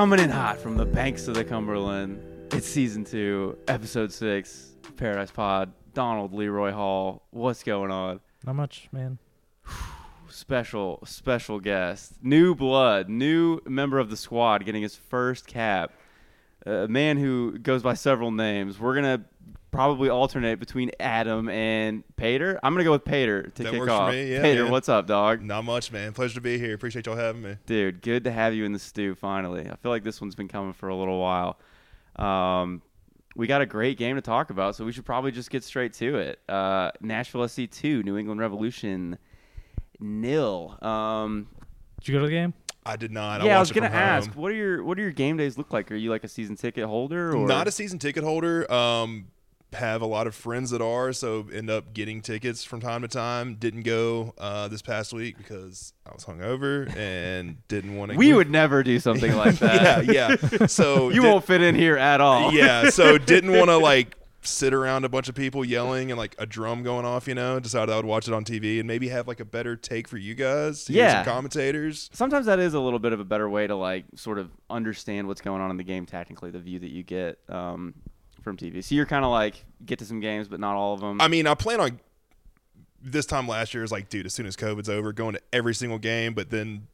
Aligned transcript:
Coming 0.00 0.20
in 0.20 0.30
hot 0.30 0.58
from 0.58 0.78
the 0.78 0.86
banks 0.86 1.28
of 1.28 1.34
the 1.34 1.44
Cumberland. 1.44 2.22
It's 2.54 2.66
season 2.66 3.04
two, 3.04 3.58
episode 3.68 4.10
six, 4.10 4.72
Paradise 4.96 5.30
Pod. 5.30 5.74
Donald 5.92 6.32
Leroy 6.32 6.72
Hall. 6.72 7.26
What's 7.32 7.62
going 7.62 7.90
on? 7.90 8.20
Not 8.46 8.54
much, 8.54 8.88
man. 8.92 9.18
Special, 10.30 11.00
special 11.04 11.60
guest. 11.60 12.14
New 12.22 12.54
blood, 12.54 13.10
new 13.10 13.60
member 13.66 13.98
of 13.98 14.08
the 14.08 14.16
squad 14.16 14.64
getting 14.64 14.80
his 14.80 14.96
first 14.96 15.46
cap. 15.46 15.92
A 16.64 16.88
man 16.88 17.18
who 17.18 17.58
goes 17.58 17.82
by 17.82 17.92
several 17.92 18.30
names. 18.30 18.80
We're 18.80 18.94
going 18.94 19.18
to 19.18 19.24
probably 19.70 20.08
alternate 20.08 20.58
between 20.58 20.90
Adam 20.98 21.48
and 21.48 22.02
Pater. 22.16 22.58
I'm 22.62 22.72
going 22.72 22.80
to 22.80 22.84
go 22.84 22.92
with 22.92 23.04
Pater 23.04 23.42
to 23.42 23.62
That 23.62 23.70
kick 23.70 23.78
works 23.80 23.92
for 23.92 23.98
off. 23.98 24.12
me, 24.12 24.32
yeah, 24.32 24.42
Pater, 24.42 24.64
man. 24.64 24.72
what's 24.72 24.88
up, 24.88 25.06
dog? 25.06 25.42
Not 25.42 25.64
much, 25.64 25.92
man. 25.92 26.12
Pleasure 26.12 26.34
to 26.34 26.40
be 26.40 26.58
here. 26.58 26.74
Appreciate 26.74 27.06
y'all 27.06 27.16
having 27.16 27.42
me. 27.42 27.56
Dude, 27.66 28.02
good 28.02 28.24
to 28.24 28.32
have 28.32 28.54
you 28.54 28.64
in 28.64 28.72
the 28.72 28.78
stew 28.78 29.14
finally. 29.14 29.68
I 29.70 29.76
feel 29.76 29.90
like 29.92 30.02
this 30.04 30.20
one's 30.20 30.34
been 30.34 30.48
coming 30.48 30.72
for 30.72 30.88
a 30.88 30.96
little 30.96 31.20
while. 31.20 31.58
Um, 32.16 32.82
we 33.36 33.46
got 33.46 33.60
a 33.62 33.66
great 33.66 33.96
game 33.96 34.16
to 34.16 34.22
talk 34.22 34.50
about, 34.50 34.74
so 34.76 34.84
we 34.84 34.92
should 34.92 35.04
probably 35.06 35.30
just 35.30 35.50
get 35.50 35.62
straight 35.62 35.92
to 35.94 36.16
it. 36.16 36.40
Uh, 36.48 36.90
Nashville 37.00 37.46
SC 37.48 37.70
two, 37.70 38.02
New 38.02 38.16
England 38.16 38.40
Revolution 38.40 39.18
nil. 40.00 40.76
Um, 40.82 41.46
Did 42.00 42.08
you 42.08 42.14
go 42.14 42.20
to 42.20 42.26
the 42.26 42.32
game? 42.32 42.54
I 42.84 42.96
did 42.96 43.12
not. 43.12 43.44
yeah, 43.44 43.56
I 43.56 43.60
was 43.60 43.68
watched 43.68 43.76
it 43.76 43.80
gonna 43.82 43.94
ask, 43.94 44.30
what 44.32 44.50
are 44.50 44.54
your 44.54 44.82
what 44.82 44.96
do 44.96 45.02
your 45.02 45.12
game 45.12 45.36
days 45.36 45.58
look 45.58 45.72
like? 45.72 45.92
Are 45.92 45.96
you 45.96 46.10
like 46.10 46.24
a 46.24 46.28
season 46.28 46.56
ticket 46.56 46.86
holder 46.86 47.36
or 47.36 47.46
Not 47.46 47.68
a 47.68 47.70
season 47.70 47.98
ticket 47.98 48.24
holder. 48.24 48.70
Um, 48.72 49.26
have 49.74 50.02
a 50.02 50.06
lot 50.06 50.26
of 50.26 50.34
friends 50.34 50.70
that 50.70 50.82
are, 50.82 51.12
so 51.12 51.46
end 51.52 51.70
up 51.70 51.94
getting 51.94 52.20
tickets 52.22 52.64
from 52.64 52.80
time 52.80 53.02
to 53.02 53.08
time. 53.08 53.54
Didn't 53.54 53.82
go 53.82 54.34
uh, 54.38 54.68
this 54.68 54.82
past 54.82 55.12
week 55.12 55.36
because 55.38 55.92
I 56.06 56.12
was 56.12 56.24
hungover 56.24 56.94
and 56.96 57.56
didn't 57.68 57.96
want 57.96 58.12
to. 58.12 58.18
we 58.18 58.32
would 58.32 58.50
never 58.50 58.82
do 58.82 58.98
something 58.98 59.34
like 59.36 59.54
that. 59.60 60.06
yeah, 60.06 60.34
yeah. 60.60 60.66
So 60.66 61.08
you 61.10 61.22
did- 61.22 61.28
won't 61.28 61.44
fit 61.44 61.62
in 61.62 61.74
here 61.74 61.96
at 61.96 62.20
all. 62.20 62.52
yeah, 62.52 62.90
so 62.90 63.16
didn't 63.18 63.52
want 63.52 63.68
to 63.70 63.76
like 63.76 64.16
sit 64.42 64.72
around 64.72 65.04
a 65.04 65.08
bunch 65.10 65.28
of 65.28 65.34
people 65.34 65.62
yelling 65.64 66.10
and 66.10 66.16
like 66.18 66.34
a 66.38 66.46
drum 66.46 66.82
going 66.82 67.04
off. 67.04 67.28
You 67.28 67.34
know, 67.34 67.60
decided 67.60 67.92
I 67.92 67.96
would 67.96 68.06
watch 68.06 68.26
it 68.26 68.34
on 68.34 68.44
TV 68.44 68.78
and 68.80 68.86
maybe 68.88 69.08
have 69.08 69.28
like 69.28 69.38
a 69.40 69.44
better 69.44 69.76
take 69.76 70.08
for 70.08 70.16
you 70.16 70.34
guys. 70.34 70.88
Yeah. 70.90 71.24
commentators. 71.24 72.08
sometimes 72.12 72.46
that 72.46 72.58
is 72.58 72.72
a 72.74 72.80
little 72.80 72.98
bit 72.98 73.12
of 73.12 73.20
a 73.20 73.24
better 73.24 73.48
way 73.50 73.66
to 73.66 73.76
like 73.76 74.04
sort 74.16 74.38
of 74.38 74.50
understand 74.70 75.28
what's 75.28 75.42
going 75.42 75.60
on 75.60 75.70
in 75.70 75.76
the 75.76 75.84
game 75.84 76.06
tactically 76.06 76.50
the 76.50 76.58
view 76.58 76.78
that 76.78 76.90
you 76.90 77.02
get 77.02 77.38
um, 77.50 77.92
from 78.40 78.56
tv 78.56 78.82
so 78.82 78.94
you're 78.94 79.06
kind 79.06 79.24
of 79.24 79.30
like 79.30 79.64
get 79.84 79.98
to 79.98 80.04
some 80.04 80.20
games 80.20 80.48
but 80.48 80.60
not 80.60 80.74
all 80.74 80.94
of 80.94 81.00
them 81.00 81.20
I 81.20 81.28
mean, 81.28 81.46
I 81.46 81.54
plan 81.54 81.80
on 81.80 82.00
this 83.02 83.26
time 83.26 83.48
last 83.48 83.74
year 83.74 83.82
is 83.82 83.92
like, 83.92 84.08
dude, 84.08 84.26
as 84.26 84.34
soon 84.34 84.46
as 84.46 84.56
COVID's 84.56 84.88
over, 84.88 85.12
going 85.12 85.34
to 85.34 85.40
every 85.52 85.74
single 85.74 85.98
game, 85.98 86.34
but 86.34 86.50
then 86.50 86.86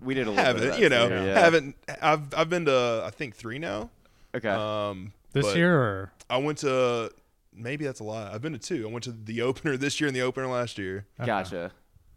we 0.00 0.14
did 0.14 0.26
a 0.26 0.30
little 0.30 0.44
bit 0.44 0.56
of 0.56 0.62
haven't, 0.62 0.70
that 0.70 0.80
you 0.80 0.88
know, 0.88 1.08
too, 1.08 1.14
yeah. 1.14 1.38
haven't. 1.38 1.76
I've 2.02 2.34
I've 2.34 2.50
been 2.50 2.66
to 2.66 3.02
I 3.06 3.10
think 3.10 3.34
three 3.34 3.58
now. 3.58 3.90
okay 4.34 4.48
Um, 4.48 5.12
This 5.32 5.54
year 5.56 5.76
or 5.78 6.12
I 6.28 6.38
went 6.38 6.58
to 6.58 7.10
maybe 7.54 7.84
that's 7.84 8.00
a 8.00 8.04
lie. 8.04 8.30
I've 8.32 8.42
been 8.42 8.52
to 8.52 8.58
two. 8.58 8.86
I 8.86 8.90
went 8.90 9.04
to 9.04 9.12
the 9.12 9.42
opener 9.48 9.76
this 9.76 10.00
year 10.00 10.08
and 10.08 10.16
the 10.16 10.22
opener 10.22 10.46
last 10.46 10.78
year. 10.78 11.06
Okay. 11.20 11.26
gotcha 11.26 11.72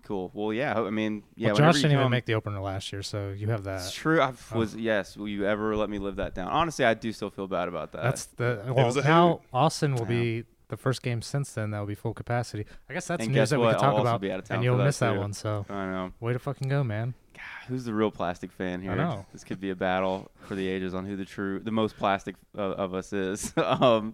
cool 0.07 0.31
well 0.33 0.53
yeah 0.53 0.79
i 0.79 0.89
mean 0.89 1.21
yeah 1.35 1.49
well, 1.49 1.57
Josh 1.57 1.75
didn't 1.81 1.91
even 1.91 2.09
make 2.09 2.25
the 2.25 2.33
opener 2.33 2.59
last 2.61 2.91
year, 2.93 3.03
so 3.03 3.29
you 3.37 3.49
have 3.49 3.63
that. 3.65 3.75
it's 3.77 3.85
that. 3.87 3.93
true 3.93 4.21
i 4.21 4.31
Oh. 4.53 4.57
was 4.59 4.75
yes 4.75 5.17
will 5.17 5.27
you 5.27 5.45
ever 5.45 5.75
let 5.75 5.89
me 5.89 5.99
live 5.99 6.15
that 6.15 6.33
down 6.33 6.47
honestly 6.47 6.85
i 6.85 6.93
do 6.93 7.11
still 7.11 7.29
feel 7.29 7.47
bad 7.47 7.67
about 7.67 7.91
that 7.91 8.03
That's 8.03 8.25
the 8.25 8.61
well. 8.73 8.93
Now. 8.95 9.41
Austin 9.53 9.93
will 9.95 10.01
Yeah. 10.03 10.07
be 10.07 10.43
the 10.69 10.77
first 10.77 11.01
game 11.01 11.21
since 11.21 11.53
then 11.53 11.71
that 11.71 11.79
will 11.79 11.85
be 11.87 11.95
full 11.95 12.13
capacity. 12.13 12.65
I 12.89 12.93
guess 12.93 13.07
that's 13.07 13.23
And 13.23 13.29
news 13.31 13.35
guess 13.35 13.49
that 13.51 13.59
we 13.59 13.65
what? 13.65 13.75
could 13.75 13.81
talk 13.81 13.89
I'll 13.93 13.97
also 13.99 14.01
about, 14.09 14.21
be 14.21 14.31
out 14.31 14.39
of 14.39 14.45
town 14.49 14.55
and 14.57 14.63
you'll 14.65 14.77
that 14.77 14.83
miss 14.83 14.99
that 14.99 15.13
too. 15.13 15.19
one. 15.19 15.31
So 15.31 15.65
i 15.69 15.85
know 15.85 16.11
way 16.19 16.33
to 16.33 16.39
fucking 16.39 16.67
go, 16.67 16.83
man. 16.83 17.13
God, 17.33 17.41
who's 17.69 17.85
the 17.85 17.93
real 17.93 18.11
plastic 18.11 18.51
fan 18.51 18.81
here? 18.81 18.91
I 18.91 18.95
know. 18.95 19.25
This 19.31 19.45
could 19.45 19.61
be 19.61 19.69
a 19.69 19.75
battle 19.77 20.29
for 20.45 20.55
the 20.55 20.67
ages 20.67 20.93
on 20.93 21.05
who 21.05 21.15
the 21.15 21.23
true, 21.23 21.59
the 21.59 21.71
most 21.71 21.95
plastic 21.97 22.35
uh, 22.57 22.61
of 22.61 22.93
us 22.93 23.13
is. 23.13 23.53
um, 23.57 24.13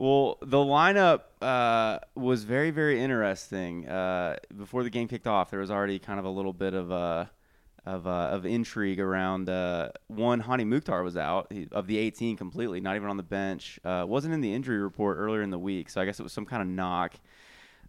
well, 0.00 0.38
the 0.40 0.56
lineup 0.56 1.24
uh, 1.42 1.98
was 2.14 2.44
very, 2.44 2.70
very 2.70 3.02
interesting. 3.02 3.86
Uh, 3.86 4.36
before 4.56 4.82
the 4.82 4.88
game 4.88 5.06
kicked 5.06 5.26
off, 5.26 5.50
there 5.50 5.60
was 5.60 5.70
already 5.70 5.98
kind 5.98 6.18
of 6.18 6.24
a 6.24 6.30
little 6.30 6.54
bit 6.54 6.72
of 6.72 6.90
uh, 6.90 7.26
of 7.84 8.06
uh, 8.06 8.30
of 8.32 8.46
intrigue 8.46 8.98
around 8.98 9.50
uh, 9.50 9.90
one. 10.06 10.40
Hany 10.40 10.64
Mukhtar 10.64 11.02
was 11.02 11.18
out 11.18 11.48
he, 11.52 11.68
of 11.70 11.86
the 11.86 11.98
18 11.98 12.38
completely, 12.38 12.80
not 12.80 12.96
even 12.96 13.10
on 13.10 13.18
the 13.18 13.22
bench. 13.22 13.78
Uh, 13.84 14.06
wasn't 14.08 14.32
in 14.32 14.40
the 14.40 14.54
injury 14.54 14.78
report 14.78 15.18
earlier 15.18 15.42
in 15.42 15.50
the 15.50 15.58
week, 15.58 15.90
so 15.90 16.00
I 16.00 16.06
guess 16.06 16.18
it 16.18 16.22
was 16.22 16.32
some 16.32 16.46
kind 16.46 16.62
of 16.62 16.68
knock 16.68 17.16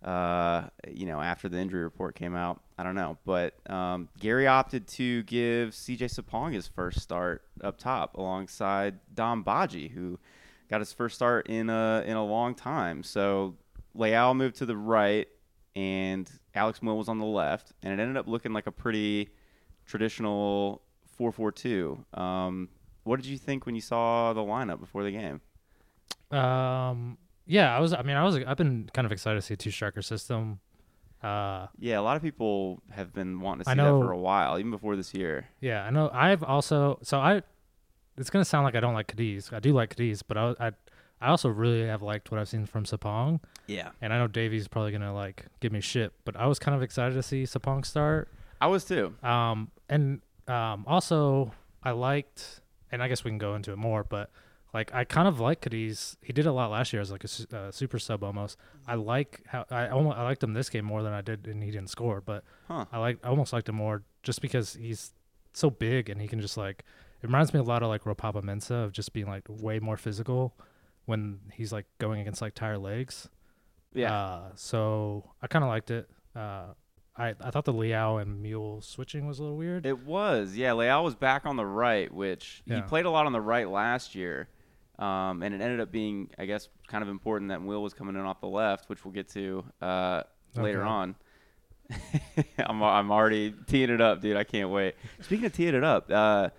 you 0.04 1.06
know, 1.06 1.22
after 1.22 1.48
the 1.48 1.60
injury 1.60 1.84
report 1.84 2.16
came 2.16 2.36
out. 2.36 2.60
I 2.78 2.84
don't 2.84 2.96
know, 2.96 3.20
but 3.26 3.54
um, 3.72 4.10
Gary 4.20 4.48
opted 4.48 4.86
to 4.90 5.24
give 5.24 5.70
CJ 5.70 6.14
Sapong 6.14 6.52
his 6.52 6.68
first 6.68 7.00
start 7.00 7.44
up 7.64 7.78
top 7.78 8.18
alongside 8.18 9.00
Dom 9.16 9.46
Badji, 9.46 9.92
who 9.92 10.20
got 10.72 10.80
his 10.82 10.92
first 10.94 11.14
start 11.16 11.48
in 11.48 11.70
a 11.70 12.04
in 12.08 12.16
a 12.18 12.26
long 12.26 12.56
time. 12.56 13.04
So 13.04 13.56
Leal 13.94 14.34
moved 14.34 14.56
to 14.56 14.66
the 14.66 14.76
right, 14.78 15.28
and 15.76 16.28
Alex 16.56 16.80
Muyl 16.80 16.98
was 16.98 17.08
on 17.10 17.20
the 17.20 17.26
left, 17.26 17.74
and 17.84 17.94
it 17.94 18.02
ended 18.02 18.18
up 18.18 18.28
looking 18.28 18.54
like 18.54 18.66
a 18.68 18.72
pretty 18.72 19.30
traditional 19.86 20.82
4-4-2. 21.20 22.18
Um, 22.20 22.70
what 23.04 23.18
did 23.18 23.26
you 23.28 23.38
think 23.38 23.66
when 23.66 23.76
you 23.76 23.82
saw 23.82 24.32
the 24.34 24.42
lineup 24.42 24.80
before 24.80 25.04
the 25.04 25.12
game? 25.12 25.42
Um, 26.32 27.18
yeah, 27.46 27.76
I 27.76 27.80
was. 27.80 27.94
I 27.94 28.02
mean, 28.04 28.16
I 28.16 28.24
was. 28.24 28.38
I've 28.38 28.58
been 28.58 28.90
kind 28.94 29.06
of 29.06 29.12
excited 29.12 29.36
to 29.40 29.42
see 29.46 29.54
a 29.56 29.58
two 29.58 29.72
striker 29.72 30.02
system. 30.02 30.60
Uh, 31.22 31.68
Yeah, 31.78 32.00
a 32.00 32.02
lot 32.02 32.16
of 32.16 32.24
people 32.24 32.82
have 32.92 33.14
been 33.14 33.42
wanting 33.42 33.60
to 33.60 33.66
see 33.66 33.72
I 33.72 33.76
that 33.76 33.84
know- 33.84 34.02
for 34.02 34.12
a 34.12 34.18
while, 34.18 34.58
even 34.58 34.72
before 34.72 34.96
this 34.96 35.14
year. 35.14 35.48
Yeah, 35.60 35.84
I 35.84 35.90
know. 35.90 36.10
I've 36.14 36.44
also 36.44 37.00
so 37.04 37.20
I. 37.20 37.44
It's 38.18 38.30
gonna 38.30 38.46
sound 38.46 38.66
like 38.66 38.76
I 38.76 38.80
don't 38.80 38.94
like 38.94 39.08
Cadiz. 39.08 39.52
I 39.54 39.60
do 39.60 39.74
like 39.74 39.90
Cadiz, 39.96 40.22
but 40.22 40.38
I, 40.38 40.54
I 40.60 40.72
I 41.22 41.28
also 41.30 41.50
really 41.50 41.86
have 41.86 42.02
liked 42.02 42.32
what 42.32 42.40
I've 42.40 42.50
seen 42.50 42.66
from 42.66 42.84
Sapong, 42.86 43.40
Yeah, 43.68 43.90
and 44.02 44.12
I 44.12 44.18
know 44.18 44.28
Davey's 44.28 44.68
probably 44.68 44.92
gonna 44.92 45.14
like 45.14 45.46
give 45.60 45.72
me 45.72 45.80
shit, 45.82 46.14
but 46.26 46.36
I 46.36 46.48
was 46.48 46.60
kind 46.60 46.76
of 46.76 46.82
excited 46.82 47.14
to 47.16 47.24
see 47.24 47.44
Sapong 47.44 47.86
start. 47.86 48.28
I 48.60 48.68
was 48.68 48.86
too. 48.86 49.16
Um, 49.24 49.72
and 49.90 50.22
um, 50.48 50.84
also 50.88 51.52
I 51.84 51.92
liked, 51.92 52.62
and 52.92 53.02
I 53.02 53.08
guess 53.08 53.24
we 53.24 53.32
can 53.32 53.38
go 53.38 53.56
into 53.56 53.72
it 53.72 53.78
more, 53.78 54.04
but 54.04 54.30
like 54.74 54.94
I 54.94 55.04
kind 55.04 55.28
of 55.28 55.40
like 55.40 55.62
Cadiz. 55.62 56.16
He 56.22 56.32
did 56.34 56.46
a 56.46 56.52
lot 56.52 56.72
last 56.72 56.92
year 56.94 57.02
as 57.02 57.12
like 57.12 57.24
a 57.24 57.28
su- 57.28 57.46
uh, 57.54 57.72
super 57.72 58.00
sub 58.00 58.24
almost. 58.24 58.58
I 58.88 58.96
like 58.96 59.42
how 59.48 59.66
I 59.70 59.90
almost 59.90 60.18
I 60.18 60.24
liked 60.24 60.44
him 60.44 60.54
this 60.54 60.70
game 60.70 60.86
more 60.86 61.04
than 61.04 61.14
I 61.14 61.22
did, 61.22 61.48
and 61.48 61.62
he 61.64 61.72
didn't 61.72 61.90
score, 61.90 62.22
but 62.22 62.44
Huh. 62.68 62.86
I 62.92 62.98
like 63.00 63.20
I 63.24 63.28
almost 63.30 63.52
liked 63.54 63.70
him 63.70 63.76
more 63.76 64.04
just 64.24 64.42
because 64.42 64.74
he's 64.76 65.12
so 65.54 65.70
big 65.70 66.10
and 66.10 66.22
he 66.22 66.28
can 66.28 66.40
just 66.40 66.56
like 66.58 66.84
it 67.22 67.28
reminds 67.28 67.54
me 67.54 67.60
a 67.60 67.64
lot 67.64 67.84
of 67.84 67.90
like 67.90 68.04
Ropapa 68.04 68.44
Mensa 68.44 68.76
of 68.76 68.92
just 68.92 69.14
being 69.14 69.28
like 69.28 69.44
way 69.48 69.80
more 69.80 69.98
physical 69.98 70.56
when 71.06 71.40
he's 71.54 71.72
like 71.72 71.86
going 72.00 72.22
against 72.22 72.42
like 72.42 72.54
tire 72.56 72.78
legs. 72.78 73.30
Yeah, 73.94 74.14
Uh, 74.14 74.42
so 74.56 75.32
I 75.42 75.48
kind 75.48 75.64
of 75.64 75.70
liked 75.70 75.92
it. 75.92 76.10
Uh, 76.36 76.68
I 77.18 77.36
I 77.42 77.52
thought 77.52 77.66
the 77.66 77.74
Leal 77.74 78.20
and 78.20 78.44
Muyl 78.44 78.82
switching 78.84 79.28
was 79.28 79.40
a 79.40 79.44
little 79.44 79.58
weird. 79.58 79.86
it 79.86 80.06
was. 80.06 80.56
Yeah, 80.56 80.74
Leal 80.74 81.04
was 81.04 81.14
back 81.16 81.46
on 81.46 81.58
the 81.58 81.66
right, 81.66 82.12
which 82.12 82.64
he 82.66 82.80
played 82.84 83.06
a 83.06 83.10
lot 83.10 83.26
on 83.26 83.34
the 83.34 83.42
right 83.42 83.68
last 83.70 84.16
year, 84.16 84.48
um, 84.98 85.44
and 85.44 85.54
it 85.54 85.60
ended 85.62 85.82
up 85.82 85.92
being, 85.92 86.30
I 86.40 86.46
guess, 86.46 86.70
kind 86.88 87.02
of 87.04 87.10
important 87.10 87.50
that 87.50 87.60
Muyl 87.60 87.82
was 87.82 87.94
coming 87.94 88.16
in 88.16 88.22
off 88.22 88.40
the 88.40 88.48
left, 88.48 88.88
which 88.88 89.04
we'll 89.04 89.14
get 89.14 89.28
to 89.32 89.66
uh, 89.82 90.24
later 90.56 90.84
on. 90.84 91.16
I'm 92.58 92.82
I'm 92.82 93.12
already 93.12 93.54
teeing 93.68 93.90
it 93.90 94.00
up, 94.00 94.22
dude. 94.22 94.38
I 94.38 94.46
can't 94.46 94.70
wait. 94.70 94.96
Speaking 95.20 95.46
of 95.46 95.54
teeing 95.54 95.76
it 95.76 95.84
up, 95.84 96.10
uh, 96.10 96.50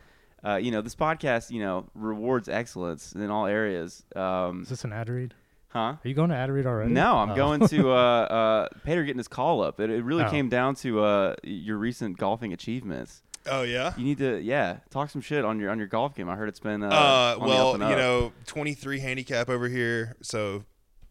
uh, 0.44 0.56
you 0.56 0.70
know, 0.70 0.80
this 0.80 0.94
podcast, 0.94 1.50
you 1.50 1.60
know, 1.60 1.86
rewards 1.94 2.48
excellence 2.48 3.12
in 3.12 3.30
all 3.30 3.46
areas. 3.46 4.04
Um, 4.16 4.62
Is 4.62 4.68
this 4.68 4.84
an 4.84 4.92
ad 4.92 5.08
read? 5.08 5.34
huh? 5.68 5.78
Are 5.78 6.00
you 6.04 6.12
going 6.14 6.28
to 6.30 6.36
ad 6.36 6.50
already? 6.50 6.92
No, 6.92 7.16
I'm 7.16 7.30
Oh. 7.30 7.34
going 7.36 7.66
to 7.68 7.90
uh, 7.92 7.94
uh, 7.94 8.68
Pater 8.84 9.04
getting 9.04 9.18
his 9.18 9.28
call 9.28 9.62
up. 9.62 9.80
It, 9.80 9.88
it 9.90 10.04
really 10.04 10.24
Oh. 10.24 10.30
came 10.30 10.48
down 10.48 10.74
to 10.76 11.02
uh, 11.02 11.34
your 11.42 11.78
recent 11.78 12.18
golfing 12.18 12.52
achievements. 12.52 13.22
Oh 13.50 13.62
yeah. 13.62 13.92
You 13.96 14.04
need 14.04 14.18
to, 14.18 14.38
yeah, 14.40 14.76
talk 14.90 15.10
some 15.10 15.20
shit 15.20 15.44
on 15.44 15.58
your 15.58 15.70
on 15.70 15.78
your 15.78 15.88
golf 15.88 16.14
game. 16.14 16.28
I 16.28 16.36
heard 16.36 16.48
it's 16.48 16.60
been 16.60 16.82
uh, 16.84 16.88
Uh, 16.88 17.34
on 17.36 17.40
the 17.40 17.46
well, 17.48 17.68
up 17.70 17.80
and 17.80 17.90
you 17.90 17.96
know, 17.96 18.32
23 18.46 19.00
handicap 19.00 19.48
over 19.48 19.68
here, 19.68 20.14
so 20.22 20.62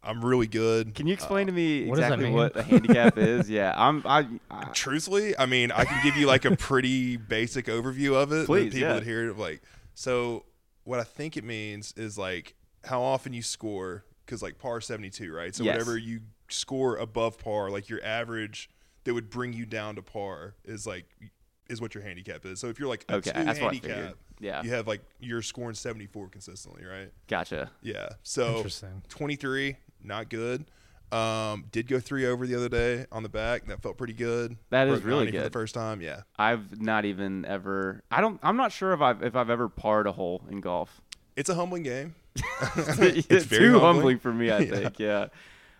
I'm 0.03 0.23
really 0.25 0.47
good. 0.47 0.95
Can 0.95 1.05
you 1.07 1.13
explain 1.13 1.45
to 1.47 1.53
me 1.53 1.85
what 1.87 1.99
exactly 1.99 2.25
mean? 2.25 2.33
what 2.33 2.55
a 2.57 2.63
handicap 2.63 3.17
is? 3.19 3.49
Yeah, 3.49 3.73
I'm. 3.75 4.01
I, 4.05 4.27
I 4.49 4.63
Truthfully, 4.73 5.37
I 5.37 5.45
mean, 5.45 5.71
I 5.71 5.85
can 5.85 5.99
give 6.03 6.15
you 6.17 6.25
like 6.27 6.45
a 6.45 6.55
pretty 6.57 7.17
basic 7.17 7.67
overview 7.67 8.15
of 8.15 8.31
it. 8.31 8.45
Please, 8.47 8.65
but 8.65 8.71
people 8.73 8.79
yeah. 8.89 8.93
that 8.95 9.03
hear 9.03 9.29
it, 9.29 9.37
like, 9.37 9.61
so 9.93 10.45
what 10.83 10.99
I 10.99 11.03
think 11.03 11.37
it 11.37 11.43
means 11.43 11.93
is 11.95 12.17
like 12.17 12.55
how 12.83 13.01
often 13.01 13.31
you 13.33 13.43
score, 13.43 14.03
because 14.25 14.41
like 14.41 14.57
par 14.57 14.81
72, 14.81 15.31
right? 15.31 15.53
So 15.53 15.63
Yes. 15.63 15.73
whatever 15.73 15.97
you 15.97 16.21
score 16.49 16.97
above 16.97 17.37
par, 17.37 17.69
like 17.69 17.87
your 17.87 18.03
average 18.03 18.69
that 19.03 19.13
would 19.13 19.29
bring 19.29 19.53
you 19.53 19.65
down 19.67 19.95
to 19.97 20.01
par 20.01 20.55
is 20.65 20.87
like 20.87 21.05
is 21.69 21.79
what 21.79 21.93
your 21.93 22.03
handicap 22.03 22.43
is. 22.45 22.59
So 22.59 22.67
if 22.67 22.79
you're 22.79 22.89
like 22.89 23.05
a 23.07 23.15
Okay, 23.15 23.31
two 23.31 23.43
that's 23.43 23.59
what 23.61 23.69
I 23.69 23.77
figured. 23.77 23.91
handicap, 23.91 24.17
Yeah, 24.39 24.63
you 24.63 24.71
have 24.71 24.87
like 24.87 25.01
you're 25.19 25.41
scoring 25.43 25.75
74 25.75 26.29
consistently, 26.29 26.83
right? 26.85 27.11
gotcha. 27.27 27.69
Yeah. 27.83 28.09
So 28.23 28.65
23, 29.09 29.77
not 30.03 30.29
good. 30.29 30.65
Um, 31.11 31.65
did 31.73 31.87
go 31.87 31.99
three 31.99 32.25
over 32.25 32.47
the 32.47 32.55
other 32.55 32.69
day 32.69 33.05
on 33.11 33.21
the 33.23 33.27
back. 33.29 33.65
That 33.67 33.81
felt 33.81 33.97
pretty 33.97 34.13
good. 34.13 34.55
That 34.69 34.87
is 34.87 35.01
Broke 35.01 35.05
really 35.05 35.25
90 35.25 35.31
for 35.31 35.37
the 35.37 35.43
good. 35.49 35.53
first 35.53 35.73
time. 35.75 36.01
Yeah, 36.01 36.21
I've 36.39 36.81
not 36.81 37.03
even 37.05 37.43
ever. 37.45 38.01
I 38.09 38.21
don't. 38.21 38.39
I'm 38.41 38.55
not 38.55 38.71
sure 38.71 38.93
if 38.93 39.01
I've 39.01 39.21
if 39.21 39.35
I've 39.35 39.49
ever 39.49 39.67
parred 39.67 40.07
a 40.07 40.13
hole 40.13 40.41
in 40.49 40.61
golf. 40.61 41.01
it's 41.35 41.49
a 41.49 41.55
humbling 41.55 41.83
game. 41.83 42.15
it's 42.77 43.27
it's 43.29 43.45
very 43.45 43.65
too 43.65 43.71
humbling. 43.73 43.81
humbling 43.81 44.19
for 44.19 44.33
me. 44.33 44.51
I 44.51 44.59
Yeah. 44.59 44.69
think. 44.75 44.99
Yeah. 44.99 45.27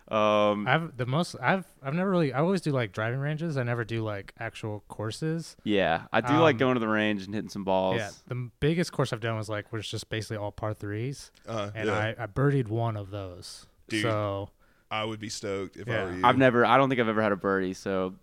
Um, 0.08 0.66
I've 0.68 0.94
the 0.98 1.06
most 1.06 1.36
I've 1.40 1.64
I've 1.82 1.94
never 1.94 2.10
really 2.10 2.34
I 2.34 2.40
always 2.40 2.60
do 2.60 2.70
like 2.72 2.92
driving 2.92 3.18
ranges. 3.20 3.56
I 3.56 3.62
never 3.62 3.84
do 3.84 4.02
like 4.04 4.34
actual 4.38 4.84
courses. 4.88 5.56
yeah. 5.64 6.02
I 6.12 6.20
do 6.20 6.34
like 6.34 6.56
Um, 6.56 6.58
going 6.58 6.74
to 6.74 6.80
the 6.80 6.88
range 6.88 7.24
and 7.24 7.34
hitting 7.34 7.48
some 7.48 7.64
balls. 7.64 7.96
Yeah, 7.96 8.10
the 8.26 8.50
biggest 8.60 8.92
course 8.92 9.14
I've 9.14 9.20
done 9.20 9.36
was 9.38 9.48
like 9.48 9.72
was 9.72 9.88
just 9.88 10.10
basically 10.10 10.36
all 10.36 10.52
par 10.52 10.74
threes, 10.74 11.30
Uh, 11.48 11.70
and 11.74 11.86
yeah. 11.88 12.14
I 12.18 12.24
I 12.24 12.26
birdied 12.26 12.68
one 12.68 12.98
of 12.98 13.08
those. 13.10 13.66
Dude. 13.92 14.02
So 14.02 14.50
I 14.90 15.04
would 15.04 15.20
be 15.20 15.28
stoked 15.28 15.76
if 15.76 15.88
I 15.88 16.04
were 16.04 16.14
you. 16.14 16.20
I've 16.24 16.36
never. 16.36 16.66
I 16.66 16.76
don't 16.76 16.88
think 16.88 17.00
I've 17.00 17.08
ever 17.08 17.22
had 17.22 17.32
a 17.32 17.36
birdie. 17.36 17.74
So, 17.74 18.14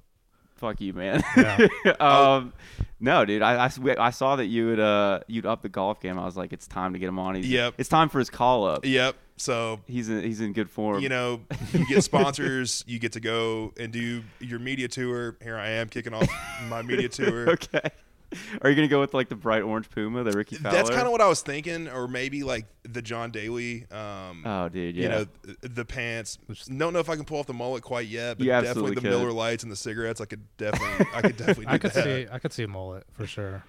fuck 0.58 0.80
you, 0.82 0.94
man. 0.94 1.24
Yeah. 1.38 1.68
um, 2.00 2.54
no, 3.00 3.26
dude. 3.26 3.42
I 3.42 3.68
saw 3.70 4.36
that 4.36 4.46
you 4.46 4.68
would 4.68 4.80
uh 4.80 5.22
you'd 5.28 5.46
up 5.46 5.62
the 5.62 5.70
golf 5.70 6.02
game. 6.02 6.20
I 6.20 6.26
was 6.26 6.36
like, 6.38 6.54
it's 6.54 6.68
time 6.68 6.94
to 6.94 7.00
get 7.00 7.08
him 7.08 7.18
on. 7.20 7.36
He's, 7.36 7.50
Yep. 7.50 7.76
It's 7.78 7.90
time 7.90 8.10
for 8.10 8.20
his 8.20 8.30
call 8.30 8.66
up. 8.66 8.86
Yep. 8.86 9.16
So 9.38 9.80
He's 9.88 10.10
in, 10.10 10.22
he's 10.22 10.42
in 10.42 10.52
good 10.52 10.70
form. 10.70 11.02
you 11.02 11.08
know, 11.08 11.40
you 11.72 11.88
get 11.88 12.04
sponsors. 12.04 12.84
you 12.88 13.00
get 13.00 13.14
to 13.14 13.22
go 13.22 13.74
and 13.80 13.94
do 13.94 14.22
your 14.42 14.60
media 14.60 14.90
tour. 14.90 15.38
Here 15.42 15.58
I 15.58 15.70
am 15.70 15.88
kicking 15.88 16.14
off 16.14 16.28
my 16.68 16.82
media 16.82 17.08
tour. 17.08 17.50
okay. 17.52 17.90
Are 18.62 18.70
you 18.70 18.76
gonna 18.76 18.88
go 18.88 19.00
with 19.00 19.14
like 19.14 19.30
the 19.30 19.36
bright 19.36 19.64
orange 19.64 19.90
Puma, 19.90 20.24
the 20.24 20.32
Rickie 20.32 20.58
Fowler? 20.58 20.76
That's 20.76 20.90
kind 20.90 21.06
of 21.06 21.12
what 21.12 21.22
I 21.22 21.28
was 21.28 21.42
thinking, 21.42 21.88
or 21.88 22.08
maybe 22.08 22.44
like 22.44 22.66
the 22.84 23.02
John 23.02 23.32
Daly. 23.32 23.86
Um, 23.92 24.44
Oh, 24.46 24.70
dude. 24.70 24.96
Yeah. 24.96 25.04
You 25.04 25.10
know, 25.10 25.26
th- 25.46 25.58
the 25.62 25.86
pants. 25.86 26.38
Don't 26.68 26.94
know 26.94 27.00
if 27.00 27.10
I 27.10 27.16
can 27.16 27.26
pull 27.26 27.40
off 27.40 27.48
the 27.48 27.54
mullet 27.54 27.84
quite 27.84 28.08
yet, 28.08 28.38
but 28.38 28.46
definitely 28.46 28.70
absolutely 28.70 28.96
the 28.96 29.02
could. 29.02 29.10
Miller 29.10 29.32
Lites 29.32 29.64
and 29.64 29.72
the 29.72 29.76
cigarettes. 29.76 30.22
I 30.22 30.26
could 30.26 30.42
definitely, 30.58 31.08
I 31.14 31.22
could 31.22 31.38
definitely 31.38 31.66
do 31.66 31.72
I 31.72 31.78
could 31.80 31.92
that. 31.94 32.04
see 32.04 32.28
I 32.32 32.40
could 32.40 32.54
see 32.54 32.64
a 32.64 32.68
mullet 32.68 33.04
for 33.14 33.26
sure. 33.26 33.64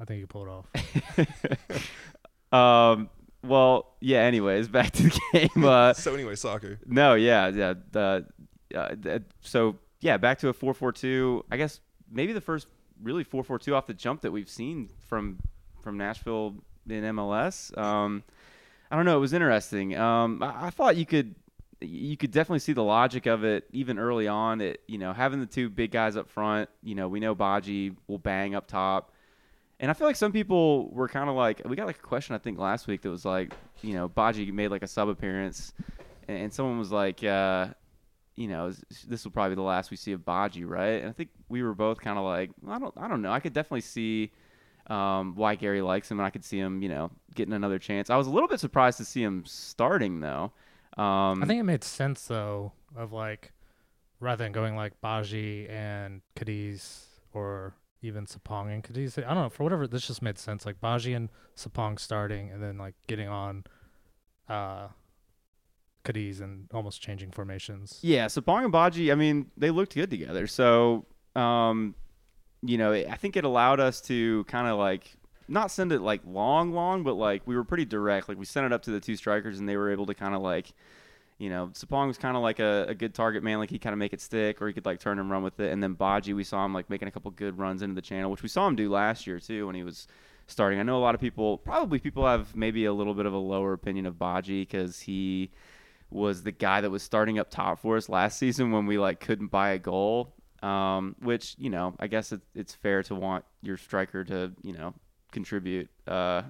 I 0.00 0.04
think 0.06 0.20
you 0.20 0.26
pulled 0.26 0.48
it 0.48 0.50
off. 0.50 0.66
um. 2.52 3.10
Well, 3.42 3.94
yeah. 4.00 4.20
Anyways, 4.20 4.68
back 4.68 4.90
to 4.92 5.04
the 5.04 5.20
game. 5.32 5.64
Uh, 5.64 5.94
So 5.94 6.12
anyway, 6.14 6.34
soccer. 6.36 6.78
No, 6.86 7.14
yeah, 7.14 7.48
yeah. 7.48 7.74
The, 7.90 8.26
uh, 8.74 8.94
th- 9.02 9.22
so 9.40 9.76
yeah, 10.00 10.18
back 10.18 10.38
to 10.40 10.48
a 10.48 10.52
four-four-two. 10.52 11.46
I 11.50 11.56
guess 11.56 11.80
maybe 12.12 12.34
the 12.34 12.42
first 12.42 12.66
really 13.02 13.24
four-four-two 13.24 13.74
off 13.74 13.86
the 13.86 13.94
jump 13.94 14.22
that 14.22 14.32
we've 14.32 14.48
seen 14.48 14.90
from 15.08 15.38
from 15.82 15.96
Nashville 15.96 16.56
in 16.88 17.02
MLS. 17.04 17.76
Um, 17.78 18.22
I 18.90 18.96
don't 18.96 19.04
know. 19.04 19.16
It 19.16 19.20
was 19.20 19.32
interesting. 19.32 19.96
Um, 19.96 20.42
I, 20.42 20.66
I 20.66 20.70
thought 20.70 20.96
you 20.96 21.06
could 21.06 21.34
you 21.80 22.16
could 22.16 22.30
definitely 22.30 22.58
see 22.58 22.74
the 22.74 22.84
logic 22.84 23.26
of 23.26 23.44
it 23.44 23.64
even 23.72 23.98
early 23.98 24.28
on. 24.28 24.60
It 24.60 24.82
you 24.86 24.98
know 24.98 25.12
having 25.12 25.40
the 25.40 25.46
two 25.46 25.68
big 25.68 25.90
guys 25.90 26.16
up 26.16 26.28
front. 26.28 26.68
You 26.82 26.94
know 26.94 27.08
we 27.08 27.20
know 27.20 27.34
Badji 27.34 27.96
will 28.06 28.18
bang 28.18 28.54
up 28.54 28.66
top. 28.66 29.12
And 29.80 29.90
I 29.90 29.94
feel 29.94 30.06
like 30.06 30.16
some 30.16 30.30
people 30.30 30.90
were 30.90 31.08
kind 31.08 31.30
of 31.30 31.36
like, 31.36 31.62
we 31.64 31.74
got 31.74 31.86
like 31.86 31.96
a 31.96 32.02
question 32.02 32.34
I 32.34 32.38
think 32.38 32.58
last 32.58 32.86
week 32.86 33.00
that 33.00 33.08
was 33.08 33.24
like, 33.24 33.54
you 33.80 33.94
know, 33.94 34.10
Badji 34.10 34.52
made 34.52 34.68
like 34.68 34.82
a 34.82 34.86
sub 34.86 35.08
appearance, 35.08 35.72
and, 36.28 36.36
and 36.36 36.52
someone 36.52 36.78
was 36.78 36.92
like, 36.92 37.24
uh, 37.24 37.68
you 38.36 38.46
know, 38.48 38.72
this 39.08 39.24
will 39.24 39.30
probably 39.30 39.52
be 39.52 39.54
the 39.56 39.62
last 39.62 39.90
we 39.90 39.96
see 39.96 40.12
of 40.12 40.20
Badji, 40.20 40.68
right? 40.68 41.00
And 41.00 41.08
I 41.08 41.12
think 41.12 41.30
we 41.50 41.62
were 41.62 41.74
both 41.74 42.00
kind 42.00 42.18
of 42.18 42.24
like, 42.24 42.50
I 42.66 42.78
don't, 42.78 42.94
I 42.96 43.08
don't 43.08 43.22
know. 43.22 43.32
I 43.32 43.40
could 43.40 43.52
definitely 43.52 43.82
see 43.82 44.30
um, 44.86 45.34
why 45.34 45.54
Gary 45.56 45.82
likes 45.82 46.10
him, 46.10 46.18
and 46.18 46.26
I 46.26 46.30
could 46.30 46.44
see 46.44 46.58
him, 46.58 46.82
you 46.82 46.88
know, 46.88 47.10
getting 47.34 47.52
another 47.52 47.78
chance. 47.78 48.08
I 48.08 48.16
was 48.16 48.26
a 48.26 48.30
little 48.30 48.48
bit 48.48 48.60
surprised 48.60 48.98
to 48.98 49.04
see 49.04 49.22
him 49.22 49.44
starting 49.44 50.20
though. 50.20 50.52
Um, 50.96 51.42
I 51.42 51.46
think 51.46 51.60
it 51.60 51.64
made 51.64 51.84
sense 51.84 52.26
though 52.26 52.72
of 52.96 53.12
like 53.12 53.52
rather 54.18 54.44
than 54.44 54.52
going 54.52 54.76
like 54.76 55.00
Badji 55.00 55.70
and 55.70 56.22
Cadiz 56.36 57.06
or 57.32 57.74
even 58.02 58.26
Sapong 58.26 58.72
and 58.72 58.82
Cadiz. 58.82 59.18
I 59.18 59.22
don't 59.22 59.34
know 59.34 59.48
for 59.48 59.64
whatever 59.64 59.86
this 59.86 60.06
just 60.06 60.22
made 60.22 60.38
sense. 60.38 60.66
Like 60.66 60.80
Badji 60.80 61.14
and 61.14 61.28
Sapong 61.56 61.98
starting 61.98 62.50
and 62.50 62.62
then 62.62 62.78
like 62.78 62.94
getting 63.06 63.28
on 63.28 63.64
uh 64.48 64.88
Cadiz 66.04 66.40
and 66.40 66.68
almost 66.72 67.00
changing 67.00 67.30
formations. 67.30 67.98
Yeah, 68.02 68.26
Sapong 68.26 68.64
and 68.64 68.72
Badji, 68.72 69.12
I 69.12 69.14
mean, 69.14 69.50
they 69.56 69.70
looked 69.70 69.94
good 69.94 70.10
together. 70.10 70.46
So, 70.46 71.06
um, 71.36 71.94
you 72.62 72.78
know, 72.78 72.92
I 72.92 73.16
think 73.16 73.36
it 73.36 73.44
allowed 73.44 73.80
us 73.80 74.00
to 74.02 74.44
kind 74.44 74.66
of 74.66 74.78
like 74.78 75.16
not 75.48 75.70
send 75.70 75.92
it 75.92 76.00
like 76.00 76.20
long, 76.26 76.72
long, 76.72 77.02
but 77.02 77.14
like 77.14 77.42
we 77.46 77.56
were 77.56 77.64
pretty 77.64 77.84
direct. 77.84 78.28
Like 78.28 78.38
we 78.38 78.44
sent 78.44 78.66
it 78.66 78.72
up 78.72 78.82
to 78.82 78.90
the 78.90 79.00
two 79.00 79.16
strikers, 79.16 79.58
and 79.58 79.68
they 79.68 79.76
were 79.76 79.90
able 79.90 80.06
to 80.06 80.14
kind 80.14 80.34
of 80.34 80.42
like, 80.42 80.72
you 81.38 81.50
know, 81.50 81.70
Sapong 81.72 82.06
was 82.06 82.18
kind 82.18 82.36
of 82.36 82.42
like 82.42 82.60
a, 82.60 82.86
a 82.88 82.94
good 82.94 83.14
target 83.14 83.42
man. 83.42 83.58
Like 83.58 83.70
he 83.70 83.78
kind 83.78 83.92
of 83.92 83.98
make 83.98 84.12
it 84.12 84.20
stick, 84.20 84.60
or 84.62 84.68
he 84.68 84.72
could 84.72 84.86
like 84.86 85.00
turn 85.00 85.18
and 85.18 85.30
run 85.30 85.42
with 85.42 85.58
it. 85.60 85.72
And 85.72 85.82
then 85.82 85.96
Badji, 85.96 86.34
we 86.34 86.44
saw 86.44 86.64
him 86.64 86.72
like 86.74 86.88
making 86.88 87.08
a 87.08 87.10
couple 87.10 87.30
good 87.30 87.58
runs 87.58 87.82
into 87.82 87.94
the 87.94 88.02
channel, 88.02 88.30
which 88.30 88.42
we 88.42 88.48
saw 88.48 88.66
him 88.66 88.76
do 88.76 88.90
last 88.90 89.26
year 89.26 89.40
too 89.40 89.66
when 89.66 89.74
he 89.74 89.82
was 89.82 90.06
starting. 90.46 90.78
I 90.78 90.82
know 90.82 90.98
a 90.98 91.00
lot 91.00 91.14
of 91.14 91.20
people, 91.20 91.58
probably 91.58 91.98
people 91.98 92.26
have 92.26 92.54
maybe 92.54 92.84
a 92.84 92.92
little 92.92 93.14
bit 93.14 93.26
of 93.26 93.32
a 93.32 93.38
lower 93.38 93.72
opinion 93.72 94.06
of 94.06 94.14
Badji 94.14 94.62
because 94.62 95.00
he 95.00 95.50
was 96.10 96.42
the 96.42 96.52
guy 96.52 96.80
that 96.80 96.90
was 96.90 97.02
starting 97.02 97.38
up 97.38 97.50
top 97.50 97.80
for 97.80 97.96
us 97.96 98.08
last 98.08 98.38
season 98.38 98.72
when 98.72 98.86
we 98.86 98.98
like 98.98 99.20
couldn't 99.20 99.48
buy 99.48 99.70
a 99.70 99.78
goal. 99.78 100.34
Um, 100.62 101.16
which 101.20 101.54
you 101.58 101.70
know, 101.70 101.94
I 101.98 102.06
guess 102.06 102.32
it, 102.32 102.40
it's 102.54 102.74
fair 102.74 103.02
to 103.04 103.14
want 103.14 103.44
your 103.62 103.76
striker 103.76 104.24
to 104.24 104.52
you 104.62 104.72
know 104.72 104.94
contribute 105.32 105.88
uh, 106.06 106.42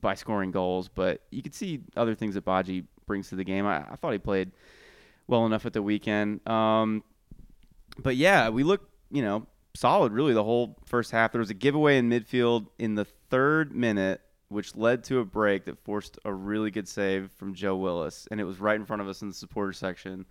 by 0.00 0.14
scoring 0.14 0.50
goals, 0.50 0.88
but 0.88 1.22
you 1.30 1.42
could 1.42 1.54
see 1.54 1.80
other 1.96 2.14
things 2.14 2.34
that 2.34 2.44
Badji 2.44 2.84
brings 3.06 3.28
to 3.28 3.36
the 3.36 3.44
game. 3.44 3.66
I, 3.66 3.78
I 3.78 3.96
thought 3.96 4.12
he 4.12 4.18
played 4.18 4.50
well 5.26 5.46
enough 5.46 5.66
at 5.66 5.72
the 5.72 5.82
weekend. 5.82 6.46
Um, 6.48 7.04
but 7.98 8.16
yeah, 8.16 8.48
we 8.48 8.64
looked 8.64 8.90
you 9.10 9.22
know 9.22 9.46
solid 9.74 10.12
really 10.12 10.34
the 10.34 10.44
whole 10.44 10.76
first 10.86 11.10
half. 11.10 11.32
There 11.32 11.38
was 11.38 11.50
a 11.50 11.54
giveaway 11.54 11.98
in 11.98 12.10
midfield 12.10 12.66
in 12.78 12.94
the 12.94 13.04
third 13.30 13.74
minute 13.74 14.20
which 14.52 14.76
led 14.76 15.02
to 15.04 15.18
a 15.18 15.24
break 15.24 15.64
that 15.64 15.78
forced 15.82 16.18
a 16.24 16.32
really 16.32 16.70
good 16.70 16.86
save 16.86 17.30
from 17.32 17.54
Joe 17.54 17.76
Willis, 17.76 18.28
and 18.30 18.40
it 18.40 18.44
was 18.44 18.60
right 18.60 18.76
in 18.76 18.84
front 18.84 19.00
of 19.02 19.08
us 19.08 19.22
in 19.22 19.28
the 19.28 19.34
supporter 19.34 19.72
section. 19.72 20.26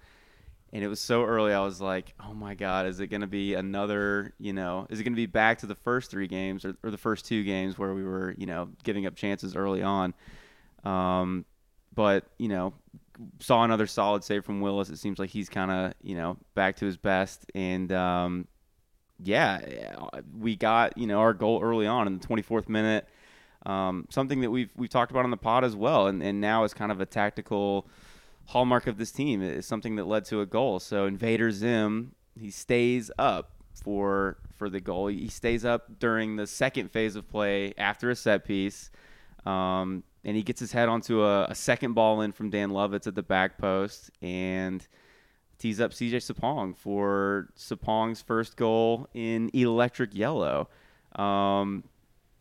And 0.74 0.84
it 0.84 0.88
was 0.88 1.02
so 1.02 1.26
early, 1.26 1.54
I 1.54 1.60
was 1.60 1.82
like, 1.82 2.14
"Oh 2.20 2.34
my 2.34 2.56
God, 2.56 2.86
is 2.86 3.02
it 3.02 3.08
going 3.08 3.22
to 3.22 3.28
be 3.28 3.56
another? 3.56 4.34
You 4.40 4.54
know, 4.54 4.88
is 4.90 5.00
it 5.00 5.04
going 5.04 5.14
to 5.14 5.18
be 5.18 5.26
back 5.26 5.60
to 5.60 5.66
the 5.66 5.76
first 5.76 6.10
three 6.10 6.28
games 6.28 6.64
or, 6.64 6.76
or 6.84 6.92
the 6.92 6.98
first 6.98 7.26
two 7.26 7.44
games 7.44 7.78
where 7.78 7.94
we 7.94 8.04
were, 8.04 8.34
you 8.38 8.46
know, 8.46 8.70
giving 8.84 9.06
up 9.06 9.16
chances 9.16 9.56
early 9.56 9.82
on?" 9.82 10.14
Um, 10.86 11.46
but 11.94 12.26
you 12.38 12.48
know, 12.48 12.74
saw 13.40 13.64
another 13.64 13.88
solid 13.88 14.24
save 14.24 14.46
from 14.46 14.62
Willis. 14.62 14.90
It 14.90 14.98
seems 14.98 15.20
like 15.20 15.30
he's 15.30 15.50
kind 15.50 15.72
of, 15.72 15.94
you 16.02 16.16
know, 16.16 16.38
back 16.56 16.78
to 16.78 16.86
his 16.86 16.98
best, 16.98 17.46
and 17.54 17.92
um, 17.92 18.48
yeah, 19.24 19.60
we 20.38 20.56
got 20.56 20.98
you 20.98 21.08
know 21.08 21.20
our 21.20 21.34
goal 21.34 21.62
early 21.62 21.88
on 21.88 22.08
in 22.08 22.18
the 22.18 22.26
24th 22.26 22.70
minute. 22.70 23.08
Um, 23.66 24.08
something 24.10 24.42
that 24.42 24.50
we've 24.50 24.72
we've 24.76 24.90
talked 24.90 25.12
about 25.12 25.24
on 25.24 25.32
the 25.32 25.38
pod 25.38 25.64
as 25.64 25.76
well, 25.76 26.08
and, 26.08 26.24
and 26.24 26.42
now 26.42 26.64
is 26.64 26.74
kind 26.74 26.92
of 26.92 27.00
a 27.00 27.06
tactical 27.06 27.88
hallmark 28.48 28.88
of 28.88 28.98
this 28.98 29.12
team. 29.12 29.42
Is 29.42 29.66
something 29.66 29.96
that 29.96 30.06
led 30.06 30.26
to 30.26 30.42
a 30.42 30.46
goal. 30.46 30.80
So 30.80 31.06
Invader 31.06 31.52
Zim 31.52 32.16
he 32.40 32.52
stays 32.52 33.12
up 33.18 33.52
for 33.84 34.38
for 34.58 34.70
the 34.70 34.80
goal. 34.80 35.08
He 35.08 35.28
stays 35.28 35.66
up 35.66 36.00
during 36.00 36.36
the 36.36 36.48
second 36.48 36.92
phase 36.92 37.16
of 37.16 37.30
play 37.30 37.74
after 37.78 38.10
a 38.10 38.16
set 38.16 38.46
piece, 38.46 38.92
um, 39.46 40.04
and 40.24 40.36
he 40.36 40.44
gets 40.44 40.60
his 40.60 40.72
head 40.72 40.90
onto 40.90 41.24
a, 41.24 41.46
a 41.46 41.56
second 41.56 41.94
ball 41.94 42.22
in 42.22 42.32
from 42.32 42.50
Dan 42.50 42.70
Lovitz 42.70 43.08
at 43.08 43.16
the 43.16 43.24
back 43.24 43.58
post 43.58 44.12
and 44.22 44.88
tees 45.58 45.80
up 45.80 45.92
CJ 45.92 46.16
Sapong 46.16 46.76
for 46.76 47.50
Sapong's 47.58 48.22
first 48.22 48.56
goal 48.58 49.08
in 49.14 49.50
electric 49.54 50.16
yellow. 50.16 50.70
Um, 51.16 51.84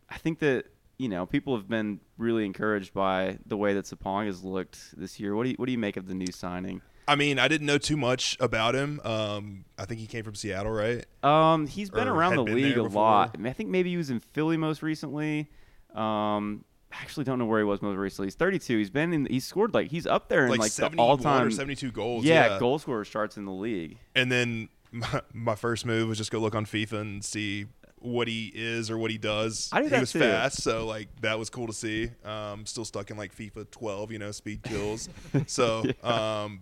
I 0.09 0.17
think 0.17 0.39
that 0.39 0.65
you 1.01 1.09
know 1.09 1.25
people 1.25 1.55
have 1.55 1.67
been 1.67 1.99
really 2.17 2.45
encouraged 2.45 2.93
by 2.93 3.37
the 3.45 3.57
way 3.57 3.73
that 3.73 3.85
Sapong 3.85 4.27
has 4.27 4.43
looked 4.43 4.79
this 4.95 5.19
year. 5.19 5.35
What 5.35 5.43
do 5.43 5.49
you 5.49 5.55
what 5.57 5.65
do 5.65 5.71
you 5.71 5.77
make 5.77 5.97
of 5.97 6.07
the 6.07 6.13
new 6.13 6.31
signing? 6.31 6.81
I 7.07 7.15
mean, 7.15 7.39
I 7.39 7.47
didn't 7.47 7.65
know 7.65 7.79
too 7.79 7.97
much 7.97 8.37
about 8.39 8.75
him. 8.75 9.01
Um, 9.03 9.65
I 9.77 9.85
think 9.85 9.99
he 9.99 10.07
came 10.07 10.23
from 10.23 10.35
Seattle, 10.35 10.71
right? 10.71 11.03
Um, 11.23 11.65
he's 11.65 11.89
been 11.89 12.07
Or 12.07 12.13
around 12.13 12.35
the 12.35 12.43
been 12.43 12.53
league 12.55 12.77
a 12.77 12.83
before? 12.83 13.01
lot. 13.01 13.35
I 13.43 13.51
think 13.53 13.69
maybe 13.69 13.89
he 13.89 13.97
was 13.97 14.11
in 14.11 14.19
Philly 14.19 14.55
most 14.55 14.81
recently. 14.83 15.49
Um, 15.95 16.63
I 16.93 17.01
actually 17.01 17.23
don't 17.23 17.39
know 17.39 17.45
where 17.45 17.59
he 17.59 17.65
was 17.65 17.81
most 17.81 17.97
recently. 17.97 18.27
He's 18.27 18.35
32. 18.35 18.77
He's 18.77 18.89
been 18.91 19.13
in. 19.13 19.25
He's 19.25 19.45
scored 19.45 19.73
like 19.73 19.89
he's 19.89 20.05
up 20.05 20.29
there 20.29 20.45
in 20.45 20.51
Like, 20.51 20.59
like, 20.59 20.71
the 20.73 20.97
all-time 20.97 21.51
72 21.51 21.91
goals. 21.91 22.23
Yeah, 22.23 22.53
Yeah, 22.53 22.59
goal 22.59 22.79
scorer 22.79 23.03
charts 23.03 23.35
in 23.35 23.45
the 23.45 23.51
league. 23.51 23.97
And 24.15 24.31
then 24.31 24.69
my, 24.91 25.21
my 25.33 25.55
first 25.55 25.85
move 25.85 26.07
was 26.07 26.17
just 26.17 26.31
go 26.31 26.39
look 26.39 26.55
on 26.55 26.65
FIFA 26.65 27.01
and 27.01 27.25
see 27.25 27.65
what 28.01 28.27
he 28.27 28.51
is 28.53 28.89
or 28.89 28.97
what 28.97 29.11
he 29.11 29.17
does. 29.17 29.69
I 29.71 29.81
do 29.81 29.87
he 29.87 29.99
was 29.99 30.11
too. 30.11 30.19
fast, 30.19 30.61
so 30.61 30.85
like 30.85 31.07
that 31.21 31.37
was 31.39 31.49
cool 31.49 31.67
to 31.67 31.73
see. 31.73 32.09
Um, 32.25 32.65
still 32.65 32.85
stuck 32.85 33.11
in 33.11 33.17
like 33.17 33.35
FIFA 33.35 33.69
12, 33.71 34.11
you 34.11 34.19
know, 34.19 34.31
speed 34.31 34.63
kills. 34.63 35.07
so 35.47 35.83
um, 36.03 36.61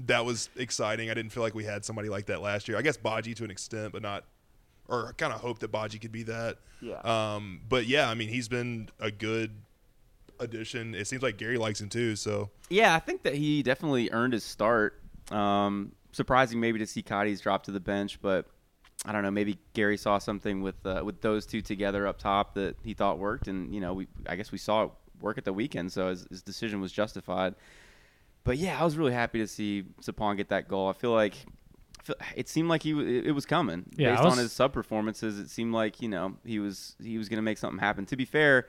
that 0.00 0.24
was 0.24 0.48
exciting. 0.56 1.10
I 1.10 1.14
didn't 1.14 1.32
feel 1.32 1.42
like 1.42 1.54
we 1.54 1.64
had 1.64 1.84
somebody 1.84 2.08
like 2.08 2.26
that 2.26 2.40
last 2.40 2.68
year. 2.68 2.78
I 2.78 2.82
guess 2.82 2.96
Badji 2.96 3.34
to 3.36 3.44
an 3.44 3.50
extent, 3.50 3.92
but 3.92 4.02
not. 4.02 4.24
Or 4.88 5.12
kind 5.18 5.32
of 5.32 5.40
hope 5.40 5.58
that 5.58 5.72
Badji 5.72 6.00
could 6.00 6.12
be 6.12 6.22
that. 6.24 6.58
Yeah. 6.80 7.00
Um, 7.00 7.60
but 7.68 7.86
yeah, 7.86 8.08
I 8.08 8.14
mean, 8.14 8.28
he's 8.28 8.46
been 8.46 8.88
a 9.00 9.10
good 9.10 9.50
addition. 10.38 10.94
It 10.94 11.08
seems 11.08 11.22
like 11.22 11.38
Gary 11.38 11.58
likes 11.58 11.80
him 11.80 11.88
too. 11.88 12.14
So 12.14 12.50
Yeah, 12.70 12.94
I 12.94 13.00
think 13.00 13.24
that 13.24 13.34
he 13.34 13.64
definitely 13.64 14.10
earned 14.12 14.32
his 14.32 14.44
start 14.44 15.00
Um, 15.32 15.90
surprising 16.12 16.60
maybe 16.60 16.78
to 16.78 16.86
see 16.86 17.02
Cadiz 17.02 17.40
drop 17.40 17.64
to 17.64 17.72
the 17.72 17.80
bench, 17.80 18.20
but 18.22 18.46
I 19.06 19.12
don't 19.12 19.22
know. 19.22 19.30
Maybe 19.30 19.56
Gary 19.72 19.96
saw 19.96 20.18
something 20.18 20.60
with 20.62 20.84
uh, 20.84 21.00
with 21.04 21.20
those 21.20 21.46
two 21.46 21.62
together 21.62 22.06
up 22.06 22.18
top 22.18 22.54
that 22.54 22.76
he 22.82 22.92
thought 22.92 23.18
worked, 23.18 23.46
and 23.48 23.72
you 23.72 23.80
know, 23.80 23.94
we 23.94 24.08
I 24.28 24.34
guess 24.36 24.50
we 24.52 24.58
saw 24.58 24.84
it 24.84 24.90
work 25.20 25.38
at 25.38 25.44
the 25.44 25.52
weekend, 25.52 25.92
so 25.92 26.08
his, 26.08 26.26
his 26.28 26.42
decision 26.42 26.80
was 26.80 26.90
justified. 26.92 27.54
But 28.44 28.58
yeah, 28.58 28.80
I 28.80 28.84
was 28.84 28.96
really 28.96 29.12
happy 29.12 29.38
to 29.38 29.46
see 29.46 29.84
Sapong 30.02 30.36
get 30.36 30.48
that 30.50 30.68
goal. 30.68 30.88
I 30.88 30.92
feel 30.92 31.12
like 31.12 31.34
it 32.36 32.48
seemed 32.48 32.68
like 32.68 32.82
he 32.82 32.90
it 33.26 33.34
was 33.34 33.46
coming 33.46 33.84
Yeah, 33.96 34.12
based 34.12 34.24
was- 34.24 34.32
on 34.34 34.38
his 34.38 34.52
sub 34.52 34.72
performances. 34.72 35.38
It 35.38 35.50
seemed 35.50 35.72
like 35.72 36.02
you 36.02 36.08
know 36.08 36.36
he 36.44 36.58
was 36.58 36.96
he 37.02 37.16
was 37.18 37.28
going 37.28 37.38
to 37.38 37.42
make 37.42 37.58
something 37.58 37.78
happen. 37.80 38.06
To 38.06 38.16
be 38.16 38.24
fair, 38.24 38.66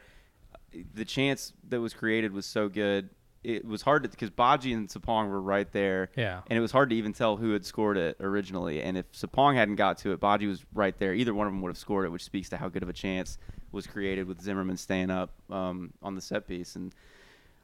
the 0.94 1.06
chance 1.06 1.54
that 1.70 1.80
was 1.82 1.94
created 1.94 2.32
was 2.32 2.46
so 2.46 2.70
good. 2.70 3.10
It 3.48 3.64
was 3.64 3.82
hard 3.82 4.04
to 4.04 4.10
because 4.10 4.30
Badji 4.30 4.74
and 4.74 4.90
Sapong 4.90 5.30
were 5.30 5.40
right 5.40 5.72
there. 5.72 6.10
Yeah. 6.18 6.42
and 6.48 6.58
it 6.58 6.62
was 6.62 6.74
hard 6.74 6.90
to 6.90 6.96
even 6.98 7.14
tell 7.14 7.38
who 7.38 7.54
had 7.54 7.66
scored 7.66 7.96
it 7.96 8.18
originally. 8.20 8.82
And 8.82 8.98
if 8.98 9.10
Sapong 9.14 9.56
hadn't 9.56 9.78
got 9.78 9.98
to 10.00 10.12
it, 10.12 10.20
Badji 10.20 10.50
was 10.50 10.66
right 10.74 10.98
there. 10.98 11.14
Either 11.14 11.34
one 11.34 11.48
of 11.48 11.54
them 11.54 11.62
would 11.62 11.70
have 11.70 11.78
scored 11.78 12.06
it, 12.06 12.10
which 12.10 12.26
speaks 12.26 12.50
to 12.50 12.58
how 12.58 12.68
good 12.68 12.84
of 12.84 12.90
a 12.90 12.94
chance 12.94 13.38
was 13.72 13.88
created 13.88 14.28
with 14.28 14.42
Zimmerman 14.42 14.76
staying 14.76 15.10
up 15.10 15.32
um, 15.50 15.94
on 16.04 16.14
the 16.14 16.20
set 16.20 16.46
piece. 16.46 16.76
And 16.76 16.94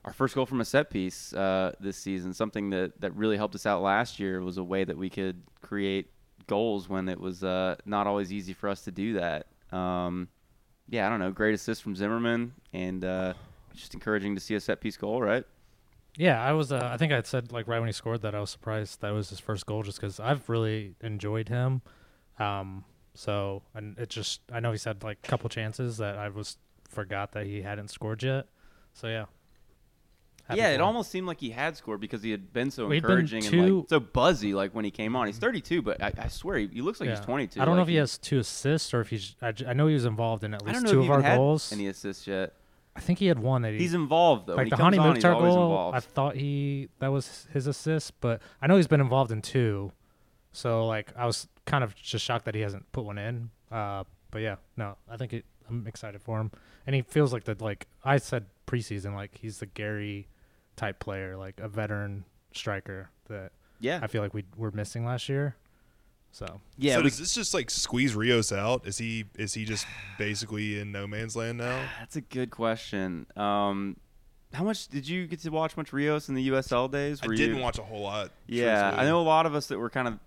our 0.05 0.13
first 0.13 0.35
goal 0.35 0.45
from 0.45 0.61
a 0.61 0.65
set 0.65 0.89
piece 0.89 1.33
uh, 1.33 1.73
this 1.81 1.97
season, 1.97 2.33
something 2.33 2.69
that, 2.69 3.01
that 3.01 3.13
really 3.15 3.35
helped 3.35 3.53
us 3.53 3.65
out 3.65 3.81
last 3.81 4.21
year, 4.21 4.41
was 4.41 4.57
a 4.57 4.63
way 4.63 4.85
that 4.85 4.97
we 4.97 5.09
could 5.09 5.43
create 5.61 6.09
goals 6.47 6.87
when 6.87 7.09
it 7.09 7.19
was 7.19 7.43
uh, 7.43 7.75
not 7.85 8.07
always 8.07 8.31
easy 8.31 8.53
for 8.53 8.69
us 8.69 8.83
to 8.83 8.91
do 8.91 9.15
that. 9.15 9.47
Um, 9.73 10.29
yeah, 10.87 11.05
I 11.05 11.09
don't 11.09 11.19
know. 11.19 11.31
Great 11.31 11.55
assist 11.55 11.83
from 11.83 11.93
Zimmerman, 11.93 12.53
and 12.71 13.03
uh, 13.03 13.33
just 13.75 13.93
encouraging 13.93 14.35
to 14.35 14.41
see 14.41 14.55
a 14.55 14.61
set 14.61 14.79
piece 14.79 14.95
goal, 14.95 15.21
right? 15.21 15.43
Yeah, 16.17 16.43
I 16.43 16.51
was. 16.53 16.71
Uh, 16.71 16.89
I 16.91 16.97
think 16.97 17.11
I 17.11 17.21
said 17.23 17.51
like 17.51 17.67
right 17.67 17.79
when 17.79 17.87
he 17.87 17.93
scored 17.93 18.21
that 18.21 18.35
I 18.35 18.39
was 18.39 18.49
surprised 18.49 19.01
that 19.01 19.11
was 19.11 19.29
his 19.29 19.39
first 19.39 19.65
goal, 19.65 19.83
just 19.83 19.99
because 19.99 20.19
I've 20.19 20.47
really 20.49 20.95
enjoyed 21.01 21.49
him. 21.49 21.81
Um, 22.39 22.85
so 23.15 23.63
and 23.73 23.97
it 23.97 24.09
just 24.09 24.41
I 24.51 24.59
know 24.59 24.71
he's 24.71 24.83
had 24.83 25.03
like 25.03 25.19
a 25.23 25.27
couple 25.27 25.49
chances 25.49 25.97
that 25.97 26.17
I 26.17 26.29
was 26.29 26.57
forgot 26.89 27.31
that 27.33 27.45
he 27.45 27.61
hadn't 27.61 27.89
scored 27.89 28.21
yet. 28.23 28.47
So 28.93 29.07
yeah. 29.07 29.25
Happy 30.45 30.59
yeah, 30.59 30.71
it 30.71 30.75
him. 30.75 30.81
almost 30.85 31.09
seemed 31.09 31.25
like 31.25 31.39
he 31.39 31.51
had 31.51 31.77
scored 31.77 32.01
because 32.01 32.21
he 32.21 32.29
had 32.29 32.51
been 32.51 32.69
so 32.69 32.83
Well, 32.83 32.91
he'd 32.91 33.01
been 33.01 33.11
encouraging 33.11 33.45
and 33.45 33.77
like 33.79 33.89
so 33.89 34.01
buzzy. 34.01 34.53
Like 34.53 34.75
when 34.75 34.83
he 34.83 34.91
came 34.91 35.15
on, 35.15 35.27
he's 35.27 35.37
32, 35.37 35.81
but 35.81 36.03
I, 36.03 36.11
I 36.17 36.27
swear 36.27 36.57
he, 36.57 36.67
he 36.67 36.81
looks 36.81 36.99
like 36.99 37.09
he's 37.09 37.21
22. 37.21 37.61
I 37.61 37.65
don't 37.65 37.77
know 37.77 37.81
if 37.81 37.87
he 37.87 37.95
has 37.95 38.17
two 38.17 38.39
assists 38.39 38.93
or 38.93 38.99
if 38.99 39.07
he's. 39.09 39.35
I 39.41 39.73
know 39.73 39.87
he 39.87 39.93
was 39.93 40.03
involved 40.05 40.43
in 40.43 40.53
at 40.53 40.61
I 40.61 40.65
least 40.65 40.75
don't 40.75 40.83
know 40.83 40.91
two 40.91 40.99
if 40.99 41.03
he 41.05 41.09
of 41.11 41.15
our 41.15 41.21
had 41.21 41.37
goals. 41.37 41.71
any 41.71 41.87
assists 41.87 42.27
yet. 42.27 42.53
I 42.95 42.99
think 42.99 43.19
he 43.19 43.25
had 43.27 43.39
one 43.39 43.63
that 43.63 43.73
he. 43.73 43.79
He's 43.79 43.93
involved 43.93 44.47
though. 44.47 44.55
like 44.55 44.69
the 44.69 44.75
Hany 44.75 44.97
Mukhtar 44.97 45.33
goal. 45.33 45.45
involved. 45.45 45.97
I 45.97 45.99
thought 45.99 46.35
he 46.35 46.89
that 46.99 47.11
was 47.11 47.47
his 47.51 47.67
assist, 47.67 48.19
but 48.21 48.41
I 48.61 48.67
know 48.67 48.75
he's 48.77 48.87
been 48.87 49.01
involved 49.01 49.31
in 49.31 49.41
two. 49.41 49.91
So 50.51 50.85
like 50.85 51.11
I 51.17 51.25
was 51.25 51.47
kind 51.65 51.83
of 51.83 51.95
just 51.95 52.23
shocked 52.23 52.45
that 52.45 52.55
he 52.55 52.61
hasn't 52.61 52.91
put 52.91 53.03
one 53.03 53.17
in. 53.17 53.49
Uh, 53.71 54.03
but 54.29 54.41
yeah, 54.41 54.55
no, 54.77 54.97
I 55.09 55.17
think 55.17 55.33
it, 55.33 55.45
I'm 55.69 55.87
excited 55.87 56.21
for 56.21 56.39
him, 56.39 56.51
and 56.85 56.95
he 56.95 57.01
feels 57.01 57.33
like 57.33 57.45
the 57.45 57.55
like 57.59 57.87
I 58.03 58.17
said 58.17 58.45
preseason, 58.67 59.15
like 59.15 59.37
he's 59.39 59.57
the 59.57 59.65
Gary 59.65 60.27
type 60.75 60.99
player, 60.99 61.35
like 61.35 61.59
a 61.59 61.67
veteran 61.67 62.25
striker 62.51 63.09
that 63.29 63.51
yeah, 63.79 63.99
I 64.03 64.07
feel 64.07 64.21
like 64.21 64.33
we 64.33 64.43
were 64.55 64.71
missing 64.71 65.05
last 65.05 65.29
year. 65.29 65.55
So 66.33 66.59
yeah. 66.77 66.93
so 66.95 66.97
we- 66.99 67.03
does 67.09 67.19
this 67.19 67.33
just 67.33 67.53
like 67.53 67.69
squeeze 67.69 68.15
Rios 68.15 68.51
out? 68.51 68.85
Is 68.85 68.97
he 68.97 69.25
is 69.37 69.53
he 69.53 69.65
just 69.65 69.85
basically 70.17 70.79
in 70.79 70.91
no 70.91 71.07
man's 71.07 71.35
land 71.35 71.59
now? 71.59 71.85
that's 71.99 72.15
a 72.15 72.21
good 72.21 72.49
question. 72.51 73.25
Um, 73.37 73.95
how 74.51 74.63
much 74.63 74.87
did 74.87 75.07
you 75.07 75.25
get 75.27 75.39
to 75.41 75.49
watch 75.49 75.77
much 75.77 75.93
Rios 75.93 76.29
in 76.29 76.35
the 76.35 76.49
USL 76.49 76.91
days? 76.91 77.19
I 77.23 77.27
didn't 77.27 77.57
you- 77.57 77.61
watch 77.61 77.77
a 77.79 77.83
whole 77.83 78.01
lot. 78.01 78.31
Yeah, 78.47 78.93
I 78.97 79.05
know 79.05 79.21
a 79.21 79.23
lot 79.23 79.45
of 79.45 79.55
us 79.55 79.67
that 79.67 79.77
were 79.79 79.89
kind 79.89 80.07
of 80.07 80.19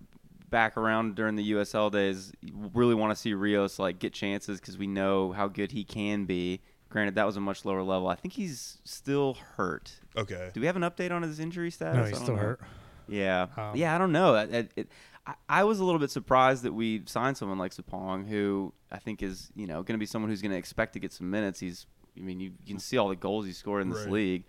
back 0.49 0.77
around 0.77 1.15
during 1.15 1.35
the 1.35 1.51
USL 1.51 1.91
days 1.91 2.31
really 2.73 2.95
want 2.95 3.11
to 3.11 3.15
see 3.21 3.33
Rios 3.33 3.77
like 3.79 3.99
get 3.99 4.13
chances 4.13 4.61
because 4.61 4.77
we 4.77 4.87
know 4.87 5.33
how 5.33 5.47
good 5.49 5.71
he 5.73 5.83
can 5.83 6.23
be. 6.23 6.61
Granted, 6.89 7.15
that 7.15 7.25
was 7.25 7.35
a 7.35 7.41
much 7.41 7.65
lower 7.65 7.83
level. 7.83 8.07
I 8.07 8.15
think 8.15 8.33
he's 8.33 8.77
still 8.85 9.33
hurt. 9.57 9.91
Okay. 10.15 10.51
Do 10.53 10.61
we 10.61 10.67
have 10.67 10.77
an 10.77 10.83
update 10.83 11.11
on 11.11 11.21
his 11.21 11.37
injury 11.41 11.69
status? 11.69 11.97
no, 11.97 12.03
he's 12.05 12.17
still 12.17 12.35
know. 12.37 12.41
hurt. 12.41 12.61
Yeah, 13.09 13.47
Um, 13.57 13.75
yeah. 13.75 13.93
I 13.93 13.97
don't 13.97 14.13
know. 14.13 14.35
It, 14.35 14.53
it, 14.53 14.71
it, 14.77 14.87
I, 15.27 15.33
I 15.49 15.63
was 15.65 15.79
a 15.79 15.83
little 15.85 15.99
bit 15.99 16.09
surprised 16.09 16.63
that 16.63 16.73
we 16.73 17.03
signed 17.05 17.37
someone 17.37 17.57
like 17.59 17.73
Sapong, 17.73 18.27
who 18.27 18.73
I 18.91 18.97
think 18.97 19.21
is 19.21 19.51
you 19.55 19.67
know 19.67 19.83
going 19.83 19.97
to 19.97 19.99
be 19.99 20.05
someone 20.07 20.31
who's 20.31 20.41
going 20.41 20.51
to 20.53 20.57
expect 20.57 20.93
to 20.93 20.99
get 20.99 21.11
some 21.13 21.29
minutes. 21.29 21.59
He's, 21.59 21.85
I 22.17 22.21
mean, 22.21 22.39
you, 22.39 22.51
you 22.65 22.73
can 22.73 22.79
see 22.79 22.97
all 22.97 23.09
the 23.09 23.15
goals 23.15 23.45
he 23.45 23.51
scored 23.53 23.81
in 23.83 23.89
this 23.89 24.05
Right. 24.05 24.11
league. 24.13 24.43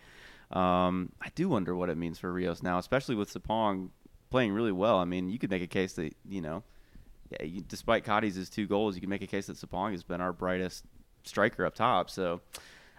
Um, 0.51 1.13
I 1.21 1.29
do 1.35 1.49
wonder 1.51 1.75
what 1.77 1.91
it 1.91 1.99
means 1.99 2.19
for 2.19 2.33
Rios 2.33 2.63
now, 2.63 2.79
especially 2.79 3.15
with 3.15 3.31
Sapong 3.33 3.91
playing 4.31 4.53
really 4.53 4.73
well. 4.73 4.97
I 4.99 5.05
mean, 5.05 5.29
you 5.29 5.39
could 5.39 5.51
make 5.51 5.63
a 5.63 5.67
case 5.67 5.93
that 5.95 6.15
you 6.27 6.41
know, 6.41 6.63
yeah, 7.31 7.45
you, 7.45 7.61
despite 7.61 8.05
Cotty's 8.05 8.49
two 8.49 8.67
goals, 8.67 8.95
you 8.95 9.01
could 9.01 9.11
make 9.11 9.23
a 9.23 9.27
case 9.27 9.47
that 9.49 9.57
Sapong 9.57 9.93
has 9.93 10.03
been 10.03 10.21
our 10.21 10.33
brightest 10.33 10.85
striker 11.25 11.67
up 11.67 11.75
top. 11.75 12.09
So 12.09 12.41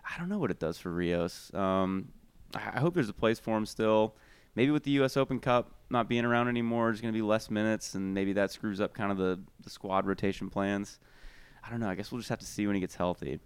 I 0.06 0.20
don't 0.20 0.30
know 0.30 0.38
what 0.38 0.52
it 0.52 0.60
does 0.60 0.78
for 0.78 0.92
Rios. 0.92 1.52
Um, 1.54 2.10
I, 2.54 2.72
I 2.76 2.80
hope 2.80 2.94
there's 2.94 3.10
a 3.10 3.14
place 3.14 3.40
for 3.40 3.58
him 3.58 3.66
still. 3.66 4.16
Maybe 4.56 4.72
with 4.72 4.84
the 4.84 4.92
U.S. 4.92 5.16
Open 5.16 5.40
Cup 5.40 5.72
not 5.90 6.08
being 6.08 6.26
around 6.26 6.48
anymore, 6.48 6.88
there's 6.88 7.02
going 7.02 7.14
to 7.14 7.18
be 7.18 7.24
less 7.24 7.50
minutes, 7.50 7.96
and 7.96 8.14
maybe 8.14 8.34
that 8.34 8.52
screws 8.52 8.80
up 8.80 8.94
kind 8.94 9.12
of 9.12 9.18
the, 9.18 9.40
the 9.64 9.70
squad 9.70 10.06
rotation 10.06 10.50
plans. 10.50 11.00
I 11.66 11.70
don't 11.70 11.80
know. 11.80 11.90
I 11.90 11.96
guess 11.96 12.12
we'll 12.12 12.20
just 12.20 12.30
have 12.30 12.40
to 12.40 12.46
see 12.46 12.66
when 12.68 12.76
he 12.76 12.80
gets 12.80 12.96
healthy. 12.96 13.40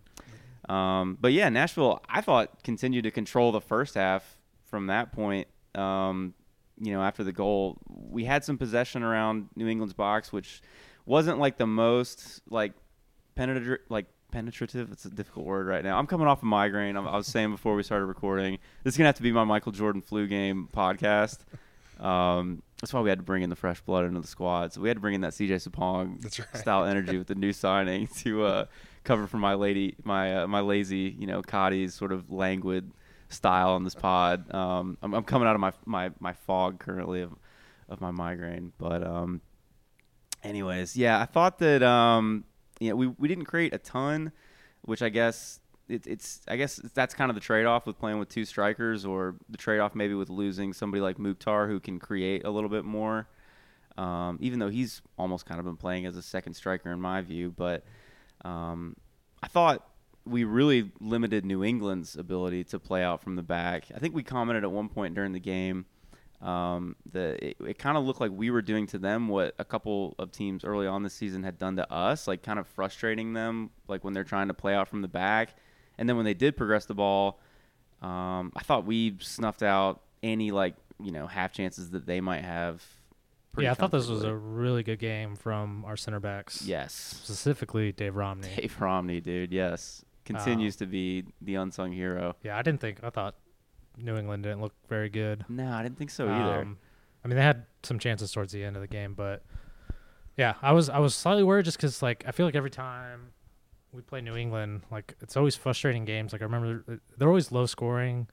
Um, 0.69 1.17
but 1.19 1.33
yeah, 1.33 1.49
Nashville, 1.49 2.01
I 2.07 2.21
thought 2.21 2.63
continued 2.63 3.03
to 3.03 3.11
control 3.11 3.51
the 3.51 3.61
first 3.61 3.95
half 3.95 4.37
from 4.65 4.87
that 4.87 5.11
point. 5.11 5.47
Um, 5.75 6.33
you 6.79 6.93
know, 6.93 7.01
after 7.01 7.23
the 7.23 7.31
goal, 7.31 7.77
we 7.87 8.25
had 8.25 8.43
some 8.43 8.57
possession 8.57 9.03
around 9.03 9.49
New 9.55 9.67
England's 9.67 9.93
box, 9.93 10.31
which 10.31 10.61
wasn't 11.05 11.39
like 11.39 11.57
the 11.57 11.67
most 11.67 12.41
like 12.49 12.73
penetrative, 13.35 13.79
like 13.89 14.05
penetrative. 14.31 14.91
It's 14.91 15.05
a 15.05 15.09
difficult 15.09 15.45
word 15.45 15.67
right 15.67 15.83
now. 15.83 15.97
I'm 15.97 16.07
coming 16.07 16.27
off 16.27 16.41
a 16.43 16.45
migraine. 16.45 16.97
I 16.97 17.15
was 17.15 17.27
saying 17.27 17.51
before 17.51 17.75
we 17.75 17.83
started 17.83 18.05
recording, 18.05 18.59
this 18.83 18.93
is 18.93 18.97
gonna 18.97 19.07
have 19.07 19.15
to 19.15 19.23
be 19.23 19.31
my 19.31 19.43
Michael 19.43 19.71
Jordan 19.71 20.01
flu 20.01 20.27
game 20.27 20.69
podcast. 20.73 21.39
Um, 21.99 22.61
that's 22.81 22.93
why 22.93 22.99
we 22.99 23.09
had 23.09 23.19
to 23.19 23.23
bring 23.23 23.43
in 23.43 23.49
the 23.49 23.55
fresh 23.55 23.79
blood 23.81 24.03
into 24.03 24.19
the 24.19 24.27
squad. 24.27 24.73
So 24.73 24.81
we 24.81 24.89
had 24.89 24.97
to 24.97 25.01
bring 25.01 25.13
in 25.13 25.21
that 25.21 25.31
CJ 25.31 25.67
Sapong 25.67 26.21
right. 26.23 26.57
style 26.57 26.83
energy 26.83 27.17
with 27.17 27.27
the 27.27 27.35
new 27.35 27.53
signing 27.53 28.07
to 28.17 28.43
uh, 28.43 28.65
cover 29.05 29.25
for 29.25 29.37
my 29.37 29.53
lady, 29.53 29.95
my 30.03 30.43
uh, 30.43 30.47
my 30.47 30.59
lazy, 30.59 31.15
you 31.17 31.25
know, 31.25 31.41
Cotty's 31.41 31.93
sort 31.93 32.11
of 32.11 32.29
languid 32.29 32.91
style 33.29 33.69
on 33.69 33.83
this 33.83 33.95
pod. 33.95 34.53
Um, 34.53 34.97
I'm, 35.01 35.13
I'm 35.13 35.23
coming 35.23 35.47
out 35.47 35.55
of 35.55 35.61
my 35.61 35.71
my 35.85 36.11
my 36.19 36.33
fog 36.33 36.79
currently 36.79 37.21
of 37.21 37.33
of 37.87 38.01
my 38.01 38.11
migraine, 38.11 38.73
but 38.77 39.05
um, 39.05 39.41
anyways, 40.43 40.97
yeah, 40.97 41.21
I 41.21 41.25
thought 41.25 41.59
that 41.59 41.83
um, 41.83 42.43
you 42.79 42.89
know, 42.89 42.95
we 42.95 43.07
we 43.07 43.27
didn't 43.27 43.45
create 43.45 43.73
a 43.73 43.77
ton, 43.77 44.31
which 44.81 45.01
I 45.01 45.09
guess 45.09 45.61
it, 45.89 46.07
it's 46.07 46.41
I 46.47 46.55
guess 46.55 46.77
that's 46.93 47.13
kind 47.13 47.29
of 47.29 47.35
the 47.35 47.41
trade 47.41 47.65
off 47.65 47.85
with 47.85 47.97
playing 47.97 48.19
with 48.19 48.29
two 48.29 48.45
strikers, 48.45 49.05
or 49.05 49.35
the 49.49 49.57
trade 49.57 49.79
off 49.79 49.95
maybe 49.95 50.13
with 50.13 50.29
losing 50.29 50.73
somebody 50.73 51.01
like 51.01 51.19
Mukhtar 51.19 51.67
who 51.67 51.79
can 51.79 51.99
create 51.99 52.45
a 52.45 52.49
little 52.49 52.69
bit 52.69 52.85
more. 52.85 53.27
Um, 53.97 54.39
even 54.41 54.57
though 54.57 54.69
he's 54.69 55.01
almost 55.19 55.45
kind 55.45 55.59
of 55.59 55.65
been 55.65 55.77
playing 55.77 56.07
as 56.07 56.17
a 56.17 56.21
second 56.21 56.55
striker 56.55 56.91
in 56.91 56.99
my 56.99 57.21
view, 57.21 57.53
but 57.55 57.83
um, 58.43 58.95
I 59.43 59.47
thought 59.47 59.87
we 60.25 60.45
really 60.45 60.91
limited 60.99 61.45
New 61.45 61.63
England's 61.63 62.15
ability 62.15 62.63
to 62.65 62.79
play 62.79 63.03
out 63.03 63.21
from 63.21 63.35
the 63.35 63.43
back. 63.43 63.85
I 63.93 63.99
think 63.99 64.15
we 64.15 64.23
commented 64.23 64.63
at 64.63 64.71
one 64.71 64.89
point 64.89 65.13
during 65.13 65.31
the 65.31 65.39
game 65.39 65.85
um, 66.41 66.95
that 67.11 67.43
it, 67.43 67.57
it 67.65 67.77
kind 67.77 67.97
of 67.97 68.03
looked 68.03 68.19
like 68.19 68.31
we 68.31 68.51
were 68.51 68.61
doing 68.61 68.85
to 68.87 68.97
them 68.97 69.27
what 69.27 69.55
a 69.59 69.65
couple 69.65 70.15
of 70.19 70.31
teams 70.31 70.63
early 70.63 70.87
on 70.87 71.03
this 71.03 71.13
season 71.13 71.43
had 71.43 71.57
done 71.57 71.75
to 71.77 71.91
us, 71.91 72.27
like 72.27 72.41
kind 72.43 72.59
of 72.59 72.67
frustrating 72.67 73.33
them, 73.33 73.69
like 73.87 74.03
when 74.03 74.13
they're 74.13 74.23
trying 74.23 74.47
to 74.47 74.53
play 74.53 74.73
out 74.73 74.87
from 74.87 75.01
the 75.01 75.07
back. 75.07 75.55
And 75.97 76.07
then 76.09 76.15
when 76.15 76.25
they 76.25 76.33
did 76.33 76.57
progress 76.57 76.85
the 76.85 76.93
ball, 76.95 77.39
um, 78.01 78.51
I 78.55 78.63
thought 78.63 78.85
we 78.85 79.17
snuffed 79.19 79.63
out 79.63 80.01
any 80.21 80.51
like 80.51 80.75
you 81.01 81.11
know 81.11 81.27
half 81.27 81.53
chances 81.53 81.91
that 81.91 82.05
they 82.05 82.21
might 82.21 82.43
have. 82.43 82.83
Yeah, 83.57 83.71
I 83.71 83.73
thought 83.75 83.91
this 83.91 84.07
was 84.07 84.23
a 84.23 84.33
really 84.35 84.81
good 84.81 84.97
game 84.97 85.35
from 85.35 85.85
our 85.85 85.95
center 85.95 86.19
backs. 86.19 86.63
yes, 86.65 86.93
Specifically 86.93 87.91
Dave 87.91 88.15
Romney. 88.15 88.49
Dave 88.55 88.75
Romney, 88.81 89.21
dude. 89.21 89.51
Yes, 89.51 90.03
continues 90.25 90.75
to 90.77 90.87
be 90.87 91.25
the 91.39 91.55
unsung 91.55 91.91
hero. 91.91 92.35
Yeah, 92.41 92.57
I 92.57 92.63
didn't 92.63 92.81
think 92.81 92.99
I 93.03 93.11
thought 93.11 93.35
New 93.95 94.17
England 94.17 94.43
didn't 94.43 94.61
look 94.61 94.73
very 94.89 95.09
good. 95.09 95.45
No, 95.49 95.69
I 95.71 95.83
didn't 95.83 95.99
think 95.99 96.09
so 96.09 96.27
either. 96.27 96.61
Um, 96.61 96.77
I 97.23 97.27
mean, 97.27 97.37
they 97.37 97.43
had 97.43 97.65
some 97.83 97.99
chances 97.99 98.31
towards 98.31 98.51
the 98.53 98.63
end 98.63 98.75
of 98.75 98.81
the 98.81 98.87
game, 98.87 99.13
but 99.13 99.43
yeah, 100.35 100.55
I 100.63 100.71
was 100.71 100.89
I 100.89 100.97
was 100.97 101.13
slightly 101.13 101.43
worried 101.43 101.65
just 101.65 101.77
because 101.77 102.01
like 102.01 102.23
I 102.27 102.31
feel 102.31 102.47
like 102.47 102.55
every 102.55 102.71
time 102.71 103.33
we 103.93 104.01
play 104.01 104.21
New 104.21 104.35
England, 104.35 104.81
like 104.91 105.15
it's 105.21 105.37
always 105.37 105.55
frustrating 105.55 106.05
games. 106.05 106.33
Like 106.33 106.41
I 106.41 106.45
remember 106.45 106.83
uh, 106.91 106.95
they're 107.17 107.27
always 107.27 107.51
low 107.51 107.65
scoring, 107.65 108.27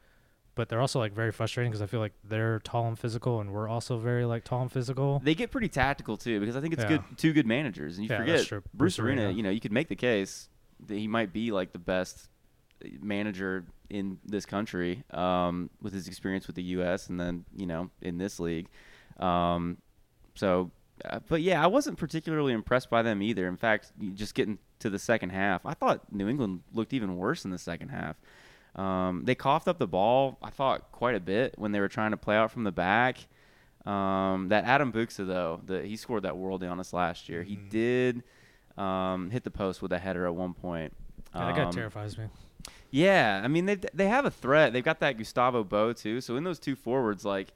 but 0.55 0.69
they're 0.69 0.81
also 0.81 0.99
like 0.99 1.13
very 1.13 1.31
frustrating 1.33 1.71
because 1.71 1.83
I 1.83 1.87
feel 1.87 2.01
like 2.01 2.15
they're 2.25 2.61
tall 2.61 2.89
and 2.89 2.99
physical, 2.99 3.41
and 3.41 3.53
we're 3.53 3.69
also 3.69 3.99
very 3.99 4.25
like 4.25 4.45
tall 4.45 4.63
and 4.63 4.73
physical. 4.73 5.21
They 5.25 5.35
get 5.35 5.51
pretty 5.51 5.69
tactical 5.69 6.17
too 6.17 6.41
because 6.41 6.57
I 6.57 6.61
think 6.61 6.73
it's 6.75 6.83
Yeah. 6.83 6.89
good 6.89 7.03
two 7.19 7.33
good 7.33 7.47
managers 7.47 7.97
and 7.99 8.05
you 8.07 8.11
Yeah, 8.13 8.21
forget. 8.21 8.49
Bruce, 8.49 8.63
Bruce 8.75 8.99
Arena, 8.99 9.23
Arena. 9.23 9.37
you 9.37 9.43
know, 9.43 9.51
you 9.51 9.61
could 9.61 9.73
make 9.73 9.89
the 9.89 9.97
case 9.97 10.49
that 10.87 10.97
he 10.97 11.07
might 11.07 11.33
be 11.33 11.53
like 11.53 11.73
the 11.73 11.79
best 11.79 12.29
manager 13.03 13.67
in 13.91 14.19
this 14.25 14.47
country 14.47 15.05
um, 15.11 15.69
with 15.83 15.93
his 15.93 16.09
experience 16.09 16.47
with 16.47 16.57
the 16.57 16.63
US 16.63 17.09
and 17.11 17.21
then, 17.21 17.45
you 17.55 17.67
know, 17.67 17.91
in 18.01 18.17
this 18.17 18.41
league. 18.41 18.69
Um, 19.19 19.77
so, 20.35 20.71
uh, 21.05 21.21
but 21.29 21.43
yeah, 21.43 21.63
I 21.63 21.67
wasn't 21.67 21.99
particularly 21.99 22.55
impressed 22.55 22.89
by 22.89 23.03
them 23.03 23.21
either. 23.23 23.47
In 23.47 23.57
fact, 23.59 23.93
just 24.15 24.35
getting 24.35 24.59
to 24.81 24.91
the 24.91 24.99
second 24.99 25.31
half, 25.31 25.65
I 25.65 25.75
thought 25.75 26.13
New 26.13 26.29
England 26.29 26.61
looked 26.73 26.93
even 26.93 27.17
worse 27.17 27.45
in 27.45 27.51
the 27.51 27.59
second 27.59 27.89
half. 27.89 28.17
Um, 28.77 29.23
they 29.25 29.35
coughed 29.35 29.67
up 29.69 29.79
the 29.79 29.87
ball, 29.87 30.39
I 30.43 30.51
thought, 30.51 30.93
quite 30.93 31.15
a 31.15 31.21
bit 31.21 31.55
when 31.59 31.73
they 31.73 31.81
were 31.81 31.89
trying 31.89 32.13
to 32.13 32.17
play 32.17 32.37
out 32.37 32.51
from 32.53 32.65
the 32.65 32.71
back. 32.73 33.19
Um, 33.87 34.49
that 34.51 34.65
Adam 34.65 34.93
Buksa, 34.93 35.27
though, 35.27 35.61
the, 35.65 35.83
he 35.83 35.97
scored 35.97 36.23
that 36.25 36.35
worldie 36.35 36.71
on 36.71 36.79
us 36.79 36.93
last 36.93 37.29
year. 37.29 37.43
He 37.43 37.57
Mhm. 37.57 37.71
did 37.71 38.23
um, 38.77 39.31
hit 39.31 39.43
the 39.45 39.51
post 39.51 39.83
with 39.83 39.93
a 39.93 39.99
header 39.99 40.27
at 40.27 40.35
one 40.35 40.55
point. 40.55 40.93
Yeah, 41.35 41.47
that 41.47 41.57
guy 41.57 41.63
Um, 41.65 41.73
terrifies 41.73 42.17
me. 42.17 42.27
yeah, 42.91 43.41
I 43.45 43.49
mean 43.49 43.67
they 43.67 43.75
they 43.93 44.07
have 44.09 44.25
a 44.25 44.31
threat. 44.31 44.73
They've 44.73 44.85
got 44.85 45.01
that 45.01 45.19
Gustavo 45.19 45.65
Bou 45.65 45.93
too. 45.93 46.21
So 46.21 46.37
in 46.37 46.45
those 46.45 46.59
two 46.59 46.77
forwards, 46.77 47.25
like 47.25 47.53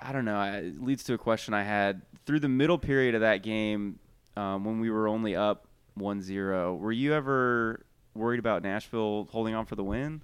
I 0.00 0.12
don't 0.12 0.24
know, 0.24 0.40
it 0.40 0.80
leads 0.82 1.04
to 1.04 1.14
a 1.14 1.18
question 1.18 1.52
I 1.52 1.64
had 1.64 2.00
through 2.24 2.40
the 2.40 2.48
middle 2.48 2.78
period 2.78 3.14
of 3.14 3.20
that 3.20 3.42
game 3.42 3.98
um, 4.36 4.64
when 4.64 4.80
we 4.80 4.90
were 4.90 5.06
only 5.08 5.36
up 5.36 5.66
1-0. 5.98 6.78
Were 6.78 6.92
you 6.92 7.14
ever 7.14 7.84
worried 8.14 8.38
about 8.38 8.62
Nashville 8.62 9.28
holding 9.30 9.54
on 9.54 9.66
for 9.66 9.76
the 9.76 9.84
win? 9.84 10.22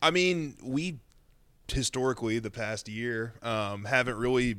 I 0.00 0.10
mean, 0.10 0.56
we 0.62 0.98
historically 1.68 2.38
the 2.38 2.50
past 2.50 2.88
year 2.88 3.34
um, 3.42 3.84
haven't 3.84 4.16
really. 4.16 4.56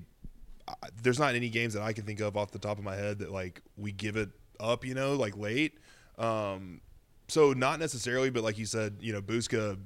Uh, 0.65 0.73
there's 1.01 1.19
not 1.19 1.35
any 1.35 1.49
games 1.49 1.73
that 1.73 1.83
I 1.83 1.91
can 1.91 2.05
think 2.05 2.21
of 2.21 2.37
off 2.37 2.51
the 2.51 2.59
top 2.59 2.77
of 2.77 2.85
my 2.85 2.95
head 2.95 3.19
that 3.19 3.31
like 3.31 3.61
we 3.77 3.91
give 3.91 4.15
it 4.15 4.29
up, 4.59 4.85
you 4.85 4.93
know, 4.93 5.15
like 5.15 5.35
late. 5.35 5.77
Um, 6.17 6.79
so 7.27 7.51
not 7.51 7.79
necessarily, 7.79 8.29
but 8.29 8.43
like 8.43 8.57
you 8.57 8.65
said, 8.65 8.97
you 9.01 9.11
know, 9.11 9.21
Buksa 9.21 9.77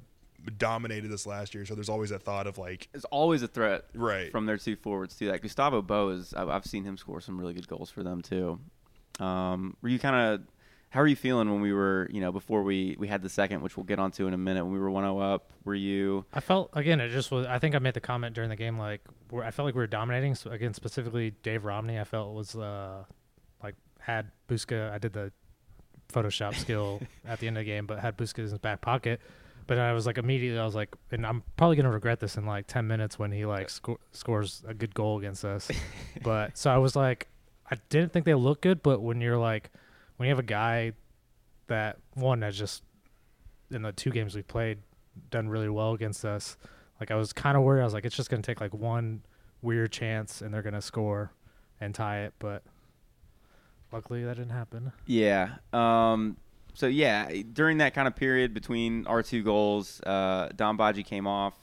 dominated 0.56 1.08
this 1.10 1.26
last 1.26 1.54
year, 1.54 1.66
so 1.66 1.74
there's 1.74 1.88
always 1.88 2.10
that 2.10 2.22
thought 2.22 2.46
of 2.46 2.58
like, 2.58 2.88
It's 2.94 3.04
always 3.06 3.42
a 3.42 3.48
threat 3.48 3.84
right, 3.94 4.30
from 4.30 4.46
their 4.46 4.56
two 4.56 4.76
forwards 4.76 5.16
too. 5.16 5.26
That 5.26 5.42
Gustavo 5.42 5.82
Bou 5.82 6.10
is 6.10 6.32
I've, 6.34 6.48
I've 6.48 6.64
seen 6.64 6.84
him 6.84 6.96
score 6.96 7.20
some 7.20 7.38
really 7.38 7.54
good 7.54 7.66
goals 7.68 7.90
for 7.90 8.02
them 8.02 8.22
too. 8.22 8.60
Um, 9.18 9.76
were 9.82 9.88
you 9.88 9.98
kind 9.98 10.16
of 10.16 10.46
how 10.90 11.00
are 11.00 11.06
you 11.06 11.16
feeling 11.16 11.50
when 11.50 11.60
we 11.60 11.72
were 11.72 12.08
you 12.10 12.20
know 12.20 12.32
before 12.32 12.62
we 12.62 12.96
we 12.98 13.08
had 13.08 13.22
the 13.22 13.28
second, 13.28 13.62
which 13.62 13.76
we'll 13.76 13.84
get 13.84 13.98
onto 13.98 14.26
in 14.26 14.34
a 14.34 14.38
minute 14.38 14.64
when 14.64 14.72
we 14.72 14.78
were 14.80 14.90
1-0 14.90 15.34
up? 15.34 15.50
Were 15.64 15.74
you 15.74 16.24
I 16.32 16.40
felt 16.40 16.70
again. 16.72 17.00
It 17.00 17.10
just 17.10 17.30
was. 17.30 17.46
I 17.46 17.58
think 17.58 17.74
I 17.74 17.78
made 17.78 17.94
the 17.94 18.00
comment 18.00 18.34
during 18.34 18.48
the 18.48 18.56
game 18.56 18.78
like 18.78 19.02
I 19.32 19.50
felt 19.50 19.66
like 19.66 19.74
we 19.74 19.80
were 19.80 19.86
dominating. 19.86 20.34
So 20.34 20.50
again, 20.50 20.74
specifically 20.74 21.32
Dave 21.42 21.64
Romney, 21.64 21.98
I 21.98 22.04
felt 22.04 22.34
was 22.34 22.56
uh 22.56 23.04
like 23.62 23.74
had 24.00 24.30
Buksa. 24.48 24.90
I 24.90 24.98
did 24.98 25.12
the 25.12 25.32
Photoshop 26.12 26.54
skill 26.54 27.02
at 27.26 27.38
the 27.40 27.48
end 27.48 27.58
of 27.58 27.62
the 27.62 27.70
game, 27.70 27.86
but 27.86 27.98
had 27.98 28.16
Buksa 28.16 28.38
in 28.38 28.44
his 28.44 28.58
back 28.58 28.80
pocket. 28.80 29.20
But 29.66 29.78
I 29.78 29.92
was 29.92 30.06
like 30.06 30.16
immediately, 30.16 30.58
I 30.58 30.64
was 30.64 30.74
like, 30.74 30.96
and 31.10 31.26
I'm 31.26 31.42
probably 31.58 31.76
gonna 31.76 31.90
regret 31.90 32.20
this 32.20 32.38
in 32.38 32.46
like 32.46 32.66
ten 32.66 32.86
minutes 32.86 33.18
when 33.18 33.30
he 33.30 33.44
like 33.44 33.68
sco- 33.68 34.00
scores 34.12 34.62
a 34.66 34.72
good 34.72 34.94
goal 34.94 35.18
against 35.18 35.44
us. 35.44 35.70
but 36.22 36.56
so 36.56 36.70
I 36.70 36.78
was 36.78 36.96
like, 36.96 37.28
I 37.70 37.76
didn't 37.88 38.12
think 38.12 38.24
they 38.24 38.34
looked 38.34 38.62
good, 38.62 38.82
but 38.82 39.00
when 39.00 39.20
you're 39.20 39.38
like, 39.38 39.70
when 40.16 40.26
you 40.26 40.30
have 40.30 40.38
a 40.38 40.42
guy 40.42 40.92
that 41.68 41.98
one 42.14 42.40
that 42.40 42.54
just 42.54 42.82
in 43.70 43.82
the 43.82 43.92
two 43.92 44.10
games 44.10 44.34
we 44.34 44.42
played 44.42 44.78
done 45.30 45.48
really 45.48 45.68
well 45.68 45.92
against 45.92 46.24
us. 46.24 46.56
Like 47.00 47.10
I 47.10 47.14
was 47.14 47.32
kind 47.32 47.56
of 47.56 47.62
worried. 47.62 47.82
I 47.82 47.84
was 47.84 47.94
like, 47.94 48.04
it's 48.04 48.16
just 48.16 48.30
gonna 48.30 48.42
take 48.42 48.60
like 48.60 48.74
one 48.74 49.22
weird 49.62 49.92
chance 49.92 50.40
and 50.40 50.52
they're 50.52 50.62
gonna 50.62 50.82
score 50.82 51.32
and 51.80 51.94
tie 51.94 52.20
it. 52.22 52.34
But 52.38 52.62
luckily 53.92 54.24
that 54.24 54.36
didn't 54.36 54.52
happen. 54.52 54.92
Yeah. 55.06 55.56
Um, 55.72 56.36
so 56.74 56.86
yeah, 56.86 57.30
during 57.52 57.78
that 57.78 57.94
kind 57.94 58.08
of 58.08 58.16
period 58.16 58.54
between 58.54 59.06
our 59.06 59.22
two 59.22 59.42
goals, 59.42 60.00
uh, 60.02 60.48
Dom 60.54 60.78
Badji 60.78 61.04
came 61.04 61.26
off 61.26 61.54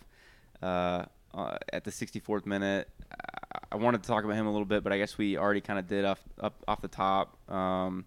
uh, 0.62 1.06
uh, 1.34 1.58
at 1.74 1.84
the 1.84 1.91
64th 1.91 2.46
minute. 2.46 2.89
I- 3.72 3.76
wanted 3.78 4.02
to 4.04 4.08
talk 4.08 4.24
about 4.24 4.36
him 4.36 4.48
a 4.48 4.52
little 4.52 4.65
bit, 4.65 4.84
but 4.84 4.94
I 4.94 4.98
guess 4.98 5.18
we 5.18 5.38
already 5.38 5.62
kind 5.62 5.78
of 5.80 5.88
did 5.88 6.06
off 6.06 6.22
up 6.39 6.56
off 6.68 6.82
the 6.82 6.88
top. 6.88 7.38
Um, 7.52 8.06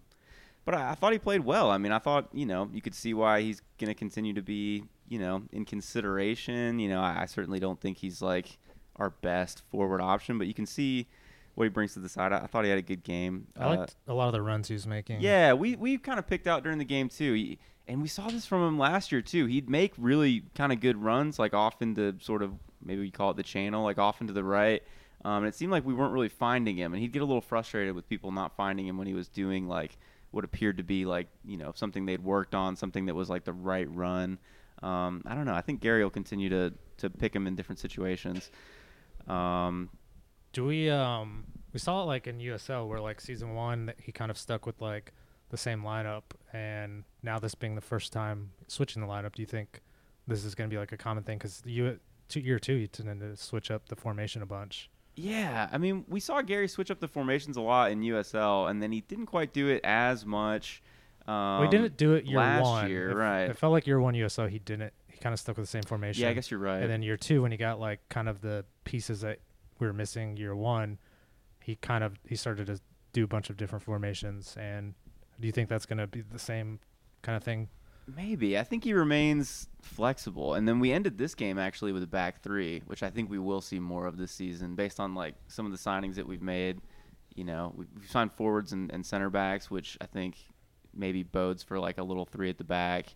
but 0.65 0.73
I, 0.75 0.91
I 0.91 0.95
thought 0.95 1.13
he 1.13 1.19
played 1.19 1.41
well. 1.45 1.69
I 1.71 1.77
mean, 1.77 1.91
I 1.91 1.99
thought 1.99 2.29
you 2.33 2.45
know 2.45 2.69
you 2.73 2.81
could 2.81 2.95
see 2.95 3.13
why 3.13 3.41
he's 3.41 3.61
going 3.77 3.87
to 3.89 3.93
continue 3.93 4.33
to 4.33 4.41
be 4.41 4.83
you 5.07 5.19
know 5.19 5.43
in 5.51 5.65
consideration. 5.65 6.79
You 6.79 6.89
know, 6.89 7.01
I, 7.01 7.21
I 7.21 7.25
certainly 7.25 7.59
don't 7.59 7.79
think 7.79 7.97
he's 7.97 8.21
like 8.21 8.57
our 8.95 9.09
best 9.11 9.61
forward 9.71 10.01
option, 10.01 10.37
but 10.37 10.47
you 10.47 10.53
can 10.53 10.65
see 10.65 11.07
what 11.55 11.65
he 11.65 11.69
brings 11.69 11.93
to 11.93 11.99
the 11.99 12.09
side. 12.09 12.31
I, 12.33 12.39
I 12.39 12.47
thought 12.47 12.63
he 12.63 12.69
had 12.69 12.79
a 12.79 12.83
good 12.83 13.03
game. 13.03 13.47
I 13.57 13.63
Uh, 13.65 13.75
liked 13.77 13.95
a 14.07 14.13
lot 14.13 14.27
of 14.27 14.33
the 14.33 14.41
runs 14.41 14.67
he 14.69 14.73
was 14.73 14.87
making. 14.87 15.21
yeah, 15.21 15.53
we 15.53 15.75
we 15.75 15.97
kind 15.97 16.19
of 16.19 16.27
picked 16.27 16.47
out 16.47 16.63
during 16.63 16.77
the 16.79 16.85
game 16.85 17.09
too, 17.09 17.33
he, 17.33 17.59
and 17.87 18.01
we 18.01 18.07
saw 18.07 18.27
this 18.29 18.45
from 18.45 18.65
him 18.67 18.77
last 18.79 19.11
year 19.11 19.21
too. 19.21 19.45
He'd 19.45 19.69
make 19.69 19.93
really 19.97 20.43
kind 20.55 20.71
of 20.71 20.79
good 20.79 20.97
runs, 20.97 21.37
like 21.39 21.53
off 21.53 21.81
into 21.81 22.15
sort 22.21 22.41
of 22.43 22.53
maybe 22.83 23.01
we 23.01 23.11
call 23.11 23.31
it 23.31 23.37
the 23.37 23.43
channel, 23.43 23.83
like 23.83 23.97
off 23.97 24.21
into 24.21 24.33
the 24.33 24.43
right. 24.43 24.83
Um, 25.25 25.43
and 25.43 25.47
it 25.47 25.55
seemed 25.55 25.71
like 25.71 25.85
we 25.85 25.93
weren't 25.93 26.13
really 26.13 26.29
finding 26.29 26.77
him, 26.77 26.93
and 26.93 27.01
he'd 27.01 27.11
get 27.11 27.21
a 27.21 27.25
little 27.25 27.41
frustrated 27.41 27.93
with 27.93 28.07
people 28.07 28.31
not 28.31 28.55
finding 28.55 28.87
him 28.87 28.97
when 28.97 29.07
he 29.07 29.13
was 29.13 29.27
doing 29.27 29.67
like 29.67 29.97
what 30.31 30.43
appeared 30.43 30.77
to 30.77 30.83
be 30.83 31.05
like 31.05 31.27
you 31.43 31.57
know 31.57 31.71
something 31.75 32.05
they'd 32.05 32.23
worked 32.23 32.55
on, 32.55 32.75
something 32.75 33.07
that 33.07 33.15
was 33.15 33.29
like 33.29 33.43
the 33.43 33.53
right 33.53 33.89
run. 33.93 34.37
Um, 34.81 35.23
I 35.25 35.35
don't 35.35 35.45
know. 35.45 35.55
I 35.55 35.61
think 35.61 35.81
Gary 35.81 36.03
will 36.03 36.09
continue 36.09 36.49
to 36.49 36.73
to 36.97 37.09
pick 37.09 37.35
him 37.35 37.47
in 37.47 37.55
different 37.55 37.79
situations. 37.79 38.49
Um, 39.27 39.89
Do 40.53 40.65
we 40.65 40.89
um 40.89 41.45
we 41.73 41.79
saw 41.79 42.01
it 42.03 42.05
like 42.05 42.27
in 42.27 42.39
USL 42.39 42.87
where 42.87 42.99
like 42.99 43.21
season 43.21 43.53
one 43.53 43.87
that 43.87 43.97
he 43.99 44.11
kind 44.11 44.31
of 44.31 44.37
stuck 44.37 44.65
with 44.65 44.81
like 44.81 45.13
the 45.49 45.57
same 45.57 45.81
lineup 45.81 46.23
and 46.53 47.03
now 47.23 47.39
this 47.39 47.55
being 47.55 47.75
the 47.75 47.81
first 47.81 48.13
time 48.13 48.51
switching 48.67 49.01
the 49.01 49.07
lineup, 49.07 49.33
do 49.35 49.41
you 49.41 49.47
think 49.47 49.81
this 50.27 50.45
is 50.45 50.55
going 50.55 50.69
to 50.69 50.73
be 50.73 50.79
like 50.79 50.91
a 50.91 50.97
common 50.97 51.23
thing? 51.23 51.37
Because 51.37 51.61
you 51.65 51.99
two 52.29 52.39
year 52.39 52.59
two 52.59 52.73
you 52.73 52.87
tended 52.87 53.19
to 53.19 53.35
switch 53.35 53.69
up 53.69 53.89
the 53.89 53.95
formation 53.95 54.41
a 54.41 54.45
bunch. 54.45 54.89
Yeah, 55.15 55.67
I 55.71 55.77
mean, 55.77 56.05
we 56.07 56.21
saw 56.21 56.41
Gary 56.41 56.69
switch 56.69 56.89
up 56.89 57.01
the 57.01 57.07
formations 57.07 57.57
a 57.57 57.61
lot 57.61 57.91
in 57.91 57.99
USL, 58.01 58.69
and 58.69 58.81
then 58.81 58.91
he 58.93 59.01
didn't 59.01 59.25
quite 59.25 59.51
do 59.51 59.67
it 59.67 59.81
as 59.83 60.25
much. 60.25 60.81
Um, 61.27 61.61
we 61.61 61.67
didn't 61.67 61.97
do 61.97 62.13
it 62.13 62.25
year 62.25 62.37
last 62.37 62.61
one. 62.63 62.89
year, 62.89 63.09
It- 63.11 63.15
right? 63.15 63.43
It 63.49 63.57
felt 63.57 63.73
like 63.73 63.85
year 63.85 63.99
one 63.99 64.13
USL 64.15 64.47
he 64.49 64.59
didn't. 64.59 64.93
He 65.07 65.17
kind 65.17 65.33
of 65.33 65.39
stuck 65.39 65.57
with 65.57 65.65
the 65.65 65.69
same 65.69 65.83
formation. 65.83 66.23
yeah, 66.23 66.29
I 66.29 66.33
guess 66.33 66.49
you're 66.49 66.59
right. 66.59 66.81
And 66.81 66.89
then 66.89 67.01
year 67.03 67.17
two, 67.17 67.41
when 67.41 67.51
he 67.51 67.57
got 67.57 67.79
like 67.81 67.99
kind 68.07 68.29
of 68.29 68.39
the 68.41 68.63
pieces 68.85 69.19
that 69.21 69.39
we 69.79 69.87
were 69.87 69.93
missing 69.93 70.37
year 70.37 70.55
one, 70.55 70.97
he 71.61 71.75
kind 71.75 72.03
of 72.03 72.17
he 72.27 72.35
started 72.37 72.67
to 72.67 72.79
do 73.11 73.23
a 73.25 73.27
bunch 73.27 73.49
of 73.49 73.57
different 73.57 73.83
formations. 73.83 74.55
And 74.57 74.93
do 75.39 75.47
you 75.47 75.51
think 75.51 75.67
that's 75.67 75.85
going 75.85 75.97
to 75.99 76.07
be 76.07 76.21
the 76.21 76.39
same 76.39 76.79
kind 77.21 77.35
of 77.35 77.43
thing? 77.43 77.67
Maybe 78.15 78.57
I 78.57 78.63
think 78.63 78.83
he 78.83 78.93
remains 78.93 79.67
flexible, 79.81 80.53
and 80.55 80.67
then 80.67 80.79
we 80.79 80.91
ended 80.91 81.17
this 81.17 81.35
game 81.35 81.57
actually 81.57 81.91
with 81.91 82.03
a 82.03 82.07
back 82.07 82.41
three, 82.41 82.81
which 82.85 83.03
I 83.03 83.09
think 83.09 83.29
we 83.29 83.39
will 83.39 83.61
see 83.61 83.79
more 83.79 84.05
of 84.07 84.17
this 84.17 84.31
season, 84.31 84.75
based 84.75 84.99
on 84.99 85.15
like 85.15 85.35
some 85.47 85.65
of 85.65 85.71
the 85.71 85.77
signings 85.77 86.15
that 86.15 86.27
we've 86.27 86.41
made. 86.41 86.81
You 87.35 87.43
know, 87.43 87.73
we- 87.75 87.85
we've 87.95 88.09
signed 88.09 88.31
forwards 88.33 88.73
and, 88.73 88.91
and 88.91 89.05
center 89.05 89.29
backs, 89.29 89.69
which 89.69 89.97
I 90.01 90.05
think 90.05 90.37
maybe 90.93 91.23
bodes 91.23 91.61
for 91.63 91.79
like 91.79 91.97
a 91.97 92.03
little 92.03 92.25
three 92.25 92.49
at 92.49 92.57
the 92.57 92.63
back, 92.63 93.13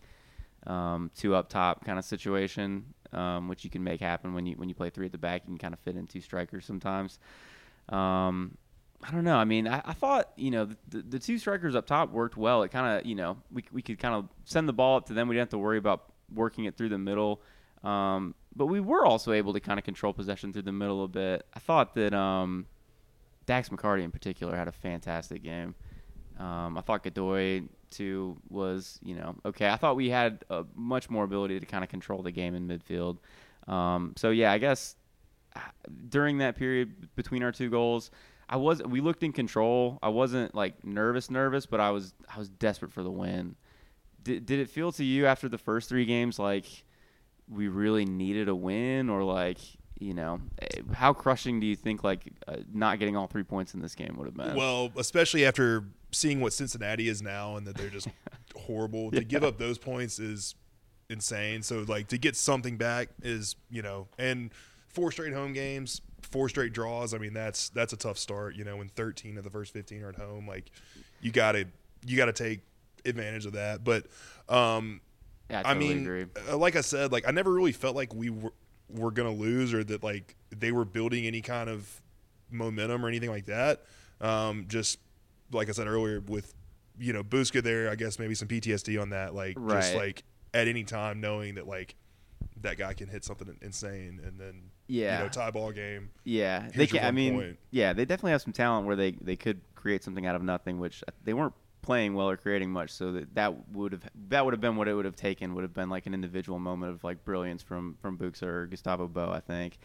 um, 0.68 1.12
two 1.16 1.34
up 1.36 1.50
top 1.50 1.84
kind 1.84 1.98
of 2.00 2.06
situation, 2.06 2.94
um, 3.12 3.48
which 3.48 3.64
you 3.64 3.70
can 3.70 3.84
make 3.84 4.00
happen 4.00 4.34
when 4.34 4.46
you 4.46 4.56
when 4.56 4.70
you 4.70 4.76
play 4.76 4.90
three 4.90 5.08
at 5.08 5.12
the 5.12 5.18
back. 5.18 5.42
You 5.44 5.48
can 5.48 5.58
kind 5.58 5.74
of 5.74 5.80
fit 5.80 5.96
in 5.96 6.08
two 6.08 6.22
strikers 6.22 6.66
sometimes. 6.66 7.20
Um, 7.90 8.58
I 9.04 9.12
don't 9.12 9.24
know. 9.24 9.36
I 9.36 9.44
mean, 9.44 9.68
I, 9.68 9.82
I 9.84 9.94
thought 9.94 10.32
you 10.38 10.52
know 10.52 10.70
the, 10.88 11.02
the, 11.02 11.20
two 11.20 11.38
strikers 11.38 11.76
up 11.76 11.86
top 11.86 12.12
worked 12.12 12.38
well. 12.38 12.64
It 12.64 12.72
kind 12.72 13.00
of 13.00 13.06
you 13.06 13.16
know 13.16 13.38
we 13.52 13.64
we 13.72 13.82
could 13.82 14.00
kind 14.00 14.16
of 14.16 14.30
send 14.46 14.68
the 14.68 14.74
ball 14.74 14.98
up 14.98 15.08
to 15.08 15.14
them. 15.14 15.28
We 15.28 15.36
didn't 15.36 15.48
have 15.48 15.50
to 15.52 15.58
worry 15.58 15.78
about 15.78 16.06
working 16.34 16.66
it 16.66 16.78
through 16.78 16.90
the 16.90 16.98
middle. 16.98 17.42
Um, 17.84 18.34
but 18.56 18.68
we 18.68 18.80
were 18.80 19.06
also 19.06 19.34
able 19.34 19.54
to 19.54 19.60
kind 19.60 19.78
of 19.78 19.84
control 19.84 20.14
possession 20.14 20.54
through 20.54 20.62
the 20.62 20.72
middle 20.72 21.04
a 21.04 21.08
bit. 21.08 21.46
I 21.54 21.60
thought 21.60 21.96
that 21.96 22.14
um, 22.14 22.66
Dax 23.46 23.70
McCarty 23.70 24.04
in 24.04 24.12
particular 24.12 24.56
had 24.56 24.68
a 24.68 24.72
fantastic 24.72 25.44
game. 25.44 25.76
Um, 26.40 26.78
I 26.78 26.82
thought 26.82 27.04
Godoy 27.04 27.64
too 27.90 28.38
was 28.50 29.00
you 29.04 29.16
know 29.16 29.36
okay. 29.46 29.70
I 29.70 29.76
thought 29.76 29.96
we 29.96 30.10
had 30.10 30.46
a 30.50 30.66
much 30.76 31.10
more 31.10 31.24
ability 31.24 31.60
to 31.60 31.66
kind 31.66 31.84
of 31.84 31.90
control 31.90 32.24
the 32.24 32.32
game 32.32 32.56
in 32.56 32.68
midfield. 32.68 33.18
Um, 33.68 34.14
so 34.18 34.30
yeah, 34.30 34.52
I 34.52 34.58
guess 34.58 34.96
uh, 35.56 35.60
during 36.10 36.40
that 36.40 36.56
period 36.56 37.16
between 37.16 37.44
our 37.44 37.52
two 37.52 37.70
goals, 37.70 38.12
I 38.54 38.56
was 38.56 38.84
we 38.84 39.02
looked 39.02 39.24
in 39.24 39.32
control. 39.32 39.98
I 40.04 40.10
wasn't 40.10 40.54
like 40.54 40.86
nervous, 40.86 41.32
nervous, 41.32 41.66
but 41.66 41.80
I 41.80 41.90
was 41.90 42.14
I 42.34 42.38
was 42.38 42.50
desperate 42.50 42.94
for 42.94 43.02
the 43.02 43.10
win. 43.10 43.56
Did 44.22 44.46
did 44.46 44.60
it 44.60 44.70
feel 44.70 44.92
to 44.92 45.04
you 45.04 45.26
after 45.26 45.50
the 45.50 45.58
first 45.58 45.90
three 45.90 46.06
games 46.06 46.38
like 46.38 46.68
we 47.50 47.68
really 47.68 48.06
needed 48.06 48.50
a 48.50 48.56
win, 48.56 49.10
or 49.10 49.24
like 49.24 49.58
you 50.00 50.14
know 50.14 50.40
eh, 50.62 50.82
how 50.94 51.14
crushing 51.14 51.60
do 51.60 51.66
you 51.66 51.76
think 51.76 52.04
like 52.04 52.32
uh, 52.48 52.58
not 52.72 53.00
getting 53.00 53.18
all 53.18 53.26
three 53.26 53.42
points 53.42 53.74
in 53.74 53.82
this 53.82 53.96
game 53.96 54.14
would 54.18 54.28
have 54.28 54.38
been? 54.38 54.56
Well, 54.56 54.92
especially 54.98 55.48
after 55.48 55.86
seeing 56.12 56.40
what 56.40 56.54
Cincinnati 56.54 57.10
is 57.10 57.24
now 57.24 57.56
and 57.56 57.66
that 57.66 57.76
they're 57.76 57.90
just 57.90 58.08
horrible. 58.56 59.10
To 59.10 59.24
give 59.24 59.44
up 59.44 59.58
those 59.58 59.80
points 59.80 60.20
is 60.20 60.54
insane. 61.10 61.64
So 61.64 61.84
like 61.88 62.08
to 62.10 62.20
get 62.20 62.36
something 62.36 62.78
back 62.78 63.10
is, 63.24 63.56
you 63.72 63.82
know, 63.82 64.10
and 64.20 64.52
four 64.90 65.12
straight 65.12 65.34
home 65.34 65.54
games, 65.54 66.02
four 66.34 66.50
straight 66.50 66.74
draws, 66.74 67.14
I 67.14 67.20
mean 67.20 67.34
that's 67.34 67.70
that's 67.70 67.94
a 67.94 67.98
tough 67.98 68.18
start, 68.18 68.56
you 68.56 68.64
know, 68.64 68.78
when 68.78 68.90
13 68.90 69.38
of 69.38 69.44
the 69.44 69.52
first 69.52 69.72
15 69.72 70.02
are 70.02 70.10
at 70.10 70.16
home, 70.16 70.48
like 70.48 70.72
you 71.22 71.32
got 71.32 71.54
to 71.54 71.66
you 72.06 72.18
got 72.18 72.26
to 72.26 72.34
take 72.34 72.62
advantage 73.06 73.46
of 73.46 73.54
that. 73.54 73.84
But 73.84 74.08
um 74.50 75.00
yeah, 75.50 75.62
I, 75.64 75.72
I 75.72 75.74
mean, 75.76 76.02
agree. 76.02 76.26
uh, 76.50 76.58
like 76.58 76.76
I 76.76 76.82
said, 76.82 77.12
like 77.12 77.28
I 77.28 77.32
never 77.32 77.52
really 77.52 77.72
felt 77.72 77.96
like 77.96 78.14
we 78.16 78.32
were 78.32 78.52
were 78.90 79.12
gonna 79.12 79.32
lose 79.32 79.74
or 79.74 79.84
that 79.84 80.04
like 80.04 80.36
they 80.50 80.72
were 80.72 80.86
building 80.86 81.28
any 81.28 81.42
kind 81.42 81.70
of 81.70 82.02
momentum 82.50 83.06
or 83.06 83.10
anything 83.10 83.30
like 83.30 83.46
that. 83.46 83.84
Um, 84.20 84.66
just 84.68 84.98
like 85.52 85.70
I 85.70 85.72
said 85.74 85.88
earlier, 85.88 86.20
with 86.22 86.54
you 86.98 87.14
know 87.14 87.24
Buksa 87.24 87.62
there, 87.62 87.92
I 87.92 87.96
guess 87.96 88.18
maybe 88.18 88.34
some 88.34 88.48
PTSD 88.48 89.00
on 89.00 89.10
that. 89.12 89.36
Like 89.36 89.56
just 89.70 89.94
like 89.96 90.24
at 90.54 90.68
any 90.68 90.84
time 90.84 91.22
knowing 91.22 91.56
that 91.56 91.68
like 91.68 91.96
that 92.62 92.78
guy 92.78 92.94
can 92.94 93.08
hit 93.08 93.24
something 93.24 93.56
insane 93.62 94.22
and 94.26 94.40
then 94.40 94.70
Yeah. 94.88 95.18
you 95.20 95.24
know 95.26 95.30
tie 95.30 95.52
ball 95.52 95.72
game. 95.72 96.10
Yeah, 96.24 96.68
they 96.74 96.84
your 96.84 96.88
can. 96.88 97.06
I 97.06 97.12
mean, 97.12 97.34
point. 97.36 97.60
yeah, 97.72 97.94
they 97.94 98.06
definitely 98.06 98.32
have 98.32 98.42
some 98.42 98.54
talent 98.54 98.86
where 98.88 98.96
they 98.96 99.12
they 99.12 99.36
could 99.36 99.62
create 99.76 100.04
something 100.04 100.26
out 100.26 100.36
of 100.36 100.42
nothing, 100.44 100.80
which 100.80 101.04
they 101.24 101.34
weren't 101.34 101.54
playing 101.82 102.14
well 102.14 102.30
or 102.30 102.38
creating 102.38 102.72
much. 102.72 102.90
So 102.92 103.12
that 103.14 103.36
that 103.36 103.70
would 103.70 103.92
have 103.92 104.04
that 104.30 104.46
would 104.46 104.54
have 104.54 104.62
been 104.62 104.76
what 104.78 104.88
it 104.88 104.94
would 104.94 105.06
have 105.06 105.16
taken. 105.16 105.54
Would 105.56 105.64
have 105.64 105.74
been 105.74 105.90
like 105.90 106.06
an 106.06 106.14
individual 106.14 106.60
moment 106.60 106.94
of 106.94 107.04
like 107.04 107.26
brilliance 107.26 107.62
from 107.62 107.98
from 108.02 108.18
Buksa 108.18 108.44
or 108.44 108.66
Gustavo 108.68 109.08
Bou, 109.08 109.30
I 109.30 109.40
think. 109.42 109.78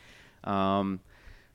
Um, 0.44 1.00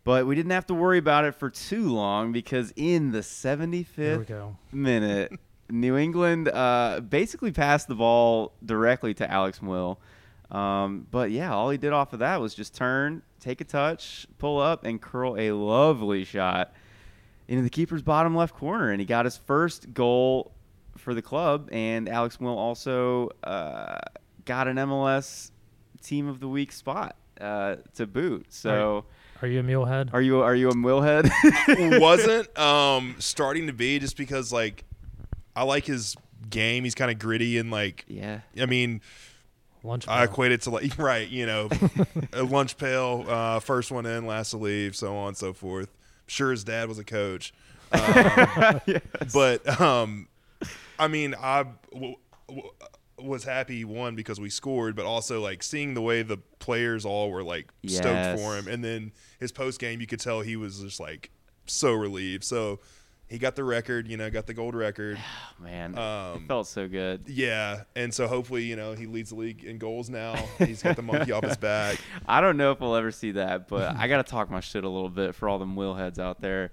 but 0.04 0.28
we 0.28 0.36
didn't 0.36 0.52
have 0.52 0.66
to 0.68 0.74
worry 0.74 0.98
about 0.98 1.24
it 1.24 1.34
for 1.36 1.50
too 1.50 1.88
long 1.90 2.34
because 2.34 2.74
in 2.76 3.12
the 3.14 3.20
75th 3.22 4.56
minute, 4.74 5.32
New 5.70 5.96
England 5.96 6.50
uh, 6.50 7.00
basically 7.00 7.52
passed 7.54 7.88
the 7.88 7.96
ball 7.96 8.54
directly 8.66 9.14
to 9.14 9.32
Alex 9.32 9.60
Muyl. 9.60 9.98
Um, 10.52 11.08
but 11.10 11.32
yeah, 11.32 11.54
all 11.54 11.70
he 11.70 11.78
did 11.78 11.94
off 11.94 12.14
of 12.14 12.20
that 12.20 12.40
was 12.40 12.54
just 12.54 12.76
turn, 12.76 13.22
take 13.40 13.62
a 13.62 13.64
touch, 13.64 14.28
pull 14.38 14.60
up, 14.60 14.86
and 14.86 15.02
curl 15.02 15.36
a 15.38 15.52
lovely 15.52 16.24
shot 16.24 16.74
into 17.48 17.64
the 17.64 17.70
keeper's 17.70 18.02
bottom 18.02 18.36
left 18.36 18.56
corner. 18.56 18.92
And 18.92 19.00
he 19.00 19.06
got 19.06 19.26
his 19.26 19.38
first 19.38 19.94
goal 19.94 20.52
for 20.98 21.14
the 21.14 21.22
club. 21.22 21.70
And 21.72 22.08
Alex 22.08 22.38
Muyl 22.38 22.56
also 22.56 23.30
uh, 23.44 23.98
got 24.46 24.68
an 24.68 24.78
MLS 24.78 25.52
Team 26.02 26.28
of 26.28 26.40
the 26.40 26.48
Week 26.48 26.72
spot 26.72 27.16
uh, 27.42 27.78
to 27.96 28.06
boot. 28.06 28.48
So, 28.50 29.06
Are 29.42 29.48
you 29.48 29.60
a 29.60 29.64
mulehead? 29.64 30.14
are 30.14 30.22
you 30.22 30.42
are 30.42 30.56
you 30.56 30.70
a 30.70 30.74
Millhead? 30.76 31.30
wasn't 32.00 32.58
um 32.58 33.16
starting 33.20 33.68
to 33.68 33.74
be 33.74 34.00
just 34.00 34.18
because 34.18 34.52
like 34.52 34.84
I 35.56 35.64
like 35.64 35.86
his 35.86 36.16
game. 36.50 36.84
He's 36.84 36.96
kind 36.96 37.10
of 37.12 37.20
gritty 37.20 37.58
and 37.58 37.72
like 37.72 38.06
yeah. 38.08 38.42
I 38.60 38.66
mean 38.66 39.02
Lunch. 39.84 40.08
I 40.08 40.20
pail. 40.26 40.32
equate 40.32 40.52
it 40.54 40.62
to 40.64 40.70
like 40.70 40.98
right, 40.98 41.28
you 41.28 41.46
know, 41.46 41.70
a 42.34 42.44
lunch 42.44 42.78
pail, 42.78 43.26
uh, 43.28 43.60
first 43.60 43.92
one 43.92 44.06
in, 44.06 44.26
last 44.26 44.52
to 44.52 44.58
leave, 44.58 44.96
so 44.96 45.16
on 45.16 45.30
and 45.30 45.38
so 45.38 45.54
forth. 45.54 45.90
sure 46.28 46.52
his 46.52 46.64
dad 46.64 46.88
was 46.88 47.00
a 47.00 47.04
coach, 47.04 47.54
um, 47.92 48.82
but 49.34 49.82
um, 49.82 50.28
I 50.98 51.08
mean, 51.08 51.36
I 51.40 51.66
w- 51.92 52.16
w- 52.48 52.70
was 53.20 53.44
happy 53.44 53.78
he 53.78 53.86
won 53.86 54.16
because 54.16 54.40
we 54.40 54.50
scored, 54.50 54.96
but 54.96 55.06
also 55.06 55.42
like 55.42 55.64
seeing 55.64 55.94
the 55.94 56.02
way 56.02 56.24
the 56.24 56.38
players 56.60 57.06
all 57.06 57.30
were 57.32 57.44
like 57.44 57.70
stoked 57.88 58.40
for 58.40 58.58
him, 58.58 58.68
and 58.68 58.84
then 58.84 59.12
his 59.40 59.52
post 59.52 59.80
game, 59.80 60.00
you 60.02 60.08
could 60.08 60.20
tell 60.20 60.42
he 60.42 60.56
was 60.56 60.80
just 60.80 61.00
like 61.00 61.30
so 61.66 61.94
relieved. 61.94 62.44
So 62.44 62.80
he 63.30 63.38
got 63.40 63.56
the 63.56 63.64
record, 63.64 64.08
you 64.08 64.18
know, 64.18 64.30
got 64.30 64.46
the 64.48 64.54
gold 64.54 64.76
record. 64.76 65.18
Man, 65.60 65.98
Um, 65.98 66.44
it 66.44 66.48
felt 66.48 66.68
so 66.68 66.88
good. 66.88 67.24
Yeah, 67.28 67.84
and 67.96 68.14
so 68.14 68.28
hopefully, 68.28 68.64
you 68.64 68.76
know, 68.76 68.94
he 68.94 69.06
leads 69.06 69.30
the 69.30 69.36
league 69.36 69.64
in 69.64 69.78
goals 69.78 70.10
now. 70.10 70.36
He's 70.60 70.84
got 70.84 70.96
the 70.96 71.02
monkey 71.02 71.32
off 71.32 71.44
his 71.44 71.58
back. 71.72 72.00
I 72.28 72.42
don't 72.42 72.58
know 72.58 72.72
if 72.72 72.80
we'll 72.80 72.96
ever 72.96 73.12
see 73.12 73.32
that, 73.32 73.68
but 73.68 73.96
I 73.96 74.08
got 74.08 74.26
to 74.26 74.30
talk 74.32 74.50
my 74.52 74.60
shit 74.60 74.84
a 74.84 74.90
little 74.90 75.10
bit 75.10 75.36
for 75.36 75.48
all 75.50 75.60
them 75.60 75.76
will 75.76 75.96
heads 75.96 76.20
out 76.20 76.42
there. 76.42 76.72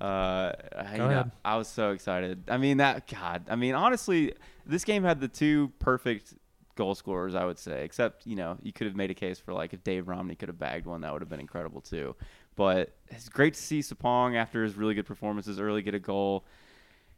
Uh, 0.00 0.52
you 0.92 0.98
know. 0.98 1.30
I 1.44 1.56
was 1.56 1.68
so 1.68 1.90
excited. 1.90 2.44
I 2.48 2.56
mean 2.56 2.78
that 2.78 3.06
God. 3.06 3.44
I 3.50 3.56
mean 3.56 3.74
honestly, 3.74 4.32
this 4.64 4.84
game 4.84 5.04
had 5.04 5.20
the 5.20 5.28
two 5.28 5.72
perfect 5.78 6.32
goal 6.74 6.94
scorers. 6.94 7.34
I 7.34 7.44
would 7.44 7.58
say, 7.58 7.84
except 7.84 8.26
you 8.26 8.34
know 8.34 8.56
you 8.62 8.72
could 8.72 8.86
have 8.86 8.96
made 8.96 9.10
a 9.10 9.14
case 9.14 9.38
for 9.38 9.52
like 9.52 9.74
if 9.74 9.84
Dave 9.84 10.08
Romney 10.08 10.36
could 10.36 10.48
have 10.48 10.58
bagged 10.58 10.86
one, 10.86 11.02
that 11.02 11.12
would 11.12 11.20
have 11.20 11.28
been 11.28 11.40
incredible 11.40 11.82
too. 11.82 12.16
But 12.56 12.94
it's 13.08 13.28
great 13.28 13.54
to 13.54 13.60
see 13.60 13.80
Sapong 13.80 14.36
after 14.36 14.62
his 14.62 14.76
really 14.76 14.94
good 14.94 15.06
performances 15.06 15.58
early 15.60 15.82
get 15.82 15.94
a 15.94 15.98
goal. 15.98 16.44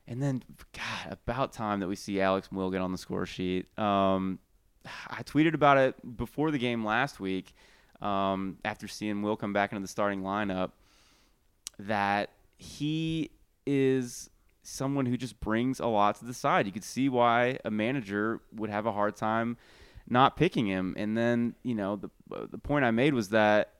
And 0.06 0.22
then, 0.22 0.42
God, 0.72 1.12
about 1.12 1.52
time 1.52 1.80
that 1.80 1.88
we 1.88 1.96
see 1.96 2.20
Alex 2.20 2.48
Muyl 2.52 2.70
get 2.72 2.80
on 2.80 2.92
the 2.92 2.98
score 2.98 3.26
sheet. 3.26 3.66
Um, 3.78 4.38
I 5.08 5.22
tweeted 5.22 5.54
about 5.54 5.78
it 5.78 6.16
before 6.16 6.50
the 6.50 6.58
game 6.58 6.84
last 6.84 7.20
week 7.20 7.54
um, 8.00 8.58
after 8.64 8.88
seeing 8.88 9.16
Muyl 9.16 9.38
come 9.38 9.52
back 9.52 9.72
into 9.72 9.82
the 9.82 9.88
starting 9.88 10.22
lineup 10.22 10.72
that 11.78 12.30
he 12.56 13.30
is 13.66 14.28
someone 14.62 15.06
who 15.06 15.16
just 15.16 15.40
brings 15.40 15.80
a 15.80 15.86
lot 15.86 16.16
to 16.16 16.24
the 16.24 16.34
side. 16.34 16.66
You 16.66 16.72
could 16.72 16.84
see 16.84 17.08
why 17.08 17.58
a 17.64 17.70
manager 17.70 18.40
would 18.54 18.70
have 18.70 18.86
a 18.86 18.92
hard 18.92 19.16
time 19.16 19.56
not 20.08 20.36
picking 20.36 20.66
him. 20.66 20.94
And 20.96 21.16
then, 21.16 21.54
you 21.62 21.74
know, 21.74 21.96
the 21.96 22.10
the 22.50 22.58
point 22.58 22.84
I 22.84 22.90
made 22.90 23.14
was 23.14 23.30
that 23.30 23.72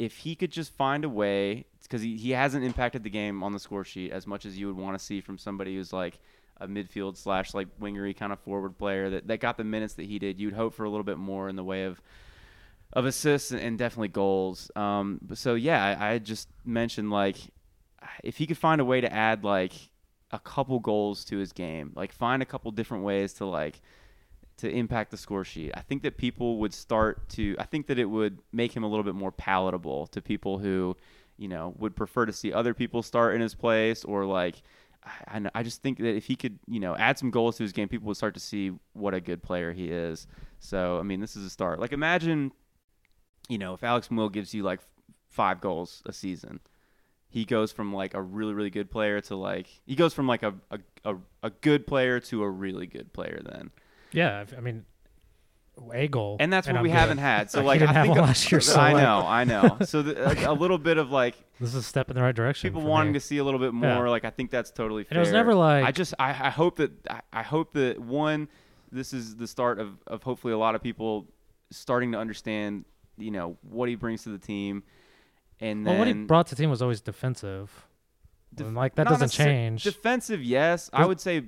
if 0.00 0.16
he 0.16 0.34
could 0.34 0.50
just 0.50 0.72
find 0.72 1.04
a 1.04 1.10
way, 1.10 1.66
because 1.82 2.00
he, 2.00 2.16
he 2.16 2.30
hasn't 2.30 2.64
impacted 2.64 3.02
the 3.02 3.10
game 3.10 3.42
on 3.42 3.52
the 3.52 3.58
score 3.58 3.84
sheet 3.84 4.10
as 4.10 4.26
much 4.26 4.46
as 4.46 4.58
you 4.58 4.66
would 4.66 4.76
want 4.76 4.98
to 4.98 5.04
see 5.04 5.20
from 5.20 5.36
somebody 5.36 5.76
who's 5.76 5.92
like 5.92 6.18
a 6.56 6.66
midfield 6.66 7.18
slash 7.18 7.52
like 7.52 7.68
wingery 7.78 8.16
kind 8.16 8.32
of 8.32 8.40
forward 8.40 8.78
player 8.78 9.10
that, 9.10 9.26
that 9.26 9.40
got 9.40 9.58
the 9.58 9.64
minutes 9.64 9.94
that 9.94 10.06
he 10.06 10.18
did. 10.18 10.40
You'd 10.40 10.54
hope 10.54 10.72
for 10.72 10.84
a 10.84 10.90
little 10.90 11.04
bit 11.04 11.18
more 11.18 11.50
in 11.50 11.56
the 11.56 11.64
way 11.64 11.84
of 11.84 12.00
of 12.94 13.04
assists 13.04 13.52
and 13.52 13.78
definitely 13.78 14.08
goals. 14.08 14.70
Um, 14.74 15.20
so 15.34 15.54
yeah, 15.54 15.84
I, 15.84 16.12
I 16.12 16.18
just 16.18 16.48
mentioned 16.64 17.10
like 17.10 17.36
if 18.24 18.38
he 18.38 18.46
could 18.46 18.58
find 18.58 18.80
a 18.80 18.86
way 18.86 19.02
to 19.02 19.12
add 19.12 19.44
like 19.44 19.74
a 20.30 20.38
couple 20.38 20.80
goals 20.80 21.26
to 21.26 21.36
his 21.36 21.52
game, 21.52 21.92
like 21.94 22.10
find 22.10 22.40
a 22.40 22.46
couple 22.46 22.70
different 22.70 23.04
ways 23.04 23.34
to 23.34 23.44
like 23.44 23.82
to 24.60 24.70
impact 24.70 25.10
the 25.10 25.16
score 25.16 25.44
sheet. 25.44 25.72
I 25.74 25.80
think 25.82 26.02
that 26.02 26.16
people 26.16 26.58
would 26.58 26.72
start 26.74 27.28
to 27.30 27.56
I 27.58 27.64
think 27.64 27.86
that 27.88 27.98
it 27.98 28.06
would 28.06 28.38
make 28.52 28.72
him 28.74 28.82
a 28.82 28.88
little 28.88 29.04
bit 29.04 29.14
more 29.14 29.32
palatable 29.32 30.06
to 30.08 30.22
people 30.22 30.58
who, 30.58 30.96
you 31.36 31.48
know, 31.48 31.74
would 31.78 31.96
prefer 31.96 32.26
to 32.26 32.32
see 32.32 32.52
other 32.52 32.74
people 32.74 33.02
start 33.02 33.34
in 33.34 33.40
his 33.40 33.54
place 33.54 34.04
or 34.04 34.24
like 34.24 34.62
I, 35.26 35.40
I- 35.54 35.62
just 35.62 35.82
think 35.82 35.98
that 35.98 36.14
if 36.14 36.26
he 36.26 36.36
could, 36.36 36.58
you 36.68 36.78
know, 36.80 36.94
add 36.96 37.18
some 37.18 37.30
goals 37.30 37.56
to 37.56 37.62
his 37.62 37.72
game, 37.72 37.88
people 37.88 38.06
would 38.08 38.16
start 38.18 38.34
to 38.34 38.40
see 38.40 38.72
what 38.92 39.14
a 39.14 39.20
good 39.20 39.42
player 39.42 39.72
he 39.72 39.88
is. 39.90 40.26
So, 40.58 40.98
I 40.98 41.02
mean, 41.04 41.20
this 41.20 41.36
is 41.36 41.44
a 41.46 41.50
start. 41.50 41.80
Like 41.80 41.92
imagine, 41.92 42.52
you 43.48 43.58
know, 43.58 43.74
if 43.74 43.82
Alex 43.82 44.08
Muyl 44.08 44.30
gives 44.30 44.54
you 44.54 44.62
like 44.62 44.80
five 45.28 45.60
goals 45.60 46.02
a 46.06 46.12
season, 46.12 46.60
he 47.28 47.44
goes 47.44 47.72
from 47.72 47.92
like 47.94 48.14
a 48.14 48.20
really 48.20 48.52
really 48.54 48.70
good 48.70 48.90
player 48.90 49.20
to 49.22 49.36
like 49.36 49.68
he 49.86 49.94
goes 49.94 50.12
from 50.12 50.26
like 50.26 50.42
a 50.42 50.54
a, 50.70 50.78
a, 51.04 51.16
a 51.44 51.50
good 51.50 51.86
player 51.86 52.18
to 52.20 52.42
a 52.42 52.50
really 52.50 52.86
good 52.86 53.12
player 53.12 53.40
then. 53.44 53.70
Yeah, 54.12 54.44
I 54.56 54.60
mean, 54.60 54.84
a 55.92 56.08
goal, 56.08 56.36
and 56.40 56.52
that's 56.52 56.66
what 56.68 56.82
we 56.82 56.90
haven't 56.90 57.18
had. 57.18 57.50
So 57.50 57.62
like 57.62 57.78
didn't 57.80 57.90
I 57.90 57.92
have 57.94 58.06
think 58.06 58.18
a- 58.18 58.22
last 58.22 58.52
year, 58.52 58.60
so, 58.60 58.78
I 58.78 58.92
like- 58.92 59.02
know, 59.02 59.24
I 59.26 59.44
know. 59.44 59.78
So 59.86 60.02
the, 60.02 60.14
like, 60.24 60.42
a 60.42 60.52
little 60.52 60.76
bit 60.78 60.98
of 60.98 61.10
like 61.10 61.36
This 61.58 61.70
is 61.70 61.74
a 61.76 61.82
step 61.82 62.10
in 62.10 62.16
the 62.16 62.22
right 62.22 62.34
direction. 62.34 62.68
people 62.70 62.82
wanting 62.82 63.12
me. 63.12 63.18
to 63.18 63.24
see 63.24 63.38
a 63.38 63.44
little 63.44 63.60
bit 63.60 63.72
Yeah. 63.72 63.94
more. 63.94 64.08
Like 64.10 64.24
I 64.24 64.30
think 64.30 64.50
that's 64.50 64.70
totally 64.70 65.04
fair. 65.04 65.10
And 65.12 65.16
it 65.18 65.20
was 65.28 65.32
never 65.32 65.54
like- 65.54 65.84
I 65.84 65.90
just 65.92 66.12
I, 66.18 66.30
I 66.30 66.50
hope 66.50 66.76
that 66.76 66.92
I, 67.08 67.20
I 67.32 67.42
hope 67.42 67.72
that 67.74 67.98
one 67.98 68.48
this 68.92 69.12
is 69.12 69.36
the 69.36 69.46
start 69.46 69.78
of 69.78 69.94
of 70.06 70.22
hopefully 70.22 70.52
a 70.52 70.58
lot 70.58 70.74
of 70.74 70.82
people 70.82 71.26
starting 71.70 72.12
to 72.12 72.18
understand 72.18 72.84
you 73.16 73.30
know 73.30 73.56
what 73.62 73.88
he 73.88 73.94
brings 73.94 74.24
to 74.24 74.30
the 74.30 74.38
team. 74.38 74.82
And 75.60 75.86
then 75.86 75.92
Well, 75.92 75.98
what 76.00 76.08
he 76.08 76.14
brought 76.14 76.46
to 76.48 76.54
the 76.56 76.62
team 76.62 76.70
was 76.70 76.82
always 76.82 77.00
defensive. 77.00 77.86
Def- 78.54 78.72
like 78.74 78.96
that 78.96 79.06
doesn't 79.06 79.28
change. 79.30 79.84
Defensive, 79.84 80.42
yes. 80.42 80.90
I 80.92 81.06
would 81.06 81.20
say 81.20 81.44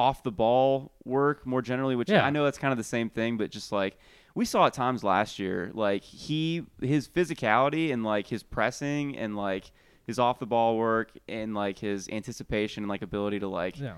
off 0.00 0.22
the 0.22 0.32
ball 0.32 0.92
work 1.04 1.46
more 1.46 1.62
generally, 1.62 1.94
which 1.96 2.08
Yeah. 2.10 2.24
I 2.24 2.30
know 2.30 2.44
that's 2.44 2.58
kind 2.58 2.72
of 2.72 2.78
the 2.78 2.84
same 2.96 3.10
thing, 3.10 3.36
but 3.36 3.50
just 3.50 3.70
like 3.72 3.98
we 4.34 4.44
saw 4.44 4.66
at 4.66 4.72
times 4.72 5.02
last 5.04 5.38
year, 5.38 5.70
like 5.74 6.02
he 6.02 6.64
his 6.80 7.08
physicality 7.08 7.92
and 7.92 8.02
like 8.04 8.26
his 8.26 8.42
pressing 8.42 9.16
and 9.16 9.36
like 9.36 9.70
his 10.06 10.18
off 10.18 10.38
the 10.38 10.46
ball 10.46 10.76
work 10.78 11.10
and 11.28 11.54
like 11.54 11.78
his 11.78 12.08
anticipation 12.08 12.82
and 12.84 12.88
like 12.88 13.02
ability 13.02 13.38
to 13.40 13.48
like 13.48 13.78
yeah. 13.78 13.96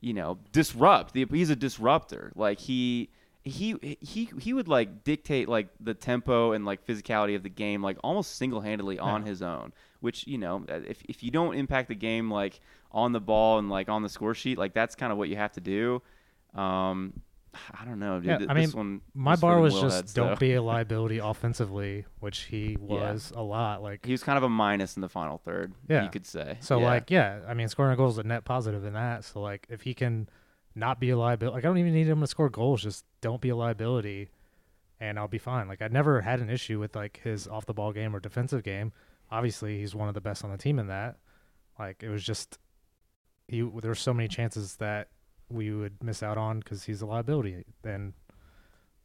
you 0.00 0.12
know 0.12 0.38
disrupt. 0.52 1.12
The, 1.14 1.26
he's 1.30 1.50
a 1.50 1.56
disruptor. 1.56 2.32
Like 2.34 2.58
he 2.58 3.10
he 3.44 3.76
he 4.00 4.30
he 4.40 4.52
would 4.54 4.68
like 4.68 5.04
dictate 5.04 5.48
like 5.48 5.68
the 5.78 5.94
tempo 5.94 6.52
and 6.52 6.64
like 6.64 6.84
physicality 6.86 7.36
of 7.36 7.42
the 7.42 7.50
game 7.50 7.82
like 7.82 7.98
almost 8.02 8.36
single-handedly 8.36 8.98
on 8.98 9.22
Yeah. 9.22 9.28
his 9.28 9.42
own 9.42 9.72
which 10.04 10.26
you 10.26 10.38
know 10.38 10.64
if, 10.68 11.02
if 11.08 11.22
you 11.22 11.30
don't 11.30 11.54
impact 11.56 11.88
the 11.88 11.94
game 11.94 12.30
like 12.30 12.60
on 12.92 13.12
the 13.12 13.20
ball 13.20 13.58
and 13.58 13.68
like 13.68 13.88
on 13.88 14.02
the 14.02 14.08
score 14.08 14.34
sheet 14.34 14.56
like 14.58 14.72
that's 14.74 14.94
kind 14.94 15.10
of 15.10 15.18
what 15.18 15.28
you 15.28 15.36
have 15.36 15.50
to 15.52 15.60
do 15.60 16.00
um 16.54 17.12
i 17.78 17.84
don't 17.84 17.98
know 17.98 18.18
dude 18.18 18.26
Yeah, 18.26 18.46
I 18.48 18.54
this 18.54 18.74
mean, 18.74 18.76
one 18.76 19.00
My 19.14 19.36
bar 19.36 19.60
was 19.60 19.74
just 19.80 20.14
don't 20.14 20.30
though. 20.30 20.36
be 20.36 20.54
a 20.54 20.62
liability 20.72 21.18
offensively, 21.18 22.04
which 22.18 22.40
he 22.42 22.76
was 22.80 23.32
a 23.36 23.42
lot. 23.42 23.80
Like 23.80 24.04
he 24.04 24.10
was 24.12 24.24
kind 24.24 24.36
of 24.36 24.42
a 24.42 24.48
minus 24.48 24.96
in 24.96 25.02
the 25.02 25.08
final 25.08 25.38
third 25.38 25.72
Yeah. 25.88 26.02
you 26.04 26.10
could 26.10 26.26
say 26.26 26.58
so, 26.60 26.78
Yeah. 26.80 26.84
like 26.86 27.10
yeah, 27.12 27.40
I 27.46 27.54
mean, 27.54 27.68
scoring 27.68 27.92
a 27.92 27.96
goal 27.96 28.08
is 28.08 28.18
a 28.18 28.24
net 28.24 28.44
positive 28.44 28.84
in 28.84 28.94
that. 28.94 29.24
So 29.24 29.40
like 29.40 29.66
if 29.70 29.82
he 29.82 29.94
can 29.94 30.28
not 30.74 30.98
be 30.98 31.10
a 31.10 31.16
liability, 31.16 31.54
like 31.54 31.64
I 31.64 31.68
don't 31.68 31.78
even 31.78 31.92
need 31.94 32.08
him 32.08 32.20
to 32.20 32.26
score 32.26 32.48
goals. 32.50 32.82
Just 32.82 33.04
don't 33.20 33.40
be 33.40 33.50
a 33.50 33.56
liability, 33.56 34.30
and 34.98 35.16
I'll 35.16 35.28
be 35.28 35.38
fine. 35.38 35.68
Like 35.68 35.80
I 35.80 35.86
never 35.86 36.22
had 36.22 36.40
an 36.40 36.50
issue 36.50 36.80
with 36.80 36.96
like 36.96 37.20
his 37.22 37.46
off 37.46 37.66
the 37.66 37.74
ball 37.74 37.92
game 37.92 38.16
or 38.16 38.18
defensive 38.20 38.64
game. 38.64 38.92
Obviously, 39.34 39.78
he's 39.78 39.94
one 39.94 40.08
of 40.08 40.14
the 40.14 40.20
best 40.20 40.44
on 40.44 40.50
the 40.50 40.58
team 40.58 40.78
in 40.78 40.86
that. 40.88 41.16
Like 41.78 42.02
it 42.02 42.08
was 42.08 42.22
just 42.24 42.58
he. 43.48 43.60
There 43.60 43.90
were 43.90 43.94
so 43.94 44.14
many 44.14 44.28
chances 44.28 44.76
that 44.76 45.08
we 45.50 45.72
would 45.72 46.02
miss 46.02 46.22
out 46.22 46.38
on 46.38 46.60
because 46.60 46.84
he's 46.84 47.02
a 47.02 47.06
liability. 47.06 47.64
Then 47.82 48.14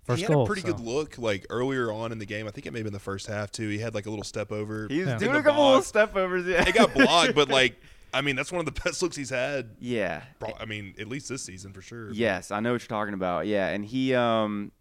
First 0.03 0.17
he 0.19 0.23
had 0.23 0.33
goal. 0.33 0.43
a 0.43 0.47
pretty 0.47 0.61
so. 0.61 0.67
good 0.73 0.79
look 0.79 1.17
like 1.17 1.45
earlier 1.49 1.91
on 1.91 2.11
in 2.11 2.19
the 2.19 2.25
game. 2.25 2.47
I 2.47 2.51
think 2.51 2.65
it 2.65 2.71
may 2.73 2.79
have 2.79 2.85
been 2.85 2.93
the 2.93 2.99
first 2.99 3.27
half 3.27 3.51
too. 3.51 3.69
He 3.69 3.79
had 3.79 3.93
like 3.95 4.05
a 4.05 4.09
little 4.09 4.23
step 4.23 4.51
over. 4.51 4.87
He's 4.89 5.05
Yeah. 5.07 5.17
doing 5.17 5.31
a 5.31 5.37
the 5.37 5.43
couple 5.43 5.65
little 5.65 5.81
step 5.81 6.15
overs. 6.15 6.45
Yeah, 6.45 6.67
it 6.67 6.73
got 6.75 6.93
blocked, 6.93 7.35
but 7.35 7.49
like 7.59 7.79
I 8.13 8.21
mean 8.21 8.35
that's 8.35 8.51
one 8.51 8.59
of 8.59 8.65
the 8.73 8.81
best 8.83 9.01
looks 9.01 9.15
he's 9.15 9.29
had. 9.31 9.75
yeah. 9.79 10.21
I 10.59 10.65
mean 10.65 10.93
at 10.99 11.07
least 11.07 11.27
this 11.29 11.43
season 11.43 11.73
for 11.73 11.81
sure. 11.81 12.11
Yes, 12.11 12.51
I 12.51 12.59
know 12.59 12.71
what 12.73 12.81
you're 12.81 12.87
talking 12.87 13.13
about. 13.13 13.45
Yeah, 13.47 13.67
and 13.69 13.83
he, 13.85 14.13
um, 14.15 14.71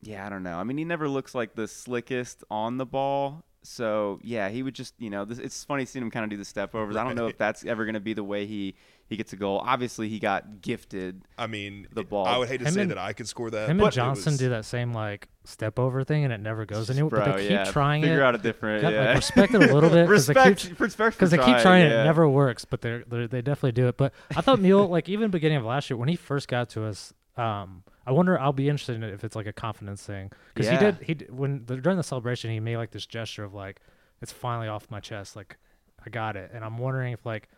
yeah, 0.00 0.26
I 0.26 0.30
don't 0.30 0.42
know. 0.42 0.56
I 0.58 0.64
mean, 0.64 0.78
he 0.78 0.84
never 0.84 1.08
looks 1.08 1.32
like 1.34 1.54
the 1.54 1.68
slickest 1.68 2.42
on 2.50 2.78
the 2.78 2.86
ball. 2.86 3.44
So 3.64 4.18
yeah, 4.22 4.48
he 4.48 4.62
would 4.62 4.74
just, 4.74 4.94
you 4.98 5.10
know, 5.10 5.24
this, 5.24 5.38
it's 5.38 5.62
funny 5.64 5.84
seeing 5.84 6.02
him 6.02 6.10
kind 6.10 6.24
of 6.24 6.30
do 6.30 6.36
the 6.36 6.44
step 6.44 6.74
overs. 6.74 6.96
I 6.96 7.04
don't 7.04 7.14
know 7.14 7.28
if 7.28 7.38
that's 7.38 7.64
ever 7.64 7.84
going 7.84 7.94
to 7.94 8.00
be 8.00 8.12
the 8.12 8.24
way 8.24 8.46
he 8.46 8.74
he 9.08 9.16
gets 9.16 9.32
a 9.32 9.36
goal. 9.36 9.62
Obviously, 9.64 10.08
he 10.08 10.18
got 10.18 10.62
gifted. 10.62 11.22
I 11.38 11.46
mean 11.46 11.86
The 11.92 12.02
ball. 12.02 12.26
I 12.26 12.38
would 12.38 12.48
hate 12.48 12.58
to 12.58 12.64
Him 12.66 12.74
say 12.74 12.82
and- 12.82 12.90
that 12.90 12.98
I 12.98 13.12
could 13.12 13.28
score 13.28 13.50
that. 13.50 13.68
Him 13.68 13.78
but 13.78 13.86
and 13.86 13.92
Johnston 13.94 14.32
was- 14.32 14.38
do 14.40 14.48
that 14.50 14.64
same 14.64 14.92
like 14.92 15.28
step 15.44 15.78
over 15.78 16.02
thing, 16.02 16.24
and 16.24 16.32
it 16.32 16.40
never 16.40 16.64
goes 16.66 16.88
anywhere. 16.90 17.10
Bro, 17.10 17.24
but 17.24 17.36
they 17.36 17.42
keep 17.42 17.50
yeah, 17.52 17.64
trying 17.64 18.02
figure 18.02 18.20
it. 18.20 18.22
out 18.24 18.34
a 18.34 18.38
different. 18.38 18.82
Got, 18.82 18.92
yeah. 18.92 19.06
like, 19.06 19.16
respect 19.16 19.54
it 19.54 19.62
a 19.70 19.74
little 19.74 19.90
bit 19.90 20.06
because 20.08 20.26
they 20.26 20.34
respect, 20.34 20.60
keep 20.68 20.80
respect 20.80 21.16
because 21.16 21.30
they 21.30 21.36
for 21.36 21.44
keep 21.44 21.58
trying 21.58 21.86
it. 21.86 21.90
yeah. 21.90 22.02
It 22.02 22.04
never 22.04 22.28
works, 22.28 22.64
but 22.64 22.80
they're, 22.80 23.04
they're 23.06 23.28
they 23.28 23.42
definitely 23.42 23.72
do 23.72 23.86
it. 23.88 23.96
But 23.96 24.12
I 24.36 24.40
thought 24.40 24.58
Muyl 24.58 24.88
like 24.88 25.08
even 25.08 25.30
beginning 25.30 25.58
of 25.58 25.64
last 25.64 25.88
year 25.90 25.96
when 25.96 26.08
he 26.08 26.16
first 26.16 26.48
got 26.48 26.70
to 26.70 26.84
us, 26.84 27.12
um, 27.36 27.82
I 28.06 28.12
wonder. 28.12 28.38
I'll 28.38 28.52
be 28.52 28.68
interested 28.68 28.96
in 28.96 29.02
it 29.02 29.12
if 29.14 29.22
it's 29.24 29.36
like 29.36 29.46
a 29.46 29.52
confidence 29.52 30.02
thing 30.04 30.30
because 30.54 30.66
Yeah. 30.66 30.78
he 30.78 30.84
did 30.84 30.96
he 31.02 31.14
did- 31.14 31.30
when 31.36 31.64
the, 31.66 31.76
during 31.76 31.96
the 31.96 32.02
celebration 32.02 32.50
he 32.50 32.60
made 32.60 32.76
like 32.76 32.90
this 32.90 33.06
gesture 33.06 33.44
of 33.44 33.54
like 33.54 33.80
it's 34.20 34.32
finally 34.32 34.68
off 34.68 34.90
my 34.90 35.00
chest, 35.00 35.36
like 35.36 35.56
I 36.04 36.10
got 36.10 36.36
it, 36.36 36.50
and 36.52 36.64
I'm 36.64 36.78
wondering 36.78 37.12
if 37.12 37.24
like 37.26 37.48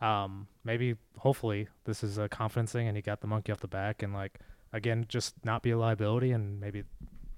um 0.00 0.46
maybe 0.64 0.94
hopefully 1.18 1.68
this 1.84 2.04
is 2.04 2.18
a 2.18 2.28
confidence 2.28 2.70
thing 2.72 2.86
and 2.86 2.96
he 2.96 3.02
got 3.02 3.20
the 3.20 3.26
monkey 3.26 3.50
off 3.50 3.60
the 3.60 3.68
back 3.68 4.02
and 4.02 4.12
like 4.12 4.40
again 4.72 5.06
just 5.08 5.34
not 5.44 5.62
be 5.62 5.70
a 5.70 5.78
liability 5.78 6.32
and 6.32 6.60
maybe 6.60 6.82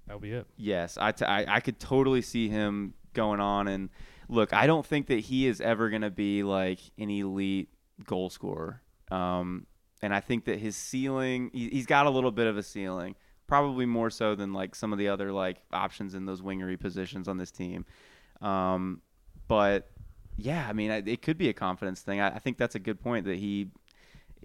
that'll 0.06 0.20
be 0.20 0.32
it. 0.32 0.46
Yes, 0.56 0.96
I, 0.98 1.12
t- 1.12 1.24
I, 1.24 1.56
I 1.56 1.60
could 1.60 1.78
totally 1.78 2.22
see 2.22 2.48
him 2.48 2.94
going 3.12 3.40
on. 3.40 3.68
And 3.68 3.90
look, 4.28 4.52
I 4.54 4.66
don't 4.66 4.84
think 4.86 5.06
that 5.08 5.20
he 5.20 5.46
is 5.46 5.60
ever 5.60 5.90
going 5.90 6.00
to 6.02 6.10
be 6.10 6.42
like 6.42 6.80
an 6.98 7.10
elite 7.10 7.68
goal 8.06 8.30
scorer. 8.30 8.80
Um, 9.12 9.66
and 10.02 10.14
I 10.14 10.20
think 10.20 10.44
that 10.44 10.58
his 10.58 10.76
ceiling, 10.76 11.50
he, 11.52 11.68
he's 11.70 11.86
got 11.86 12.06
a 12.06 12.10
little 12.10 12.30
bit 12.30 12.46
of 12.46 12.56
a 12.56 12.62
ceiling, 12.62 13.14
probably 13.46 13.86
more 13.86 14.10
so 14.10 14.34
than 14.34 14.52
like 14.52 14.74
some 14.74 14.92
of 14.92 14.98
the 14.98 15.08
other 15.08 15.32
like 15.32 15.58
options 15.72 16.14
in 16.14 16.26
those 16.26 16.40
wingery 16.40 16.78
positions 16.78 17.28
on 17.28 17.36
this 17.38 17.50
team. 17.50 17.84
Um, 18.40 19.02
but 19.48 19.90
yeah, 20.36 20.66
I 20.68 20.72
mean, 20.72 20.90
it 20.90 21.22
could 21.22 21.38
be 21.38 21.48
a 21.48 21.52
confidence 21.52 22.00
thing. 22.02 22.20
I, 22.20 22.28
I 22.36 22.38
think 22.38 22.58
that's 22.58 22.74
a 22.74 22.78
good 22.80 23.00
point 23.00 23.24
that 23.26 23.36
he. 23.36 23.68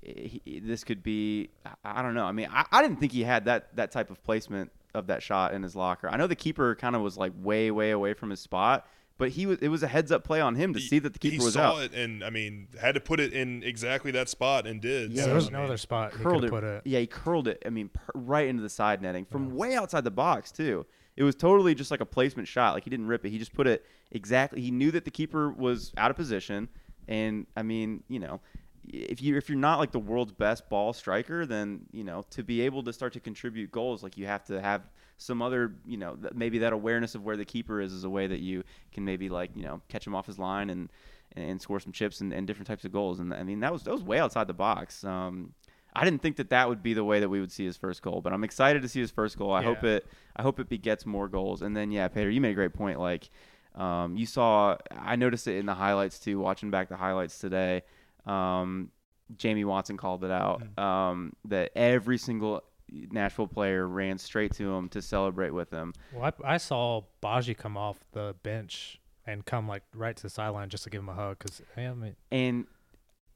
He, 0.06 0.60
this 0.62 0.84
could 0.84 1.02
be 1.02 1.50
I- 1.66 2.00
I 2.00 2.02
don't 2.02 2.14
know. 2.14 2.26
I 2.26 2.34
mean, 2.34 2.50
I, 2.52 2.66
I 2.74 2.82
didn't 2.82 3.00
think 3.00 3.14
he 3.14 3.24
had 3.24 3.46
that 3.46 3.74
that 3.78 3.92
type 3.92 4.12
of 4.12 4.22
placement 4.22 4.70
of 4.94 5.08
that 5.08 5.24
shot 5.24 5.54
in 5.54 5.64
his 5.64 5.78
locker. 5.78 6.10
I 6.10 6.18
know 6.18 6.28
the 6.28 6.36
keeper 6.36 6.76
kind 6.76 6.94
of 6.94 7.02
was 7.02 7.16
like 7.16 7.32
way 7.42 7.72
way 7.72 7.92
away 7.92 8.14
from 8.14 8.30
his 8.30 8.42
spot, 8.42 8.86
but 9.18 9.30
he 9.30 9.46
was 9.46 9.60
it 9.60 9.68
was 9.70 9.84
a 9.84 9.88
heads 9.88 10.12
up 10.12 10.24
play 10.24 10.42
on 10.42 10.56
him 10.56 10.74
to 10.74 10.80
He- 10.80 10.88
see 10.88 11.00
that 11.00 11.14
the 11.14 11.20
keeper 11.20 11.34
he 11.36 11.40
was 11.40 11.54
saw 11.54 11.76
out. 11.78 11.84
it 11.84 11.94
and 11.94 12.24
I 12.24 12.30
mean 12.30 12.68
had 12.80 12.96
to 12.96 13.02
put 13.02 13.20
it 13.20 13.34
in 13.34 13.64
exactly 13.64 14.12
that 14.12 14.30
spot 14.30 14.66
and 14.66 14.82
did. 14.82 15.12
Yeah, 15.12 15.16
Yeah, 15.18 15.22
So, 15.22 15.26
there 15.28 15.36
was 15.36 15.48
I 15.48 15.52
no 15.52 15.58
mean, 15.60 15.66
other 15.68 15.78
spot 15.78 16.14
he 16.14 16.24
curled 16.24 16.42
could 16.42 16.48
it, 16.48 16.52
put 16.52 16.64
it. 16.64 16.82
Yeah, 16.86 17.00
he 17.00 17.08
curled 17.08 17.48
it. 17.48 17.62
I 17.66 17.70
mean, 17.70 17.90
per, 17.90 18.02
right 18.16 18.48
into 18.48 18.64
the 18.64 18.70
side 18.70 19.02
netting 19.02 19.26
from 19.26 19.56
way 19.56 19.76
outside 19.76 20.04
the 20.04 20.12
box 20.12 20.52
too. 20.52 20.86
It 21.16 21.24
was 21.24 21.36
totally 21.36 21.76
just 21.76 21.92
like 21.92 22.02
a 22.02 22.06
placement 22.08 22.48
shot. 22.48 22.74
Like 22.74 22.84
he 22.86 22.90
didn't 22.90 23.08
rip 23.08 23.24
it. 23.26 23.30
He 23.30 23.38
just 23.38 23.54
put 23.54 23.68
it 23.68 23.86
exactly. 24.12 24.62
He 24.62 24.72
knew 24.72 24.90
that 24.92 25.06
the 25.06 25.12
keeper 25.12 25.52
was 25.52 25.94
out 25.96 26.10
of 26.10 26.18
position, 26.18 26.70
and 27.08 27.46
I 27.56 27.62
mean, 27.62 28.04
you 28.08 28.20
know, 28.20 28.42
if 28.88 29.22
you 29.22 29.38
if 29.38 29.48
you're 29.48 29.60
not 29.60 29.78
like 29.78 29.92
the 29.92 30.00
world's 30.00 30.32
best 30.32 30.68
ball 30.70 30.92
striker, 30.92 31.46
then 31.46 31.82
you 31.92 32.04
know 32.04 32.24
to 32.32 32.44
be 32.44 32.62
able 32.62 32.82
to 32.84 32.92
start 32.92 33.14
to 33.14 33.20
contribute 33.20 33.72
goals, 33.72 34.02
like 34.02 34.18
you 34.18 34.26
have 34.26 34.44
to 34.46 34.60
have 34.60 34.90
some 35.24 35.42
other, 35.42 35.74
you 35.86 35.98
know, 35.98 36.16
th- 36.16 36.34
maybe 36.34 36.60
that 36.60 36.74
awareness 36.74 37.16
of 37.16 37.24
where 37.24 37.38
the 37.38 37.46
keeper 37.46 37.80
is 37.80 37.94
is 37.94 38.04
a 38.04 38.10
way 38.10 38.28
that 38.28 38.40
you 38.40 38.64
can 38.92 39.06
maybe 39.06 39.30
like 39.30 39.52
you 39.56 39.64
know 39.64 39.82
catch 39.88 40.06
him 40.06 40.16
off 40.16 40.28
his 40.28 40.38
line 40.38 40.70
and 40.70 40.90
and 41.36 41.62
score 41.62 41.80
some 41.80 41.92
chips 41.92 42.22
and, 42.22 42.32
and 42.34 42.46
different 42.46 42.68
types 42.68 42.86
of 42.86 42.92
goals. 42.92 43.20
And 43.20 43.34
I 43.34 43.44
mean 43.44 43.62
that 43.62 43.72
was 43.72 43.84
that 43.84 43.92
was 43.92 44.04
way 44.04 44.20
outside 44.20 44.48
the 44.48 44.54
box. 44.54 45.04
Um, 45.04 45.54
I 45.96 46.04
didn't 46.06 46.22
think 46.22 46.38
that 46.38 46.50
that 46.50 46.68
would 46.68 46.82
be 46.82 46.94
the 46.94 47.04
way 47.04 47.20
that 47.20 47.30
we 47.30 47.40
would 47.40 47.52
see 47.52 47.66
his 47.66 47.78
first 47.78 48.02
goal, 48.02 48.20
but 48.22 48.34
I'm 48.34 48.44
excited 48.44 48.82
to 48.82 48.90
see 48.90 49.00
his 49.00 49.12
first 49.12 49.38
goal. 49.38 49.54
I 49.54 49.64
hope 49.64 49.84
it 49.84 50.06
I 50.36 50.42
hope 50.42 50.60
it 50.60 50.68
begets 50.68 51.06
more 51.06 51.28
goals. 51.28 51.62
And 51.62 51.76
then 51.76 51.92
yeah, 51.92 52.08
Peter, 52.08 52.30
you 52.30 52.42
made 52.42 52.52
a 52.52 52.56
great 52.56 52.74
point. 52.74 53.00
Like 53.00 53.30
um, 53.76 54.18
you 54.18 54.26
saw, 54.26 54.78
I 54.92 55.16
noticed 55.16 55.48
it 55.48 55.58
in 55.58 55.66
the 55.66 55.74
highlights 55.74 56.20
too. 56.20 56.40
Watching 56.40 56.70
back 56.70 56.90
the 56.90 56.98
highlights 56.98 57.40
today, 57.40 57.84
um, 58.26 58.92
Jamie 59.38 59.66
Watson 59.66 59.98
called 59.98 60.24
it 60.24 60.32
out 60.32 60.62
um, 60.78 61.34
that 61.46 61.72
every 61.76 62.18
single 62.18 62.64
Nashville 63.12 63.48
player 63.48 63.88
ran 63.88 64.18
straight 64.18 64.54
to 64.54 64.74
him 64.74 64.90
to 64.90 65.02
celebrate 65.02 65.52
with 65.52 65.72
him. 65.72 65.94
Well, 66.14 66.32
I, 66.44 66.54
I 66.54 66.58
saw 66.58 67.04
Badji 67.22 67.58
come 67.58 67.78
off 67.78 67.98
the 68.12 68.36
bench 68.44 69.00
and 69.26 69.46
come 69.46 69.68
like 69.68 69.84
right 69.96 70.16
to 70.16 70.24
the 70.24 70.30
sideline 70.30 70.70
just 70.70 70.84
to 70.84 70.90
give 70.90 71.02
him 71.02 71.10
a 71.10 71.14
hug 71.14 71.40
because 71.40 71.62
I 71.78 71.92
mean, 71.92 72.16
And 72.32 72.66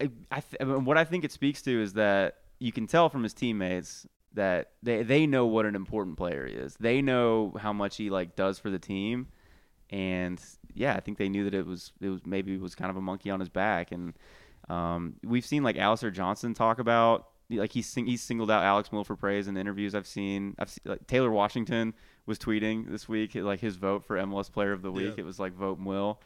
I, 0.02 0.10
I 0.32 0.40
th- 0.42 0.58
I 0.62 0.64
mean, 0.66 0.86
what 0.86 0.98
I 0.98 1.04
think 1.04 1.24
it 1.24 1.32
speaks 1.32 1.62
to 1.64 1.82
is 1.82 1.94
that 1.94 2.36
you 2.60 2.72
can 2.72 2.88
tell 2.88 3.10
from 3.10 3.24
his 3.24 3.34
teammates 3.34 4.06
that 4.34 4.72
they, 4.84 5.04
they 5.04 5.26
know 5.26 5.46
what 5.46 5.66
an 5.66 5.76
important 5.76 6.18
player 6.18 6.46
he 6.46 6.54
is. 6.54 6.76
They 6.80 7.02
know 7.02 7.56
how 7.60 7.74
much 7.74 7.98
he 7.98 8.10
like 8.10 8.36
does 8.36 8.60
for 8.60 8.70
the 8.70 8.80
team, 8.80 9.28
and 9.90 10.42
yeah, 10.74 10.94
I 10.94 11.00
think 11.00 11.18
they 11.18 11.30
knew 11.30 11.46
that 11.46 11.54
it 11.54 11.66
was 11.66 11.92
it 12.02 12.10
was 12.10 12.26
maybe 12.26 12.54
it 12.54 12.62
was 12.62 12.76
kind 12.76 12.92
of 12.92 12.98
a 12.98 13.02
monkey 13.02 13.30
on 13.30 13.40
his 13.40 13.50
back. 13.50 13.92
And 13.92 14.14
um, 14.70 15.16
we've 15.24 15.46
seen 15.46 15.64
like 15.64 15.78
Alistair 15.78 16.12
Johnston 16.12 16.54
talk 16.54 16.80
about 16.80 17.28
like 17.50 17.72
he's 17.72 17.88
sing- 17.88 18.08
he's 18.08 18.22
singled 18.22 18.52
out 18.52 18.64
Alex 18.64 18.90
Muyl 18.90 19.06
for 19.06 19.16
praise 19.16 19.48
in 19.48 19.54
the 19.54 19.62
interviews 19.62 19.96
I've 19.96 20.08
seen. 20.08 20.56
I've 20.60 20.70
seen 20.70 20.82
like 20.86 21.08
Taylor 21.08 21.32
Washington 21.32 21.94
was 22.26 22.38
tweeting 22.38 22.90
this 22.90 23.08
week 23.08 23.36
like 23.36 23.60
his 23.62 23.78
vote 23.78 24.04
for 24.04 24.18
MLS 24.18 24.52
Player 24.52 24.74
of 24.74 24.82
the 24.82 24.92
Week. 24.92 25.14
Yeah. 25.16 25.22
It 25.22 25.26
was 25.26 25.40
like 25.40 25.54
vote 25.54 25.80
Muyl. 25.80 26.18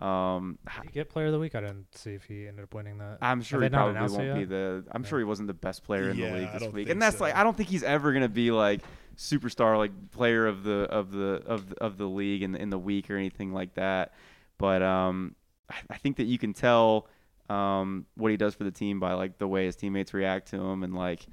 Um, 0.00 0.58
did 0.74 0.84
he 0.84 0.90
get 0.90 1.08
Player 1.08 1.26
of 1.26 1.32
the 1.32 1.38
Week? 1.38 1.54
I 1.54 1.60
didn't 1.60 1.86
see 1.96 2.10
if 2.14 2.24
he 2.24 2.46
ended 2.46 2.64
up 2.64 2.74
winning 2.74 2.98
that. 2.98 3.18
I'm 3.22 3.40
sure 3.40 3.62
Have 3.62 3.72
he 3.72 3.74
probably 3.76 4.00
won't 4.18 4.38
be 4.38 4.44
the. 4.44 4.84
I'm 4.90 5.02
Yeah. 5.04 5.08
sure 5.08 5.18
he 5.18 5.24
wasn't 5.24 5.46
the 5.46 5.54
best 5.54 5.84
player 5.84 6.10
in 6.10 6.18
Yeah, 6.18 6.32
the 6.32 6.38
league 6.40 6.52
this 6.60 6.72
week, 6.72 6.88
and 6.90 7.00
that's 7.00 7.16
so. 7.18 7.24
like 7.24 7.34
I 7.34 7.42
don't 7.44 7.56
think 7.56 7.68
he's 7.70 7.82
ever 7.82 8.12
gonna 8.12 8.28
be 8.28 8.50
like 8.50 8.82
superstar 9.16 9.78
like 9.78 10.10
player 10.10 10.46
of 10.46 10.64
the 10.64 10.80
of 10.90 11.12
the 11.12 11.42
of 11.46 11.70
the, 11.70 11.76
of 11.82 11.96
the 11.96 12.06
league 12.06 12.42
in 12.42 12.54
in 12.56 12.68
the 12.68 12.78
week 12.78 13.08
or 13.10 13.16
anything 13.16 13.52
like 13.54 13.74
that. 13.74 14.12
But 14.58 14.82
um, 14.82 15.34
I, 15.70 15.76
I 15.90 15.96
think 15.96 16.16
that 16.16 16.24
you 16.24 16.38
can 16.38 16.52
tell 16.52 17.08
um 17.50 18.06
what 18.16 18.30
he 18.30 18.36
does 18.36 18.54
for 18.54 18.64
the 18.64 18.70
team 18.70 18.98
by 18.98 19.12
like 19.14 19.38
the 19.38 19.46
way 19.48 19.66
his 19.66 19.76
teammates 19.76 20.12
react 20.12 20.48
to 20.48 20.56
him 20.56 20.82
and 20.82 20.94
like 20.94 21.26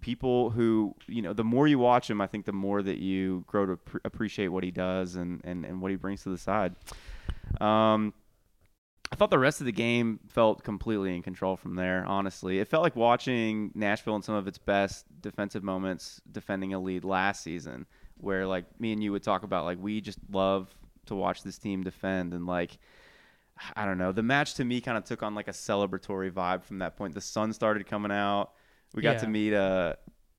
people 0.00 0.50
who 0.50 0.94
you 1.06 1.22
know 1.22 1.32
the 1.32 1.44
more 1.44 1.66
you 1.66 1.78
watch 1.78 2.08
him, 2.08 2.20
I 2.20 2.26
think 2.26 2.44
the 2.44 2.52
more 2.52 2.82
that 2.82 2.98
you 2.98 3.44
grow 3.46 3.66
to 3.66 3.76
appre- 3.76 4.00
appreciate 4.04 4.48
what 4.48 4.62
he 4.62 4.70
does 4.70 5.16
and 5.16 5.40
and 5.44 5.64
and 5.64 5.80
what 5.80 5.90
he 5.90 5.96
brings 5.96 6.22
to 6.24 6.30
the 6.30 6.38
side. 6.38 6.74
Um. 7.60 8.14
I 9.12 9.14
thought 9.14 9.30
the 9.30 9.38
rest 9.38 9.60
of 9.60 9.66
the 9.66 9.72
game 9.72 10.18
felt 10.30 10.64
completely 10.64 11.14
in 11.14 11.22
control 11.22 11.56
from 11.56 11.76
there, 11.76 12.04
honestly. 12.06 12.58
It 12.58 12.66
felt 12.66 12.82
like 12.82 12.96
watching 12.96 13.70
Nashville 13.72 14.16
in 14.16 14.22
some 14.22 14.34
of 14.34 14.48
its 14.48 14.58
best 14.58 15.06
defensive 15.20 15.62
moments 15.62 16.20
defending 16.32 16.74
a 16.74 16.80
lead 16.80 17.04
last 17.04 17.44
season, 17.44 17.86
where 18.16 18.48
like 18.48 18.64
me 18.80 18.92
and 18.92 19.00
you 19.00 19.12
would 19.12 19.22
talk 19.22 19.44
about 19.44 19.64
like 19.64 19.78
we 19.80 20.00
just 20.00 20.18
love 20.32 20.74
to 21.06 21.14
watch 21.14 21.44
this 21.44 21.56
team 21.56 21.84
defend 21.84 22.34
and 22.34 22.46
like 22.46 22.78
I 23.74 23.84
don't 23.86 23.98
know. 23.98 24.12
The 24.12 24.22
match 24.22 24.54
to 24.54 24.64
me 24.64 24.80
kind 24.80 24.98
of 24.98 25.04
took 25.04 25.22
on 25.22 25.34
like 25.34 25.48
a 25.48 25.52
celebratory 25.52 26.30
vibe 26.30 26.62
from 26.62 26.78
that 26.78 26.96
point. 26.96 27.14
The 27.14 27.20
sun 27.20 27.52
started 27.52 27.86
coming 27.86 28.12
out. 28.12 28.52
We 28.94 29.02
got 29.02 29.18
to 29.20 29.26
meet 29.26 29.52
uh 29.54 29.94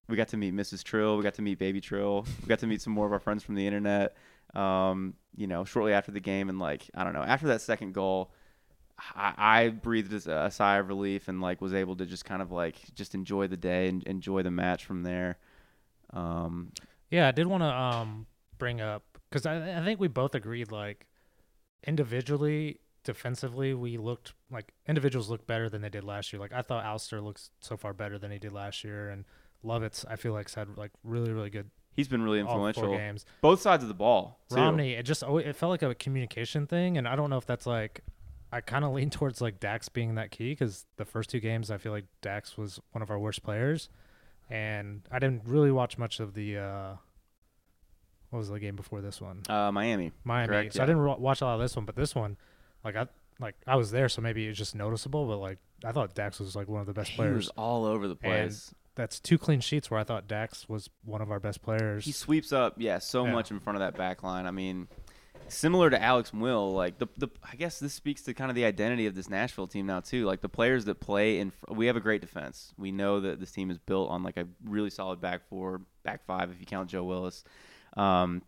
we 0.08 0.15
got 0.15 0.30
to 0.30 0.38
meet 0.38 0.53
Mrs. 0.56 0.84
Trill, 0.84 1.17
we 1.17 1.23
got 1.23 1.34
to 1.36 1.41
meet 1.41 1.60
Baby 1.60 1.82
Trill. 1.82 2.25
We 2.41 2.47
got 2.47 2.60
to 2.60 2.67
meet 2.67 2.82
some 2.82 2.93
more 2.93 3.06
of 3.06 3.12
our 3.12 3.19
friends 3.19 3.43
from 3.43 3.56
the 3.56 3.65
internet. 3.65 4.15
Um, 4.56 5.15
you 5.36 5.47
know, 5.47 5.65
shortly 5.65 5.93
after 5.93 6.12
the 6.12 6.19
game 6.21 6.47
and 6.49 6.60
like 6.60 6.89
I 6.95 7.03
don't 7.03 7.13
know, 7.13 7.23
after 7.23 7.47
that 7.47 7.62
second 7.62 7.93
goal, 7.93 8.32
I, 9.15 9.34
I 9.38 9.69
breathed 9.69 10.27
a, 10.27 10.45
a 10.45 10.51
sigh 10.51 10.77
of 10.77 10.88
relief 10.88 11.27
and 11.27 11.41
like 11.41 11.60
was 11.62 11.73
able 11.73 11.95
to 11.97 12.06
just 12.06 12.23
kind 12.25 12.41
of 12.41 12.51
like 12.51 12.75
just 12.95 13.15
enjoy 13.15 13.47
the 13.47 13.58
day 13.58 13.89
and 13.89 14.03
enjoy 14.03 14.43
the 14.43 14.51
match 14.51 14.86
from 14.86 15.03
there. 15.03 15.38
Um, 16.13 16.71
Yeah, 17.12 17.27
I 17.27 17.32
did 17.32 17.47
want 17.47 17.63
to 17.63 17.67
um 17.73 18.27
bring 18.58 18.80
up 18.80 19.03
because 19.30 19.45
I 19.45 19.80
I 19.80 19.84
think 19.84 19.99
we 19.99 20.08
both 20.08 20.36
agreed 20.36 20.71
like 20.71 21.06
individually 21.86 22.80
defensively 23.07 23.73
we 23.73 23.97
looked 23.97 24.33
like 24.51 24.71
individuals 24.87 25.29
looked 25.29 25.47
better 25.47 25.67
than 25.69 25.81
they 25.81 25.89
did 25.89 26.03
last 26.03 26.31
year. 26.31 26.39
Like 26.39 26.53
I 26.53 26.61
thought 26.61 26.85
Alster 26.85 27.19
looks 27.19 27.49
so 27.59 27.75
far 27.75 27.93
better 27.93 28.19
than 28.19 28.29
he 28.31 28.37
did 28.37 28.53
last 28.53 28.83
year, 28.83 29.09
and 29.09 29.25
Lovitz 29.65 30.05
I 30.07 30.15
feel 30.15 30.33
like's 30.33 30.53
had 30.53 30.77
like 30.77 30.91
really 31.03 31.31
really 31.33 31.49
good 31.49 31.71
he's 31.93 32.07
been 32.07 32.21
really 32.21 32.39
influential. 32.39 32.95
games. 32.95 33.25
Both 33.41 33.59
sides 33.61 33.81
of 33.83 33.87
the 33.87 33.95
ball. 33.95 34.39
Too. 34.49 34.55
Romney, 34.57 34.93
it 34.93 35.03
just 35.03 35.23
it 35.23 35.55
felt 35.55 35.71
like 35.71 35.81
a 35.81 35.95
communication 35.95 36.67
thing, 36.67 36.97
and 36.97 37.07
I 37.07 37.15
don't 37.15 37.31
know 37.31 37.37
if 37.37 37.45
that's 37.47 37.65
like 37.65 38.01
I 38.51 38.61
kind 38.61 38.85
of 38.85 38.91
lean 38.97 39.09
towards 39.09 39.41
like 39.41 39.59
Dax 39.59 39.89
being 39.89 40.15
that 40.15 40.29
key 40.31 40.51
because 40.51 40.85
the 40.97 41.05
first 41.05 41.29
two 41.31 41.39
games 41.39 41.71
I 41.71 41.77
feel 41.77 41.91
like 41.91 42.05
Dax 42.21 42.57
was 42.57 42.79
one 42.91 43.01
of 43.01 43.09
our 43.09 43.17
worst 43.17 43.41
players, 43.41 43.89
and 44.49 45.01
I 45.11 45.17
didn't 45.19 45.43
really 45.45 45.71
watch 45.71 45.97
much 45.97 46.19
of 46.19 46.33
the 46.35 46.57
uh, 46.57 46.93
what 48.29 48.39
was 48.39 48.49
the 48.49 48.59
game 48.59 48.75
before 48.75 49.01
this 49.01 49.21
one 49.21 49.41
Uh, 49.49 49.71
Miami. 49.71 50.11
Miami. 50.23 50.47
Correct, 50.47 50.73
so 50.73 50.83
I 50.83 50.85
didn't 50.85 51.03
wa- 51.03 51.15
watch 51.17 51.41
a 51.41 51.45
lot 51.45 51.55
of 51.55 51.61
this 51.61 51.75
one, 51.75 51.85
but 51.85 51.95
this 51.95 52.13
one, 52.13 52.37
like 52.83 52.95
I 52.95 53.07
like 53.39 53.55
I 53.65 53.75
was 53.75 53.91
there, 53.91 54.09
so 54.09 54.21
maybe 54.21 54.47
it's 54.47 54.57
just 54.57 54.75
noticeable. 54.75 55.25
But 55.27 55.37
like 55.37 55.57
I 55.85 55.91
thought 55.91 56.13
Dax 56.15 56.39
was 56.39 56.55
like 56.55 56.67
one 56.67 56.81
of 56.81 56.87
the 56.87 56.93
best 56.93 57.09
He 57.11 57.15
players. 57.17 57.35
was 57.35 57.49
all 57.57 57.85
over 57.85 58.07
the 58.07 58.15
place. 58.15 58.73
that's 58.95 59.19
two 59.19 59.37
clean 59.37 59.59
sheets 59.59 59.91
where 59.91 59.99
I 59.99 60.03
thought 60.03 60.27
Dax 60.27 60.67
was 60.67 60.89
one 61.05 61.21
of 61.21 61.29
our 61.31 61.39
best 61.39 61.61
players. 61.61 62.03
He 62.05 62.11
sweeps 62.11 62.51
up, 62.51 62.75
yeah, 62.77 62.97
so 62.99 63.25
Yeah. 63.25 63.33
much 63.33 63.51
in 63.51 63.59
front 63.59 63.75
of 63.77 63.81
that 63.81 63.95
back 63.95 64.23
line. 64.23 64.47
I 64.47 64.51
mean, 64.51 64.87
similar 65.49 65.89
to 65.91 66.01
Alex 66.01 66.31
Muyl, 66.31 66.73
like 66.73 66.97
the 66.97 67.07
the 67.15 67.27
I 67.43 67.55
guess 67.55 67.79
this 67.79 67.93
speaks 67.93 68.23
to 68.23 68.33
kind 68.33 68.49
of 68.49 68.55
the 68.55 68.65
identity 68.65 69.05
of 69.05 69.13
this 69.13 69.29
Nashville 69.29 69.67
team 69.67 69.85
now 69.85 69.99
too. 69.99 70.25
Like 70.25 70.41
the 70.41 70.49
players 70.49 70.85
that 70.85 70.99
play 70.99 71.39
in, 71.39 71.51
we 71.69 71.85
have 71.85 71.95
a 71.95 71.99
great 72.01 72.21
defense. 72.21 72.73
We 72.77 72.91
know 72.91 73.19
that 73.19 73.39
this 73.39 73.51
team 73.51 73.69
is 73.69 73.77
built 73.77 74.09
on 74.09 74.23
like 74.23 74.37
a 74.37 74.47
really 74.65 74.89
solid 74.89 75.21
back 75.21 75.47
four, 75.47 75.81
back 76.03 76.25
five 76.25 76.49
if 76.51 76.59
you 76.59 76.65
count 76.65 76.89
Joe 76.89 77.03
Willis. 77.03 77.43
Um, 77.95 78.41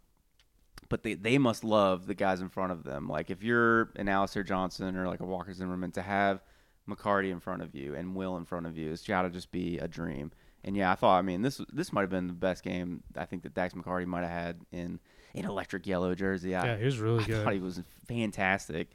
but 0.90 1.04
they, 1.04 1.14
they 1.14 1.38
must 1.38 1.64
love 1.64 2.08
the 2.08 2.16
guys 2.16 2.42
in 2.42 2.50
front 2.50 2.72
of 2.72 2.84
them. 2.84 3.08
Like 3.08 3.30
if 3.30 3.44
you're 3.44 3.92
an 3.96 4.10
Alistair 4.10 4.44
Johnston 4.44 4.96
or 4.98 5.08
like 5.08 5.20
a 5.20 5.26
Walker 5.26 5.54
Zimmerman 5.54 5.92
to 5.92 6.02
have 6.02 6.44
McCarty 6.90 7.32
in 7.32 7.40
front 7.40 7.62
of 7.62 7.76
you 7.76 7.96
and 7.96 8.14
Muyl 8.14 8.38
in 8.38 8.46
front 8.46 8.66
of 8.66 8.78
you, 8.78 8.92
it's 8.92 9.06
got 9.06 9.22
to 9.22 9.30
just 9.30 9.52
be 9.52 9.78
a 9.78 9.88
dream. 9.88 10.32
And 10.64 10.76
yeah, 10.76 10.92
I 10.92 10.96
thought 10.96 11.18
I 11.18 11.22
mean 11.22 11.42
this 11.42 11.62
this 11.72 11.94
might 11.94 12.02
have 12.02 12.10
been 12.10 12.28
the 12.28 12.34
best 12.34 12.64
game 12.64 13.02
I 13.16 13.26
think 13.26 13.44
that 13.44 13.54
Dax 13.54 13.74
McCarty 13.74 14.06
might 14.06 14.22
have 14.22 14.30
had 14.30 14.62
in 14.72 15.00
an 15.34 15.46
electric 15.46 15.88
yellow 15.88 16.14
jersey. 16.16 16.56
I, 16.56 16.66
yeah, 16.66 16.78
he 16.78 16.86
was 16.86 17.00
really 17.00 17.24
I 17.24 17.28
good. 17.28 17.42
I 17.42 17.44
thought 17.44 17.54
he 17.54 17.60
was 17.60 17.82
fantastic. 18.08 18.90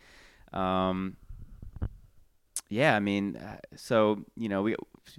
Um, 0.53 1.17
yeah, 2.69 2.97
I 2.97 3.01
mean, 3.01 3.37
uh, 3.37 3.59
so 3.77 4.25
you 4.37 4.49
know, 4.49 4.63
we 4.63 4.77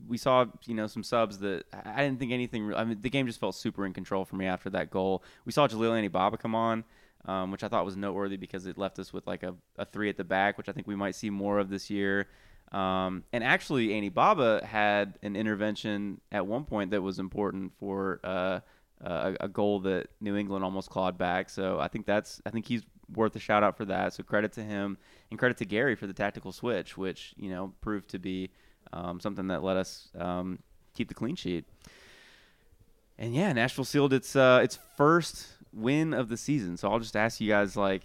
we 0.08 0.18
saw 0.18 0.46
you 0.66 0.74
know 0.74 0.88
some 0.88 1.04
subs 1.04 1.40
that 1.40 1.66
I 1.74 2.04
didn't 2.04 2.20
think 2.20 2.32
anything. 2.32 2.74
I 2.74 2.84
mean, 2.84 3.02
the 3.02 3.10
game 3.10 3.28
just 3.28 3.40
felt 3.40 3.56
super 3.56 3.86
in 3.86 3.94
control 3.94 4.26
for 4.26 4.36
me 4.36 4.46
after 4.46 4.70
that 4.72 4.90
goal. 4.90 5.24
We 5.46 5.52
saw 5.52 5.68
Jaleel 5.68 6.12
Baba 6.12 6.38
come 6.38 6.56
on, 6.56 6.84
um, 7.26 7.52
which 7.52 7.64
I 7.64 7.68
thought 7.68 7.86
was 7.86 7.96
noteworthy 7.96 8.38
because 8.38 8.66
it 8.66 8.78
left 8.78 9.00
us 9.00 9.14
with 9.14 9.28
like 9.28 9.44
a, 9.44 9.56
a 9.78 9.86
three 9.86 10.10
at 10.10 10.18
the 10.18 10.24
back, 10.24 10.58
which 10.58 10.70
I 10.70 10.72
think 10.72 10.88
we 10.88 10.96
might 10.96 11.16
see 11.16 11.30
more 11.30 11.60
of 11.60 11.70
this 11.70 11.90
year. 11.90 12.28
Um, 12.72 13.24
and 13.32 13.44
actually, 13.44 13.90
Anibaba 13.90 14.64
had 14.64 15.18
an 15.22 15.36
intervention 15.36 16.20
at 16.32 16.46
one 16.46 16.66
point 16.66 16.92
that 16.92 17.02
was 17.02 17.20
important 17.20 17.74
for 17.80 18.20
uh, 18.24 18.60
a, 19.02 19.36
a 19.42 19.48
goal 19.48 19.82
that 19.82 20.08
New 20.20 20.36
England 20.36 20.64
almost 20.64 20.90
clawed 20.90 21.18
back. 21.18 21.50
So 21.50 21.80
I 21.80 21.88
think 21.88 22.06
that's 22.06 22.42
I 22.46 22.50
think 22.50 22.68
he's 22.68 22.84
worth 23.14 23.36
a 23.36 23.40
shout 23.40 23.64
out 23.64 23.78
for 23.78 23.86
that. 23.86 24.14
So 24.14 24.24
credit 24.24 24.54
to 24.54 24.64
him 24.64 24.98
and 25.30 25.40
credit 25.40 25.58
to 25.58 25.66
Gary 25.66 25.96
for 25.96 26.08
the 26.08 26.14
tactical 26.14 26.52
switch, 26.52 26.98
which 26.98 27.34
you 27.38 27.50
know 27.50 27.74
proved 27.82 28.10
to 28.10 28.20
be 28.20 28.52
um, 28.94 29.20
something 29.20 29.48
that 29.48 29.64
let 29.64 29.78
us 29.78 30.10
um, 30.18 30.60
keep 30.94 31.08
the 31.08 31.14
clean 31.14 31.36
sheet. 31.36 31.66
And 33.18 33.34
yeah, 33.34 33.54
Nashville 33.54 33.86
sealed 33.86 34.14
its 34.14 34.36
uh, 34.36 34.60
its 34.64 34.78
first 34.98 35.48
win 35.72 36.14
of 36.14 36.30
the 36.30 36.38
season. 36.38 36.78
So 36.78 36.90
I'll 36.92 37.00
just 37.00 37.16
ask 37.16 37.40
you 37.40 37.50
guys 37.50 37.76
like, 37.76 38.04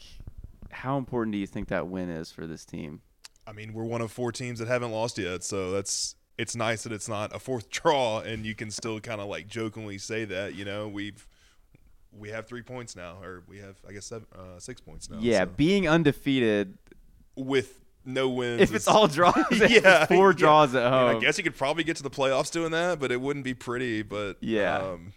how 0.71 0.99
important 0.99 1.33
do 1.33 1.38
you 1.38 1.47
think 1.47 1.69
that 1.69 1.88
win 1.88 2.11
is 2.11 2.31
for 2.31 2.47
this 2.47 2.64
team? 2.64 3.01
I 3.47 3.53
mean, 3.53 3.73
we're 3.73 3.85
one 3.85 4.01
of 4.01 4.12
four 4.12 4.31
teams 4.31 4.59
that 4.61 4.69
haven't 4.69 4.93
lost 4.93 5.19
yet, 5.19 5.43
so 5.43 5.73
that's 5.73 6.14
it's 6.38 6.55
nice 6.55 6.85
that 6.85 6.93
it's 6.93 7.09
not 7.09 7.35
a 7.35 7.38
fourth 7.38 7.71
draw, 7.71 8.21
and 8.21 8.47
you 8.47 8.55
can 8.55 8.71
still 8.71 9.01
kind 9.01 9.21
of 9.21 9.29
like 9.29 9.49
jokingly 9.49 9.99
say 9.99 10.25
that. 10.27 10.55
You 10.55 10.64
know, 10.64 10.88
we've 10.88 11.27
we 12.12 12.29
have 12.31 12.47
three 12.47 12.62
points 12.62 12.95
now, 12.95 13.16
or 13.23 13.43
we 13.49 13.59
have 13.59 13.77
I 13.88 13.93
guess 13.93 14.07
seven, 14.07 14.27
uh, 14.35 14.59
six 14.59 14.81
points 14.81 15.11
now. 15.11 15.19
yeah, 15.21 15.40
so. 15.40 15.47
being 15.47 15.88
undefeated. 15.88 16.79
with 17.37 17.81
no 18.05 18.29
wins. 18.29 18.61
If 18.63 18.75
it's 18.75 18.89
all 18.89 19.07
draws, 19.09 19.35
if 19.51 19.63
it's 19.63 19.75
Yeah, 19.85 20.07
four 20.07 20.31
yeah. 20.31 20.37
draws 20.37 20.75
at 20.75 20.83
I, 20.85 20.91
mean, 20.91 21.09
home. 21.13 21.17
I 21.17 21.21
guess 21.21 21.39
you 21.39 21.45
could 21.45 21.57
probably 21.57 21.85
get 21.85 21.97
to 21.97 22.03
the 22.03 22.11
playoffs 22.11 22.51
doing 22.51 22.71
that, 22.73 22.99
but 22.99 23.11
it 23.13 23.21
wouldn't 23.21 23.45
be 23.45 23.55
pretty. 23.55 24.03
But 24.03 24.37
Yeah. 24.41 24.79
um, 24.79 25.13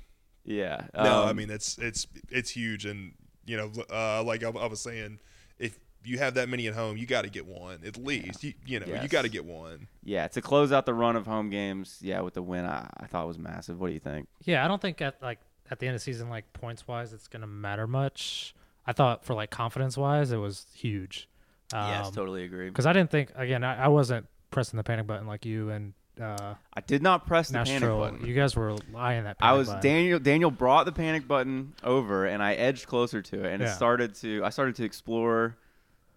yeah. 0.46 0.88
no, 0.93 1.24
I 1.24 1.30
um, 1.30 1.36
mean 1.38 1.50
it's 1.50 1.78
it's 1.78 2.08
it's 2.30 2.50
huge, 2.52 2.86
and 2.86 3.13
you 3.46 3.58
know, 3.58 3.72
uh, 3.91 4.24
like 4.24 4.43
I, 4.43 4.50
I 4.50 4.67
was 4.67 4.82
saying, 4.82 5.19
if 5.60 5.80
you 6.06 6.17
have 6.17 6.34
that 6.34 6.50
many 6.50 6.67
at 6.67 6.74
home, 6.74 6.98
you 6.98 7.06
got 7.06 7.24
to 7.24 7.30
get 7.30 7.46
one 7.46 7.80
at 7.86 7.98
least. 7.98 8.43
You, 8.43 8.54
you 8.65 8.80
know, 8.80 8.86
you 9.02 9.08
got 9.08 9.22
to 9.22 9.30
get 9.30 9.46
one. 9.46 9.88
yeah, 10.04 10.28
to 10.28 10.41
close 10.41 10.72
out 10.74 10.86
the 10.86 10.93
run 10.93 11.15
of 11.15 11.26
home 11.26 11.50
games, 11.50 12.00
yeah, 12.02 12.19
with 12.22 12.34
the 12.34 12.41
win, 12.41 12.65
I, 12.65 12.89
I 12.98 13.06
thought 13.08 13.26
was 13.28 13.38
massive. 13.39 13.80
What 13.80 13.88
do 13.88 13.93
you 13.93 14.00
think? 14.00 14.28
Yeah, 14.43 14.65
I 14.65 14.67
don't 14.67 14.82
think 14.82 15.02
at 15.02 15.22
like 15.22 15.39
at 15.72 15.80
the 15.80 15.88
end 15.88 15.96
of 15.96 16.02
the 16.02 16.04
season, 16.04 16.30
like 16.30 16.52
points 16.54 16.88
wise, 16.88 17.13
it's 17.13 17.28
gonna 17.30 17.48
matter 17.48 17.88
much. 17.88 18.54
I 18.86 18.91
thought 18.91 19.24
for 19.24 19.34
like 19.34 19.50
confidence 19.50 19.98
wise, 19.98 20.34
it 20.34 20.38
was 20.38 20.65
huge. 20.76 21.30
Yes, 21.73 22.07
Um, 22.07 22.13
totally 22.13 22.43
agree. 22.43 22.69
Because 22.69 22.86
I 22.86 22.93
didn't 22.93 23.12
think 23.12 23.31
again, 23.36 23.63
I, 23.63 23.86
I 23.86 23.88
wasn't 23.88 24.27
pressing 24.51 24.77
the 24.77 24.83
panic 24.83 25.07
button 25.07 25.27
like 25.27 25.45
you 25.45 25.69
and 25.69 25.93
uh, 26.21 26.53
I 26.73 26.81
did 26.81 27.01
not 27.01 27.25
press 27.25 27.49
the 27.49 27.63
panic 27.63 27.81
button. 27.89 28.25
You 28.25 28.36
guys 28.36 28.55
were 28.55 28.75
lying 28.91 29.23
that. 29.23 29.38
I 29.41 29.53
was 29.53 29.67
button. 29.67 29.81
Daniel. 29.81 30.19
Daniel 30.19 30.51
brought 30.51 30.86
the 30.86 30.91
panic 30.91 31.27
button 31.27 31.73
over, 31.83 32.25
and 32.27 32.43
I 32.43 32.53
edged 32.53 32.86
closer 32.86 33.23
to 33.23 33.43
it, 33.45 33.51
and 33.51 33.63
it 33.63 33.69
started 33.69 34.13
to. 34.15 34.43
I 34.45 34.49
started 34.49 34.75
to 34.75 34.83
explore. 34.83 35.57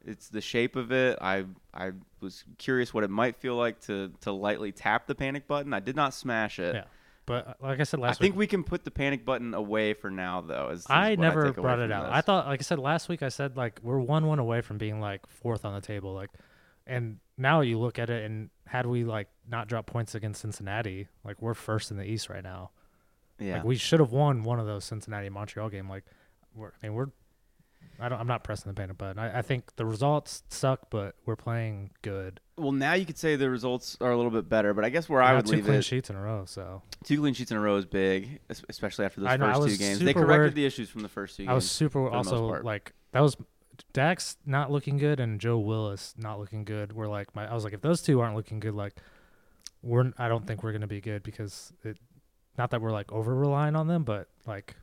It's 0.05 0.29
the 0.29 0.43
shape 0.43 0.77
of 0.77 0.93
it. 0.93 1.19
I 1.23 1.47
I 1.73 1.93
was 2.21 2.45
curious 2.59 2.93
what 2.93 3.05
it 3.05 3.11
might 3.11 3.37
feel 3.37 3.57
like 3.57 3.81
to 3.87 4.13
to 4.21 4.33
lightly 4.33 4.71
tap 4.71 5.07
the 5.07 5.15
panic 5.15 5.47
button. 5.49 5.73
I 5.73 5.81
did 5.81 5.97
not 5.97 6.13
smash 6.13 6.59
it. 6.59 6.75
Yeah, 6.75 6.85
but 7.27 7.49
uh, 7.49 7.55
like 7.61 7.81
I 7.81 7.83
said 7.83 8.01
last 8.01 8.07
I 8.07 8.11
last 8.11 8.21
think 8.21 8.37
we 8.37 8.47
can 8.47 8.65
put 8.65 8.85
the 8.85 8.91
panic 8.91 9.25
button 9.25 9.53
away 9.53 9.93
for 9.93 10.11
now, 10.11 10.41
though. 10.41 10.71
Is, 10.71 10.81
is 10.81 10.87
I 10.89 11.11
what 11.11 11.19
never 11.19 11.45
take 11.47 11.57
away 11.57 11.63
brought 11.63 11.79
it 11.81 11.91
from 11.91 11.93
out. 11.93 12.05
this. 12.07 12.13
I 12.15 12.21
thought, 12.21 12.47
like 12.47 12.61
I 12.61 12.63
said 12.63 12.79
last 12.79 13.09
week, 13.09 13.23
I 13.23 13.29
said 13.29 13.57
like 13.57 13.81
we're 13.83 13.99
one 13.99 14.27
one 14.27 14.39
away 14.39 14.61
from 14.61 14.79
being 14.79 15.01
like 15.01 15.27
fourth 15.27 15.65
on 15.65 15.75
the 15.75 15.81
table. 15.81 16.15
Like, 16.15 16.31
and 16.87 17.19
now 17.37 17.61
you 17.61 17.79
look 17.79 17.99
at 17.99 18.09
it, 18.11 18.25
and 18.25 18.51
had 18.67 18.87
we 18.87 19.05
like 19.05 19.29
not 19.49 19.69
dropped 19.69 19.89
points 19.89 20.15
against 20.15 20.41
Cincinnati, 20.41 21.09
like 21.25 21.43
we're 21.43 21.55
first 21.55 21.91
in 21.91 21.97
the 21.97 22.05
East 22.05 22.29
right 22.29 22.45
now. 22.45 22.71
yeah. 23.39 23.57
Like 23.57 23.65
we 23.65 23.77
should 23.77 24.01
have 24.01 24.13
won 24.13 24.45
one 24.45 24.61
of 24.61 24.67
those 24.67 24.85
Cincinnati 24.85 25.29
Montreal 25.29 25.69
game. 25.69 25.89
Like, 25.89 26.05
we're, 26.55 26.73
I 26.83 26.87
mean, 26.87 26.95
we're. 26.95 27.09
I 28.01 28.09
don't. 28.09 28.19
I'm 28.21 28.27
not 28.27 28.45
pressing 28.45 28.71
the 28.71 28.75
panic 28.75 28.99
button. 28.99 29.19
I, 29.19 29.39
I 29.39 29.43
think 29.43 29.75
the 29.77 29.87
results 29.87 30.43
suck, 30.49 30.91
but 30.91 31.15
we're 31.25 31.37
playing 31.37 31.91
good. 32.03 32.41
well, 32.59 32.73
now 32.73 32.93
you 32.95 33.07
could 33.07 33.19
say 33.19 33.37
the 33.37 33.49
results 33.51 33.97
are 34.01 34.11
a 34.11 34.17
little 34.17 34.31
bit 34.31 34.49
better, 34.49 34.75
but 34.75 34.85
I 34.85 34.89
guess 34.91 35.09
where 35.09 35.23
I 35.23 35.31
got 35.31 35.37
would 35.37 35.47
two 35.47 35.53
leave 35.57 35.65
clean 35.65 35.77
it, 35.79 35.83
sheets 35.83 36.11
in 36.11 36.17
a 36.17 36.21
row. 36.21 36.45
So 36.47 36.83
two 37.05 37.21
clean 37.21 37.35
sheets 37.35 37.51
in 37.51 37.57
a 37.57 37.61
row 37.61 37.77
is 37.77 37.87
big, 37.87 38.41
especially 38.69 39.05
after 39.05 39.21
those 39.21 39.31
I 39.31 39.37
know, 39.37 39.53
first 39.53 39.69
two 39.69 39.85
games. 39.85 39.99
They 40.01 40.13
corrected 40.15 40.29
worried- 40.29 40.55
the 40.55 40.67
issues 40.67 40.89
from 40.91 41.03
the 41.03 41.09
first 41.09 41.37
two 41.37 41.45
games. 41.45 41.51
I 41.51 41.55
was 41.55 41.71
super 41.71 42.09
also 42.11 42.61
like 42.63 42.93
that 43.13 43.21
was 43.21 43.37
Dax 43.93 44.37
not 44.47 44.71
looking 44.71 44.97
good 44.97 45.21
and 45.21 45.41
Joe 45.41 45.59
Willis 45.59 46.15
not 46.17 46.39
looking 46.39 46.65
good. 46.65 46.93
We're 46.93 47.09
like 47.09 47.35
my 47.35 47.51
I 47.51 47.55
was 47.55 47.65
like 47.65 47.73
if 47.73 47.81
those 47.83 48.03
two 48.03 48.21
aren't 48.21 48.37
looking 48.37 48.61
good, 48.61 48.75
like 48.75 48.95
we're 49.83 50.13
I 50.19 50.29
don't 50.29 50.47
think 50.47 50.63
we're 50.63 50.73
gonna 50.73 50.87
be 50.87 51.01
good 51.01 51.23
because 51.23 51.73
it. 51.85 51.99
Not 52.59 52.71
that 52.71 52.81
we're 52.81 52.91
like 52.93 53.13
over 53.13 53.35
relying 53.35 53.77
on 53.77 53.87
them, 53.87 54.03
but 54.05 54.29
like 54.47 54.77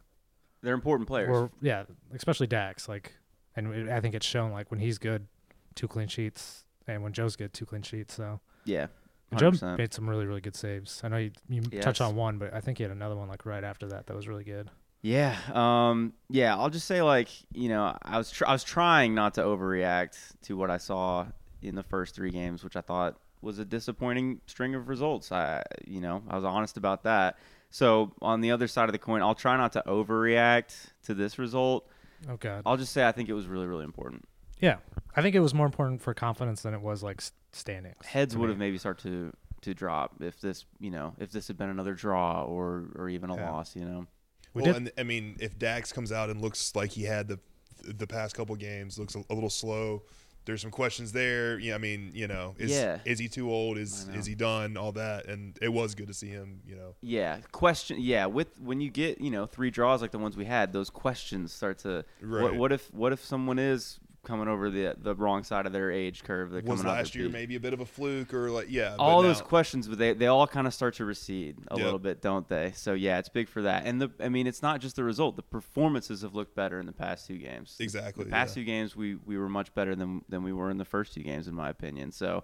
They're 0.64 0.74
important 0.74 1.08
players. 1.08 1.30
we're 1.30 1.50
yeah, 1.62 1.84
especially 2.16 2.48
Dax. 2.48 2.90
Like, 2.90 3.14
and 3.56 3.74
it, 3.74 3.90
I 3.90 4.00
think 4.00 4.16
it's 4.16 4.26
shown 4.26 4.52
like 4.52 4.72
when 4.72 4.80
he's 4.80 4.98
good, 4.98 5.28
two 5.76 5.88
clean 5.88 6.08
sheets, 6.08 6.64
and 6.88 7.04
when 7.04 7.14
Joe's 7.14 7.36
good, 7.36 7.54
two 7.54 7.66
clean 7.66 7.82
sheets. 7.84 8.16
So 8.16 8.40
yeah. 8.66 8.88
Joe 9.36 9.50
100%. 9.52 9.78
made 9.80 9.94
some 9.94 10.08
really 10.10 10.26
really 10.26 10.42
good 10.42 10.56
saves. 10.56 11.02
I 11.04 11.08
know 11.10 11.18
you 11.18 11.32
you 11.50 11.62
Yes. 11.72 11.84
touched 11.84 12.02
on 12.02 12.16
one, 12.16 12.38
but 12.38 12.54
I 12.54 12.62
think 12.62 12.78
he 12.78 12.84
had 12.84 12.92
another 12.92 13.16
one 13.16 13.28
like 13.28 13.46
right 13.46 13.64
after 13.64 13.88
that 13.88 14.08
that 14.08 14.16
was 14.16 14.28
really 14.28 14.44
good. 14.44 14.70
Yeah, 15.02 15.36
um, 15.52 16.14
yeah. 16.30 16.56
I'll 16.56 16.70
just 16.70 16.88
say 16.88 17.02
like 17.02 17.28
you 17.52 17.68
know 17.68 17.98
I 18.04 18.18
was 18.18 18.32
tr- 18.32 18.46
I 18.48 18.54
was 18.54 18.64
trying 18.64 19.14
not 19.14 19.34
to 19.34 19.42
overreact 19.42 20.18
to 20.44 20.56
what 20.56 20.70
I 20.72 20.78
saw 20.78 21.26
in 21.62 21.76
the 21.76 21.84
first 21.84 22.16
three 22.16 22.30
games, 22.30 22.64
which 22.64 22.76
I 22.78 22.82
thought 22.82 23.18
was 23.42 23.60
a 23.60 23.66
disappointing 23.66 24.40
string 24.46 24.76
of 24.76 24.88
results. 24.88 25.32
I 25.32 25.64
you 25.86 26.00
know 26.00 26.22
I 26.30 26.36
was 26.36 26.46
honest 26.46 26.78
about 26.78 27.04
that. 27.04 27.38
So 27.74 28.12
on 28.22 28.42
the 28.42 28.52
other 28.52 28.68
side 28.68 28.88
of 28.88 28.92
the 28.94 29.00
coin, 29.00 29.24
I'll 29.24 29.34
try 29.34 29.58
not 29.58 29.74
to 29.74 29.84
overreact 29.88 30.76
to 31.06 31.16
this 31.16 31.40
result. 31.40 31.90
Oh 32.30 32.38
god. 32.38 32.62
I'll 32.68 32.78
just 32.78 32.94
say 32.94 33.04
I 33.04 33.12
think 33.12 33.30
it 33.30 33.34
was 33.34 33.48
really 33.48 33.66
really 33.66 33.84
important. 33.84 34.26
Yeah, 34.60 34.78
I 35.16 35.24
think 35.24 35.36
it 35.36 35.40
was 35.40 35.56
more 35.56 35.66
important 35.66 36.00
for 36.00 36.14
confidence 36.14 36.62
than 36.62 36.76
it 36.76 36.82
was 36.82 37.02
like 37.02 37.18
s- 37.20 37.32
standings. 37.52 38.06
Heads 38.06 38.38
would 38.38 38.46
me. 38.46 38.52
have 38.52 38.60
maybe 38.60 38.78
start 38.78 39.00
to 39.00 39.34
to 39.62 39.74
drop 39.74 40.22
if 40.22 40.40
this 40.40 40.66
you 40.80 40.92
know 40.92 41.16
if 41.20 41.32
this 41.32 41.48
had 41.48 41.58
been 41.58 41.70
another 41.70 41.96
draw 41.96 42.44
or 42.44 42.86
or 42.96 43.10
even 43.10 43.32
a 43.32 43.36
Yeah. 43.36 43.50
loss. 43.50 43.76
You 43.76 43.86
know. 43.86 44.06
We 44.54 44.62
well, 44.62 44.74
did- 44.74 44.76
and 44.78 44.92
I 45.00 45.02
mean, 45.04 45.36
if 45.40 45.58
Dax 45.58 45.92
comes 45.92 46.12
out 46.12 46.30
and 46.30 46.40
looks 46.42 46.76
like 46.76 46.92
he 46.92 47.04
had 47.06 47.28
the 47.28 47.40
the 47.84 48.06
past 48.06 48.36
couple 48.36 48.56
games, 48.56 49.00
looks 49.00 49.16
a, 49.16 49.24
a 49.32 49.34
little 49.34 49.50
slow. 49.50 50.04
There's 50.46 50.62
some 50.62 50.72
questions 50.72 51.12
there. 51.14 51.58
Yeah, 51.58 51.76
I 51.76 51.78
mean, 51.78 52.12
you 52.14 52.28
know, 52.28 52.56
is 52.58 52.72
Yeah. 52.72 53.00
is 53.06 53.18
he 53.20 53.28
too 53.30 53.50
old? 53.50 53.78
Is 53.78 54.08
is 54.14 54.26
he 54.26 54.36
done? 54.36 54.76
All 54.78 54.92
that, 54.94 55.26
and 55.28 55.58
it 55.62 55.70
was 55.70 55.96
good 55.96 56.08
to 56.08 56.14
see 56.14 56.28
him. 56.28 56.60
You 56.68 56.76
know, 56.76 56.96
Yeah, 57.02 57.40
question. 57.52 57.98
Yeah, 58.02 58.26
with 58.26 58.60
when 58.60 58.82
you 58.82 58.90
get 58.90 59.22
you 59.22 59.32
know 59.32 59.46
three 59.46 59.72
draws 59.72 60.02
like 60.02 60.12
the 60.12 60.20
ones 60.20 60.36
we 60.36 60.46
had, 60.46 60.74
those 60.74 60.90
questions 60.90 61.52
start 61.54 61.78
to. 61.80 62.04
What, 62.20 62.28
Right. 62.30 62.56
what 62.56 62.72
if 62.74 62.94
what 62.94 63.14
if 63.14 63.24
someone 63.24 63.58
is 63.60 64.00
coming 64.24 64.48
over 64.48 64.70
the 64.70 64.96
the 64.98 65.14
wrong 65.16 65.44
side 65.44 65.66
of 65.66 65.74
their 65.74 65.92
age 65.92 66.24
curve? 66.24 66.52
They're 66.52 66.62
was 66.62 66.84
last 66.84 67.14
year 67.16 67.26
peak? 67.26 67.34
maybe 67.34 67.56
a 67.56 67.60
bit 67.60 67.74
of 67.74 67.82
a 67.82 67.86
fluke 67.86 68.34
or 68.34 68.50
like 68.50 68.68
yeah. 68.70 68.96
all 68.98 69.22
those 69.22 69.40
now- 69.40 69.46
questions, 69.46 69.88
but 69.88 69.98
they, 69.98 70.14
they 70.14 70.28
all 70.28 70.48
kind 70.48 70.66
of 70.66 70.74
start 70.74 70.96
to 70.96 71.06
recede 71.06 71.58
a 71.70 71.76
Yep. 71.76 71.84
little 71.84 72.00
bit, 72.00 72.22
don't 72.22 72.48
they? 72.48 72.72
So 72.76 72.94
yeah, 72.94 73.20
it's 73.20 73.30
big 73.30 73.50
for 73.50 73.62
that. 73.64 73.86
And 73.86 74.02
the 74.02 74.12
I 74.20 74.30
mean, 74.30 74.48
it's 74.48 74.62
not 74.62 74.80
just 74.82 74.96
the 74.96 75.04
result. 75.04 75.36
The 75.36 75.44
performances 75.44 76.22
have 76.22 76.34
looked 76.34 76.56
better 76.56 76.80
in 76.80 76.86
the 76.86 76.94
past 76.94 77.28
two 77.28 77.38
games. 77.38 77.76
Exactly, 77.80 78.24
The 78.26 78.30
past 78.32 78.56
yeah. 78.56 78.62
two 78.62 78.66
games, 78.66 78.96
we 78.96 79.16
we 79.16 79.38
were 79.38 79.50
much 79.50 79.74
better 79.74 79.96
than 79.96 80.24
than 80.30 80.44
we 80.44 80.54
were 80.54 80.72
in 80.72 80.78
the 80.78 80.86
first 80.86 81.14
two 81.14 81.22
games, 81.24 81.48
in 81.48 81.54
my 81.56 81.70
opinion. 81.70 82.12
So, 82.12 82.44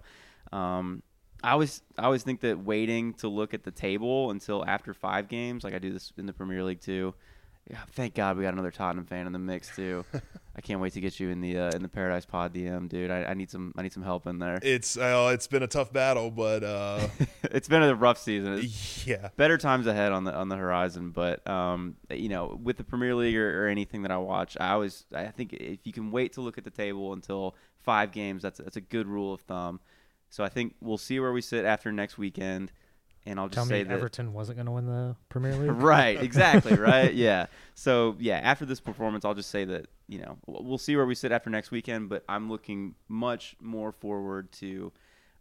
um, 0.52 1.02
I 1.42 1.52
always 1.52 1.82
I 1.98 2.02
always 2.04 2.22
think 2.22 2.40
that 2.40 2.58
waiting 2.58 3.14
to 3.14 3.28
look 3.28 3.54
at 3.54 3.64
the 3.64 3.70
table 3.70 4.30
until 4.30 4.64
after 4.66 4.92
five 4.92 5.28
games, 5.28 5.64
like 5.64 5.72
I 5.74 5.78
do 5.78 5.90
this 5.92 6.12
in 6.18 6.26
the 6.26 6.32
Premier 6.34 6.62
League 6.62 6.80
too. 6.82 7.14
Yeah, 7.70 7.78
thank 7.92 8.14
God 8.14 8.36
we 8.36 8.42
got 8.42 8.52
another 8.52 8.72
Tottenham 8.72 9.04
fan 9.04 9.28
in 9.28 9.32
the 9.32 9.38
mix 9.38 9.74
too. 9.76 10.04
I 10.56 10.60
can't 10.60 10.80
wait 10.80 10.92
to 10.94 11.00
get 11.00 11.20
you 11.20 11.30
in 11.30 11.40
the 11.40 11.56
uh, 11.56 11.70
in 11.70 11.82
the 11.82 11.88
Paradise 11.88 12.26
Pod 12.26 12.52
DM, 12.52 12.88
dude. 12.88 13.12
I, 13.12 13.22
I 13.22 13.34
need 13.34 13.48
some 13.48 13.72
I 13.76 13.82
need 13.82 13.92
some 13.92 14.02
help 14.02 14.26
in 14.26 14.40
there. 14.40 14.58
It's 14.60 14.96
uh, 14.96 15.30
it's 15.32 15.46
been 15.46 15.62
a 15.62 15.68
tough 15.68 15.92
battle, 15.92 16.32
but 16.32 16.64
uh, 16.64 17.06
it's 17.44 17.68
been 17.68 17.84
a 17.84 17.94
rough 17.94 18.18
season. 18.18 18.54
It's 18.54 19.06
yeah, 19.06 19.28
better 19.36 19.56
times 19.56 19.86
ahead 19.86 20.10
on 20.10 20.24
the 20.24 20.34
on 20.34 20.48
the 20.48 20.56
horizon, 20.56 21.10
but 21.10 21.46
um, 21.48 21.94
you 22.10 22.28
know, 22.28 22.58
with 22.60 22.76
the 22.76 22.82
Premier 22.82 23.14
League 23.14 23.36
or, 23.36 23.64
or 23.64 23.68
anything 23.68 24.02
that 24.02 24.10
I 24.10 24.18
watch, 24.18 24.56
I 24.58 24.72
always 24.72 25.04
I 25.14 25.26
think 25.26 25.52
if 25.52 25.86
you 25.86 25.92
can 25.92 26.10
wait 26.10 26.32
to 26.32 26.40
look 26.40 26.58
at 26.58 26.64
the 26.64 26.70
table 26.70 27.12
until 27.12 27.54
five 27.78 28.10
games, 28.10 28.42
that's 28.42 28.58
that's 28.58 28.76
a 28.76 28.80
good 28.82 29.06
rule 29.06 29.32
of 29.32 29.42
thumb. 29.42 29.78
So 30.28 30.42
I 30.42 30.48
think 30.48 30.74
we'll 30.80 30.98
see 30.98 31.20
where 31.20 31.32
we 31.32 31.40
sit 31.40 31.64
after 31.64 31.92
next 31.92 32.18
weekend, 32.18 32.72
and 33.26 33.38
I'll 33.38 33.46
just 33.48 33.54
Tell 33.54 33.66
say 33.66 33.78
me 33.78 33.84
that 33.84 33.94
Everton 33.94 34.32
wasn't 34.32 34.56
going 34.56 34.66
to 34.66 34.72
win 34.72 34.86
the 34.86 35.16
Premier 35.28 35.54
League. 35.56 35.70
right, 35.72 36.20
exactly, 36.20 36.74
right, 36.74 37.12
yeah. 37.26 37.46
So 37.74 38.16
yeah, 38.18 38.38
after 38.38 38.64
this 38.64 38.80
performance, 38.80 39.24
I'll 39.24 39.34
just 39.34 39.50
say 39.50 39.64
that 39.66 39.86
you 40.08 40.18
know 40.20 40.38
we'll 40.46 40.64
we'll 40.64 40.78
see 40.78 40.96
where 40.96 41.06
we 41.06 41.14
sit 41.14 41.32
after 41.32 41.50
next 41.50 41.70
weekend, 41.70 42.08
but 42.08 42.24
I'm 42.28 42.50
looking 42.50 42.94
much 43.08 43.56
more 43.60 43.92
forward 43.92 44.50
to 44.52 44.92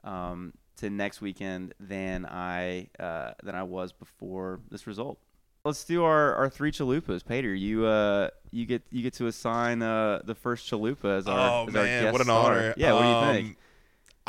um, 0.03 0.53
to 0.77 0.89
next 0.89 1.21
weekend 1.21 1.73
than 1.79 2.25
I 2.25 2.87
uh, 2.99 3.31
than 3.43 3.55
I 3.55 3.63
was 3.63 3.91
before 3.91 4.59
this 4.69 4.85
result. 4.87 5.19
Let's 5.65 5.83
do 5.83 6.05
our, 6.05 6.35
our 6.35 6.49
three 6.49 6.71
chalupas. 6.71 7.25
Pater, 7.25 7.53
you 7.53 7.85
uh 7.85 8.29
you 8.49 8.65
get 8.65 8.81
you 8.91 9.03
get 9.03 9.13
to 9.15 9.27
assign 9.27 9.81
uh 9.81 10.21
the 10.23 10.33
first 10.33 10.71
chalupa 10.71 11.17
as 11.17 11.27
our 11.27 11.37
oh 11.37 11.67
as 11.67 11.75
our 11.75 11.83
man, 11.83 12.03
guest 12.03 12.11
what 12.13 12.21
an 12.21 12.25
star. 12.27 12.51
honor! 12.53 12.73
Yeah, 12.77 12.93
what 12.93 13.01
do 13.01 13.07
you 13.09 13.33
think? 13.43 13.57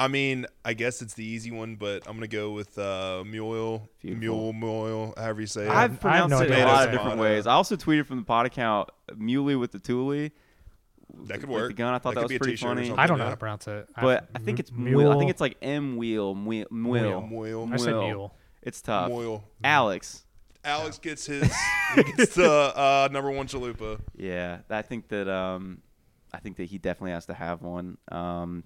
I 0.00 0.08
mean, 0.08 0.46
I 0.64 0.72
guess 0.72 1.02
it's 1.02 1.12
the 1.12 1.24
easy 1.24 1.50
one, 1.50 1.76
but 1.76 2.04
I'm 2.06 2.14
gonna 2.14 2.26
go 2.26 2.52
with 2.52 2.78
uh, 2.78 3.22
mule, 3.26 3.90
Beautiful. 4.00 4.20
mule, 4.20 4.52
mule, 4.54 5.14
however 5.16 5.42
you 5.42 5.46
say 5.46 5.64
it. 5.64 5.68
I 5.68 5.82
have 5.82 5.92
I've 5.92 6.00
pronounced 6.00 6.34
it 6.42 6.50
idea 6.50 6.64
a 6.64 6.66
lot 6.66 6.84
of 6.84 6.90
say 6.90 6.96
different 6.96 7.18
ways. 7.20 7.46
I 7.46 7.52
also 7.52 7.76
tweeted 7.76 8.06
from 8.06 8.16
the 8.16 8.24
pod 8.24 8.46
account 8.46 8.88
Muley 9.16 9.56
with 9.56 9.72
the 9.72 9.78
Thule. 9.78 10.30
That 11.26 11.40
could 11.40 11.50
work. 11.50 11.68
The 11.68 11.74
gun. 11.74 11.92
I 11.92 11.98
thought 11.98 12.14
That 12.14 12.28
that, 12.28 12.30
was 12.30 12.38
pretty 12.38 12.56
funny. 12.56 12.92
I 12.92 13.06
don't 13.06 13.18
know 13.18 13.24
Yeah. 13.24 13.28
how 13.28 13.34
to 13.34 13.36
pronounce 13.36 13.68
it. 13.68 13.88
But 14.00 14.28
I 14.34 14.38
think 14.38 14.58
it's 14.58 14.72
mule. 14.72 15.00
mule. 15.00 15.12
I 15.12 15.18
think 15.18 15.30
it's 15.30 15.40
like 15.40 15.56
M 15.60 15.96
wheel, 15.96 16.34
mule. 16.34 16.66
Mule. 16.70 17.20
mule, 17.26 17.68
I 17.70 17.76
said 17.76 17.88
Mule. 17.90 18.06
mule. 18.06 18.34
It's 18.62 18.80
tough. 18.80 19.08
mule. 19.10 19.44
Alex. 19.62 20.24
Alex 20.64 20.98
gets 20.98 21.26
his 21.26 21.52
he 21.94 22.02
gets 22.04 22.34
the 22.36 22.50
uh, 22.50 23.08
number 23.12 23.30
one 23.30 23.46
chalupa. 23.48 24.00
Yeah, 24.16 24.60
I 24.70 24.82
think 24.82 25.08
that 25.08 25.28
um, 25.28 25.82
I 26.32 26.38
think 26.38 26.56
that 26.56 26.64
he 26.64 26.78
definitely 26.78 27.12
has 27.12 27.26
to 27.26 27.34
have 27.34 27.60
one. 27.62 27.98
Um, 28.10 28.64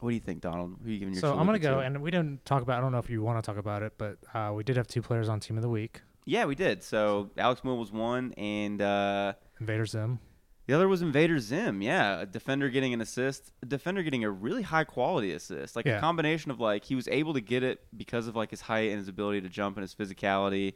what 0.00 0.10
do 0.10 0.14
you 0.14 0.20
think, 0.20 0.40
Donald? 0.40 0.76
Who 0.82 0.88
are 0.88 0.92
you 0.92 0.98
giving 0.98 1.14
your? 1.14 1.20
So 1.20 1.36
I'm 1.38 1.46
gonna 1.46 1.58
go, 1.58 1.76
to? 1.76 1.80
and 1.80 2.00
we 2.02 2.10
didn't 2.10 2.44
talk 2.44 2.62
about. 2.62 2.78
I 2.78 2.80
don't 2.82 2.92
know 2.92 2.98
if 2.98 3.08
you 3.10 3.22
want 3.22 3.42
to 3.42 3.46
talk 3.50 3.58
about 3.58 3.82
it, 3.82 3.94
but 3.98 4.18
uh, 4.34 4.52
we 4.54 4.62
did 4.64 4.76
have 4.76 4.86
two 4.86 5.02
players 5.02 5.28
on 5.28 5.40
Team 5.40 5.56
of 5.56 5.62
the 5.62 5.68
Week. 5.68 6.02
yeah, 6.24 6.44
we 6.44 6.54
did. 6.54 6.82
So 6.82 7.30
Alex 7.38 7.60
Muyl 7.62 7.78
was 7.78 7.90
one, 7.92 8.32
and 8.34 8.82
uh, 8.82 9.32
Invader 9.60 9.86
Zim. 9.86 10.18
the 10.66 10.74
other 10.74 10.86
was 10.88 11.00
Invader 11.02 11.38
Zim. 11.38 11.80
Yeah, 11.82 12.20
a 12.20 12.26
defender 12.26 12.68
getting 12.68 12.92
an 12.92 13.00
assist, 13.00 13.52
a 13.62 13.66
defender 13.66 14.02
getting 14.02 14.24
a 14.24 14.30
really 14.30 14.62
high 14.62 14.84
quality 14.84 15.32
assist, 15.32 15.76
like 15.76 15.86
Yeah. 15.86 15.96
a 15.98 16.00
combination 16.00 16.50
of 16.50 16.60
like 16.60 16.84
he 16.84 16.94
was 16.94 17.08
able 17.08 17.32
to 17.34 17.40
get 17.40 17.62
it 17.62 17.80
because 17.96 18.26
of 18.26 18.36
like 18.36 18.50
his 18.50 18.60
height 18.62 18.90
and 18.90 18.98
his 18.98 19.08
ability 19.08 19.40
to 19.42 19.48
jump 19.48 19.76
and 19.78 19.82
his 19.82 19.94
physicality. 19.94 20.74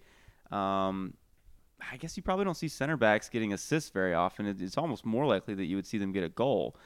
Um, 0.51 1.14
I 1.93 1.97
guess 1.97 2.16
you 2.16 2.23
probably 2.23 2.45
don't 2.45 2.57
see 2.57 2.68
center 2.68 2.97
backs 2.97 3.29
getting 3.29 3.53
assists 3.53 3.91
very 3.91 4.14
often. 4.14 4.47
It's 4.47 4.77
almost 4.77 5.05
more 5.07 5.27
likely 5.27 5.55
that 5.55 5.64
you 5.64 5.77
would 5.77 5.87
see 5.87 5.99
them 5.99 6.12
get 6.12 6.23
a 6.25 6.29
goal. 6.29 6.77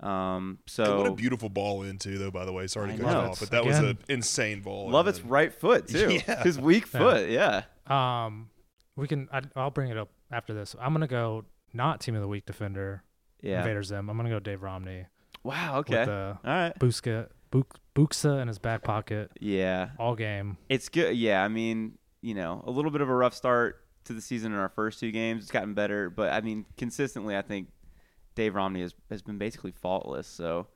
Um, 0.00 0.58
so 0.66 0.98
what 0.98 1.06
a 1.06 1.14
beautiful 1.14 1.48
ball 1.48 1.82
into 1.82 2.18
though. 2.18 2.30
By 2.30 2.44
the 2.44 2.52
way, 2.52 2.66
sorry 2.66 2.92
to 2.92 2.98
cut 2.98 3.10
you 3.10 3.16
off, 3.16 3.40
but 3.40 3.50
that 3.50 3.64
was 3.64 3.78
an 3.78 3.98
insane 4.08 4.60
ball. 4.60 4.90
Love 4.90 5.08
its 5.08 5.20
right 5.22 5.52
foot 5.52 5.88
too. 5.88 6.18
Yeah. 6.28 6.42
His 6.42 6.58
weak 6.58 6.86
foot. 6.86 7.30
Yeah. 7.30 7.62
Um, 7.86 8.50
we 8.96 9.06
can. 9.08 9.28
I, 9.32 9.42
I'll 9.56 9.70
bring 9.70 9.90
it 9.90 9.96
up 9.96 10.10
after 10.30 10.52
this. 10.54 10.74
I'm 10.80 10.92
gonna 10.92 11.06
go 11.06 11.44
not 11.72 12.00
Team 12.00 12.14
of 12.14 12.20
the 12.22 12.28
Week 12.28 12.44
defender. 12.46 13.02
Yeah. 13.40 13.58
Invader 13.58 13.82
Zim. 13.82 14.08
I'm 14.10 14.16
gonna 14.16 14.30
go 14.30 14.40
Dave 14.40 14.62
Romney 14.62 15.06
Wow. 15.42 15.78
Okay. 15.80 15.98
with 15.98 16.06
the 16.08 16.38
All 16.44 16.50
right. 16.50 16.78
Buska, 16.78 17.28
Buk, 17.50 17.78
Buksa 17.94 18.40
in 18.40 18.48
his 18.48 18.58
back 18.58 18.82
pocket 18.82 19.30
Yeah. 19.40 19.90
all 19.98 20.14
game. 20.16 20.56
It's 20.70 20.88
good. 20.88 21.16
Yeah. 21.16 21.44
I 21.44 21.48
mean, 21.48 21.98
you 22.22 22.34
know, 22.34 22.62
a 22.66 22.70
little 22.70 22.90
bit 22.90 23.00
of 23.02 23.08
a 23.10 23.14
rough 23.14 23.34
start 23.34 23.80
to 24.04 24.12
the 24.14 24.20
season 24.22 24.52
in 24.52 24.58
our 24.58 24.70
first 24.70 24.98
two 25.00 25.10
games. 25.10 25.42
It's 25.44 25.50
gotten 25.50 25.74
better, 25.74 26.08
but 26.10 26.32
I 26.32 26.40
mean, 26.40 26.64
consistently, 26.78 27.36
I 27.36 27.42
think 27.42 27.68
Dave 28.34 28.54
Romney 28.54 28.80
has, 28.82 28.94
has 29.10 29.22
been 29.22 29.38
basically 29.38 29.70
faultless. 29.72 30.26
So, 30.26 30.66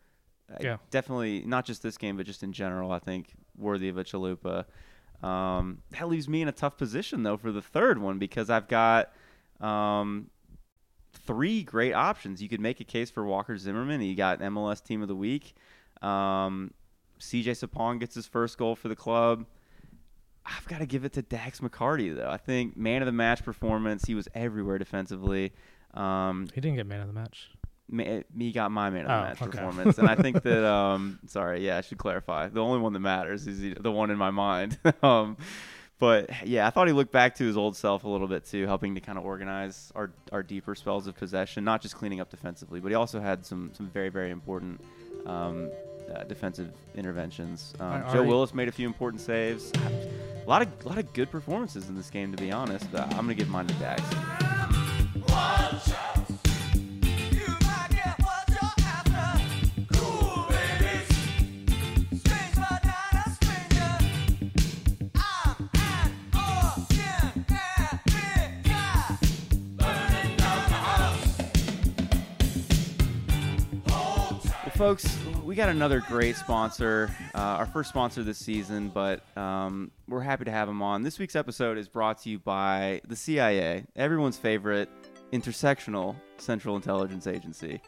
Yeah. 0.61 0.79
definitely 0.91 1.43
not 1.45 1.65
just 1.65 1.83
this 1.83 1.97
game, 1.99 2.17
but 2.17 2.27
just 2.27 2.43
in 2.43 2.53
general, 2.53 2.91
I 2.93 2.99
think 2.99 3.33
worthy 3.57 3.89
of 3.89 3.99
a 3.99 4.05
chalupa. 4.05 4.65
Um, 5.23 5.83
that 5.91 6.09
leaves 6.09 6.29
me 6.29 6.43
in 6.43 6.49
a 6.49 6.53
tough 6.53 6.77
position 6.77 7.25
though 7.25 7.37
for 7.37 7.51
the 7.51 7.61
third 7.63 7.99
one 7.99 8.19
because 8.19 8.51
I've 8.51 8.69
got 8.69 9.13
um, 9.61 10.31
three 11.13 11.63
great 11.65 11.93
options. 11.93 12.41
You 12.43 12.49
could 12.49 12.61
make 12.61 12.81
a 12.81 12.85
case 12.85 13.11
for 13.11 13.25
Walker 13.25 13.57
Zimmerman. 13.59 14.01
You 14.01 14.15
got 14.15 14.39
MLS 14.41 14.83
Team 14.83 15.03
of 15.03 15.09
the 15.09 15.17
Week. 15.17 15.55
Um, 16.03 16.73
CJ 17.19 17.51
Sapong 17.67 17.99
gets 17.99 18.15
his 18.15 18.27
first 18.27 18.59
goal 18.59 18.77
for 18.77 18.89
the 18.89 18.95
club. 18.97 19.45
I've 20.47 20.67
got 20.69 20.79
to 20.79 20.87
give 20.87 21.05
it 21.05 21.13
to 21.15 21.23
Dax 21.23 21.61
McCarty 21.61 22.15
though. 22.15 22.31
I 22.31 22.37
think 22.37 22.77
man 22.77 23.03
of 23.03 23.07
the 23.07 23.13
match 23.13 23.45
performance. 23.45 24.05
He 24.05 24.15
was 24.15 24.29
everywhere 24.35 24.79
defensively. 24.79 25.53
Um, 25.95 26.49
He 26.55 26.61
didn't 26.61 26.77
get 26.77 26.87
man 26.87 27.01
of 27.01 27.07
the 27.07 27.13
match. 27.13 27.51
ma- 27.91 28.21
me 28.35 28.53
got 28.53 28.71
my 28.71 28.91
man 28.91 29.03
of 29.03 29.09
the 29.09 29.15
Oh, 29.15 29.21
match 29.23 29.43
okay. 29.43 29.51
performance, 29.51 29.99
and 29.99 30.09
I 30.09 30.15
think 30.15 30.43
that 30.49 30.65
um, 30.65 31.19
sorry, 31.27 31.65
yeah, 31.65 31.79
I 31.79 31.81
should 31.81 31.99
clarify. 31.99 32.49
The 32.49 32.61
only 32.63 32.79
one 32.81 32.93
that 32.93 33.01
matters 33.01 33.47
is 33.47 33.75
the- 33.81 33.91
one 33.93 34.11
in 34.11 34.19
my 34.19 34.31
mind. 34.31 34.79
um, 35.03 35.37
but 35.99 36.31
yeah, 36.47 36.67
I 36.67 36.71
thought 36.71 36.87
he 36.87 36.93
looked 36.93 37.11
back 37.13 37.35
to 37.37 37.45
his 37.45 37.57
old 37.57 37.77
self 37.77 38.05
a 38.05 38.09
little 38.09 38.29
bit 38.29 38.45
too, 38.45 38.67
helping 38.67 38.95
to 38.95 39.01
kind 39.01 39.19
of 39.19 39.25
organize 39.25 39.91
our 39.97 40.11
our 40.31 40.43
deeper 40.45 40.75
spells 40.77 41.07
of 41.09 41.17
possession, 41.17 41.65
not 41.65 41.81
just 41.83 41.97
cleaning 41.97 42.21
up 42.21 42.31
defensively, 42.31 42.79
but 42.81 42.91
he 42.91 42.95
also 42.95 43.19
had 43.21 43.45
some 43.45 43.71
some 43.75 43.89
very 43.89 44.09
very 44.11 44.31
important. 44.31 44.81
Um, 45.27 45.71
uh, 46.15 46.25
defensive 46.25 46.71
interventions. 46.95 47.75
Um, 47.81 48.03
Joe 48.11 48.23
Willis 48.23 48.55
made 48.55 48.67
a 48.69 48.73
few 48.73 48.87
important 48.87 49.21
saves. 49.21 49.73
A 50.47 50.49
lot 50.49 50.63
of 50.63 50.87
lot 50.87 50.97
of 50.97 51.13
good 51.13 51.31
performances 51.31 51.91
in 51.91 51.95
this 51.97 52.09
game, 52.09 52.31
to 52.35 52.43
be 52.43 52.51
honest. 52.51 52.87
I'm 52.95 53.11
gonna 53.11 53.35
give 53.35 53.51
mine 53.51 53.67
to 53.67 53.75
Dax. 53.75 54.03
Folks, 74.79 75.19
we 75.43 75.57
got 75.57 75.69
another 75.69 75.99
great 75.99 76.37
sponsor, 76.37 77.11
uh, 77.35 77.39
our 77.39 77.67
first 77.67 77.89
sponsor 77.89 78.23
this 78.23 78.39
season, 78.39 78.91
but 78.91 79.25
um, 79.37 79.91
we're 80.07 80.21
happy 80.21 80.45
to 80.45 80.53
have 80.53 80.69
him 80.69 80.83
on. 80.83 81.03
This 81.03 81.19
week's 81.19 81.35
episode 81.35 81.77
is 81.77 81.89
brought 81.89 82.23
to 82.23 82.31
you 82.31 82.39
by 82.39 83.01
the 83.09 83.17
CIA, 83.17 83.85
everyone's 83.97 84.37
favorite 84.39 84.89
intersectional 85.33 86.15
Central 86.37 86.77
Intelligence 86.77 87.27
Agency. 87.27 87.81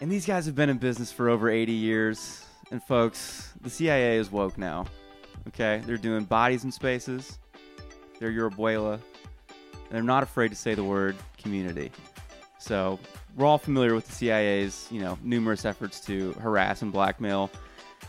And 0.00 0.08
these 0.08 0.24
guys 0.24 0.46
have 0.46 0.54
been 0.54 0.70
in 0.70 0.78
business 0.78 1.10
for 1.10 1.28
over 1.28 1.50
80 1.50 1.72
years. 1.72 2.44
And, 2.70 2.80
folks, 2.80 3.52
the 3.60 3.68
CIA 3.68 4.18
is 4.18 4.30
woke 4.30 4.56
now. 4.56 4.86
Okay? 5.48 5.82
They're 5.84 5.96
doing 5.96 6.22
bodies 6.22 6.62
in 6.62 6.70
spaces, 6.70 7.40
they're 8.20 8.30
your 8.30 8.50
abuela, 8.50 8.92
and 8.92 9.90
they're 9.90 10.00
not 10.04 10.22
afraid 10.22 10.50
to 10.50 10.56
say 10.56 10.76
the 10.76 10.84
word 10.84 11.16
community. 11.38 11.90
So 12.60 13.00
we're 13.36 13.46
all 13.46 13.58
familiar 13.58 13.94
with 13.94 14.06
the 14.06 14.12
CIA's, 14.14 14.86
you 14.90 15.00
know, 15.00 15.18
numerous 15.22 15.64
efforts 15.64 16.00
to 16.06 16.32
harass 16.34 16.82
and 16.82 16.92
blackmail 16.92 17.50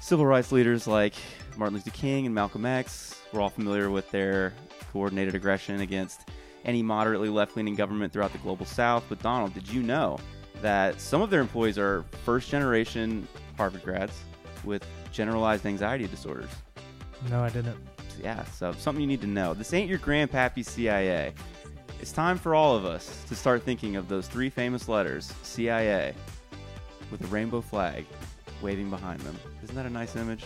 civil 0.02 0.26
rights 0.26 0.52
leaders 0.52 0.86
like 0.88 1.14
Martin 1.56 1.76
Luther 1.76 1.92
King 1.92 2.26
and 2.26 2.36
Malcolm 2.36 2.66
X. 2.66 3.22
We're 3.32 3.42
all 3.42 3.50
familiar 3.50 3.90
with 3.90 4.10
their 4.12 4.54
coordinated 4.92 5.34
aggression 5.36 5.82
against 5.82 6.22
any 6.66 6.84
moderately 6.84 7.30
left-leaning 7.30 7.76
government 7.76 8.12
throughout 8.14 8.32
the 8.32 8.38
global 8.40 8.66
south. 8.66 9.04
But 9.10 9.22
Donald, 9.22 9.54
did 9.54 9.70
you 9.70 9.82
know 9.82 10.18
that 10.62 11.00
some 11.00 11.22
of 11.22 11.30
their 11.30 11.42
employees 11.42 11.78
are 11.78 12.04
first-generation 12.26 13.28
Harvard 13.58 13.84
grads 13.84 14.20
with 14.64 14.86
generalized 15.12 15.66
anxiety 15.66 16.08
disorders? 16.08 16.50
No, 17.30 17.42
I 17.42 17.50
didn't. 17.50 17.78
yeah, 18.22 18.44
so 18.46 18.74
something 18.74 19.02
you 19.02 19.08
need 19.08 19.22
to 19.22 19.28
know. 19.28 19.54
This 19.54 19.74
ain't 19.74 19.90
your 19.90 20.00
grandpappy 20.00 20.66
CIA. 20.66 21.34
It's 22.04 22.12
time 22.12 22.38
for 22.38 22.54
all 22.54 22.76
of 22.76 22.84
us 22.84 23.24
to 23.30 23.34
start 23.34 23.64
thinking 23.64 23.96
of 23.96 24.10
those 24.10 24.28
three 24.28 24.50
famous 24.50 24.90
letters, 24.90 25.34
CIA, 25.42 26.14
with 27.10 27.22
the 27.22 27.28
rainbow 27.28 27.62
flag 27.62 28.06
waving 28.62 28.90
behind 28.90 29.22
them. 29.22 29.38
Isn't 29.64 29.74
that 29.78 29.86
a 29.86 29.90
nice 29.90 30.18
image? 30.18 30.44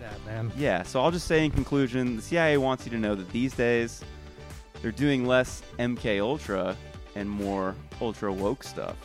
Yeah, 0.00 0.10
man. 0.26 0.50
Yeah, 0.56 0.82
so 0.82 1.00
I'll 1.02 1.12
just 1.12 1.28
say 1.28 1.44
in 1.44 1.52
conclusion, 1.52 2.16
the 2.16 2.22
CIA 2.22 2.56
wants 2.56 2.84
you 2.84 2.90
to 2.90 2.98
know 2.98 3.14
that 3.14 3.30
these 3.30 3.54
days 3.54 4.02
they're 4.82 4.90
doing 4.90 5.24
less 5.24 5.62
MK 5.78 6.20
Ultra 6.20 6.76
and 7.14 7.30
more 7.30 7.76
ultra 8.00 8.32
woke 8.32 8.64
stuff. 8.64 8.96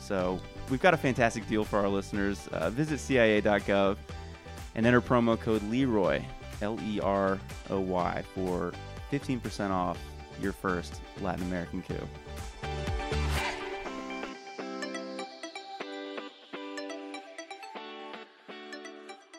So 0.00 0.40
we've 0.68 0.82
got 0.82 0.94
a 0.94 0.98
fantastic 0.98 1.46
deal 1.46 1.64
for 1.64 1.78
our 1.78 1.88
listeners. 1.88 2.48
Uh, 2.48 2.70
visit 2.70 2.98
CIA.gov 2.98 3.98
and 4.74 4.84
enter 4.84 5.00
promo 5.00 5.38
code 5.38 5.62
Leroy, 5.70 6.24
L 6.60 6.76
E 6.82 6.98
R 6.98 7.38
O 7.70 7.78
Y, 7.78 8.24
for 8.34 8.72
15% 9.12 9.70
off 9.70 9.96
your 10.40 10.52
first 10.52 11.00
Latin 11.20 11.44
American 11.46 11.82
coup. 11.82 12.08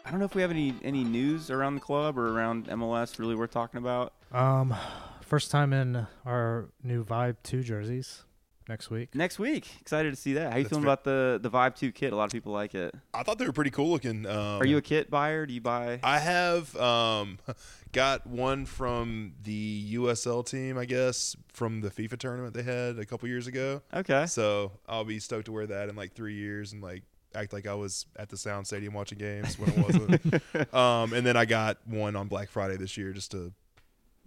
I 0.05 0.11
don't 0.11 0.19
know 0.19 0.25
if 0.25 0.35
we 0.35 0.41
have 0.41 0.51
any 0.51 0.75
any 0.83 1.03
news 1.03 1.49
around 1.49 1.75
the 1.75 1.81
club 1.81 2.17
or 2.17 2.27
around 2.37 2.67
MLS 2.67 3.17
really 3.19 3.35
worth 3.35 3.51
talking 3.51 3.79
about. 3.79 4.13
Um, 4.31 4.75
first 5.21 5.49
time 5.49 5.73
in 5.73 6.07
our 6.25 6.69
new 6.83 7.03
Vibe 7.03 7.37
Two 7.43 7.63
jerseys 7.63 8.23
next 8.68 8.89
week. 8.89 9.14
Next 9.16 9.39
week, 9.39 9.70
excited 9.82 10.11
to 10.11 10.16
see 10.20 10.34
that. 10.34 10.51
How 10.51 10.57
you 10.57 10.64
That's 10.64 10.70
feeling 10.70 10.84
fair. 10.84 10.93
about 10.93 11.03
the 11.03 11.39
the 11.41 11.49
Vibe 11.49 11.76
Two 11.76 11.91
kit? 11.91 12.14
A 12.14 12.16
lot 12.16 12.26
of 12.26 12.32
people 12.32 12.53
like 12.53 12.76
it. 12.76 12.93
I 13.14 13.24
thought 13.24 13.38
they 13.38 13.45
were 13.45 13.53
pretty 13.53 13.72
cool 13.72 13.89
looking. 13.89 14.26
Um, 14.26 14.61
Are 14.61 14.66
you 14.66 14.78
a 14.78 14.82
kit 14.82 15.09
buyer? 15.09 15.45
Do 15.45 15.53
you 15.53 15.61
buy? 15.61 15.99
I 16.03 16.20
have 16.20 16.76
um, 16.78 17.39
got 17.91 18.26
one 18.28 18.66
from 18.66 19.34
the 19.43 19.95
USL 19.95 20.45
team, 20.45 20.78
I 20.78 20.86
guess, 20.86 21.36
from 21.49 21.82
the 21.82 21.89
FIFA 21.89 22.18
tournament 22.18 22.53
they 22.53 22.64
had 22.64 22.99
a 22.99 23.05
couple 23.05 23.28
years 23.30 23.47
ago. 23.47 23.82
Okay. 23.93 24.26
So 24.28 24.72
I'll 24.88 25.05
be 25.05 25.20
stoked 25.20 25.45
to 25.45 25.51
wear 25.51 25.68
that 25.68 25.89
in 25.89 25.95
like 25.95 26.14
three 26.14 26.36
years 26.36 26.74
and 26.74 26.82
like 26.82 27.03
act 27.36 27.53
like 27.53 27.68
I 27.68 27.74
was 27.74 28.05
at 28.16 28.30
the 28.30 28.38
Sound 28.38 28.68
Stadium 28.68 28.93
watching 28.93 29.18
games 29.18 29.57
when 29.57 29.70
it 29.70 29.78
wasn't. 29.78 30.74
um, 30.74 31.14
and 31.14 31.26
then 31.26 31.36
I 31.38 31.45
got 31.45 31.80
one 31.86 32.16
on 32.16 32.28
Black 32.28 32.49
Friday 32.49 32.78
this 32.78 32.97
year 32.97 33.11
just 33.11 33.32
to, 33.32 33.53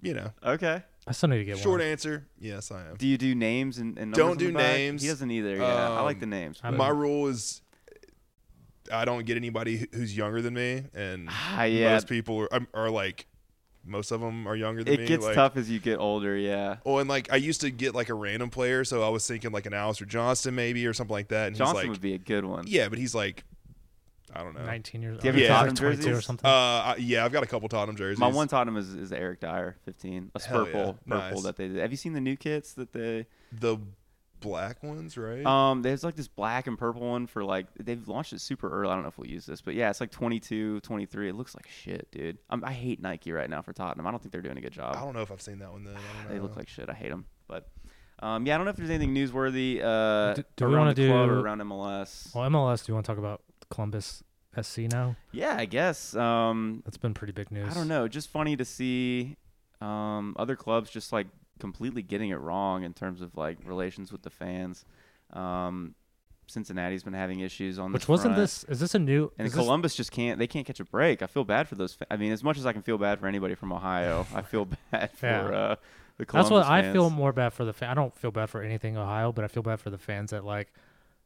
you 0.03 0.15
know, 0.15 0.31
Okay. 0.45 0.83
I 1.09 1.13
still 1.13 1.29
need 1.29 1.39
to 1.39 1.45
get 1.45 1.55
one. 1.57 1.63
short 1.63 1.81
one. 1.81 1.89
answer. 1.89 2.27
Yes, 2.39 2.71
I 2.73 2.81
am. 2.89 2.97
Do 2.97 3.07
you 3.07 3.17
do 3.17 3.35
names 3.35 3.79
and, 3.79 3.97
and 3.97 4.13
Don't 4.13 4.33
on 4.33 4.37
do 4.39 4.49
the 4.49 4.55
back? 4.55 4.75
names. 4.77 5.03
He 5.03 5.09
doesn't 5.09 5.31
either. 5.31 5.57
Yeah, 5.57 5.91
I 5.91 6.01
like 6.03 6.17
Um, 6.17 6.21
the 6.21 6.27
names. 6.27 6.61
I 6.65 6.71
but- 6.71 6.77
My 6.79 6.89
rule 6.89 7.29
is 7.29 7.63
I 8.93 9.05
don't 9.05 9.25
get 9.27 9.37
anybody 9.37 9.79
who- 9.79 9.87
who's 9.93 10.17
younger 10.17 10.41
than 10.43 10.55
me, 10.55 10.85
and 10.95 11.29
Ah, 11.31 11.65
yeah. 11.65 11.93
most 11.95 12.07
people 12.09 12.41
are, 12.43 12.55
um, 12.55 12.69
are 12.73 12.89
like, 12.91 13.27
most 13.85 14.11
of 14.13 14.21
them 14.21 14.47
are 14.49 14.55
younger 14.57 14.83
than 14.85 14.97
me. 14.97 15.05
It 15.05 15.07
gets 15.09 15.25
like, 15.25 15.35
tough 15.35 15.57
as 15.57 15.69
you 15.71 15.79
get 15.81 15.99
older. 15.99 16.37
Yeah. 16.37 16.77
Oh, 16.85 16.99
and 16.99 17.09
like 17.09 17.33
I 17.33 17.37
used 17.37 17.61
to 17.63 17.71
get 17.71 17.95
like 17.95 18.09
a 18.09 18.15
random 18.15 18.51
player, 18.51 18.85
so 18.85 19.03
I 19.05 19.09
was 19.09 19.27
thinking 19.27 19.51
like 19.53 19.67
an 19.67 19.75
Alistair 19.75 20.07
Johnston 20.07 20.55
maybe 20.57 20.87
or 20.87 20.93
something 20.93 21.13
like 21.15 21.29
that. 21.29 21.49
And 21.49 21.57
Johnston 21.57 21.77
he's 21.79 21.85
like, 21.85 21.91
would 21.93 22.01
be 22.01 22.15
a 22.15 22.19
good 22.19 22.45
one. 22.45 22.65
yeah, 22.69 22.89
but 22.89 22.99
he's 22.99 23.15
like, 23.15 23.45
I 24.37 24.43
don't 24.43 24.55
know. 24.55 24.65
19 24.65 25.03
years. 25.03 25.13
Old. 25.15 25.21
Do 25.23 25.27
you 25.29 25.33
have 25.33 25.37
or 25.37 25.41
your 25.41 25.49
Tottenham 25.49 25.75
like 25.75 25.97
22 26.01 26.17
or 26.17 26.21
something. 26.21 26.47
Uh, 26.49 26.53
I, 26.53 26.97
yeah, 26.99 27.25
I've 27.25 27.33
got 27.33 27.43
a 27.43 27.47
couple 27.47 27.69
Tottenham 27.69 27.97
jerseys. 27.97 28.19
My 28.19 28.29
one 28.29 28.49
Tottenham 28.49 28.77
is, 28.77 28.95
is 28.95 29.13
Eric 29.13 29.41
Dier, 29.41 29.77
15. 29.85 30.31
A 30.35 30.39
purple, 30.41 30.65
yeah. 30.81 30.87
purple 30.87 30.97
Nice. 31.07 31.43
that 31.43 31.57
they 31.57 31.69
did. 31.69 31.79
Have 31.79 31.91
you 31.91 31.97
seen 31.97 32.13
the 32.13 32.21
new 32.21 32.37
kits 32.37 32.75
that 32.75 32.93
they? 32.93 33.27
the 33.53 33.79
black 34.41 34.83
ones, 34.83 35.17
right? 35.17 35.45
Um, 35.45 35.83
there's 35.83 36.05
like 36.05 36.15
this 36.15 36.29
black 36.29 36.67
and 36.67 36.79
purple 36.79 37.03
one 37.09 37.27
for 37.27 37.43
like 37.45 37.67
they've 37.79 38.07
launched 38.07 38.33
it 38.33 38.41
super 38.41 38.69
early. 38.71 38.91
I 38.91 38.95
don't 38.95 39.03
know 39.03 39.09
if 39.09 39.19
we'll 39.19 39.31
use 39.31 39.47
this, 39.47 39.61
but 39.61 39.75
yeah, 39.75 39.91
it's 39.91 40.01
like 40.01 40.11
22, 40.11 40.81
23. 40.81 41.29
It 41.29 41.35
looks 41.35 41.55
like 41.55 41.67
shit, 41.69 42.09
dude. 42.13 42.39
I'm, 42.51 42.65
I 42.65 42.73
hate 42.73 43.01
Nike 43.01 43.33
right 43.33 43.49
now 43.49 43.63
for 43.63 43.73
Tottenham. 43.73 44.07
I 44.07 44.11
don't 44.11 44.21
think 44.23 44.33
they're 44.33 44.43
doing 44.43 44.59
a 44.59 44.61
good 44.61 44.73
job. 44.73 44.95
I 44.97 45.01
don't 45.01 45.15
know 45.15 45.23
if 45.23 45.33
I've 45.33 45.43
seen 45.43 45.59
that 45.61 45.73
one 45.73 45.85
then. 45.85 45.97
They 46.29 46.39
look 46.39 46.57
like 46.57 46.69
shit. 46.69 46.89
I 46.89 46.95
hate 46.95 47.11
them. 47.11 47.25
But 47.49 47.69
um, 48.21 48.47
yeah, 48.47 48.55
I 48.55 48.59
don't 48.59 48.67
know 48.67 48.71
if 48.71 48.77
there's 48.77 48.91
anything 48.91 49.15
newsworthy 49.15 49.81
uh, 49.83 50.35
Do- 50.35 50.45
do 50.57 50.67
we 50.67 50.75
around 50.75 50.81
wanna 50.87 50.95
the 50.95 51.07
club 51.09 51.31
or 51.31 51.35
do- 51.35 51.41
around 51.41 51.61
MLS. 51.61 52.35
well, 52.35 52.49
MLS. 52.51 52.85
Do 52.85 52.91
you 52.93 52.95
want 52.95 53.07
to 53.07 53.11
talk 53.13 53.19
about 53.19 53.43
Columbus 53.71 54.23
SC 54.63 54.81
now? 54.91 55.17
yeah, 55.33 55.57
I 55.59 55.65
guess. 55.67 56.15
Um, 56.17 56.83
That's 56.85 56.97
been 56.97 57.15
pretty 57.15 57.33
big 57.33 57.51
news. 57.51 57.71
I 57.71 57.75
don't 57.75 57.89
know. 57.89 58.09
Just 58.09 58.29
funny 58.31 58.57
to 58.57 58.65
see 58.65 59.37
um, 59.81 60.35
other 60.39 60.57
clubs 60.57 60.91
just 60.91 61.13
like 61.13 61.27
completely 61.59 62.03
getting 62.03 62.31
it 62.31 62.37
wrong 62.41 62.83
in 62.85 62.93
terms 62.95 63.21
of 63.23 63.37
like 63.37 63.59
relations 63.65 64.13
with 64.13 64.23
the 64.23 64.31
fans. 64.31 64.85
Um, 65.33 65.95
Cincinnati's 66.49 67.03
been 67.03 67.13
having 67.15 67.41
issues 67.41 67.77
on 67.79 67.93
Which 67.93 68.07
wasn't 68.09 68.35
front. 68.35 68.43
this? 68.45 68.63
Is 68.65 68.79
this 68.79 68.95
a 68.95 69.01
new? 69.01 69.33
And 69.39 69.47
is 69.49 69.53
this- 69.53 69.61
Columbus 69.61 69.97
just 69.97 70.13
can't. 70.13 70.39
They 70.39 70.47
can't 70.47 70.65
catch 70.67 70.79
a 70.81 70.85
break. 70.85 71.21
I 71.23 71.27
feel 71.27 71.43
bad 71.45 71.67
for 71.69 71.75
those. 71.75 71.95
Fa- 71.95 72.07
I 72.11 72.17
mean, 72.17 72.31
as 72.33 72.45
much 72.45 72.57
as 72.57 72.65
I 72.67 72.73
can 72.73 72.83
feel 72.83 72.99
bad 72.99 73.19
for 73.19 73.27
anybody 73.27 73.55
from 73.57 73.73
Ohio, 73.73 74.27
I 74.35 74.43
feel 74.43 74.69
bad 74.93 75.11
for 75.13 75.27
Yeah. 75.27 75.41
uh, 75.49 75.75
the 76.19 76.25
That's 76.25 76.31
Columbus 76.31 76.51
what 76.53 76.67
I 76.67 76.93
feel 76.93 77.11
more 77.11 77.33
bad 77.33 77.53
for 77.53 77.65
the. 77.65 77.73
Fa- 77.73 77.89
I 77.91 77.95
don't 77.95 78.17
feel 78.17 78.31
bad 78.31 78.49
for 78.49 78.63
anything 78.63 78.97
Ohio, 78.97 79.33
but 79.33 79.45
I 79.45 79.49
feel 79.49 79.63
bad 79.65 79.81
for 79.81 79.91
the 79.91 79.99
fans 79.99 80.31
that 80.31 80.45
like. 80.45 80.73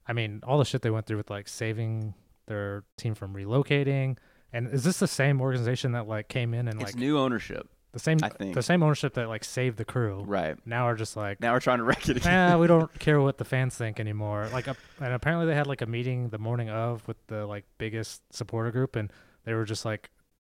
I 0.08 0.14
mean, 0.14 0.40
all 0.44 0.58
the 0.58 0.64
shit 0.64 0.80
they 0.82 0.90
went 0.90 1.04
through 1.06 1.18
with 1.18 1.28
like 1.30 1.46
saving 1.48 2.14
their 2.50 2.84
team 2.98 3.14
from 3.14 3.32
relocating. 3.34 4.18
And 4.52 4.68
is 4.68 4.84
this 4.84 4.98
the 4.98 5.06
same 5.08 5.40
organization 5.40 5.92
that 5.92 6.06
like 6.06 6.28
came 6.28 6.52
in 6.52 6.68
and 6.68 6.82
It's 6.82 6.92
like 6.92 6.96
new 6.96 7.16
ownership, 7.18 7.68
the 7.92 7.98
same 8.00 8.18
I 8.22 8.28
think. 8.28 8.54
the 8.54 8.62
same 8.62 8.82
ownership 8.82 9.14
that 9.14 9.28
like 9.28 9.44
saved 9.44 9.78
the 9.78 9.84
crew? 9.84 10.24
right? 10.26 10.56
Now 10.66 10.88
are 10.88 10.96
just 10.96 11.16
like 11.16 11.40
Now 11.40 11.52
we're 11.52 11.60
trying 11.60 11.78
to 11.78 11.84
wreck 11.84 12.08
it 12.08 12.16
again. 12.18 12.50
nah, 12.50 12.58
we 12.58 12.66
don't 12.66 12.92
care 12.98 13.20
what 13.20 13.38
the 13.38 13.44
fans 13.44 13.76
think 13.76 13.98
anymore. 14.00 14.48
Like, 14.52 14.66
uh, 14.68 14.74
and 15.00 15.14
apparently 15.14 15.46
they 15.46 15.54
had 15.54 15.66
like 15.68 15.80
a 15.82 15.86
meeting 15.86 16.28
the 16.30 16.38
morning 16.38 16.68
of 16.68 17.06
with 17.08 17.16
the 17.28 17.46
like 17.46 17.64
biggest 17.78 18.22
supporter 18.34 18.70
group, 18.72 18.96
and 18.96 19.10
they 19.44 19.54
were 19.54 19.64
just 19.64 19.84
like, 19.84 20.10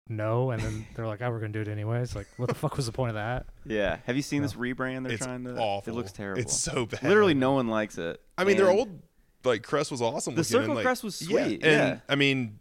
no, 0.10 0.52
and 0.52 0.62
then 0.62 0.88
they're 0.96 1.08
like, 1.08 1.22
oh, 1.24 1.30
we're 1.32 1.40
gonna 1.40 1.52
do 1.52 1.60
it 1.62 1.68
anyways. 1.68 2.16
Like, 2.16 2.28
what 2.38 2.48
the 2.48 2.56
fuck 2.56 2.78
was 2.78 2.86
the 2.86 2.92
point 2.94 3.10
of 3.10 3.16
that? 3.16 3.48
yeah. 3.66 3.98
Have 4.06 4.16
you 4.16 4.22
seen 4.22 4.42
No. 4.42 4.48
this 4.48 4.54
rebrand 4.54 5.04
they're 5.04 5.14
it's 5.14 5.26
trying 5.26 5.44
to? 5.46 5.58
awful. 5.58 5.92
It 5.92 5.96
looks 5.98 6.12
terrible. 6.14 6.40
It's 6.42 6.56
so 6.56 6.86
bad. 6.86 7.02
Literally, 7.04 7.34
no 7.34 7.54
one 7.54 7.68
likes 7.68 7.98
it. 7.98 8.22
I 8.38 8.44
mean, 8.46 8.56
they're 8.58 8.70
old 8.70 9.02
like 9.44 9.64
crest 9.64 9.92
was 9.92 10.02
awesome. 10.02 10.36
The 10.36 10.40
looking, 10.42 10.50
circle 10.52 10.66
and, 10.66 10.76
like, 10.76 10.86
crest 10.86 11.04
was 11.04 11.22
yeah, 11.22 11.44
sweet. 11.46 11.64
and 11.64 11.72
Yeah. 11.96 12.00
I 12.10 12.16
mean, 12.16 12.60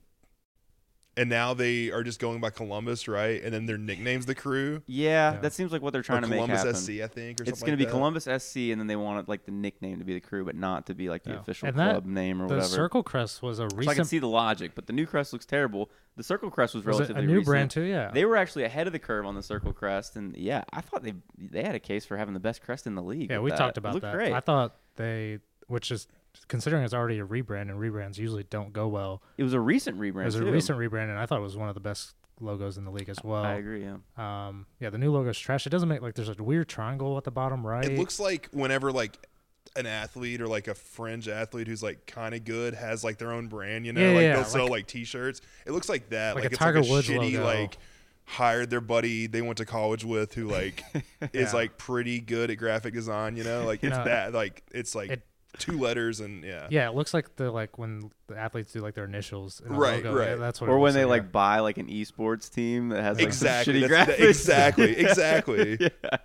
and 1.18 1.30
now 1.30 1.54
they 1.54 1.90
are 1.90 2.02
just 2.02 2.20
going 2.20 2.40
by 2.42 2.50
Columbus, 2.50 3.08
right? 3.08 3.42
And 3.42 3.50
then 3.54 3.64
their 3.64 3.78
nicknames 3.78 4.26
the 4.26 4.34
crew. 4.34 4.82
Yeah, 4.86 5.32
Yeah. 5.32 5.40
that 5.40 5.54
seems 5.54 5.72
like 5.72 5.80
what 5.80 5.94
they're 5.94 6.02
trying 6.02 6.18
or 6.18 6.20
to 6.22 6.26
make 6.28 6.44
Columbus. 6.44 6.78
SC, 6.84 7.00
I 7.02 7.06
think, 7.06 7.40
or 7.40 7.44
It's 7.44 7.52
something 7.60 7.66
going 7.68 7.72
to 7.72 7.76
be 7.78 7.86
that. 7.86 7.90
Columbus 7.90 8.24
SC, 8.26 8.70
and 8.70 8.78
then 8.78 8.86
they 8.86 8.96
want 8.96 9.26
like 9.26 9.46
the 9.46 9.50
nickname 9.50 9.98
to 10.00 10.04
be 10.04 10.12
the 10.12 10.20
crew, 10.20 10.44
but 10.44 10.54
not 10.54 10.86
to 10.88 10.94
be 10.94 11.08
like 11.08 11.24
the 11.24 11.30
Yeah. 11.30 11.40
official 11.40 11.68
And 11.68 11.78
that- 11.78 11.90
club 11.92 12.04
name 12.04 12.42
or 12.42 12.48
The 12.48 12.56
whatever. 12.56 12.68
The 12.68 12.74
Circle 12.74 13.02
Crest 13.02 13.42
was 13.42 13.58
a 13.60 13.66
so 13.70 13.88
I 13.90 13.94
can 13.94 14.04
see 14.04 14.18
the 14.18 14.28
logic, 14.28 14.72
but 14.74 14.86
the 14.86 14.92
new 14.92 15.06
crest 15.06 15.32
looks 15.32 15.46
terrible. 15.46 15.90
The 16.16 16.22
circle 16.22 16.50
crest 16.50 16.74
was 16.74 16.84
was 16.84 16.96
it 16.96 16.98
relatively 16.98 17.22
a 17.22 17.26
new 17.26 17.32
recent. 17.38 17.46
brand 17.46 17.70
too? 17.70 17.82
Yeah. 17.82 18.10
They 18.10 18.26
were 18.26 18.36
actually 18.36 18.64
ahead 18.64 18.86
of 18.86 18.92
the 18.92 18.98
curve 18.98 19.24
on 19.24 19.34
the 19.34 19.42
circle 19.42 19.72
crest, 19.72 20.16
and 20.16 20.36
yeah, 20.36 20.64
I 20.70 20.82
thought 20.82 21.02
they 21.02 21.14
they 21.38 21.62
had 21.62 21.74
a 21.74 21.80
case 21.80 22.04
for 22.04 22.18
having 22.18 22.34
the 22.34 22.40
best 22.40 22.60
crest 22.62 22.86
in 22.86 22.94
the 22.94 23.02
league. 23.02 23.30
yeah, 23.30 23.38
we 23.38 23.50
that. 23.50 23.56
talked 23.58 23.78
It 23.78 23.80
about 23.80 23.94
looked 23.94 24.02
that. 24.04 24.14
Great. 24.14 24.32
I 24.34 24.40
thought 24.40 24.76
they, 24.96 25.38
which 25.66 25.90
is 25.90 26.06
considering 26.48 26.82
it's 26.84 26.94
already 26.94 27.18
a 27.18 27.26
rebrand, 27.26 27.62
and 27.70 27.78
rebrands 27.80 28.18
usually 28.18 28.44
don't 28.44 28.72
go 28.72 28.88
well. 28.88 29.22
it 29.38 29.42
was 29.42 29.52
a 29.54 29.60
recent 29.60 29.98
rebrand. 29.98 30.22
It 30.22 30.26
was 30.26 30.34
a 30.36 30.44
recent 30.44 30.78
rebrand, 30.78 31.10
and 31.10 31.18
I 31.18 31.26
thought 31.26 31.38
it 31.38 31.42
was 31.42 31.56
one 31.56 31.68
of 31.68 31.74
the 31.74 31.80
best 31.80 32.14
logos 32.40 32.76
in 32.76 32.84
the 32.84 32.90
league 32.90 33.08
as 33.08 33.18
well. 33.24 33.42
I 33.44 33.54
agree. 33.54 33.84
Yeah. 33.84 33.96
Um, 34.48 34.66
yeah, 34.80 34.90
the 34.90 34.98
new 34.98 35.10
logo's 35.12 35.38
trash. 35.38 35.66
It 35.66 35.70
doesn't 35.70 35.88
make 35.88 36.02
like 36.02 36.14
there's 36.14 36.28
a 36.28 36.34
weird 36.42 36.68
triangle 36.68 37.16
at 37.16 37.24
the 37.24 37.30
bottom 37.30 37.66
right. 37.66 37.84
It 37.84 37.98
looks 37.98 38.20
like 38.20 38.48
whenever 38.52 38.92
like 38.92 39.16
an 39.74 39.86
athlete 39.86 40.40
or 40.40 40.46
like 40.48 40.68
a 40.68 40.74
fringe 40.74 41.28
athlete 41.28 41.66
who's 41.66 41.82
like 41.82 42.06
kind 42.06 42.34
of 42.34 42.44
good 42.44 42.74
has 42.74 43.02
like 43.04 43.18
their 43.18 43.32
own 43.32 43.48
brand, 43.48 43.84
you 43.86 43.92
know, 43.92 44.00
Yeah, 44.00 44.12
like 44.14 44.22
yeah, 44.22 44.28
they'll 44.34 44.38
like- 44.42 44.46
sell 44.50 44.68
like 44.68 44.86
T-shirts. 44.86 45.40
It 45.66 45.72
looks 45.72 45.88
like 45.88 46.10
that, 46.10 46.34
Like 46.34 46.44
like, 46.44 46.52
a 46.52 46.54
it's 46.54 46.58
Tiger 46.58 46.80
like 46.80 46.88
a 46.88 46.92
Woods 46.92 47.08
shitty 47.08 47.32
logo. 47.34 47.44
like 47.44 47.78
hired 48.28 48.70
their 48.70 48.80
buddy 48.80 49.26
they 49.28 49.40
went 49.40 49.56
to 49.58 49.64
college 49.64 50.04
with 50.04 50.34
who 50.34 50.48
like 50.48 50.82
is 51.32 51.54
like 51.54 51.78
pretty 51.78 52.20
good 52.20 52.50
at 52.50 52.56
graphic 52.56 52.92
design, 52.94 53.36
you 53.36 53.44
know, 53.44 53.64
like 53.64 53.82
it's 53.84 53.96
No. 53.96 54.04
that 54.04 54.32
like 54.34 54.62
it's 54.72 54.94
like 54.94 55.10
It- 55.10 55.22
two 55.58 55.78
letters 55.78 56.20
and 56.20 56.44
yeah. 56.44 56.66
yeah, 56.70 56.88
it 56.88 56.94
looks 56.94 57.12
like 57.14 57.36
the 57.36 57.50
like 57.50 57.78
when 57.78 58.10
the 58.28 58.36
athletes 58.36 58.72
do 58.72 58.80
like 58.80 58.94
their 58.94 59.04
initials. 59.04 59.60
In 59.64 59.72
a 59.72 59.78
Right, 59.78 60.04
logo. 60.04 60.18
right. 60.18 60.28
Yeah, 60.30 60.34
that's 60.36 60.60
what. 60.60 60.70
Or 60.70 60.78
when 60.78 60.94
they 60.94 61.04
like, 61.04 61.22
like 61.24 61.32
buy 61.32 61.58
like 61.60 61.78
an 61.78 61.88
esports 61.88 62.50
team 62.52 62.90
that 62.90 63.02
has 63.02 63.16
like 63.18 63.26
Exactly. 63.26 63.74
shitty 63.82 63.88
that's- 63.88 64.08
graphics. 64.08 64.18
that- 64.18 64.28
exactly. 64.28 64.96
Exactly. 64.98 65.76
yeah. 65.80 66.18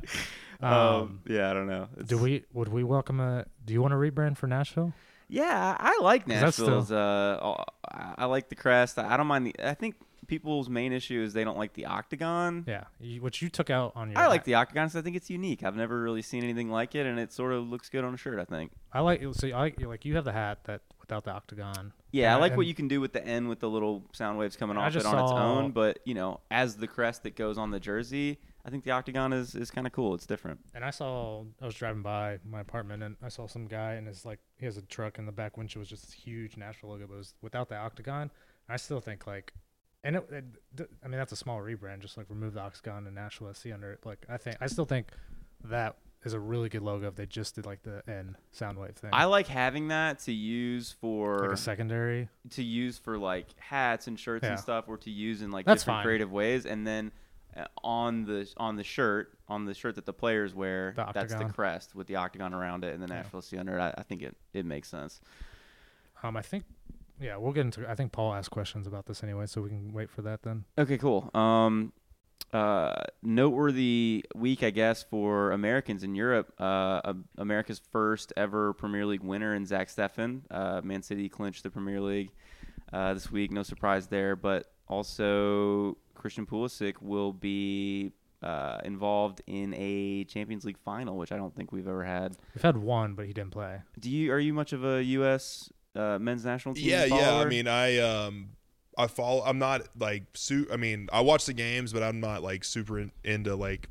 Um, 0.62 0.74
Um, 0.74 1.20
yeah, 1.28 1.50
I 1.50 1.54
don't 1.54 1.68
know. 1.68 1.88
yeah. 1.98 2.04
Do 2.06 2.18
we? 2.18 2.46
Would 2.54 2.68
we 2.68 2.84
welcome 2.84 3.20
a? 3.20 3.46
Do 3.66 3.74
you 3.74 3.82
want 3.82 3.94
to 3.94 3.96
rebrand 3.98 4.38
for 4.38 4.48
Nashville? 4.48 4.94
Yeah, 5.28 5.76
I 5.80 5.96
I 5.98 6.04
like 6.04 6.28
'Cause 6.28 6.42
that's 6.42 6.58
still- 6.58 6.96
Uh, 6.98 7.64
I 7.90 8.14
I 8.20 8.26
like 8.26 8.50
the 8.50 8.56
crest. 8.56 9.00
I 9.00 9.18
don't 9.18 9.28
mind 9.28 9.48
the. 9.48 9.56
I 9.64 9.74
think 9.74 9.96
people's 10.32 10.70
main 10.70 10.94
issue 10.94 11.22
is 11.22 11.34
they 11.34 11.44
don't 11.44 11.58
like 11.58 11.74
the 11.74 11.86
octagon. 11.86 12.64
Yeah, 12.66 12.86
you, 13.02 13.22
which 13.22 13.42
you 13.42 13.50
took 13.50 13.70
out 13.70 13.92
on 13.98 14.12
your. 14.12 14.18
I 14.18 14.28
like 14.28 14.46
the 14.46 14.56
octagon 14.56 14.86
because 14.86 14.96
I 14.96 15.02
think 15.02 15.18
it's 15.18 15.30
unique. 15.30 15.62
I've 15.62 15.76
never 15.76 16.02
really 16.02 16.22
seen 16.22 16.42
anything 16.44 16.70
like 16.70 16.96
it, 16.96 17.06
and 17.06 17.20
it 17.20 17.34
sort 17.34 17.52
of 17.52 17.70
looks 17.70 17.90
good 17.90 18.06
on 18.06 18.14
a 18.14 18.18
shirt. 18.18 18.40
I 18.40 18.46
think. 18.46 18.72
I 18.94 19.02
like. 19.02 19.22
So 19.34 19.50
I 19.50 19.60
like 19.60 19.82
like 19.82 20.06
you 20.06 20.16
have 20.16 20.24
the 20.24 20.32
hat 20.32 20.60
that 20.64 20.82
without 21.02 21.26
the 21.26 21.32
octagon. 21.32 21.92
Yeah, 22.12 22.34
I 22.34 22.40
like 22.40 22.56
what 22.56 22.66
you 22.66 22.74
can 22.74 22.88
do 22.88 23.02
with 23.02 23.12
the 23.12 23.26
N 23.26 23.50
with 23.50 23.60
the 23.60 23.70
little 23.70 24.06
sound 24.14 24.38
waves 24.38 24.56
coming 24.56 24.78
off 24.78 24.96
it 24.96 25.06
on 25.06 25.22
its 25.22 25.32
own. 25.34 25.72
But 25.72 26.00
you 26.06 26.14
know, 26.14 26.40
as 26.50 26.78
the 26.78 26.88
crest 26.88 27.24
that 27.24 27.36
goes 27.36 27.58
on 27.58 27.72
the 27.72 27.80
jersey, 27.80 28.40
I 28.66 28.70
think 28.70 28.86
the 28.86 28.92
octagon 28.92 29.34
is 29.34 29.54
is 29.54 29.70
kind 29.70 29.86
of 29.86 29.92
cool. 29.92 30.16
It's 30.16 30.26
different. 30.26 30.62
And 30.74 30.86
I 30.86 30.92
saw 30.92 31.44
I 31.62 31.66
was 31.66 31.76
driving 31.76 32.04
by 32.04 32.40
my 32.50 32.62
apartment 32.62 33.04
and 33.04 33.18
I 33.22 33.28
saw 33.28 33.48
some 33.48 33.66
guy 33.66 33.94
and 33.94 34.08
it's 34.08 34.24
like 34.24 34.40
he 34.58 34.66
has 34.66 34.78
a 34.78 34.82
truck 34.82 35.18
and 35.18 35.28
the 35.28 35.34
back 35.34 35.58
windshield 35.58 35.82
was 35.82 35.90
just 35.90 36.06
this 36.06 36.14
huge 36.14 36.56
Nashville 36.56 36.92
logo, 36.92 37.08
but 37.08 37.16
it 37.16 37.18
was 37.18 37.34
without 37.42 37.68
the 37.68 37.76
octagon. 37.76 38.32
I 38.70 38.78
still 38.78 39.02
think 39.02 39.28
like, 39.28 39.52
and 40.04 40.16
it, 40.18 40.28
it, 40.32 40.90
I 41.04 41.08
mean 41.08 41.18
that's 41.18 41.32
a 41.32 41.36
small 41.38 41.60
rebrand, 41.60 42.00
just 42.00 42.18
like 42.18 42.26
remove 42.30 42.54
the 42.54 42.62
octagon 42.62 43.06
and 43.06 43.16
Nashville 43.16 43.54
SC 43.54 43.68
under 43.74 43.92
it. 43.92 44.00
Like 44.06 44.26
I 44.30 44.38
think 44.38 44.58
I 44.62 44.68
still 44.68 44.86
think 44.86 45.08
that 45.66 45.98
is 46.24 46.34
a 46.34 46.40
really 46.40 46.70
good 46.70 46.84
logo 46.84 47.08
if 47.08 47.16
they 47.16 47.26
just 47.26 47.56
did 47.56 47.66
like 47.66 47.82
the 47.84 48.04
N 48.08 48.36
Soundwave 48.56 48.96
thing. 48.96 49.10
I 49.14 49.26
like 49.26 49.48
having 49.48 49.88
that 49.88 50.20
to 50.20 50.32
use 50.32 50.92
for 51.02 51.40
like 51.40 51.52
a 51.52 51.58
secondary. 51.58 52.30
to 52.52 52.64
use 52.64 52.98
for 52.98 53.18
like 53.18 53.48
hats 53.60 54.08
and 54.08 54.20
shirts 54.20 54.44
Yeah. 54.44 54.52
and 54.52 54.60
stuff, 54.60 54.86
or 54.88 54.98
to 54.98 55.10
use 55.10 55.42
in 55.42 55.52
like 55.52 55.66
That's 55.66 55.82
different 55.84 55.98
fine. 56.00 56.06
creative 56.06 56.32
ways, 56.32 56.66
and 56.66 56.86
then 56.86 57.12
uh, 57.58 57.66
on 57.84 58.24
the 58.26 58.48
on 58.58 58.76
the 58.76 58.84
shirt 58.84 59.34
on 59.50 59.66
the 59.66 59.74
shirt 59.74 59.96
that 59.96 60.06
the 60.06 60.14
players 60.14 60.54
wear, 60.54 60.94
The 60.96 61.12
that's 61.14 61.34
the 61.34 61.46
crest 61.46 61.96
with 61.96 62.08
the 62.08 62.16
octagon 62.18 62.54
around 62.54 62.84
it 62.86 62.94
and 62.94 63.02
the 63.04 63.08
Yeah. 63.08 63.22
Nashville 63.22 63.42
C 63.42 63.58
under 63.58 63.78
it. 63.78 63.82
I, 63.82 63.94
I 63.98 64.04
think 64.04 64.22
it 64.22 64.36
it 64.54 64.66
makes 64.66 64.88
sense. 64.90 65.22
Um, 66.24 66.38
I 66.38 66.44
think, 66.44 66.66
yeah, 67.22 67.38
we'll 67.38 67.54
get 67.54 67.66
into. 67.66 67.90
I 67.90 67.96
think 67.96 68.12
Paul 68.12 68.34
asked 68.34 68.52
questions 68.52 68.88
about 68.88 69.06
this 69.06 69.24
anyway, 69.24 69.46
so 69.46 69.62
we 69.62 69.70
can 69.70 69.94
wait 69.94 70.10
for 70.10 70.22
that 70.24 70.44
then. 70.44 70.66
Okay, 70.78 70.98
cool. 70.98 71.30
Um, 71.34 71.94
uh, 72.52 73.04
noteworthy 73.22 74.26
week, 74.36 74.64
I 74.64 74.72
guess, 74.72 75.04
for 75.04 75.52
Americans 75.52 76.04
in 76.04 76.16
Europe. 76.16 76.54
Uh, 76.60 77.14
America's 77.38 77.82
first 77.92 78.34
ever 78.36 78.74
Premier 78.74 79.06
League 79.06 79.24
winner 79.24 79.56
in 79.56 79.66
Zach 79.66 79.88
Steffen. 79.88 80.42
Uh, 80.50 80.82
Man 80.84 81.02
City 81.02 81.30
clinched 81.30 81.64
the 81.64 81.70
Premier 81.70 82.02
League 82.02 82.32
uh, 82.92 83.14
this 83.14 83.32
week. 83.32 83.52
No 83.52 83.64
surprise 83.64 84.08
there, 84.08 84.36
but 84.36 84.72
also, 84.88 85.98
Christian 86.16 86.46
Pulisic 86.46 87.02
will 87.02 87.32
be 87.32 88.12
uh, 88.44 88.80
involved 88.84 89.42
in 89.48 89.74
a 89.78 90.26
Champions 90.26 90.66
League 90.66 90.78
final, 90.84 91.18
which 91.18 91.32
I 91.32 91.38
don't 91.38 91.56
think 91.56 91.72
we've 91.72 91.88
ever 91.88 92.04
had. 92.04 92.36
We've 92.54 92.62
had 92.62 92.78
one, 92.78 93.14
but 93.14 93.26
he 93.28 93.34
didn't 93.34 93.52
play. 93.52 93.82
Do 94.00 94.10
you? 94.10 94.34
Are 94.34 94.40
you 94.40 94.54
much 94.54 94.74
of 94.74 94.84
a 94.84 95.04
U.S. 95.04 95.72
Uh, 95.96 96.18
men's 96.20 96.46
national 96.46 96.76
team? 96.76 96.90
Yeah, 96.90 97.06
yeah. 97.06 97.36
I 97.36 97.46
mean, 97.46 97.68
I 97.68 98.00
um, 98.00 98.52
I 98.98 99.08
follow. 99.08 99.44
I'm 99.44 99.60
not 99.60 99.82
like 99.98 100.24
su. 100.34 100.68
I 100.72 100.78
mean, 100.78 101.10
I 101.12 101.22
watch 101.22 101.46
the 101.46 101.54
games, 101.54 101.94
but 101.94 102.04
I'm 102.04 102.20
not 102.20 102.44
like 102.44 102.64
super 102.64 103.00
in, 103.00 103.12
into 103.24 103.56
like 103.56 103.90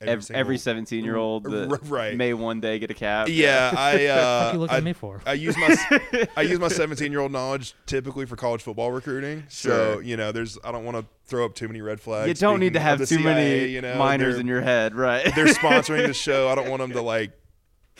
every, 0.00 0.34
every 0.34 0.58
17 0.58 1.04
year 1.04 1.16
old 1.16 1.44
that 1.44 1.78
right. 1.84 2.16
may 2.16 2.32
one 2.34 2.60
day 2.60 2.78
get 2.78 2.90
a 2.90 2.94
cap. 2.94 3.28
Yeah, 3.28 3.72
I 3.76 3.92
what 3.92 4.00
uh, 4.00 4.50
you 4.52 4.58
looking 4.58 4.74
I, 4.74 4.78
at 4.78 4.84
me 4.84 4.92
for? 4.92 5.20
I 5.26 5.32
use 5.34 5.56
my 5.56 6.28
I 6.36 6.42
use 6.42 6.58
my 6.58 6.68
17 6.68 7.10
year 7.10 7.20
old 7.20 7.32
knowledge 7.32 7.74
typically 7.86 8.26
for 8.26 8.36
college 8.36 8.62
football 8.62 8.90
recruiting. 8.90 9.44
So 9.48 10.00
you 10.00 10.16
know, 10.16 10.32
there's 10.32 10.58
I 10.64 10.72
don't 10.72 10.84
want 10.84 10.96
to 10.96 11.06
throw 11.26 11.44
up 11.44 11.54
too 11.54 11.68
many 11.68 11.80
red 11.80 12.00
flags. 12.00 12.28
You 12.28 12.34
don't 12.34 12.60
need 12.60 12.74
to 12.74 12.80
have 12.80 13.00
of 13.00 13.08
the 13.08 13.16
too 13.16 13.22
many 13.22 13.68
you 13.68 13.80
know, 13.80 13.96
minors 13.96 14.38
in 14.38 14.46
your 14.46 14.60
head, 14.60 14.94
right? 14.94 15.24
They're 15.34 15.46
sponsoring 15.46 16.06
the 16.06 16.14
show. 16.14 16.48
I 16.48 16.54
don't 16.54 16.68
want 16.68 16.80
them 16.80 16.92
to 16.92 17.02
like, 17.02 17.32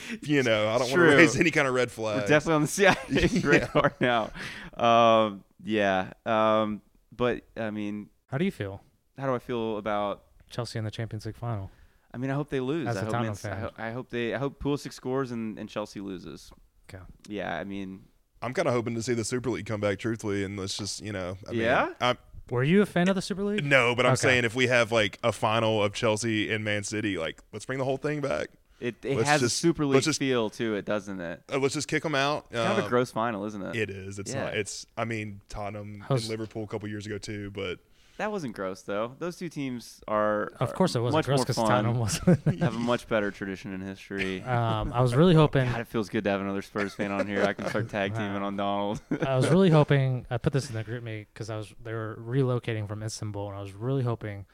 you 0.22 0.42
know, 0.42 0.68
I 0.68 0.78
don't 0.78 0.90
want 0.90 0.94
to 0.94 1.16
raise 1.16 1.38
any 1.38 1.50
kind 1.50 1.66
of 1.68 1.74
red 1.74 1.88
We're 1.88 1.92
flag. 2.16 2.20
definitely 2.28 2.54
on 2.54 2.62
the 2.62 2.68
CIA 2.68 2.96
Yeah. 3.10 3.28
radar 3.44 3.92
now. 4.00 4.30
Um, 4.76 5.44
yeah. 5.64 6.12
Um, 6.26 6.80
but 7.14 7.42
I 7.56 7.70
mean, 7.70 8.08
How 8.26 8.38
do 8.38 8.44
you 8.44 8.50
feel? 8.50 8.82
how 9.18 9.26
do 9.26 9.34
I 9.34 9.38
feel 9.38 9.76
about? 9.76 10.22
Chelsea 10.48 10.78
in 10.78 10.84
the 10.84 10.90
Champions 10.90 11.26
League 11.26 11.36
final. 11.36 11.70
I 12.12 12.16
mean, 12.16 12.30
I 12.30 12.34
hope 12.34 12.48
they 12.48 12.60
lose. 12.60 12.88
As 12.88 12.96
I 12.96 13.00
a 13.00 13.04
hope, 13.04 13.12
Tottenham 13.12 13.36
Man- 13.44 13.52
I, 13.52 13.54
fan. 13.56 13.60
ho- 13.62 13.70
I 13.78 13.90
hope 13.92 14.10
they. 14.10 14.34
I 14.34 14.38
hope 14.38 14.60
Pulisic 14.62 14.92
scores 14.92 15.30
and, 15.30 15.58
and 15.58 15.68
Chelsea 15.68 16.00
loses. 16.00 16.50
Okay. 16.92 17.02
Yeah. 17.28 17.56
I 17.56 17.62
mean, 17.64 18.00
I'm 18.42 18.52
kind 18.54 18.66
of 18.66 18.74
hoping 18.74 18.94
to 18.94 19.02
see 19.02 19.14
the 19.14 19.24
Super 19.24 19.50
League 19.50 19.66
come 19.66 19.80
back, 19.80 19.98
truthfully, 19.98 20.42
and 20.42 20.58
let's 20.58 20.76
just 20.76 21.02
you 21.04 21.12
know, 21.12 21.36
I 21.46 21.52
mean, 21.52 21.60
Yeah? 21.60 21.92
I'm, 22.00 22.16
Were 22.50 22.64
you 22.64 22.82
a 22.82 22.86
fan 22.86 23.08
of 23.08 23.14
the 23.14 23.22
Super 23.22 23.44
League? 23.44 23.64
no, 23.64 23.94
but 23.94 24.06
I'm 24.06 24.12
Okay. 24.14 24.22
saying 24.22 24.44
if 24.44 24.54
we 24.56 24.66
have 24.68 24.90
like 24.90 25.18
a 25.22 25.30
final 25.30 25.84
of 25.84 25.92
Chelsea 25.92 26.50
and 26.52 26.64
Man 26.64 26.82
City, 26.82 27.16
like 27.18 27.40
let's 27.52 27.64
bring 27.66 27.78
the 27.78 27.84
whole 27.84 27.98
thing 27.98 28.20
back. 28.22 28.48
It, 28.80 28.96
it 29.04 29.16
Let's 29.18 29.28
has 29.28 29.40
just- 29.42 29.56
a 29.56 29.58
Super 29.58 29.84
let's 29.84 29.94
League 29.96 30.02
just- 30.04 30.18
feel 30.18 30.50
to 30.50 30.74
it, 30.74 30.84
doesn't 30.84 31.20
it? 31.20 31.42
Uh, 31.52 31.58
let's 31.58 31.74
just 31.74 31.88
kick 31.88 32.02
them 32.02 32.14
out. 32.14 32.46
It's 32.50 32.58
kind 32.58 32.72
of 32.72 32.78
a 32.78 32.82
Um, 32.84 32.88
gross 32.88 33.10
final, 33.10 33.44
isn't 33.44 33.62
it? 33.62 33.76
It 33.76 33.90
is. 33.90 34.18
It's 34.18 34.32
Yeah. 34.32 34.44
not. 34.44 34.54
It's. 34.56 34.86
I 34.96 35.04
mean, 35.04 35.40
Tottenham 35.48 36.04
How's- 36.08 36.22
and 36.22 36.30
Liverpool 36.30 36.64
a 36.64 36.66
couple 36.66 36.88
years 36.88 37.06
ago 37.06 37.18
too, 37.18 37.50
but 37.50 37.78
That 38.16 38.30
wasn't 38.32 38.54
gross 38.54 38.82
though. 38.82 39.14
Those 39.18 39.36
two 39.38 39.48
teams 39.48 40.02
are. 40.06 40.52
Of 40.60 40.68
are 40.68 40.72
course 40.74 40.94
it 40.94 41.00
wasn't 41.00 41.18
much 41.20 41.24
gross 41.26 41.38
more 41.38 41.44
because 41.44 41.56
fun, 41.56 41.68
Tottenham 41.68 41.98
wasn't. 41.98 42.44
Have 42.60 42.76
a 42.76 42.78
much 42.78 43.08
better 43.08 43.30
tradition 43.30 43.72
in 43.72 43.80
history. 43.80 44.42
um, 44.42 44.92
I 44.92 45.00
was 45.00 45.14
really 45.14 45.34
hoping. 45.34 45.64
God, 45.70 45.80
it 45.80 45.86
feels 45.88 46.10
good 46.10 46.24
to 46.24 46.30
have 46.30 46.40
another 46.42 46.60
Spurs 46.60 46.92
fan 46.94 47.12
on 47.12 47.26
here. 47.26 47.42
I 47.44 47.54
can 47.54 47.66
start 47.68 47.88
tag 47.88 48.12
teaming 48.14 48.42
on 48.42 48.56
Donald. 48.58 49.00
I 49.26 49.36
was 49.36 49.48
really 49.48 49.70
hoping. 49.70 50.26
I 50.30 50.36
put 50.36 50.52
this 50.52 50.68
in 50.68 50.74
the 50.76 50.84
GroupMe 50.84 51.26
because 51.32 51.48
I 51.48 51.56
was 51.56 51.72
they 51.82 51.94
were 51.94 52.18
relocating 52.22 52.86
from 52.88 53.02
Istanbul, 53.02 53.48
and 53.48 53.56
I 53.58 53.62
was 53.62 53.72
really 53.72 54.02
hoping 54.02 54.44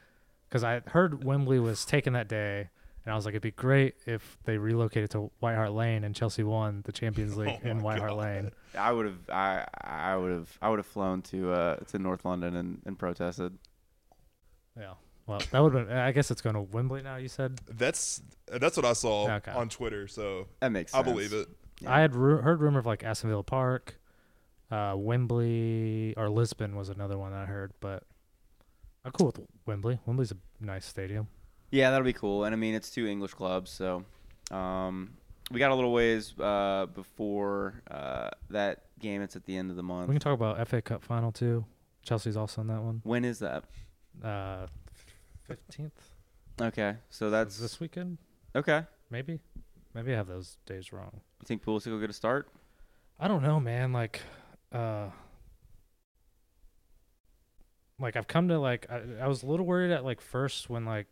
because 0.48 0.62
I 0.62 0.82
heard 0.86 1.24
Wembley 1.24 1.58
was 1.58 1.84
taken 1.84 2.12
that 2.12 2.28
day, 2.28 2.68
and 3.06 3.12
I 3.12 3.16
was 3.16 3.24
like, 3.24 3.32
it'd 3.32 3.42
be 3.42 3.52
great 3.52 3.94
if 4.04 4.36
they 4.44 4.58
relocated 4.58 5.10
to 5.12 5.30
White 5.38 5.54
Hart 5.54 5.72
Lane 5.72 6.02
and 6.04 6.14
Chelsea 6.14 6.42
won 6.42 6.82
the 6.84 6.92
Champions 6.92 7.36
League 7.38 7.60
Oh 7.64 7.68
in 7.68 7.76
my 7.78 7.82
White 7.82 7.98
Hart 8.00 8.16
Lane. 8.16 8.50
I 8.76 8.92
would 8.92 9.06
have. 9.06 9.30
I 9.30 9.64
I 9.80 10.16
would 10.16 10.32
have. 10.32 10.58
I 10.60 10.68
would 10.68 10.78
have 10.80 10.86
flown 10.86 11.22
to 11.22 11.52
uh 11.52 11.76
to 11.76 11.98
North 11.98 12.24
London 12.24 12.56
and, 12.56 12.82
and 12.84 12.98
protested. 12.98 13.56
Yeah. 14.78 14.94
Well, 15.26 15.40
that 15.50 15.60
would. 15.60 15.74
have 15.74 15.90
I 15.90 16.12
guess 16.12 16.30
it's 16.30 16.40
going 16.42 16.54
to 16.54 16.60
Wembley 16.62 17.02
now. 17.02 17.16
You 17.16 17.28
said. 17.28 17.58
that's 17.68 18.20
that's 18.48 18.76
what 18.76 18.84
I 18.86 18.92
saw 18.92 19.30
Okay. 19.36 19.50
on 19.52 19.68
Twitter. 19.68 20.06
So 20.08 20.46
That 20.60 20.70
makes. 20.72 20.92
sense. 20.92 21.00
I 21.06 21.10
believe 21.10 21.32
it. 21.32 21.48
Yeah. 21.80 21.94
I 21.94 22.00
had 22.00 22.14
ru- 22.14 22.38
heard 22.38 22.60
rumor 22.60 22.78
of 22.80 22.86
like 22.86 23.04
Aston 23.04 23.30
Villa 23.30 23.42
Park, 23.42 23.98
uh, 24.70 24.94
Wembley 24.96 26.14
or 26.16 26.28
Lisbon 26.30 26.74
was 26.76 26.88
another 26.88 27.18
one 27.18 27.32
that 27.32 27.42
I 27.42 27.44
heard, 27.46 27.72
but 27.80 28.02
I'm 29.04 29.12
cool 29.12 29.26
with 29.26 29.40
Wembley. 29.66 29.98
Wembley's 30.06 30.32
a 30.32 30.36
nice 30.60 30.86
stadium. 30.86 31.28
Yeah, 31.70 31.90
that'll 31.90 32.04
be 32.04 32.12
cool. 32.12 32.44
And 32.44 32.54
I 32.54 32.56
mean, 32.56 32.74
it's 32.74 32.90
two 32.90 33.06
English 33.06 33.34
clubs, 33.34 33.70
so 33.70 34.04
um, 34.50 35.14
we 35.50 35.58
got 35.58 35.70
a 35.70 35.74
little 35.74 35.92
ways 35.92 36.32
uh, 36.38 36.86
before 36.94 37.82
uh, 37.90 38.30
that 38.50 38.84
game. 39.00 39.22
It's 39.22 39.36
at 39.36 39.44
the 39.44 39.56
end 39.56 39.70
of 39.70 39.76
the 39.76 39.82
month. 39.82 40.08
We 40.08 40.14
can 40.14 40.20
talk 40.20 40.34
about 40.34 40.66
FA 40.68 40.80
Cup 40.80 41.02
final 41.02 41.32
too. 41.32 41.64
Chelsea's 42.04 42.36
also 42.36 42.60
in 42.60 42.68
that 42.68 42.80
one. 42.82 43.00
when 43.04 43.24
is 43.24 43.40
that? 43.40 43.64
Uh, 44.22 44.66
fifteenth. 45.42 46.10
Okay, 46.60 46.94
so 47.10 47.30
that's 47.30 47.58
this 47.58 47.80
weekend. 47.80 48.18
okay. 48.54 48.84
Maybe, 49.10 49.38
maybe 49.94 50.12
I 50.12 50.16
have 50.16 50.26
those 50.26 50.56
days 50.66 50.92
wrong. 50.92 51.20
You 51.40 51.46
think 51.46 51.64
Pulisic 51.64 51.92
will 51.92 52.00
get 52.00 52.10
a 52.10 52.14
start? 52.14 52.48
I 53.20 53.28
don't 53.28 53.42
know, 53.42 53.60
man. 53.60 53.92
Like, 53.92 54.20
uh, 54.72 55.06
like 57.98 58.16
I've 58.16 58.26
come 58.26 58.48
to 58.48 58.58
like 58.58 58.86
I, 58.90 59.02
I 59.22 59.28
was 59.28 59.42
a 59.42 59.46
little 59.46 59.66
worried 59.66 59.90
at 59.92 60.04
like 60.04 60.20
first 60.20 60.68
when 60.68 60.84
like 60.84 61.06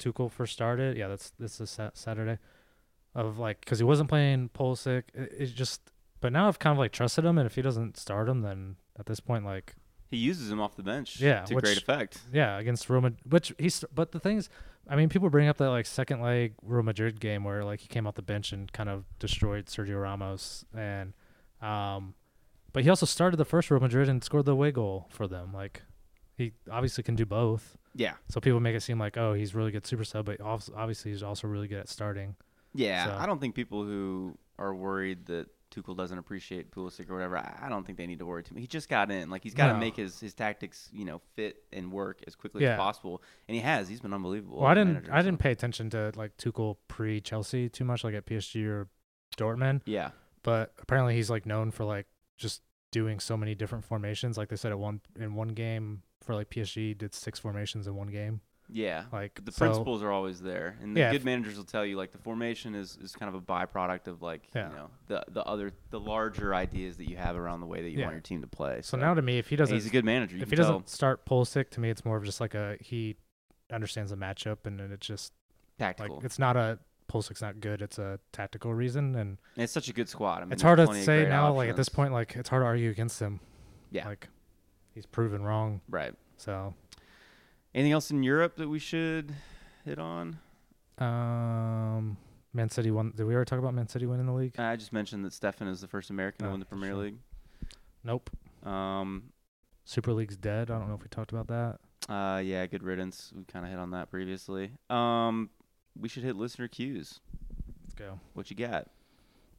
Tuchel 0.00 0.30
first 0.30 0.52
started. 0.52 0.96
Yeah, 0.96 1.08
that's 1.08 1.30
this 1.38 1.60
is 1.60 1.78
Saturday. 1.94 2.38
Of 3.14 3.38
like 3.38 3.60
because 3.60 3.78
he 3.78 3.84
wasn't 3.84 4.08
playing 4.08 4.50
Pulisic. 4.54 5.04
It, 5.14 5.32
it's 5.38 5.52
just, 5.52 5.80
but 6.20 6.32
now 6.32 6.46
I've 6.48 6.58
kind 6.60 6.72
of 6.72 6.78
like 6.78 6.92
trusted 6.92 7.24
him, 7.24 7.38
and 7.38 7.46
if 7.46 7.54
he 7.56 7.62
doesn't 7.62 7.96
start 7.96 8.28
him, 8.28 8.42
then 8.42 8.76
at 8.98 9.06
this 9.06 9.18
point, 9.18 9.44
like 9.44 9.74
He 10.08 10.16
uses 10.16 10.50
him 10.50 10.60
off 10.60 10.76
the 10.76 10.84
bench. 10.84 11.20
Yeah, 11.20 11.44
to 11.46 11.54
which- 11.56 11.64
great 11.64 11.76
effect. 11.78 12.20
yeah, 12.32 12.58
against 12.58 12.88
Real 12.88 13.00
Madrid, 13.00 13.20
which 13.28 13.52
he's. 13.58 13.84
But 13.92 14.12
the 14.12 14.20
thing 14.20 14.36
is, 14.38 14.48
I 14.88 14.94
mean, 14.94 15.08
people 15.08 15.28
bring 15.28 15.48
up 15.48 15.56
that 15.56 15.70
like 15.70 15.86
second 15.86 16.20
leg 16.22 16.54
Real 16.62 16.84
Madrid 16.84 17.18
game 17.20 17.42
where 17.42 17.64
like 17.64 17.80
he 17.80 17.88
came 17.88 18.06
off 18.06 18.14
the 18.14 18.22
bench 18.22 18.52
and 18.52 18.72
kind 18.72 18.88
of 18.88 19.04
destroyed 19.18 19.66
Sergio 19.66 20.00
Ramos, 20.00 20.64
and 20.72 21.12
um, 21.60 22.14
but 22.72 22.84
he 22.84 22.90
also 22.90 23.06
started 23.06 23.38
the 23.38 23.44
first 23.44 23.72
Real 23.72 23.80
Madrid 23.80 24.08
and 24.08 24.22
scored 24.22 24.44
the 24.44 24.52
away 24.52 24.70
goal 24.70 25.08
for 25.10 25.26
them. 25.26 25.52
Like, 25.52 25.82
he 26.36 26.52
obviously 26.70 27.02
can 27.02 27.16
do 27.16 27.26
both. 27.26 27.76
Yeah, 27.94 28.14
So 28.28 28.40
people 28.40 28.60
make 28.60 28.76
it 28.76 28.82
seem 28.82 28.98
like 28.98 29.16
oh 29.16 29.32
he's 29.34 29.54
really 29.54 29.72
good 29.72 29.84
super 29.86 30.04
sub, 30.04 30.26
but 30.26 30.40
obviously 30.40 31.10
he's 31.10 31.22
also 31.22 31.48
really 31.48 31.66
good 31.68 31.80
at 31.80 31.88
starting. 31.88 32.36
yeah. 32.74 33.06
So- 33.06 33.14
I 33.18 33.26
don't 33.26 33.40
think 33.40 33.54
people 33.54 33.84
who 33.84 34.36
are 34.58 34.74
worried 34.74 35.26
that 35.26 35.46
Tuchel 35.74 35.96
doesn't 35.96 36.18
appreciate 36.18 36.70
Pulisic 36.72 37.08
or 37.08 37.14
whatever. 37.14 37.36
I 37.38 37.68
don't 37.68 37.84
think 37.86 37.96
they 37.96 38.06
need 38.08 38.18
to 38.18 38.26
worry 38.26 38.42
too 38.42 38.54
much. 38.54 38.60
He 38.60 38.66
just 38.66 38.88
got 38.88 39.10
in. 39.12 39.30
Like 39.30 39.44
he's 39.44 39.54
got 39.54 39.68
to 39.68 39.74
No. 39.74 39.78
make 39.78 39.94
his, 39.96 40.18
his 40.18 40.34
tactics, 40.34 40.88
you 40.92 41.04
know, 41.04 41.20
fit 41.36 41.62
and 41.72 41.92
work 41.92 42.20
as 42.26 42.34
quickly 42.34 42.64
Yeah. 42.64 42.72
as 42.72 42.76
possible. 42.78 43.22
And 43.48 43.54
he 43.54 43.60
has. 43.60 43.88
He's 43.88 44.00
been 44.00 44.12
unbelievable. 44.12 44.58
Well, 44.58 44.66
I 44.66 44.74
didn't 44.74 44.94
manager, 44.94 45.12
I 45.14 45.20
so- 45.20 45.24
didn't 45.26 45.38
pay 45.38 45.52
attention 45.52 45.90
to 45.90 46.10
like 46.16 46.36
Tuchel 46.38 46.76
pre 46.88 47.20
Chelsea 47.20 47.68
too 47.68 47.84
much, 47.84 48.02
like 48.02 48.14
at 48.14 48.26
PSG 48.26 48.64
or 48.66 48.88
Dortmund. 49.36 49.82
Yeah. 49.86 50.10
but 50.42 50.72
apparently 50.80 51.14
he's 51.14 51.28
like 51.30 51.44
known 51.46 51.70
for 51.70 51.84
like 51.84 52.06
just 52.38 52.62
doing 52.92 53.20
so 53.20 53.36
many 53.36 53.54
different 53.54 53.84
formations. 53.84 54.36
Like 54.38 54.48
they 54.48 54.56
said 54.56 54.72
at 54.72 54.78
one 54.78 55.00
in 55.18 55.34
one 55.34 55.48
game 55.48 56.02
for 56.22 56.34
like 56.34 56.50
PSG 56.50 56.96
did 56.96 57.14
six 57.14 57.38
formations 57.38 57.86
in 57.86 57.94
one 57.94 58.08
game. 58.08 58.40
Yeah. 58.72 59.04
Like 59.12 59.44
the 59.44 59.50
so- 59.50 59.64
principles 59.64 60.02
are 60.02 60.12
always 60.12 60.40
there, 60.40 60.76
and 60.80 60.94
the 60.96 61.00
Yeah, 61.00 61.12
good 61.12 61.24
managers 61.24 61.56
will 61.56 61.64
tell 61.64 61.84
you 61.84 61.96
like 61.96 62.12
the 62.12 62.18
formation 62.18 62.74
is, 62.76 62.96
is 63.02 63.16
kind 63.16 63.34
of 63.34 63.34
a 63.34 63.44
byproduct 63.44 64.06
of 64.06 64.22
like 64.22 64.42
Yeah. 64.54 64.68
you 64.70 64.76
know 64.76 64.90
the 65.08 65.24
the 65.28 65.42
other 65.44 65.72
the 65.90 65.98
larger 65.98 66.54
ideas 66.54 66.96
that 66.98 67.08
you 67.10 67.16
have 67.16 67.36
around 67.36 67.60
the 67.60 67.66
way 67.66 67.82
that 67.82 67.90
you 67.90 67.98
Yeah. 67.98 68.04
want 68.04 68.14
your 68.14 68.20
team 68.22 68.42
to 68.42 68.46
play. 68.46 68.80
So 68.82 68.96
now 68.96 69.14
to 69.14 69.22
me, 69.22 69.38
if 69.38 69.48
he 69.48 69.56
doesn't 69.56 69.74
he's 69.74 69.86
a 69.86 69.90
good 69.90 70.04
manager. 70.04 70.36
If 70.36 70.50
he 70.50 70.56
tell. 70.56 70.66
doesn't 70.66 70.88
start 70.88 71.26
Pulisic, 71.26 71.70
to 71.70 71.80
me 71.80 71.90
it's 71.90 72.04
more 72.04 72.16
of 72.16 72.24
just 72.24 72.40
like 72.40 72.54
a 72.54 72.76
he 72.80 73.16
understands 73.72 74.10
the 74.12 74.16
matchup 74.16 74.58
and 74.66 74.78
then 74.78 74.92
it's 74.92 75.06
just 75.06 75.32
like 75.80 75.96
tactical. 75.96 76.20
it's 76.24 76.38
not 76.38 76.56
a 76.56 76.78
Pulisic's 77.10 77.42
not 77.42 77.58
good. 77.58 77.82
It's 77.82 77.98
a 77.98 78.20
tactical 78.30 78.72
reason, 78.72 79.16
and 79.16 79.36
And 79.56 79.64
it's 79.64 79.72
such 79.72 79.88
a 79.88 79.92
good 79.92 80.08
squad. 80.08 80.42
I 80.42 80.44
mean, 80.44 80.52
it's 80.52 80.62
hard 80.62 80.78
to 80.78 80.94
say 81.02 81.26
now. 81.28 81.52
Like 81.52 81.68
at 81.68 81.74
this 81.76 81.88
point, 81.88 82.12
like 82.12 82.36
it's 82.36 82.48
hard 82.48 82.62
to 82.62 82.66
argue 82.66 82.88
against 82.88 83.18
him. 83.20 83.40
Yeah. 83.90 84.06
like 84.06 84.28
he's 85.00 85.06
proven 85.06 85.42
wrong. 85.42 85.80
right? 85.88 86.14
So 86.36 86.74
Anything 87.74 87.92
else 87.92 88.10
in 88.10 88.22
Europe 88.22 88.56
that 88.56 88.68
we 88.68 88.78
should 88.78 89.32
hit 89.84 89.98
on? 89.98 90.38
um, 90.98 92.16
Man 92.52 92.68
City 92.68 92.90
won. 92.90 93.12
Did 93.16 93.24
we 93.24 93.34
already 93.34 93.48
talk 93.48 93.58
about 93.58 93.72
Man 93.74 93.88
City 93.88 94.04
winning 94.06 94.26
the 94.26 94.32
league? 94.32 94.58
I 94.58 94.76
just 94.76 94.92
mentioned 94.92 95.24
that 95.24 95.32
Steffen 95.32 95.68
is 95.70 95.80
the 95.80 95.88
first 95.88 96.10
American 96.10 96.44
to 96.44 96.48
Oh, 96.48 96.50
win 96.50 96.60
the 96.60 96.66
Premier 96.66 96.90
sure. 96.90 96.96
League. 96.98 97.16
Nope. 98.04 98.28
Um, 98.64 99.30
Super 99.84 100.12
League's 100.12 100.36
dead. 100.36 100.70
I 100.70 100.78
don't 100.78 100.88
know 100.88 100.94
if 100.94 101.02
we 101.02 101.08
talked 101.08 101.32
about 101.32 101.46
that. 101.48 102.12
uh, 102.12 102.38
yeah, 102.40 102.66
good 102.66 102.82
riddance. 102.82 103.32
We 103.34 103.44
kind 103.44 103.64
of 103.64 103.70
hit 103.70 103.78
on 103.78 103.92
that 103.92 104.10
previously. 104.10 104.72
Um, 104.90 105.48
we 105.98 106.08
should 106.08 106.22
hit 106.24 106.36
listener 106.36 106.68
cues. 106.68 107.20
Let's 107.84 107.94
go. 107.94 108.18
What 108.34 108.50
you 108.50 108.56
got? 108.56 108.88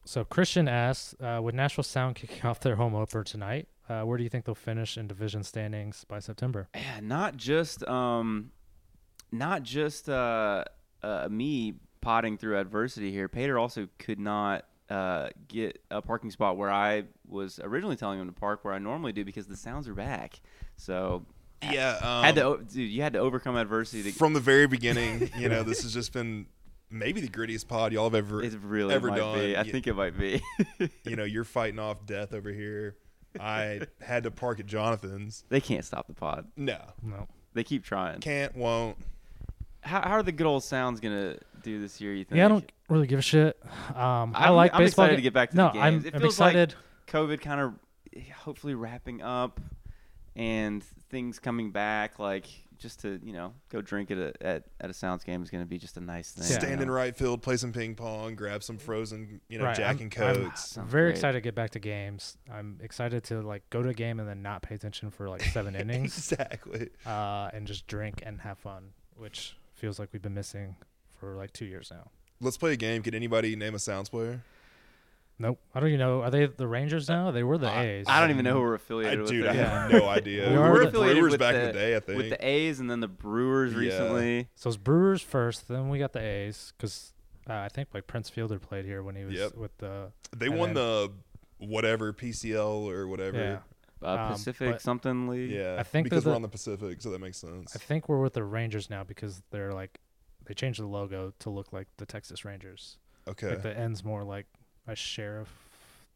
So 0.04 0.24
Christian 0.24 0.68
asks, 0.68 1.16
uh, 1.22 1.40
with 1.42 1.56
Nashville 1.56 1.84
Sound 1.84 2.16
kicking 2.18 2.46
off 2.46 2.60
their 2.60 2.76
home 2.76 2.96
opener 2.96 3.24
tonight, 3.24 3.68
uh, 3.90 4.02
where 4.02 4.18
do 4.18 4.24
you 4.24 4.30
think 4.30 4.46
they'll 4.46 4.56
finish 4.56 4.98
in 4.98 5.08
division 5.08 5.44
standings 5.44 6.06
by 6.08 6.20
September? 6.20 6.70
Yeah, 6.76 7.00
not 7.02 7.38
just 7.38 7.88
um, 7.88 8.52
not 9.32 9.64
just 9.64 10.10
uh, 10.10 10.64
uh, 11.04 11.28
me 11.30 11.76
potting 12.00 12.38
through 12.38 12.58
adversity 12.58 13.12
here. 13.12 13.28
Pater 13.28 13.60
also 13.60 13.88
could 14.00 14.20
not 14.20 14.66
uh, 14.90 15.30
get 15.48 15.82
a 15.90 16.02
parking 16.02 16.32
spot 16.32 16.58
where 16.58 16.72
I 16.72 17.04
was 17.28 17.60
originally 17.64 17.96
telling 17.96 18.20
him 18.20 18.28
to 18.28 18.34
park 18.34 18.64
where 18.66 18.74
I 18.74 18.80
normally 18.80 19.14
do 19.14 19.24
because 19.24 19.48
the 19.48 19.58
sounds 19.58 19.88
are 19.88 19.94
back. 19.94 20.40
So 20.78 21.26
Yeah, 21.62 21.98
um, 22.02 22.24
had 22.24 22.36
to, 22.36 22.60
dude, 22.68 22.92
you 22.92 23.02
had 23.02 23.14
to 23.14 23.20
overcome 23.20 23.56
adversity. 23.56 24.04
To, 24.04 24.18
from 24.18 24.34
the 24.34 24.40
very 24.40 24.68
beginning. 24.68 25.30
You 25.38 25.48
know, 25.50 25.64
this 25.64 25.84
has 25.84 25.94
just 25.94 26.12
been 26.12 26.48
maybe 26.92 27.22
the 27.22 27.28
grittiest 27.28 27.68
pod 27.68 27.94
y'all 27.94 28.04
have 28.06 28.16
ever. 28.16 28.44
it 28.44 28.54
really 28.62 28.94
ever 28.94 29.10
might 29.10 29.18
done. 29.18 29.40
be. 29.40 29.56
I 29.56 29.64
You- 29.64 29.72
think 29.72 29.88
it 29.88 29.96
might 29.96 30.18
be. 30.18 30.42
You 31.06 31.16
know, 31.16 31.24
you're 31.24 31.44
fighting 31.44 31.80
off 31.80 32.06
death 32.06 32.34
over 32.34 32.52
here. 32.52 32.96
I 33.40 33.82
had 34.02 34.24
to 34.24 34.32
park 34.32 34.60
at 34.60 34.66
Jonathan's. 34.66 35.44
They 35.50 35.62
can't 35.62 35.86
stop 35.86 36.08
the 36.08 36.14
pod. 36.14 36.48
No, 36.58 36.80
No. 37.02 37.28
They 37.54 37.64
keep 37.64 37.84
trying. 37.84 38.20
can't, 38.20 38.56
won't. 38.56 38.98
How, 39.82 40.02
how 40.02 40.12
are 40.12 40.24
the 40.24 40.32
good 40.32 40.46
old 40.48 40.64
sounds 40.64 41.00
gonna 41.00 41.38
do 41.64 41.80
this 41.82 42.00
year? 42.00 42.14
You 42.14 42.24
think? 42.24 42.38
Yeah, 42.38 42.46
I 42.46 42.50
don't 42.50 42.72
really 42.90 43.08
give 43.08 43.20
a 43.20 43.22
shit. 43.24 43.58
Um, 43.96 44.34
I 44.36 44.46
I'm- 44.46 44.56
like 44.56 44.74
I'm 44.74 44.80
baseball. 44.82 45.06
excited 45.06 45.12
ga- 45.14 45.16
to 45.18 45.22
get 45.22 45.34
back 45.34 45.50
to 45.52 45.58
no, 45.58 45.68
the 45.68 45.72
games. 45.74 45.84
I'm, 46.04 46.06
It 46.08 46.16
I'm 46.16 46.22
feels 46.22 46.40
like- 46.40 46.56
excited. 46.56 46.76
COVID 47.08 47.42
kind 47.42 47.60
of 47.62 47.74
hopefully 48.36 48.74
wrapping 48.76 49.22
up, 49.22 49.60
and 50.36 50.84
things 51.10 51.40
coming 51.40 51.72
back. 51.72 52.20
Like 52.20 52.46
just 52.82 53.00
to 53.02 53.20
you 53.24 53.32
know 53.32 53.54
go 53.70 53.82
drink 53.82 54.12
at 54.12 54.18
a 54.18 54.34
at, 54.42 54.64
at 54.82 54.90
a 54.90 54.94
Sounds 54.94 55.24
game 55.24 55.42
is 55.44 55.50
gonna 55.50 55.66
be 55.66 55.78
just 55.78 55.96
a 55.98 56.02
nice 56.02 56.32
thing. 56.32 56.44
Yeah. 56.46 56.56
you 56.56 56.60
Stand 56.62 56.82
in 56.82 56.90
right 56.92 57.16
field, 57.16 57.42
play 57.42 57.56
some 57.56 57.72
ping 57.72 57.96
pong, 57.96 58.36
grab 58.36 58.64
some 58.64 58.78
frozen, 58.78 59.40
you 59.48 59.60
know, 59.60 59.66
Right, 59.66 59.76
Jack 59.78 59.98
I'm- 59.98 60.10
and 60.12 60.18
I'm 60.18 60.36
Cokes. 60.50 60.66
Sounds 60.66 60.92
very 60.92 61.06
great. 61.10 61.12
excited 61.16 61.34
to 61.38 61.42
get 61.42 61.56
back 61.56 61.70
to 61.72 61.80
games. 61.80 62.38
I'm 62.52 62.80
excited 62.82 63.24
to 63.26 63.42
like 63.42 63.70
go 63.70 63.82
to 63.84 63.90
a 63.90 63.94
game 63.94 64.20
and 64.20 64.28
then 64.28 64.42
not 64.42 64.64
pay 64.64 64.76
attention 64.76 65.12
for 65.12 65.30
like 65.30 65.44
seven 65.44 65.76
innings, 65.82 66.18
exactly. 66.18 66.90
uh, 67.06 67.50
and 67.54 67.68
just 67.68 67.88
drink 67.88 68.22
and 68.26 68.42
have 68.42 68.58
fun, 68.58 68.90
which 69.16 69.56
feels 69.76 70.00
like 70.00 70.10
we've 70.12 70.22
been 70.22 70.34
missing 70.34 70.76
for 71.20 71.36
like 71.36 71.54
two 71.54 71.66
years 71.66 71.92
now. 71.92 72.10
Let's 72.40 72.58
play 72.58 72.74
a 72.74 72.76
game. 72.78 73.04
Can 73.04 73.14
anybody 73.14 73.56
name 73.56 73.76
a 73.76 73.80
Sounds 73.80 74.10
player? 74.10 74.42
Nope. 75.42 75.60
I 75.74 75.80
don't 75.80 75.90
even 75.90 76.00
know. 76.00 76.22
Are 76.22 76.30
they 76.30 76.46
the 76.46 76.68
Rangers 76.68 77.10
now? 77.10 77.32
They 77.32 77.44
were 77.44 77.58
the 77.58 77.68
I- 77.70 77.84
A's. 77.86 78.06
I 78.08 78.20
don't 78.22 78.30
even 78.30 78.44
know 78.46 78.54
who 78.54 78.60
we're 78.62 78.74
I, 78.74 78.76
affiliated 78.76 79.20
with. 79.22 79.30
dude, 79.30 79.48
I 79.48 79.54
have 79.54 79.92
no 79.92 80.08
idea. 80.08 80.48
We 80.50 80.52
We 80.56 80.58
are 80.62 80.72
were 80.72 80.80
the- 80.82 80.88
affiliated 80.90 81.18
Brewers 81.20 81.32
with 81.32 81.40
back 81.40 81.56
in 81.56 81.62
the- 81.62 81.68
the 81.68 81.74
day, 81.74 81.96
I 81.96 82.00
think. 82.00 82.18
with 82.18 82.30
the 82.30 82.46
A's 82.48 82.80
and 82.80 82.90
then 82.90 83.00
the 83.00 83.08
Brewers 83.08 83.74
Yeah. 83.74 83.80
recently. 83.80 84.48
So 84.56 84.70
it's 84.70 84.78
Brewers 84.78 85.22
first, 85.22 85.68
then 85.68 85.90
we 85.90 86.00
got 86.00 86.14
the 86.14 86.20
A's 86.22 86.74
because 86.78 87.14
uh, 87.50 87.54
I 87.54 87.70
think 87.70 87.90
like 87.94 88.08
Prince 88.08 88.30
Fielder 88.30 88.60
played 88.60 88.86
here 88.86 89.02
when 89.04 89.16
he 89.16 89.24
was 89.26 89.34
Yep. 89.36 89.56
with 89.56 89.76
the 89.80 90.12
they 90.36 90.48
won 90.50 90.74
then- 90.74 90.76
the 90.76 91.12
whatever 91.58 92.14
PCL 92.14 92.90
or 92.90 93.04
yeah. 93.06 93.10
whatever. 93.10 93.64
Uh, 94.04 94.08
Um, 94.08 94.32
Pacific 94.34 94.72
but- 94.74 94.82
something 94.82 95.28
league. 95.28 95.52
Yeah, 95.52 95.76
I 95.80 95.84
think 95.84 96.06
because 96.06 96.24
they're 96.24 96.32
we're 96.32 96.34
the- 96.34 96.36
on 96.38 96.42
the 96.44 96.48
Pacific, 96.50 97.02
so 97.02 97.12
that 97.12 97.20
makes 97.20 97.38
sense. 97.38 97.76
I 97.76 97.80
think 97.80 98.10
we're 98.10 98.22
with 98.22 98.34
the 98.34 98.44
Rangers 98.44 98.90
now 98.90 99.04
because 99.04 99.42
they're 99.52 99.74
like 99.74 100.00
they 100.46 100.54
changed 100.56 100.80
the 100.80 100.88
logo 100.88 101.34
to 101.40 101.50
look 101.50 101.72
like 101.72 101.88
the 101.98 102.06
Texas 102.06 102.44
Rangers. 102.44 102.98
Okay. 103.28 103.50
Like 103.50 103.62
the 103.62 103.78
end's 103.78 104.04
more 104.04 104.24
like 104.24 104.48
a 104.88 104.96
sheriff 104.96 105.50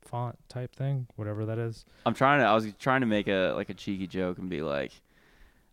font 0.02 0.38
type 0.50 0.76
thing, 0.76 1.08
whatever 1.16 1.46
that 1.46 1.58
is. 1.58 1.86
I'm 2.06 2.14
trying 2.14 2.40
to. 2.40 2.46
I 2.46 2.54
was 2.54 2.68
trying 2.80 3.02
to 3.02 3.08
make 3.08 3.28
a 3.28 3.54
like 3.56 3.70
a 3.70 3.74
cheeky 3.74 4.08
joke 4.08 4.38
and 4.38 4.50
be 4.50 4.62
like, 4.62 4.92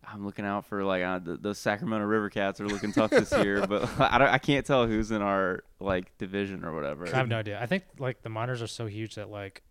I'm 0.05 0.25
looking 0.25 0.45
out 0.45 0.65
for 0.65 0.83
like 0.83 1.03
uh, 1.03 1.19
the, 1.19 1.37
the 1.37 1.55
Sacramento 1.55 2.05
River 2.05 2.29
Cats 2.29 2.59
are 2.59 2.67
looking 2.67 2.91
tough 2.91 3.11
this 3.11 3.31
year, 3.31 3.65
but 3.67 3.89
I 3.99 4.17
don't, 4.17 4.29
I 4.29 4.37
can't 4.37 4.65
tell 4.65 4.85
who's 4.87 5.11
in 5.11 5.21
our 5.21 5.63
like 5.79 6.17
division 6.17 6.63
or 6.65 6.73
whatever. 6.73 7.07
I 7.07 7.17
have 7.17 7.27
no 7.27 7.37
idea. 7.39 7.61
I 7.61 7.65
think 7.67 7.83
like 7.99 8.21
the 8.23 8.29
minors 8.29 8.61
are 8.61 8.67
so 8.67 8.85
huge 8.87 9.15
that 9.15 9.29
like 9.29 9.61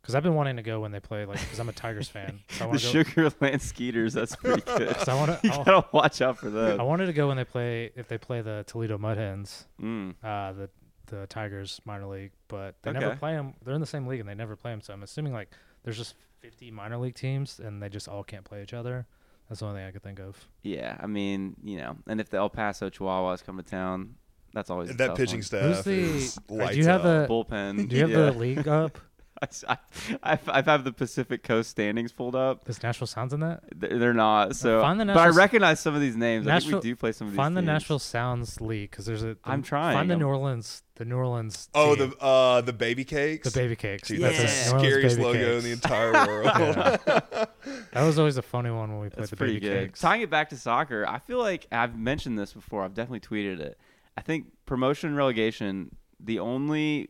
because 0.00 0.16
I've 0.16 0.24
been 0.24 0.34
wanting 0.34 0.56
to 0.56 0.62
go 0.62 0.80
when 0.80 0.90
they 0.90 0.98
play 0.98 1.24
like 1.26 1.38
because 1.40 1.60
I'm 1.60 1.68
a 1.68 1.72
Tigers 1.72 2.08
fan. 2.08 2.40
So 2.48 2.68
I 2.68 2.72
the 2.72 2.78
go. 2.78 3.04
Sugarland 3.04 3.60
Skeeters. 3.60 4.14
That's 4.14 4.34
pretty 4.34 4.62
good. 4.62 4.96
So 5.00 5.12
I 5.12 5.14
want 5.14 5.44
you 5.44 5.50
to. 5.50 5.56
gotta 5.64 5.84
watch 5.92 6.20
out 6.22 6.38
for 6.38 6.50
that. 6.50 6.80
I 6.80 6.82
wanted 6.82 7.06
to 7.06 7.12
go 7.12 7.28
when 7.28 7.36
they 7.36 7.44
play 7.44 7.90
if 7.94 8.08
they 8.08 8.18
play 8.18 8.40
the 8.40 8.64
Toledo 8.66 8.98
Mud 8.98 9.18
Hens, 9.18 9.66
Mm. 9.80 10.14
uh, 10.24 10.52
the 10.52 10.70
the 11.06 11.26
Tigers 11.26 11.80
minor 11.84 12.06
league, 12.06 12.32
but 12.48 12.76
they 12.82 12.92
never 12.92 13.16
play 13.16 13.32
them. 13.32 13.54
They're 13.64 13.74
in 13.74 13.80
the 13.80 13.86
same 13.86 14.06
league 14.06 14.20
and 14.20 14.28
they 14.28 14.34
never 14.34 14.56
play 14.56 14.70
them. 14.70 14.80
So 14.80 14.92
I'm 14.92 15.02
assuming 15.02 15.32
like 15.32 15.50
there's 15.84 15.98
just 15.98 16.14
50 16.40 16.70
minor 16.70 16.98
league 16.98 17.14
teams 17.14 17.58
and 17.58 17.82
they 17.82 17.88
just 17.88 18.08
all 18.08 18.24
can't 18.24 18.44
play 18.44 18.62
each 18.62 18.74
other. 18.74 19.06
That's 19.48 19.60
the 19.60 19.66
only 19.66 19.80
thing 19.80 19.88
I 19.88 19.90
could 19.90 20.02
think 20.02 20.18
of. 20.18 20.48
Yeah, 20.62 20.96
I 21.00 21.06
mean, 21.06 21.56
you 21.62 21.76
know, 21.76 21.96
and 22.06 22.20
if 22.20 22.30
the 22.30 22.38
El 22.38 22.48
Paso 22.48 22.88
Chihuahuas 22.88 23.44
come 23.44 23.56
to 23.58 23.62
town, 23.62 24.14
that's 24.54 24.70
always 24.70 24.90
a 24.90 24.94
that 24.94 25.08
tough 25.08 25.16
pitching 25.16 25.38
one. 25.38 25.42
staff 25.42 25.62
Who's 25.62 25.84
the- 25.84 25.92
is 25.92 26.34
do 26.48 26.76
you 26.76 26.84
have 26.84 27.04
out. 27.04 27.28
the 27.28 27.32
bullpen. 27.32 27.88
Do 27.88 27.96
you 27.96 28.02
have 28.02 28.10
yeah. 28.10 28.30
the 28.30 28.32
league 28.32 28.68
up? 28.68 28.98
I, 29.68 29.76
I, 30.22 30.38
I 30.46 30.62
have 30.62 30.84
the 30.84 30.92
Pacific 30.92 31.42
Coast 31.42 31.70
standings 31.70 32.12
pulled 32.12 32.34
up. 32.36 32.64
Does 32.64 32.82
Nashville 32.82 33.06
Sounds 33.06 33.32
in 33.32 33.40
that? 33.40 33.62
They're 33.74 33.98
they're 33.98 34.14
not. 34.14 34.56
So, 34.56 34.80
find 34.80 35.00
the 35.00 35.04
but 35.06 35.16
I 35.16 35.24
Nashville- 35.26 35.34
recognize 35.38 35.80
some 35.80 35.94
of 35.94 36.00
these 36.00 36.16
names. 36.16 36.46
I 36.46 36.60
think 36.60 36.74
we 36.74 36.80
do 36.80 36.96
play 36.96 37.12
some 37.12 37.26
of 37.26 37.32
these. 37.32 37.36
Find 37.36 37.56
the 37.56 37.60
teams. 37.60 37.66
Nashville 37.66 37.98
Sounds 37.98 38.60
league 38.60 38.90
because 38.90 39.06
there's 39.06 39.24
a. 39.24 39.36
I'm 39.44 39.62
trying. 39.62 39.96
Find 39.96 40.08
the 40.08 40.14
I'm- 40.14 40.20
New 40.20 40.26
Orleans, 40.28 40.82
the 40.96 41.04
New 41.04 41.16
Orleans. 41.16 41.68
Oh, 41.74 41.94
team, 41.96 42.10
the 42.10 42.24
uh, 42.24 42.60
the 42.60 42.72
baby 42.72 43.04
cakes. 43.04 43.50
the 43.52 43.58
baby 43.58 43.74
cakes. 43.76 44.08
Dude, 44.08 44.20
That's 44.22 44.38
that's 44.38 44.70
the 44.72 44.78
scariest 44.78 45.16
Baby 45.16 45.26
logo 45.38 45.58
in 45.58 45.64
the 45.64 45.72
entire 45.72 46.12
world. 46.12 46.46
Yeah. 46.62 46.96
that 47.92 48.02
was 48.04 48.18
always 48.18 48.36
a 48.36 48.42
funny 48.42 48.70
one 48.70 48.90
when 48.92 49.00
we 49.00 49.08
played 49.08 49.20
That's 49.22 49.30
the 49.30 49.36
pretty 49.36 49.54
baby 49.54 49.66
good. 49.68 49.88
cakes. 49.88 50.00
Tying 50.00 50.22
it 50.22 50.30
back 50.30 50.50
to 50.50 50.56
soccer, 50.56 51.04
I 51.08 51.18
feel 51.18 51.38
like 51.38 51.66
I've 51.72 51.98
mentioned 51.98 52.38
this 52.38 52.52
before. 52.52 52.82
I've 52.84 52.94
definitely 52.94 53.20
tweeted 53.20 53.60
it. 53.60 53.78
I 54.16 54.20
think 54.20 54.46
promotion 54.66 55.08
and 55.08 55.16
relegation, 55.16 55.96
the 56.20 56.38
only 56.38 57.02
s- 57.04 57.08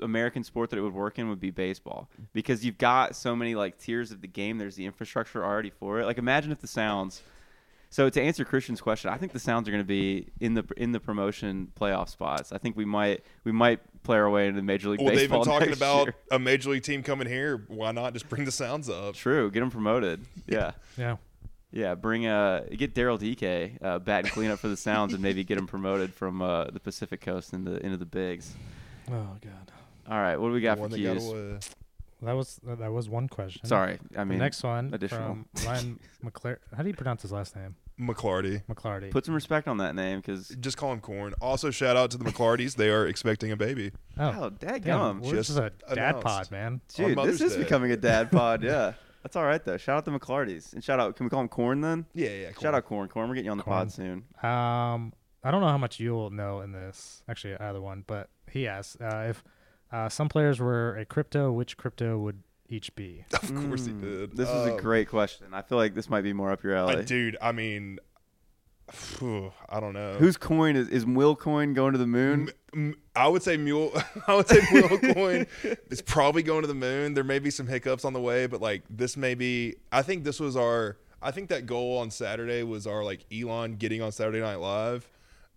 American 0.00 0.44
sport 0.44 0.70
that 0.70 0.78
it 0.78 0.82
would 0.82 0.94
work 0.94 1.18
in 1.18 1.28
would 1.28 1.40
be 1.40 1.50
baseball 1.50 2.08
because 2.32 2.64
you've 2.64 2.78
got 2.78 3.16
so 3.16 3.34
many 3.34 3.54
like 3.54 3.78
tiers 3.78 4.10
of 4.10 4.20
the 4.20 4.28
game. 4.28 4.58
There's 4.58 4.76
the 4.76 4.86
infrastructure 4.86 5.44
already 5.44 5.70
for 5.70 6.00
it. 6.00 6.06
Like 6.06 6.18
imagine 6.18 6.52
if 6.52 6.60
the 6.60 6.66
Sounds. 6.66 7.22
So 7.90 8.10
to 8.10 8.20
answer 8.20 8.44
Christian's 8.44 8.82
question, 8.82 9.10
I 9.10 9.16
think 9.16 9.32
the 9.32 9.38
Sounds 9.38 9.66
are 9.66 9.70
going 9.70 9.82
to 9.82 9.86
be 9.88 10.28
in 10.40 10.54
the 10.54 10.64
in 10.76 10.92
the 10.92 11.00
promotion 11.00 11.72
playoff 11.78 12.08
spots. 12.10 12.52
I 12.52 12.58
think 12.58 12.76
we 12.76 12.84
might 12.84 13.24
we 13.44 13.52
might 13.52 13.80
play 14.02 14.18
our 14.18 14.28
way 14.28 14.46
into 14.46 14.56
the 14.60 14.62
Major 14.62 14.90
League 14.90 14.98
Baseball. 14.98 15.06
well, 15.06 15.16
they've 15.16 15.30
been 15.30 15.42
talking 15.70 15.72
about 15.72 16.06
year. 16.06 16.14
a 16.30 16.38
major 16.38 16.70
league 16.70 16.82
team 16.82 17.02
coming 17.02 17.26
here. 17.26 17.64
Why 17.68 17.92
not 17.92 18.12
just 18.12 18.28
bring 18.28 18.44
the 18.44 18.52
sounds 18.52 18.90
up? 18.90 19.14
True, 19.14 19.50
get 19.50 19.60
them 19.60 19.70
promoted. 19.70 20.24
Yeah. 20.46 20.72
yeah. 20.96 21.16
Yeah, 21.70 21.94
bring 21.94 22.26
uh 22.26 22.64
get 22.74 22.94
Daryl 22.94 23.18
DK 23.18 23.82
uh, 23.82 23.98
bat 23.98 24.24
and 24.24 24.32
clean 24.32 24.50
up 24.50 24.58
for 24.58 24.68
the 24.68 24.76
Sounds 24.76 25.12
and 25.12 25.22
maybe 25.22 25.44
get 25.44 25.58
him 25.58 25.66
promoted 25.66 26.14
from 26.14 26.40
uh, 26.40 26.64
the 26.64 26.80
Pacific 26.80 27.20
Coast 27.20 27.52
into 27.52 27.76
into 27.84 27.98
the 27.98 28.06
bigs. 28.06 28.54
Oh 29.10 29.36
god. 29.42 29.72
All 30.08 30.18
right, 30.18 30.36
what 30.36 30.48
do 30.48 30.54
we 30.54 30.60
got 30.60 30.76
The 30.76 30.80
one 30.82 30.90
for 30.90 30.96
that 30.96 31.02
got 31.02 31.12
cues? 31.16 31.28
away. 31.30 31.58
That 32.22 32.32
was 32.32 32.60
that 32.64 32.90
was 32.92 33.08
one 33.08 33.28
question. 33.28 33.64
Sorry, 33.66 33.98
I 34.16 34.20
The 34.20 34.24
mean 34.26 34.38
next 34.38 34.62
one 34.64 34.92
additional. 34.92 35.38
from 35.54 35.66
Ryan 35.66 36.00
McClare. 36.24 36.56
How 36.76 36.82
do 36.82 36.88
you 36.88 36.94
pronounce 36.94 37.22
his 37.22 37.30
last 37.32 37.54
name? 37.54 37.76
McClarty. 38.00 38.62
McClarty. 38.68 39.10
put 39.10 39.24
some 39.26 39.34
respect 39.34 39.66
on 39.68 39.78
that 39.78 39.94
name 39.94 40.18
because 40.20 40.48
Just 40.60 40.76
call 40.76 40.92
him 40.92 41.00
Corn. 41.00 41.34
Also, 41.40 41.70
shout 41.70 41.96
out 41.96 42.10
to 42.12 42.16
the 42.16 42.24
McClartys. 42.24 42.76
They 42.76 42.90
are 42.90 43.06
expecting 43.06 43.50
a 43.52 43.56
baby. 43.56 43.92
oh, 44.18 44.34
oh, 44.44 44.50
damn, 44.50 44.80
dadgum. 44.80 45.20
we're 45.20 45.32
just 45.32 45.48
just 45.48 45.58
a 45.58 45.70
dad 45.94 45.98
announced. 46.16 46.26
pod, 46.26 46.50
man. 46.50 46.80
dude, 46.94 47.18
this 47.18 47.40
is 47.40 47.54
Day. 47.54 47.62
becoming 47.62 47.90
a 47.92 47.96
dad 47.96 48.30
pod. 48.32 48.62
Yeah, 48.64 48.92
that's 49.22 49.36
all 49.36 49.44
right 49.44 49.64
though. 49.64 49.76
Shout 49.76 49.98
out 49.98 50.04
to 50.06 50.10
the 50.10 50.18
McClartys 50.18 50.72
and 50.72 50.82
shout 50.82 50.98
out. 51.00 51.14
Can 51.16 51.26
we 51.26 51.30
call 51.30 51.40
him 51.40 51.48
Corn 51.48 51.80
then? 51.82 52.06
Yeah, 52.14 52.30
yeah. 52.30 52.50
Shout 52.60 52.74
out 52.74 52.84
Corn. 52.84 53.08
Corn, 53.08 53.28
we're 53.28 53.34
getting 53.36 53.46
you 53.46 53.52
on 53.52 53.58
the 53.58 53.64
Corn. 53.64 53.76
pod 53.78 53.92
soon. 53.92 54.24
Um, 54.42 55.12
I 55.44 55.50
don't 55.52 55.60
know 55.60 55.68
how 55.68 55.78
much 55.78 56.00
you'll 56.00 56.30
know 56.30 56.60
in 56.62 56.72
this. 56.72 57.22
Actually, 57.28 57.56
either 57.58 57.80
one. 57.80 58.02
But 58.06 58.28
he 58.50 58.66
asked 58.68 59.00
uh, 59.00 59.26
if 59.28 59.42
uh, 59.92 60.08
some 60.08 60.28
players 60.28 60.60
were 60.60 60.96
a 60.96 61.04
crypto, 61.04 61.50
which 61.52 61.76
crypto 61.76 62.18
would 62.18 62.42
each 62.68 62.94
be? 62.94 63.24
Of 63.32 63.54
course 63.54 63.86
he 63.86 63.92
Mm, 63.92 64.00
did. 64.00 64.36
This 64.36 64.48
is 64.50 64.66
a 64.66 64.72
Um, 64.72 64.76
great 64.80 65.08
question. 65.08 65.48
I 65.52 65.62
feel 65.62 65.78
like 65.78 65.94
this 65.94 66.08
might 66.10 66.22
be 66.22 66.32
more 66.32 66.50
up 66.52 66.62
your 66.62 66.76
uh, 66.76 66.80
alley. 66.92 67.04
dude, 67.04 67.36
I 67.40 67.52
mean, 67.52 67.98
phew, 68.90 69.52
I 69.68 69.80
don't 69.80 69.92
know. 69.94 70.14
Whose 70.18 70.36
coin 70.36 70.76
is 70.76 70.88
is 70.88 71.04
Muyl 71.04 71.38
coin 71.38 71.74
going 71.74 71.92
to 71.92 71.98
the 71.98 72.06
moon? 72.06 72.50
M- 72.74 72.90
m- 72.92 72.94
I 73.16 73.28
would 73.28 73.42
say 73.42 73.56
mule. 73.56 73.92
I 74.26 74.34
would 74.34 74.48
say 74.48 74.60
mule 74.72 74.98
coin 75.14 75.46
is 75.90 76.02
probably 76.02 76.42
going 76.42 76.62
to 76.62 76.68
the 76.68 76.74
moon. 76.74 77.14
There 77.14 77.24
may 77.24 77.38
be 77.38 77.50
some 77.50 77.66
hiccups 77.66 78.04
on 78.04 78.12
the 78.12 78.20
way, 78.20 78.46
but 78.46 78.60
like 78.60 78.82
this 78.90 79.16
may 79.16 79.34
be. 79.34 79.76
I 79.92 80.02
think 80.02 80.24
this 80.24 80.40
was 80.40 80.56
our. 80.56 80.96
I 81.20 81.32
think 81.32 81.48
that 81.48 81.66
goal 81.66 81.98
on 81.98 82.10
Saturday 82.10 82.62
was 82.62 82.86
our 82.86 83.02
like 83.02 83.24
Elon 83.32 83.74
getting 83.76 84.00
on 84.02 84.12
Saturday 84.12 84.40
Night 84.40 84.56
Live. 84.60 85.08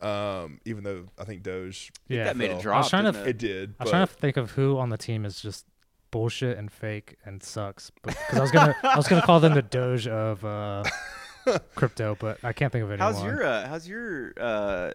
Um, 0.02 0.60
even 0.66 0.84
though 0.84 1.06
I 1.20 1.26
think 1.26 1.44
Doge 1.44 1.92
Yeah, 2.08 2.26
that 2.26 2.38
made 2.38 2.52
a 2.52 2.56
it 2.56 2.58
I 2.58 2.62
drop. 2.62 2.78
was 2.84 2.90
trying 2.90 3.06
to 3.06 3.12
didn't 3.12 3.28
it? 3.28 3.30
it 3.30 3.38
did. 3.38 3.70
I 3.80 3.84
was 3.84 3.90
but 3.90 3.90
trying 3.92 4.08
to 4.08 4.14
think 4.14 4.38
of 4.38 4.52
who 4.52 4.78
on 4.78 4.90
the 4.90 4.98
team 4.98 5.26
is 5.26 5.40
just 5.42 5.66
bullshit 6.12 6.58
and 6.58 6.72
fake 6.72 7.18
and 7.26 7.42
sucks. 7.42 7.92
Because 8.04 8.38
I 8.38 8.42
was 8.42 8.52
gonna, 8.52 8.76
I 8.84 8.98
was 8.98 9.08
gonna 9.08 9.22
call 9.22 9.40
them 9.40 9.54
the 9.54 9.62
Doge 9.62 10.08
of 10.08 10.44
uh, 10.46 10.84
crypto, 11.76 12.18
but 12.20 12.44
I 12.44 12.54
can't 12.54 12.72
think 12.72 12.84
of 12.84 12.92
anyone. 12.92 13.14
How's 13.14 13.24
your 13.24 13.44
uh, 13.44 13.68
how's 13.68 13.88
your 13.88 14.34
uh, 14.40 14.92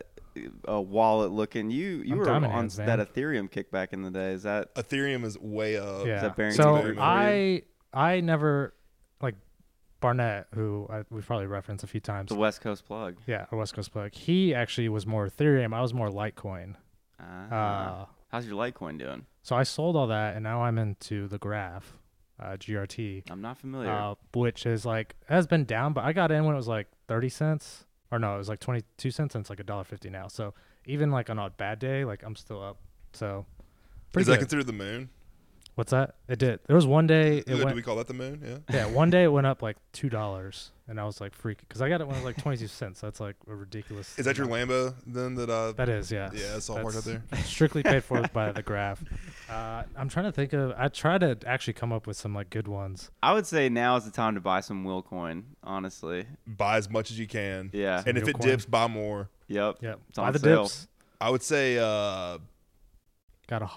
uh, 0.68 0.80
wallet 0.80 1.32
looking? 1.32 1.70
You 1.70 2.02
you 2.04 2.12
I'm 2.14 2.18
were 2.18 2.30
on 2.30 2.42
hands, 2.42 2.76
that 2.76 2.98
man. 2.98 3.06
Ethereum 3.06 3.50
kick 3.50 3.70
back 3.70 3.92
in 3.92 4.02
the 4.02 4.10
day. 4.10 4.32
Is 4.32 4.42
that 4.44 4.74
Ethereum 4.74 5.24
is 5.24 5.38
way 5.38 5.76
up. 5.76 6.06
yeah. 6.06 6.28
that 6.28 6.36
so 6.52 6.62
some 6.62 6.74
value 6.76 6.94
for 6.94 7.00
I, 7.00 7.62
I 7.92 8.20
never 8.20 8.62
like 8.64 8.72
Barnett, 10.00 10.46
who 10.54 10.86
I, 10.90 11.02
we've 11.10 11.26
probably 11.26 11.46
referenced 11.46 11.82
a 11.84 11.86
few 11.86 12.00
times. 12.00 12.28
the 12.28 12.34
West 12.36 12.60
Coast 12.60 12.84
plug? 12.86 13.16
Yeah, 13.26 13.46
a 13.50 13.56
West 13.56 13.74
Coast 13.74 13.92
plug. 13.92 14.14
He 14.14 14.54
actually 14.54 14.88
was 14.88 15.06
more 15.06 15.26
Ethereum. 15.28 15.74
I 15.74 15.80
was 15.80 15.94
more 15.94 16.08
Litecoin. 16.08 16.74
Ah. 17.20 18.02
Uh, 18.02 18.06
how's 18.28 18.46
your 18.46 18.56
Litecoin 18.56 18.98
doing? 18.98 19.26
so 19.42 19.56
I 19.56 19.62
sold 19.62 19.96
all 19.96 20.08
that, 20.08 20.34
and 20.34 20.42
now 20.42 20.62
I'm 20.62 20.76
into 20.78 21.28
the 21.28 21.38
Graph, 21.38 21.96
uh, 22.40 22.56
GRT, 22.56 23.30
I'm 23.30 23.40
not 23.40 23.56
familiar. 23.58 23.90
uh, 23.90 24.14
which 24.34 24.66
is 24.66 24.84
like 24.84 25.14
has 25.28 25.46
been 25.46 25.64
down, 25.64 25.92
but 25.92 26.04
I 26.04 26.12
got 26.12 26.30
in 26.32 26.44
when 26.44 26.54
it 26.54 26.58
was 26.58 26.68
like 26.68 26.88
thirty 27.08 27.28
cents, 27.28 27.86
or 28.10 28.18
no, 28.18 28.34
it 28.34 28.38
was 28.38 28.48
like 28.48 28.60
twenty 28.60 28.82
two 28.98 29.10
cents, 29.10 29.34
and 29.34 29.42
it's 29.42 29.50
like 29.50 29.60
a 29.60 29.64
dollar 29.64 29.84
fifty 29.84 30.10
now. 30.10 30.26
So 30.28 30.52
even 30.84 31.10
like 31.10 31.30
on 31.30 31.38
a 31.38 31.48
bad 31.50 31.78
day, 31.78 32.04
like 32.04 32.22
I'm 32.24 32.36
still 32.36 32.62
up. 32.62 32.76
So 33.12 33.46
Is 33.58 34.12
pretty 34.12 34.26
that 34.26 34.32
good. 34.34 34.38
considered 34.40 34.66
the 34.66 34.72
moon? 34.74 35.08
What's 35.76 35.90
that? 35.90 36.14
It 36.26 36.38
did. 36.38 36.60
There 36.66 36.74
was 36.74 36.86
one 36.86 37.06
day 37.06 37.36
it 37.38 37.46
Do 37.46 37.62
went. 37.62 37.76
we 37.76 37.82
call 37.82 37.96
that 37.96 38.06
the 38.06 38.14
moon? 38.14 38.42
Yeah. 38.70 38.74
yeah, 38.74 38.86
one 38.86 39.10
day 39.10 39.24
it 39.24 39.28
went 39.28 39.46
up 39.46 39.60
like 39.60 39.76
two 39.92 40.08
dollars, 40.20 40.70
and 40.88 40.98
I 40.98 41.04
was 41.04 41.20
like 41.20 41.36
freaking 41.38 41.60
because 41.68 41.82
I 41.82 41.90
got 41.90 42.00
it 42.00 42.06
when 42.06 42.16
it 42.16 42.20
was 42.20 42.24
like 42.24 42.38
twenty 42.42 42.56
two 42.56 42.66
cents. 42.66 43.02
That's 43.02 43.20
like 43.20 43.36
a 43.46 43.54
ridiculous. 43.54 44.18
Is 44.18 44.24
that 44.24 44.38
your. 44.38 44.46
Lambo 44.46 44.94
then? 45.06 45.34
That 45.34 45.50
uh, 45.50 45.72
That 45.72 45.90
is, 45.90 46.10
yeah. 46.10 46.30
Yeah, 46.32 46.56
it's 46.56 46.70
all 46.70 46.80
marked 46.82 46.96
out 46.96 47.04
there. 47.04 47.22
Strictly 47.44 47.82
paid 47.82 48.02
for 48.04 48.22
by 48.32 48.52
the 48.52 48.62
graph. 48.62 49.04
Uh, 49.50 49.82
I'm 49.94 50.08
trying 50.08 50.24
to 50.24 50.32
think 50.32 50.54
of. 50.54 50.72
I 50.78 50.88
try 50.88 51.18
to 51.18 51.36
actually 51.46 51.74
come 51.74 51.92
up 51.92 52.06
with 52.06 52.16
some 52.16 52.34
like 52.34 52.48
good 52.48 52.68
ones. 52.68 53.10
I 53.22 53.34
would 53.34 53.46
say 53.46 53.68
now 53.68 53.96
is 53.96 54.06
the 54.06 54.10
time 54.10 54.34
to 54.34 54.40
buy 54.40 54.60
some 54.60 54.82
Muyl 54.82 55.04
coin. 55.04 55.44
Honestly. 55.62 56.24
buy 56.46 56.78
as 56.78 56.88
much 56.88 57.10
as 57.10 57.18
you 57.18 57.26
can. 57.26 57.68
Yeah. 57.74 58.02
And 58.06 58.16
if 58.16 58.26
it 58.26 58.32
coin. 58.38 58.48
dips, 58.48 58.64
buy 58.64 58.86
more. 58.86 59.28
Yep. 59.48 59.76
Yep. 59.82 60.00
It's 60.08 60.16
Buy 60.16 60.30
the 60.30 60.38
sale. 60.38 60.62
dips. 60.62 60.88
I 61.20 61.28
would 61.28 61.42
say, 61.42 61.76
uh, 61.78 62.38
Got 63.46 63.60
a. 63.62 63.70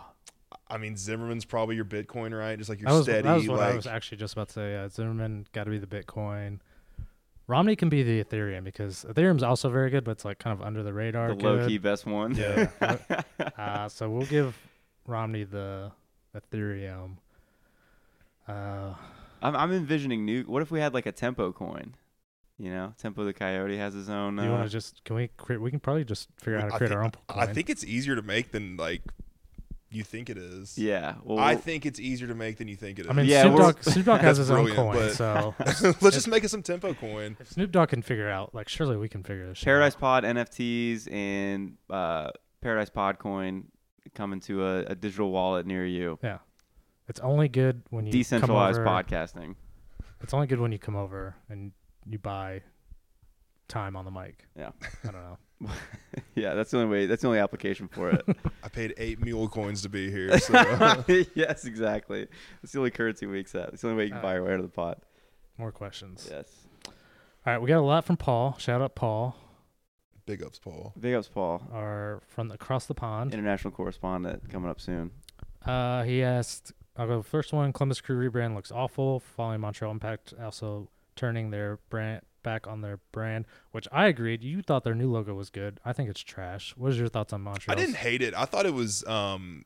I 0.70 0.78
mean, 0.78 0.95
Zimmerman's 0.97 1.45
probably 1.45 1.76
your 1.76 1.86
Bitcoin, 1.86 2.38
right? 2.38 2.57
Just 2.57 2.70
like 2.70 2.80
your 2.80 2.89
That 2.91 2.95
was, 2.97 3.03
steady, 3.05 3.22
that 3.24 3.36
was 3.36 3.47
what 3.47 3.59
like 3.59 3.74
I 3.74 3.76
was 3.76 3.88
actually 3.88 4.17
just 4.20 4.34
about 4.34 4.49
to 4.49 4.53
say. 4.53 4.72
Yeah, 4.74 4.88
Zimmerman 4.89 5.47
got 5.53 5.63
to 5.65 5.72
be 5.72 5.78
the 5.80 5.88
Bitcoin. 5.88 6.59
Romney 7.47 7.76
can 7.76 7.89
be 7.89 8.03
the 8.03 8.24
Ethereum 8.24 8.63
because 8.63 9.03
Ethereum's 9.09 9.41
also 9.41 9.70
very 9.70 9.89
good, 9.89 10.03
but 10.03 10.11
it's 10.11 10.26
like 10.26 10.38
kind 10.38 10.53
of 10.59 10.63
under 10.65 10.84
the 10.84 10.93
radar. 10.93 11.34
The 11.34 11.43
low 11.43 11.67
key 11.67 11.80
best 11.80 12.05
one. 12.05 12.36
Yeah. 12.36 12.70
Uh, 13.57 13.89
so 13.89 14.09
we'll 14.09 14.26
give 14.28 14.57
Romney 15.07 15.43
the 15.43 15.91
Ethereum. 16.36 17.15
Uh, 18.47 18.93
I'm, 19.41 19.55
I'm 19.55 19.72
envisioning 19.72 20.26
new. 20.26 20.43
What 20.43 20.61
if 20.61 20.72
we 20.72 20.80
had 20.80 20.93
like 20.93 21.05
a 21.05 21.11
tempo 21.11 21.51
coin? 21.51 21.95
You 22.57 22.72
know, 22.72 22.93
Tempo 22.97 23.24
the 23.24 23.32
Coyote 23.34 23.78
has 23.78 23.93
his 23.93 24.09
own. 24.09 24.36
do 24.36 24.43
you 24.43 24.49
want 24.49 24.61
Uh, 24.61 24.65
to 24.65 24.70
just 24.70 25.03
can 25.05 25.15
we 25.15 25.30
create? 25.38 25.61
We 25.61 25.72
can 25.72 25.80
probably 25.80 26.03
just 26.03 26.28
figure 26.41 26.57
out 26.57 26.63
how 26.63 26.67
to 26.70 26.76
I 26.76 26.78
create 26.78 26.89
think- 26.89 26.97
our 26.99 27.03
own. 27.05 27.11
I 27.30 27.45
think 27.53 27.70
it's 27.70 27.86
easier 27.86 28.15
to 28.15 28.22
make 28.22 28.51
than 28.51 28.76
like 28.76 29.01
you 29.91 30.03
think 30.03 30.29
it 30.29 30.37
is. 30.37 30.77
yeah. 30.77 31.15
Well, 31.23 31.39
I 31.39 31.55
think 31.55 31.85
it's 31.85 31.99
easier 31.99 32.27
to 32.27 32.35
make 32.35 32.57
than 32.57 32.67
you 32.67 32.75
think 32.75 32.99
it 32.99 33.05
is. 33.05 33.09
I 33.09 33.13
mean, 33.13 33.25
Yeah, 33.25 33.43
Snoop 33.43 33.57
Dogg, 33.57 33.83
Snoop 33.83 34.05
Dogg 34.05 34.21
has 34.29 34.37
his 34.37 34.51
own 34.51 34.69
coin, 34.73 34.95
but- 34.95 35.13
so 35.13 35.55
let's 36.01 36.11
just 36.15 36.27
make 36.27 36.43
it 36.43 36.49
some 36.49 36.61
tempo 36.63 36.93
coin. 36.93 37.35
if 37.39 37.49
Snoop 37.49 37.71
Dogg 37.71 37.89
can 37.89 38.01
figure 38.01 38.29
out, 38.29 38.53
like, 38.53 38.69
surely 38.69 38.97
we 38.97 39.09
can 39.09 39.23
figure 39.23 39.47
this. 39.47 39.63
Paradise 39.63 39.95
out. 39.95 39.99
Pod 39.99 40.23
NFTs 40.25 41.11
and 41.11 41.77
uh, 41.89 42.29
Paradise 42.61 42.89
Pod 42.89 43.17
coin 43.19 43.65
coming 44.13 44.39
to 44.41 44.63
a, 44.65 44.79
a 44.85 44.95
digital 44.95 45.31
wallet 45.31 45.65
near 45.65 45.85
you. 45.85 46.19
Yeah, 46.23 46.37
it's 47.07 47.19
only 47.21 47.47
good 47.47 47.81
when 47.89 48.05
you 48.05 48.11
Decentralized 48.11 48.77
come 48.77 48.87
over, 48.87 49.03
podcasting. 49.03 49.55
It's 50.21 50.33
only 50.33 50.47
good 50.47 50.59
when 50.59 50.71
you 50.71 50.79
come 50.79 50.95
over 50.95 51.35
and 51.49 51.71
you 52.05 52.19
buy 52.19 52.61
time 53.67 53.95
on 53.95 54.03
the 54.05 54.11
mic. 54.11 54.45
Yeah. 54.57 54.71
I 55.07 55.11
don't 55.11 55.21
know. 55.21 55.37
yeah, 56.36 56.53
that's 56.53 56.72
the 56.72 56.78
only 56.78 56.89
way. 56.89 57.05
That's 57.05 57.22
the 57.22 57.28
only 57.28 57.39
application 57.39 57.88
for 57.88 58.10
it. 58.10 58.26
I 58.64 58.70
paid 58.70 58.93
eight 58.97 59.24
mule 59.24 59.47
coins 59.47 59.82
to 59.84 59.89
be 59.89 60.10
here. 60.10 60.38
So 60.39 60.53
yes, 61.36 61.66
exactly. 61.66 62.28
It's 62.64 62.72
the 62.72 62.80
only 62.80 62.91
currency 62.91 63.26
we 63.26 63.39
accept. 63.39 63.74
It's 63.74 63.82
the 63.82 63.89
only 63.89 63.97
way 63.97 64.05
you 64.05 64.12
can 64.12 64.22
buy 64.22 64.36
your 64.36 64.45
way 64.45 64.53
out 64.53 64.60
of 64.60 64.64
the 64.64 64.70
pot. 64.70 65.03
More 65.57 65.72
questions. 65.72 66.28
Yes. 66.32 66.47
All 66.86 66.93
right, 67.53 67.62
we 67.62 67.68
got 67.68 67.80
a 67.80 67.82
lot 67.82 68.05
from 68.05 68.18
Paul. 68.18 68.55
Shout 68.57 68.82
out 68.82 68.95
Paul, 68.95 69.36
big 70.26 70.43
ups, 70.43 70.60
Paul. 70.60 70.93
Big 70.99 71.14
ups, 71.16 71.28
Paul. 71.28 71.68
our 71.74 72.22
from 72.28 72.51
across 72.51 72.86
the 72.86 72.93
pond. 72.93 73.34
International 73.34 73.72
correspondent 73.72 74.49
coming 74.49 74.70
up 74.70 74.80
soon. 74.80 75.12
Uh, 75.66 76.03
he 76.03 76.24
asked, 76.24 76.72
I'll 76.95 77.07
go 77.07 77.22
first 77.22 77.51
one. 77.51 77.74
Columbus 77.74 78.01
Crew 78.01 78.30
rebrand 78.30 78.55
looks 78.55 78.72
awful. 78.72 79.20
Following 79.20 79.62
Montreal 79.62 79.91
Impact 79.91 80.34
also 80.41 80.89
turning 81.16 81.49
their 81.49 81.80
brand 81.89 82.22
back 82.43 82.67
on 82.67 82.81
their 82.81 82.99
brand, 83.11 83.45
which 83.71 83.87
I 83.91 84.07
agreed. 84.07 84.43
You 84.43 84.61
thought 84.61 84.83
their 84.83 84.95
new 84.95 85.11
logo 85.11 85.33
was 85.33 85.49
good. 85.49 85.79
I 85.85 85.93
think 85.93 86.09
it's 86.09 86.21
trash. 86.21 86.73
What 86.77 86.91
is 86.91 86.97
your 86.99 87.07
thoughts 87.07 87.33
on 87.33 87.47
I 87.67 87.75
didn't 87.75 87.95
hate 87.95 88.21
it. 88.21 88.33
I 88.33 88.45
thought 88.45 88.65
it 88.65 88.73
was. 88.73 89.05
um 89.05 89.65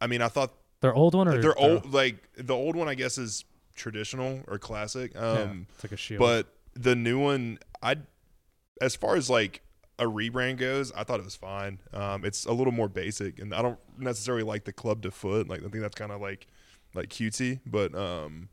I 0.00 0.06
mean, 0.06 0.20
I 0.22 0.28
thought 0.28 0.52
Their 0.80 0.94
old 0.94 1.14
one 1.14 1.28
or 1.28 1.32
their 1.32 1.42
their- 1.42 1.58
old 1.58 1.92
like 1.92 2.16
the 2.36 2.54
old 2.54 2.76
one. 2.76 2.88
I 2.88 2.94
guess 2.94 3.18
is 3.18 3.44
traditional 3.74 4.40
or 4.48 4.58
classic. 4.58 5.12
Yeah, 5.14 5.20
Um, 5.20 5.66
it's 5.74 5.84
like 5.84 5.92
a 5.92 5.96
shield. 5.96 6.18
but 6.20 6.52
the 6.74 6.94
new 6.96 7.18
one, 7.20 7.58
I, 7.82 7.96
as 8.80 8.96
far 8.96 9.16
as 9.16 9.28
like 9.30 9.62
a 9.98 10.04
rebrand 10.04 10.56
goes, 10.56 10.90
I 10.92 11.04
thought 11.04 11.20
it 11.20 11.24
was 11.24 11.36
fine. 11.36 11.78
Um, 11.92 12.24
it's 12.24 12.44
a 12.46 12.52
little 12.52 12.72
more 12.72 12.88
basic, 12.88 13.38
and 13.38 13.54
I 13.54 13.62
don't 13.62 13.78
necessarily 13.98 14.42
like 14.42 14.64
the 14.64 14.72
club 14.72 15.02
to 15.02 15.10
foot. 15.10 15.48
Like 15.48 15.60
I 15.60 15.68
think 15.68 15.82
that's 15.82 15.94
kind 15.94 16.10
of 16.12 16.20
like 16.20 16.46
like 16.94 17.08
cutesy, 17.08 17.60
but 17.64 17.94
um, 17.94 18.48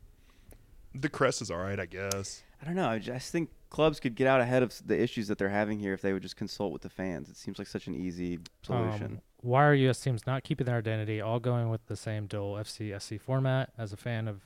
the 0.94 1.08
crest 1.08 1.42
is 1.42 1.50
all 1.50 1.58
right, 1.58 1.78
I 1.80 1.86
guess. 1.86 2.42
I 2.60 2.66
don't 2.66 2.74
know. 2.74 2.88
I 2.88 2.98
just 2.98 3.32
think 3.32 3.50
clubs 3.70 4.00
could 4.00 4.14
get 4.14 4.26
out 4.26 4.40
ahead 4.40 4.62
of 4.62 4.74
the 4.86 5.00
issues 5.00 5.28
that 5.28 5.38
they're 5.38 5.48
having 5.48 5.78
here 5.78 5.94
if 5.94 6.02
they 6.02 6.12
would 6.12 6.22
just 6.22 6.36
consult 6.36 6.72
with 6.72 6.82
the 6.82 6.90
fans. 6.90 7.30
It 7.30 7.36
seems 7.36 7.58
like 7.58 7.68
such 7.68 7.86
an 7.86 7.94
easy 7.94 8.38
solution. 8.62 9.04
Um, 9.04 9.20
why 9.42 9.64
are 9.64 9.74
U.S. 9.74 10.00
teams 10.00 10.26
not 10.26 10.44
keeping 10.44 10.66
their 10.66 10.76
identity, 10.76 11.20
all 11.20 11.40
going 11.40 11.70
with 11.70 11.86
the 11.86 11.96
same 11.96 12.26
dual 12.26 12.54
FCSC 12.56 13.18
format? 13.20 13.72
As 13.78 13.92
a 13.92 13.96
fan 13.96 14.28
of 14.28 14.42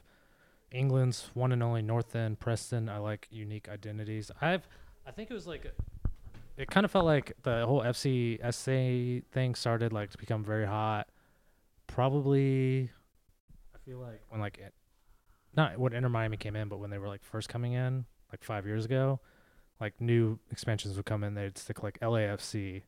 England's 0.70 1.30
one 1.34 1.50
and 1.50 1.62
only 1.62 1.82
North 1.82 2.14
End, 2.14 2.38
Preston, 2.38 2.88
I 2.88 2.98
like 2.98 3.26
unique 3.30 3.68
identities. 3.68 4.30
I've, 4.40 4.68
I 5.04 5.10
think 5.10 5.30
it 5.30 5.34
was 5.34 5.48
like, 5.48 5.74
it 6.56 6.70
kind 6.70 6.84
of 6.84 6.92
felt 6.92 7.06
like 7.06 7.32
the 7.42 7.66
whole 7.66 7.82
FCSA 7.82 9.24
thing 9.32 9.54
started 9.56 9.92
like 9.92 10.10
to 10.10 10.18
become 10.18 10.44
very 10.44 10.66
hot. 10.66 11.08
Probably, 11.88 12.90
I 13.74 13.78
feel 13.84 13.98
like 13.98 14.22
when 14.28 14.40
like, 14.40 14.60
not 15.56 15.78
when 15.78 15.92
Inter 15.92 16.08
Miami 16.08 16.36
came 16.36 16.56
in, 16.56 16.68
but 16.68 16.78
when 16.78 16.90
they 16.90 16.98
were 16.98 17.08
like 17.08 17.22
first 17.22 17.48
coming 17.48 17.72
in, 17.72 18.04
like 18.32 18.42
five 18.42 18.66
years 18.66 18.84
ago, 18.84 19.20
like 19.80 20.00
new 20.00 20.38
expansions 20.50 20.96
would 20.96 21.06
come 21.06 21.24
in, 21.24 21.34
they'd 21.34 21.58
stick 21.58 21.82
like 21.82 21.98
LAFC. 22.00 22.82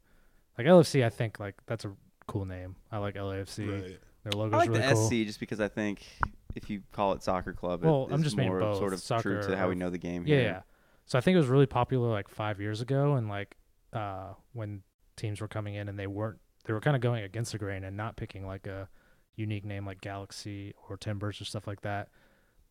Like 0.59 0.67
LFC, 0.67 1.05
I 1.05 1.11
think 1.11 1.39
like 1.39 1.55
that's 1.67 1.85
a 1.85 1.93
cool 2.27 2.45
name. 2.45 2.77
I 2.91 2.99
like 2.99 3.15
LAFC. 3.15 3.83
Right. 3.83 3.99
Their 4.25 4.33
logo's 4.33 4.55
I 4.55 4.57
like 4.59 4.69
really 4.71 4.81
the 4.83 4.95
cool. 4.95 5.09
SC 5.09 5.11
just 5.27 5.39
because 5.39 5.61
I 5.61 5.69
think 5.69 6.05
if 6.55 6.69
you 6.71 6.83
call 6.93 7.13
it 7.13 7.23
soccer 7.23 7.53
club, 7.53 7.85
it 7.85 7.87
Well, 7.87 8.09
I'm 8.11 8.23
just 8.23 8.37
meaning 8.37 8.53
more 8.53 8.61
both, 8.61 8.79
sort 8.79 8.93
of 8.93 8.99
true 9.01 9.07
soccer 9.07 9.43
to 9.49 9.57
how 9.57 9.69
we 9.69 9.75
know 9.75 9.91
the 9.91 9.99
game. 9.99 10.27
Yeah, 10.27 10.37
here. 10.37 10.45
yeah. 10.45 10.63
So 11.05 11.19
I 11.19 11.21
think 11.21 11.37
it 11.37 11.39
was 11.39 11.47
really 11.47 11.67
popular 11.67 12.09
like 12.11 12.29
five 12.29 12.61
years 12.61 12.81
ago, 12.81 13.15
and 13.15 13.29
like 13.29 13.57
uh, 13.93 14.33
when 14.53 14.83
teams 15.17 15.41
were 15.41 15.49
coming 15.49 15.75
in 15.75 15.89
and 15.89 15.99
they 15.99 16.07
weren't, 16.07 16.39
they 16.65 16.73
were 16.73 16.81
kind 16.81 16.97
of 16.97 17.03
going 17.03 17.23
against 17.23 17.53
the 17.53 17.59
grain 17.59 17.85
and 17.85 17.97
not 17.97 18.17
picking 18.17 18.47
like 18.47 18.67
a 18.67 18.89
unique 19.37 19.65
name 19.65 19.87
like 19.87 20.01
Galaxy 20.01 20.75
or 20.89 20.97
Timbers 20.97 21.41
or 21.41 21.45
stuff 21.45 21.67
like 21.67 21.83
that. 21.83 22.09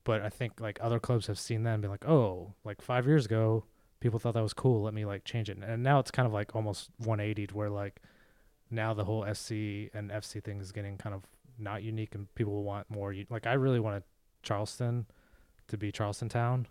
But 0.05 0.21
I 0.21 0.29
think 0.29 0.61
like 0.61 0.79
other 0.81 0.99
clubs 0.99 1.27
have 1.27 1.37
seen 1.37 1.63
that 1.63 1.73
and 1.73 1.81
be 1.81 1.89
like, 1.89 2.07
oh, 2.07 2.53
like 2.63 2.81
five 2.81 3.05
years 3.05 3.25
ago, 3.25 3.65
people 3.99 4.19
thought 4.19 4.35
that 4.35 4.43
was 4.43 4.53
cool. 4.53 4.83
Let 4.83 4.93
me 4.93 5.03
like 5.03 5.25
change 5.25 5.49
it, 5.49 5.57
and 5.57 5.83
now 5.83 5.99
it's 5.99 6.11
kind 6.11 6.25
of 6.25 6.31
like 6.31 6.55
almost 6.55 6.91
180 6.99 7.47
to 7.47 7.57
where 7.57 7.69
like 7.69 7.99
now 8.71 8.93
the 8.93 9.03
whole 9.03 9.25
SC 9.33 9.51
and 9.93 10.11
FC 10.11 10.41
thing 10.43 10.61
is 10.61 10.71
getting 10.71 10.97
kind 10.97 11.13
of 11.13 11.23
not 11.57 11.83
unique, 11.83 12.15
and 12.15 12.33
people 12.35 12.63
want 12.63 12.89
more. 12.89 13.13
Like 13.29 13.47
I 13.47 13.53
really 13.53 13.79
wanted 13.81 14.03
Charleston 14.43 15.07
to 15.67 15.77
be 15.77 15.91
Charleston 15.91 16.29
Town. 16.29 16.67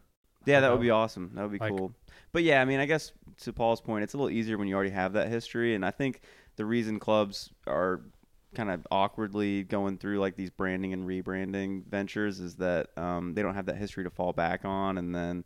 Yeah, 0.47 0.61
that 0.61 0.71
would 0.71 0.81
be 0.81 0.91
uh, 0.91 0.97
awesome. 0.97 1.31
That 1.35 1.43
would 1.43 1.53
be 1.53 1.59
like- 1.59 1.77
cool. 1.77 1.93
But 2.33 2.43
yeah, 2.43 2.61
I 2.61 2.65
mean, 2.65 2.81
I 2.81 2.87
guess 2.87 3.13
to 3.43 3.53
Paul's 3.53 3.81
point, 3.81 4.05
it's 4.05 4.15
a 4.15 4.17
little 4.17 4.31
easier 4.31 4.59
when 4.59 4.69
you 4.69 4.75
already 4.75 4.91
have 4.91 5.13
that 5.15 5.29
history. 5.29 5.75
And 5.75 5.85
I 5.85 5.91
think 5.91 6.21
the 6.57 6.65
reason 6.65 6.99
clubs 6.99 7.51
are 7.67 8.03
kind 8.55 8.71
of 8.71 8.87
awkwardly 8.91 9.63
going 9.65 9.99
through 9.99 10.19
like 10.21 10.37
these 10.37 10.51
branding 10.51 10.93
and 10.93 11.07
rebranding 11.07 11.85
ventures 11.87 12.41
is 12.41 12.57
that 12.57 12.97
um, 12.97 13.35
they 13.35 13.43
don't 13.43 13.55
have 13.55 13.67
that 13.67 13.77
history 13.77 14.05
to 14.05 14.11
fall 14.11 14.33
back 14.33 14.65
on. 14.65 14.99
And 14.99 15.15
then, 15.15 15.45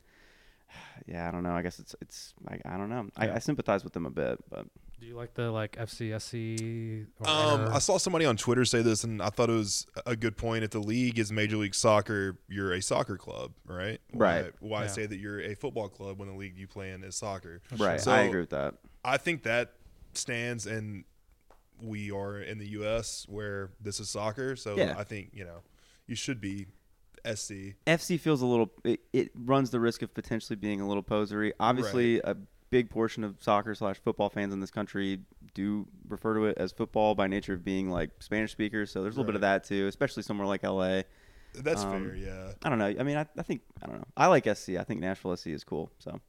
yeah, 1.07 1.27
I 1.29 1.31
don't 1.31 1.43
know. 1.43 1.53
I 1.53 1.63
guess 1.63 1.79
it's 1.79 1.95
it's 2.01 2.35
I, 2.47 2.59
I 2.65 2.77
don't 2.77 2.91
know. 2.91 3.09
I, 3.17 3.27
Yeah. 3.27 3.35
I 3.35 3.39
sympathize 3.39 3.85
with 3.85 3.93
them 3.95 4.07
a 4.07 4.11
bit, 4.11 4.39
but 4.51 4.67
Do 5.01 5.07
you 5.07 5.17
like 5.17 5.35
the 5.35 5.51
like 5.51 5.77
FCSC? 5.77 7.07
Or 7.21 7.29
Um, 7.29 7.61
Inter- 7.63 7.73
I 7.75 7.79
saw 7.79 7.99
somebody 7.99 8.25
on 8.25 8.37
Twitter 8.37 8.65
say 8.65 8.83
this, 8.83 9.05
and 9.05 9.23
I 9.23 9.31
thought 9.31 9.49
it 9.51 9.55
was 9.55 9.87
a 10.07 10.17
good 10.17 10.37
point. 10.37 10.65
If 10.65 10.71
the 10.71 10.81
league 10.81 11.19
is 11.19 11.31
Major 11.33 11.57
League 11.57 11.75
Soccer, 11.75 12.39
you're 12.49 12.73
a 12.73 12.83
soccer 12.83 13.17
club, 13.17 13.53
right? 13.67 14.01
Why, 14.13 14.43
Right. 14.43 14.53
Why 14.61 14.83
Yeah. 14.83 14.89
say 14.89 15.07
that 15.07 15.19
you're 15.19 15.41
a 15.41 15.55
football 15.55 15.89
club 15.89 16.19
when 16.19 16.29
the 16.29 16.35
league 16.35 16.57
you 16.59 16.67
play 16.67 16.91
in 16.91 17.03
is 17.05 17.17
soccer? 17.17 17.61
right, 17.77 18.01
So- 18.01 18.13
I 18.13 18.23
agree 18.23 18.41
with 18.41 18.51
that. 18.51 18.75
I 19.05 19.17
think 19.17 19.45
that 19.45 19.75
stands, 20.15 20.67
and 20.67 21.05
we 21.81 22.11
are 22.11 22.39
in 22.41 22.59
the 22.59 22.69
U.S. 22.71 23.27
where 23.29 23.71
this 23.81 24.01
is 24.01 24.11
soccer, 24.11 24.57
so 24.57 24.77
Yeah. 24.77 24.95
I 24.99 25.05
think 25.05 25.31
you 25.33 25.45
know 25.45 25.61
you 26.07 26.15
should 26.15 26.41
be 26.41 26.67
SC. 27.25 27.75
FC 27.87 28.19
feels 28.19 28.43
a 28.43 28.47
little. 28.47 28.71
It, 28.85 29.01
it 29.13 29.31
runs 29.35 29.71
the 29.71 29.81
risk 29.81 30.03
of 30.03 30.13
potentially 30.15 30.57
being 30.57 30.81
a 30.81 30.87
little 30.89 31.03
posery. 31.03 31.53
Obviously, 31.61 32.21
a 32.21 32.37
big 32.71 32.91
portion 32.91 33.25
of 33.25 33.37
soccer 33.41 33.75
slash 33.75 33.97
football 33.99 34.29
fans 34.29 34.53
in 34.53 34.61
this 34.61 34.71
country 34.71 35.21
do 35.55 35.87
refer 36.09 36.35
to 36.35 36.45
it 36.45 36.59
as 36.59 36.71
football 36.71 37.15
by 37.15 37.27
nature 37.27 37.55
of 37.55 37.65
being 37.65 37.91
like 37.91 38.11
Spanish 38.21 38.53
speakers. 38.53 38.91
So 38.91 39.03
there's 39.03 39.17
a 39.17 39.19
little 39.19 39.33
bit 39.33 39.37
of 39.37 39.41
that 39.43 39.65
too, 39.65 39.87
especially 39.87 40.23
somewhere 40.23 40.47
like 40.47 40.63
LA. 40.63 41.03
That's 41.55 41.83
Um, 41.83 42.09
fair, 42.09 42.15
yeah. 42.17 42.53
I 42.63 42.69
don't 42.69 42.79
know. 42.79 42.85
I 42.87 43.03
mean, 43.03 43.17
I, 43.17 43.27
I 43.39 43.43
think 43.43 43.63
I 43.83 43.87
don't 43.87 43.97
know. 43.97 44.05
I 44.17 44.27
like 44.27 44.45
SC. 44.45 44.71
I 44.79 44.85
think 44.85 45.01
Nashville 45.01 45.35
SC 45.37 45.47
is 45.49 45.65
cool. 45.65 45.91
So 45.99 46.21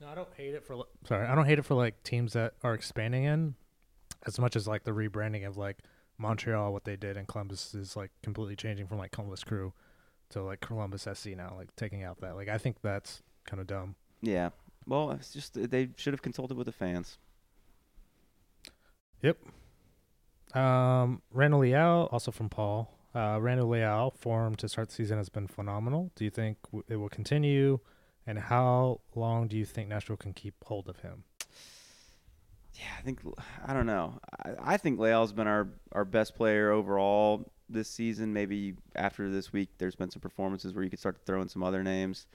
No, 0.00 0.08
I 0.08 0.14
don't 0.14 0.32
hate 0.34 0.54
it 0.54 0.64
for. 0.64 0.76
li- 0.76 0.84
Sorry, 1.06 1.26
I 1.26 1.34
don't 1.34 1.44
hate 1.46 1.58
it 1.58 1.64
for 1.66 1.74
like 1.74 2.02
teams 2.02 2.32
that 2.32 2.54
are 2.64 2.72
expanding 2.74 3.24
in, 3.24 3.54
as 4.26 4.38
much 4.38 4.56
as 4.56 4.66
like 4.68 4.84
the 4.84 4.90
rebranding 4.92 5.46
of 5.46 5.56
like 5.56 5.78
Montreal, 6.18 6.72
what 6.72 6.84
they 6.84 6.96
did, 6.96 7.16
and 7.16 7.26
Columbus 7.26 7.74
is 7.74 7.96
like 7.96 8.10
completely 8.22 8.56
changing 8.56 8.86
from 8.86 8.98
like 8.98 9.10
Columbus 9.12 9.42
Crew 9.44 9.72
to 10.30 10.42
like 10.42 10.60
Columbus 10.60 11.06
SC 11.12 11.28
now, 11.28 11.54
like 11.56 11.74
taking 11.76 12.02
out 12.04 12.20
that. 12.20 12.36
Like 12.36 12.48
I 12.48 12.58
think 12.58 12.76
that's 12.82 13.22
kind 13.46 13.60
of 13.60 13.66
dumb. 13.66 13.94
yeah. 14.22 14.50
Well, 14.86 15.10
it's 15.12 15.32
just 15.32 15.70
they 15.70 15.90
should 15.96 16.14
have 16.14 16.22
consulted 16.22 16.56
with 16.56 16.64
the 16.66 16.72
fans. 16.72 17.18
Yep. 19.22 19.36
Um, 20.54 21.22
Randall 21.30 21.60
Leal, 21.60 22.08
also 22.10 22.30
from 22.30 22.48
Paul. 22.48 22.90
Uh, 23.14 23.38
Randall 23.40 23.68
Leal 23.68 24.10
form 24.18 24.54
to 24.56 24.68
start 24.68 24.88
the 24.88 24.94
season 24.94 25.18
has 25.18 25.28
been 25.28 25.46
phenomenal. 25.46 26.10
Do 26.16 26.24
you 26.24 26.30
think 26.30 26.58
w- 26.66 26.84
it 26.88 26.96
will 26.96 27.08
continue? 27.08 27.80
And 28.26 28.38
how 28.38 29.00
long 29.14 29.48
do 29.48 29.56
you 29.56 29.64
think 29.64 29.88
Nashville 29.88 30.16
can 30.16 30.32
keep 30.32 30.54
hold 30.64 30.88
of 30.88 31.00
him? 31.00 31.24
Yeah, 32.80 32.86
I 32.98 33.02
think 33.02 33.20
I 33.66 33.74
don't 33.74 33.86
know. 33.86 34.18
I, 34.42 34.74
I 34.74 34.76
think 34.78 34.98
Leal's 34.98 35.32
been 35.32 35.46
our 35.46 35.68
our 35.92 36.06
best 36.06 36.34
player 36.34 36.70
overall 36.70 37.52
this 37.68 37.90
season. 37.90 38.32
Maybe 38.32 38.74
after 38.96 39.28
this 39.28 39.52
week, 39.52 39.68
there's 39.76 39.94
been 39.94 40.10
some 40.10 40.20
performances 40.20 40.72
where 40.72 40.82
you 40.82 40.88
could 40.88 40.98
start 40.98 41.16
to 41.16 41.22
throw 41.26 41.42
in 41.42 41.48
some 41.48 41.62
other 41.62 41.82
names. 41.82 42.26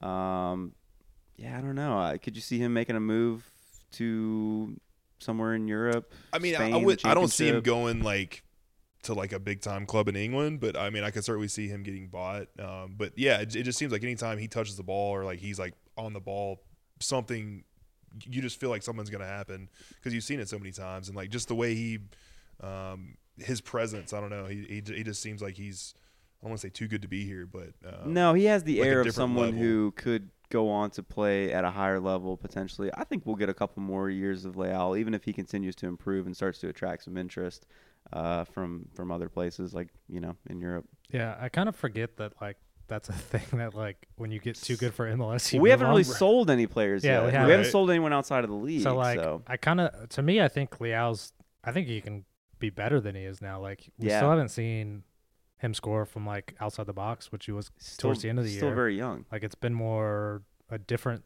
Um, 0.00 0.72
yeah, 1.36 1.58
I 1.58 1.60
don't 1.60 1.74
know. 1.74 2.16
Could 2.22 2.36
you 2.36 2.42
see 2.42 2.58
him 2.58 2.72
making 2.72 2.96
a 2.96 3.00
move 3.00 3.44
to 3.92 4.80
somewhere 5.18 5.54
in 5.54 5.68
Europe? 5.68 6.14
I 6.32 6.38
mean, 6.38 6.54
I, 6.54 6.58
Spain, 6.58 6.74
I 6.74 6.76
would. 6.78 7.00
I 7.04 7.12
don't 7.12 7.28
see 7.28 7.48
him 7.48 7.60
going 7.60 8.02
like 8.02 8.42
to 9.02 9.12
like 9.12 9.32
a 9.32 9.38
big 9.38 9.60
time 9.60 9.84
club 9.84 10.08
in 10.08 10.16
England, 10.16 10.60
but 10.60 10.74
I 10.74 10.88
mean, 10.88 11.04
I 11.04 11.10
could 11.10 11.24
certainly 11.24 11.48
see 11.48 11.68
him 11.68 11.82
getting 11.82 12.08
bought. 12.08 12.46
Um, 12.58 12.94
but 12.96 13.12
yeah, 13.16 13.40
it, 13.40 13.54
it 13.54 13.64
just 13.64 13.78
seems 13.78 13.92
like 13.92 14.02
anytime 14.02 14.38
he 14.38 14.48
touches 14.48 14.78
the 14.78 14.84
ball 14.84 15.10
or 15.14 15.22
like 15.22 15.38
he's 15.38 15.58
like 15.58 15.74
on 15.98 16.14
the 16.14 16.20
ball, 16.20 16.62
something 16.98 17.64
you 18.26 18.42
just 18.42 18.58
feel 18.60 18.70
like 18.70 18.82
something's 18.82 19.10
gonna 19.10 19.26
happen 19.26 19.68
because 19.96 20.14
you've 20.14 20.24
seen 20.24 20.40
it 20.40 20.48
so 20.48 20.58
many 20.58 20.72
times, 20.72 21.08
and 21.08 21.16
like 21.16 21.30
just 21.30 21.48
the 21.48 21.54
way 21.54 21.74
he, 21.74 21.98
um, 22.60 23.16
his 23.38 23.60
presence. 23.60 24.12
I 24.12 24.20
don't 24.20 24.30
know. 24.30 24.46
He 24.46 24.64
he, 24.86 24.94
he 24.94 25.02
just 25.02 25.22
seems 25.22 25.42
like 25.42 25.56
he's. 25.56 25.94
I 26.40 26.44
don't 26.46 26.50
want 26.50 26.60
to 26.62 26.66
say 26.66 26.70
too 26.72 26.88
good 26.88 27.02
to 27.02 27.08
be 27.08 27.24
here, 27.24 27.46
but 27.46 27.68
um, 27.86 28.12
No, 28.12 28.34
he 28.34 28.46
has 28.46 28.64
the 28.64 28.80
like 28.80 28.88
air 28.88 29.00
of 29.02 29.12
someone 29.12 29.46
level. 29.46 29.60
who 29.60 29.92
could 29.92 30.28
go 30.50 30.68
on 30.68 30.90
to 30.90 31.02
play 31.02 31.52
at 31.52 31.64
a 31.64 31.70
higher 31.70 32.00
level 32.00 32.36
potentially. 32.36 32.90
I 32.94 33.04
think 33.04 33.24
we'll 33.24 33.36
get 33.36 33.48
a 33.48 33.54
couple 33.54 33.80
more 33.80 34.10
years 34.10 34.44
of 34.44 34.56
Leal, 34.56 34.96
even 34.96 35.14
if 35.14 35.22
he 35.22 35.32
continues 35.32 35.76
to 35.76 35.86
improve 35.86 36.26
and 36.26 36.36
starts 36.36 36.58
to 36.58 36.68
attract 36.68 37.04
some 37.04 37.16
interest 37.16 37.66
uh, 38.12 38.42
from 38.44 38.86
from 38.94 39.12
other 39.12 39.28
places, 39.28 39.72
like 39.72 39.88
you 40.08 40.20
know 40.20 40.34
in 40.50 40.60
Europe. 40.60 40.84
Yeah, 41.12 41.36
I 41.40 41.48
kind 41.48 41.68
of 41.68 41.76
forget 41.76 42.16
that 42.16 42.32
like 42.40 42.56
that's 42.92 43.08
a 43.08 43.12
thing 43.38 43.58
that 43.58 43.74
like 43.74 43.96
when 44.16 44.30
you 44.30 44.38
get 44.38 44.56
too 44.56 44.76
good 44.76 44.94
for 44.94 45.06
MLS, 45.10 45.52
you 45.52 45.60
we 45.60 45.70
haven't 45.70 45.88
really 45.88 46.04
sold 46.04 46.50
any 46.50 46.66
players 46.66 47.02
Yeah, 47.04 47.12
yet. 47.12 47.20
we 47.20 47.26
We 47.26 47.32
haven't. 47.32 47.50
haven't 47.50 47.64
Right. 47.66 47.72
sold 47.72 47.90
anyone 47.90 48.12
outside 48.12 48.44
of 48.44 48.50
the 48.50 48.56
league. 48.56 48.82
So 48.82 48.94
like, 48.96 49.18
so. 49.18 49.42
I 49.46 49.56
kind 49.56 49.80
of 49.80 50.08
to 50.10 50.22
me, 50.22 50.40
I 50.40 50.48
think 50.48 50.80
Leal's. 50.80 51.32
I 51.64 51.72
think 51.72 51.88
he 51.88 52.00
can 52.00 52.24
be 52.58 52.70
better 52.70 53.00
than 53.00 53.14
he 53.14 53.22
is 53.22 53.40
now. 53.40 53.60
Like 53.60 53.90
we 53.98 54.08
Yeah. 54.08 54.18
still 54.18 54.30
haven't 54.30 54.50
seen 54.50 55.04
him 55.58 55.74
score 55.74 56.04
from 56.04 56.26
like 56.26 56.54
outside 56.60 56.86
the 56.86 56.92
box, 56.92 57.30
which 57.32 57.46
he 57.46 57.52
was 57.52 57.70
still, 57.78 58.08
towards 58.08 58.22
the 58.22 58.28
end 58.28 58.38
of 58.38 58.44
the 58.44 58.50
still 58.54 58.68
year. 58.68 58.74
very 58.74 58.96
young. 58.96 59.24
like 59.32 59.42
it's 59.44 59.54
been 59.54 59.74
more 59.74 60.42
a 60.70 60.78
different 60.78 61.24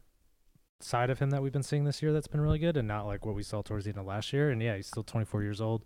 side 0.79 1.09
of 1.09 1.17
him 1.19 1.31
that 1.31 1.41
we've 1.41 1.51
been 1.53 1.63
seeing 1.63 1.85
this 1.85 2.03
year 2.03 2.13
that's 2.13 2.27
been 2.27 2.39
really 2.41 2.59
good 2.59 2.77
and 2.77 2.87
not 2.87 3.07
like 3.07 3.25
what 3.25 3.33
we 3.33 3.41
saw 3.41 3.63
towards 3.63 3.85
the 3.85 3.89
end 3.89 3.97
of 3.97 4.05
last 4.05 4.31
year 4.31 4.51
and 4.51 4.61
yeah 4.61 4.75
he's 4.75 4.85
still 4.85 5.01
24 5.03 5.41
years 5.41 5.59
old 5.59 5.83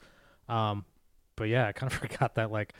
um 0.49 0.83
but 1.37 1.45
yeah 1.45 1.65
i 1.67 1.71
kind 1.71 1.89
of 1.89 1.97
forgot 1.99 2.35
that 2.35 2.51
like 2.51 2.73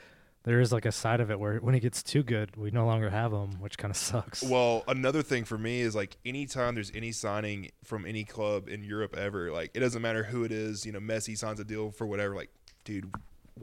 there 0.43 0.59
is 0.59 0.71
like 0.71 0.85
a 0.85 0.91
side 0.91 1.19
of 1.19 1.29
it 1.29 1.39
where 1.39 1.57
when 1.59 1.73
he 1.73 1.79
gets 1.79 2.01
too 2.01 2.23
good 2.23 2.55
we 2.57 2.71
no 2.71 2.85
longer 2.85 3.09
have 3.09 3.31
him 3.31 3.59
which 3.59 3.77
kind 3.77 3.91
of 3.91 3.97
sucks 3.97 4.41
Well, 4.43 4.83
another 4.87 5.21
thing 5.21 5.43
for 5.45 5.57
me 5.57 5.81
is 5.81 5.95
like 5.95 6.17
anytime 6.25 6.75
there's 6.75 6.91
any 6.95 7.11
signing 7.11 7.69
from 7.83 8.05
any 8.05 8.23
club 8.23 8.67
in 8.67 8.83
Europe 8.83 9.15
ever, 9.15 9.51
like 9.51 9.71
it 9.73 9.79
doesn't 9.81 10.01
matter 10.01 10.23
who 10.23 10.43
it 10.43 10.51
is, 10.51 10.85
you 10.85 10.91
know, 10.91 10.99
Messi 10.99 11.37
signs 11.37 11.59
a 11.59 11.63
deal 11.63 11.91
for 11.91 12.05
whatever, 12.07 12.35
like, 12.35 12.49
dude, 12.85 13.09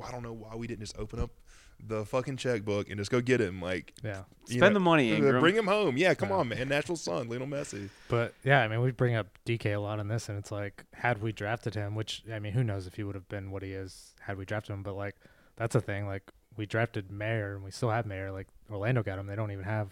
I 0.07 0.11
don't 0.13 0.23
know 0.23 0.33
why 0.33 0.55
we 0.55 0.67
didn't 0.67 0.81
just 0.81 0.97
open 0.99 1.19
up 1.19 1.31
the 1.85 2.05
fucking 2.05 2.37
checkbook 2.37 2.89
and 2.91 2.99
just 2.99 3.11
go 3.11 3.21
get 3.21 3.41
him. 3.41 3.61
Like, 3.63 3.95
yeah 4.03 4.23
Spend 4.47 4.61
know, 4.61 4.71
the 4.75 4.81
money, 4.81 5.13
uh, 5.13 5.17
Ingram. 5.17 5.41
Bring 5.41 5.55
him 5.55 5.67
home. 5.67 5.97
Yeah, 5.97 6.15
come 6.15 6.31
Yeah. 6.31 6.37
on, 6.37 6.49
man. 6.49 6.69
National 6.69 6.97
son, 6.97 7.29
Lionel 7.29 7.47
Messi. 7.47 7.89
but 8.09 8.35
yeah 8.45 8.63
i 8.63 8.69
mean 8.69 8.81
we 8.81 8.91
bring 8.93 9.15
up 9.15 9.27
dk 9.47 9.67
a 9.67 9.77
lot 9.79 9.99
on 10.01 10.09
this 10.09 10.29
and 10.29 10.39
it's 10.39 10.51
like 10.53 10.85
had 10.95 11.21
we 11.23 11.31
drafted 11.33 11.75
him 11.75 11.95
which 11.95 12.23
i 12.33 12.39
mean 12.39 12.53
who 12.53 12.63
knows 12.65 12.87
if 12.87 12.95
he 12.95 13.03
would 13.05 13.15
have 13.15 13.29
been 13.29 13.51
what 13.51 13.63
he 13.63 13.73
is 13.73 14.15
had 14.21 14.37
we 14.39 14.45
drafted 14.45 14.73
him 14.75 14.83
but 14.83 14.95
like 14.97 15.15
that's 15.57 15.75
a 15.75 15.81
thing 15.81 16.07
like 16.07 16.23
we 16.59 16.67
drafted 16.67 17.11
Maher 17.11 17.55
and 17.55 17.65
we 17.65 17.71
still 17.71 17.91
have 17.91 18.05
Maher 18.05 18.31
like 18.31 18.49
orlando 18.71 19.03
got 19.03 19.19
him 19.19 19.27
they 19.27 19.37
don't 19.37 19.51
even 19.51 19.65
have 19.65 19.89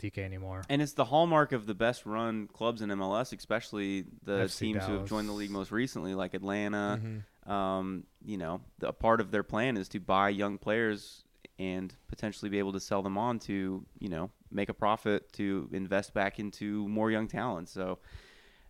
dk 0.00 0.18
anymore 0.18 0.62
And 0.70 0.80
it's 0.80 0.92
the 0.92 1.04
hallmark 1.04 1.52
of 1.52 1.66
the 1.66 1.74
best 1.74 2.06
run 2.06 2.46
clubs 2.48 2.80
in 2.82 2.88
MLS, 2.90 3.36
especially 3.36 4.04
the 4.22 4.38
FC 4.44 4.58
teams 4.58 4.84
who 4.84 4.92
have 4.94 5.08
joined 5.08 5.28
the 5.28 5.32
league 5.32 5.50
most 5.50 5.70
recently, 5.72 6.14
like 6.14 6.34
Atlanta. 6.34 7.00
Mhm. 7.02 7.50
Um, 7.50 8.04
you 8.24 8.36
know, 8.38 8.60
the, 8.78 8.88
a 8.88 8.92
part 8.92 9.20
of 9.20 9.30
their 9.30 9.42
plan 9.42 9.76
is 9.76 9.88
to 9.90 10.00
buy 10.00 10.28
young 10.30 10.58
players 10.58 11.24
and 11.58 11.94
potentially 12.08 12.50
be 12.50 12.58
able 12.58 12.72
to 12.72 12.80
sell 12.80 13.02
them 13.02 13.16
on 13.16 13.38
to, 13.38 13.86
you 13.98 14.08
know, 14.08 14.30
make 14.50 14.68
a 14.68 14.74
profit 14.74 15.32
to 15.34 15.68
invest 15.72 16.12
back 16.12 16.38
into 16.38 16.86
more 16.88 17.10
young 17.10 17.28
talent. 17.28 17.68
So 17.70 17.98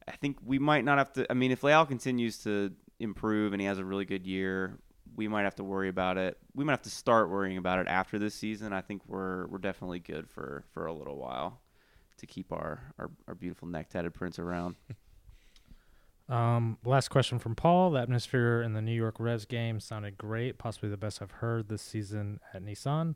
I 0.07 0.13
think 0.13 0.37
we 0.45 0.59
might 0.61 0.85
not 0.85 0.99
have 0.99 1.13
to. 1.15 1.27
I 1.29 1.35
mean, 1.35 1.51
if 1.51 1.65
Leal 1.65 1.87
continues 1.87 2.39
to 2.45 2.73
improve 3.01 3.53
and 3.53 3.61
he 3.61 3.67
has 3.67 3.79
a 3.79 3.85
really 3.85 4.05
good 4.05 4.27
year, 4.27 4.79
we 5.17 5.29
might 5.29 5.43
have 5.43 5.57
to 5.57 5.65
worry 5.65 5.89
about 5.89 6.19
it. 6.19 6.39
We 6.55 6.65
might 6.65 6.73
have 6.73 6.83
to 6.83 6.91
start 6.91 7.31
worrying 7.31 7.57
about 7.57 7.79
it 7.79 7.89
after 7.89 8.19
this 8.19 8.35
season. 8.35 8.73
I 8.73 8.83
think 8.83 9.03
we're 9.09 9.47
we're 9.47 9.59
definitely 9.59 9.99
good 9.99 10.29
for 10.29 10.65
for 10.73 10.87
a 10.87 10.93
little 10.93 11.17
while 11.17 11.61
to 12.19 12.27
keep 12.27 12.53
our 12.53 12.93
our, 12.99 13.11
our 13.27 13.35
beautiful 13.35 13.67
neck-tatted 13.67 14.15
prince 14.15 14.39
around. 14.39 14.77
Um, 16.29 16.79
last 16.85 17.09
question 17.09 17.39
from 17.39 17.55
Paul. 17.55 17.93
The 17.93 18.01
atmosphere 18.01 18.61
in 18.61 18.73
the 18.73 18.83
New 18.83 18.91
York 18.91 19.21
Revs 19.21 19.45
game 19.45 19.79
sounded 19.79 20.19
great, 20.19 20.59
possibly 20.59 20.89
the 20.89 20.97
best 20.97 21.23
I've 21.23 21.31
heard 21.31 21.69
this 21.69 21.83
season 21.83 22.41
at 22.53 22.65
Nissan. 22.65 23.15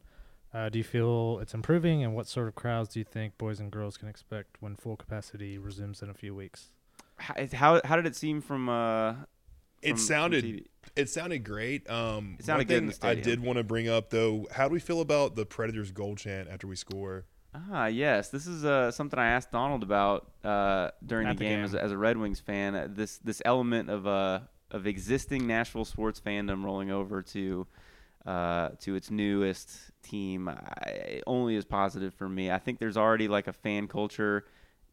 Uh, 0.53 0.68
do 0.68 0.78
you 0.78 0.84
feel 0.84 1.38
it's 1.40 1.55
improving, 1.55 2.05
and 2.05 2.14
what 2.14 2.28
sort 2.28 2.48
of 2.48 2.55
crowds 2.55 2.90
do 2.90 3.01
you 3.01 3.05
think 3.05 3.36
boys 3.38 3.59
and 3.61 3.70
girls 3.70 3.96
can 3.96 4.09
expect 4.09 4.59
when 4.61 4.76
full 4.76 4.96
capacity 4.96 5.59
resumes 5.59 6.03
in 6.03 6.11
a 6.11 6.14
few 6.14 6.34
weeks? 6.34 6.68
How 7.16 7.34
how, 7.53 7.80
how 7.84 7.96
did 7.96 8.07
it 8.07 8.16
seem 8.16 8.40
from? 8.40 8.68
Uh, 8.68 9.14
from- 9.83 9.91
from 9.91 9.99
sounded 9.99 10.68
it 10.97 11.09
sounded 11.09 11.45
great. 11.45 11.89
Um, 11.89 12.37
It 12.39 12.45
sounded 12.45 12.62
one 12.62 12.66
good 12.68 12.83
in 12.85 12.91
thing 12.91 13.01
the 13.01 13.07
I 13.09 13.14
did 13.14 13.41
want 13.41 13.59
to 13.59 13.64
bring 13.64 13.89
up 13.89 14.11
though, 14.11 14.47
how 14.53 14.68
do 14.68 14.72
we 14.74 14.81
feel 14.81 15.01
about 15.01 15.37
the 15.37 15.47
Predators 15.47 15.91
goal 15.93 16.16
chant 16.16 16.49
after 16.49 16.66
we 16.66 16.76
score? 16.76 17.26
Ah, 17.55 17.87
yes. 17.87 18.28
This 18.28 18.47
is 18.47 18.64
uh, 18.64 18.91
something 18.93 19.18
I 19.18 19.28
asked 19.28 19.51
Donald 19.51 19.83
about 19.83 20.31
uh, 20.45 20.91
during 21.05 21.26
the 21.28 21.35
the 21.35 21.41
game, 21.41 21.57
game. 21.59 21.64
As, 21.64 21.74
as 21.74 21.93
a 21.93 21.99
Red 21.99 22.16
Wings 22.16 22.41
fan. 22.41 22.74
Uh, 22.74 22.89
this 22.89 23.18
this 23.18 23.43
element 23.45 23.91
of 23.91 24.07
uh, 24.07 24.41
of 24.70 24.87
existing 24.87 25.47
Nashville 25.47 25.85
sports 25.85 26.20
fandom 26.20 26.64
rolling 26.64 26.91
over 26.91 27.22
to 27.22 27.66
uh, 28.26 28.70
to 28.81 28.95
its 28.95 29.11
newest 29.11 29.91
team 30.03 30.49
I, 30.49 31.22
only 31.26 31.57
is 31.57 31.64
positive 31.64 32.14
for 32.14 32.28
me. 32.28 32.51
I 32.51 32.59
think 32.59 32.78
there's 32.78 32.97
already 32.97 33.28
like 33.28 33.49
a 33.49 33.53
fan 33.53 33.89
culture, 33.89 34.45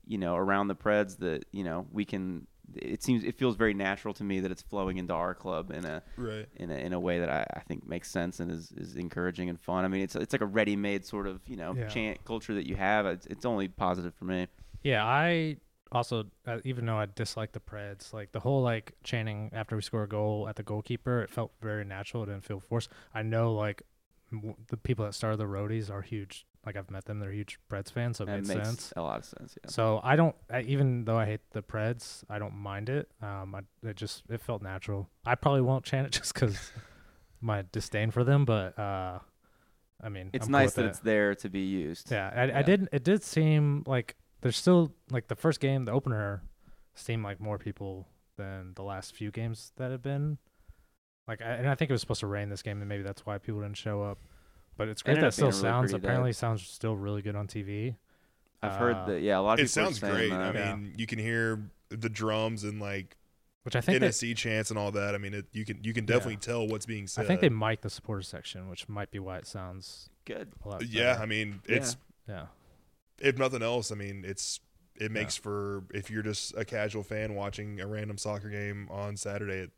you 0.05 0.17
know, 0.17 0.35
around 0.35 0.67
the 0.67 0.75
Preds 0.75 1.17
that 1.19 1.45
you 1.51 1.63
know 1.63 1.85
we 1.91 2.05
can. 2.05 2.47
It 2.75 3.01
seems 3.03 3.23
it 3.23 3.35
feels 3.35 3.55
very 3.55 3.73
natural 3.73 4.13
to 4.15 4.23
me 4.23 4.39
that 4.41 4.51
it's 4.51 4.61
flowing 4.61 4.97
into 4.97 5.13
our 5.13 5.33
club 5.33 5.71
in 5.71 5.85
a 5.85 6.03
Right. 6.17 6.45
in 6.55 6.69
a, 6.69 6.75
in 6.75 6.93
a 6.93 6.99
way 6.99 7.19
that 7.19 7.29
I, 7.29 7.45
I 7.55 7.59
think 7.61 7.87
makes 7.87 8.09
sense 8.11 8.39
and 8.39 8.51
is, 8.51 8.71
is 8.73 8.95
encouraging 8.95 9.49
and 9.49 9.59
fun. 9.59 9.85
I 9.85 9.87
mean, 9.87 10.01
it's 10.01 10.15
it's 10.15 10.33
like 10.33 10.41
a 10.41 10.45
ready-made 10.45 11.05
sort 11.05 11.27
of 11.27 11.41
you 11.47 11.55
know 11.55 11.73
Yeah. 11.75 11.87
chant 11.87 12.23
culture 12.25 12.53
that 12.55 12.67
you 12.67 12.75
have. 12.75 13.05
It's, 13.05 13.25
it's 13.27 13.45
only 13.45 13.67
positive 13.67 14.13
for 14.15 14.25
me. 14.25 14.47
Yeah, 14.83 15.05
I 15.05 15.57
also, 15.91 16.25
uh, 16.45 16.57
even 16.65 16.85
though 16.85 16.97
I 16.97 17.05
dislike 17.05 17.53
the 17.53 17.61
Preds, 17.61 18.11
like 18.13 18.33
the 18.33 18.41
whole 18.41 18.61
like 18.61 18.93
chanting 19.03 19.49
after 19.53 19.75
we 19.77 19.81
score 19.81 20.03
a 20.03 20.07
goal 20.09 20.47
at 20.49 20.57
the 20.57 20.63
goalkeeper, 20.63 21.21
it 21.21 21.29
felt 21.29 21.53
very 21.61 21.85
natural. 21.85 22.23
It 22.23 22.27
didn't 22.27 22.43
feel 22.43 22.59
forced. 22.59 22.89
I 23.13 23.21
know 23.23 23.53
like 23.53 23.83
w- 24.31 24.55
the 24.67 24.75
people 24.77 25.05
that 25.05 25.13
started 25.13 25.37
the 25.37 25.45
roadies 25.45 25.89
are 25.89 26.01
huge. 26.01 26.45
Like 26.67 26.75
I've 26.75 26.91
met 26.91 27.05
them; 27.05 27.19
they're 27.19 27.31
huge 27.31 27.57
Preds 27.71 27.89
fans, 27.91 28.17
so 28.17 28.25
it 28.25 28.27
made 28.27 28.45
makes 28.47 28.67
sense. 28.67 28.93
a 28.97 29.01
lot 29.01 29.19
of 29.19 29.25
sense. 29.25 29.57
Yeah. 29.63 29.69
So 29.69 30.01
I 30.03 30.17
don't, 30.17 30.35
I, 30.51 30.61
even 30.63 31.05
though 31.05 31.17
I 31.17 31.25
hate 31.25 31.39
the 31.51 31.61
Preds, 31.63 32.23
I 32.29 32.39
don't 32.39 32.55
mind 32.55 32.89
it. 32.89 33.09
Um, 33.21 33.55
I, 33.55 33.61
it 33.87 33.95
just 33.95 34.23
it 34.29 34.41
felt 34.41 34.61
natural. 34.61 35.07
I 35.25 35.35
probably 35.35 35.61
won't 35.61 35.85
chant 35.85 36.07
it 36.07 36.11
just 36.11 36.33
because 36.33 36.57
my 37.41 37.63
disdain 37.71 38.11
for 38.11 38.25
them, 38.25 38.43
but 38.43 38.77
uh, 38.77 39.19
I 40.03 40.09
mean, 40.09 40.29
It's 40.33 40.47
I'm 40.47 40.51
nice 40.51 40.65
with 40.67 40.75
that 40.75 40.85
it. 40.85 40.89
it's 40.89 40.99
there 40.99 41.33
to 41.35 41.49
be 41.49 41.61
used. 41.61 42.11
Yeah, 42.11 42.31
I, 42.35 42.41
I 42.41 42.45
Yeah. 42.47 42.61
did. 42.63 42.89
It 42.91 43.03
did 43.05 43.23
seem 43.23 43.83
like 43.87 44.17
there's 44.41 44.57
still 44.57 44.91
like 45.09 45.29
the 45.29 45.35
first 45.37 45.61
game, 45.61 45.85
the 45.85 45.93
opener, 45.93 46.43
seemed 46.95 47.23
like 47.23 47.39
more 47.39 47.57
people 47.57 48.07
than 48.35 48.73
the 48.75 48.83
last 48.83 49.15
few 49.15 49.31
games 49.31 49.71
that 49.77 49.89
have 49.91 50.01
been. 50.03 50.37
Like, 51.29 51.41
I, 51.41 51.45
and 51.45 51.67
I 51.69 51.75
think 51.75 51.89
it 51.89 51.93
was 51.93 52.01
supposed 52.01 52.19
to 52.19 52.27
rain 52.27 52.49
this 52.49 52.61
game, 52.61 52.79
and 52.81 52.87
maybe 52.89 53.03
that's 53.03 53.25
why 53.25 53.37
people 53.37 53.61
didn't 53.61 53.77
show 53.77 54.01
up. 54.03 54.17
But 54.77 54.87
it's 54.89 55.01
great 55.01 55.17
Ended 55.17 55.27
that 55.29 55.33
still 55.33 55.47
really 55.49 55.59
sounds. 55.61 55.91
pretty 55.91 56.05
Apparently, 56.05 56.33
sounds 56.33 56.65
still 56.65 56.95
really 56.95 57.21
good 57.21 57.35
on 57.35 57.47
TV. 57.47 57.95
I've 58.61 58.73
heard 58.73 58.95
Uh, 58.95 59.05
that. 59.07 59.21
Yeah, 59.21 59.39
a 59.39 59.41
lot 59.41 59.53
of 59.53 59.65
It 59.65 59.69
people. 59.69 59.81
are 59.81 59.85
sounds 59.85 59.99
saying 59.99 60.13
great. 60.13 60.29
that. 60.29 60.55
I 60.55 60.59
Yeah. 60.59 60.75
mean, 60.75 60.93
you 60.97 61.05
can 61.07 61.19
hear 61.19 61.69
the 61.89 62.09
drums 62.09 62.63
and 62.63 62.79
like 62.79 63.17
Which 63.63 63.75
I 63.75 63.81
think 63.81 63.99
they, 63.99 64.07
NSC 64.07 64.35
chants 64.35 64.69
and 64.69 64.77
all 64.79 64.91
that. 64.91 65.13
I 65.15 65.17
mean, 65.17 65.33
it, 65.33 65.45
you 65.51 65.65
can 65.65 65.83
you 65.83 65.93
can 65.93 66.05
definitely 66.05 66.37
tell 66.37 66.67
what's 66.67 66.85
being 66.85 67.07
said. 67.07 67.25
I 67.25 67.27
think 67.27 67.41
they 67.41 67.49
mic 67.49 67.81
the 67.81 67.89
supporter 67.89 68.21
section, 68.21 68.69
which 68.69 68.87
might 68.87 69.11
be 69.11 69.19
why 69.19 69.37
it 69.37 69.47
sounds 69.47 70.09
good. 70.25 70.51
a 70.63 70.69
lot. 70.69 70.85
Yeah. 70.87 71.17
I 71.19 71.25
mean, 71.25 71.61
it's 71.65 71.97
yeah. 72.27 72.47
if 73.19 73.37
nothing 73.37 73.61
else, 73.63 73.91
I 73.91 73.95
mean, 73.95 74.23
it's 74.25 74.59
it 74.95 75.11
makes 75.11 75.35
for 75.37 75.83
if 75.93 76.09
you're 76.09 76.23
just 76.23 76.55
a 76.57 76.65
casual 76.65 77.03
fan 77.03 77.35
watching 77.35 77.79
a 77.81 77.87
random 77.87 78.17
soccer 78.17 78.49
game 78.49 78.87
on 78.89 79.15
Saturday, 79.17 79.57
it 79.59 79.71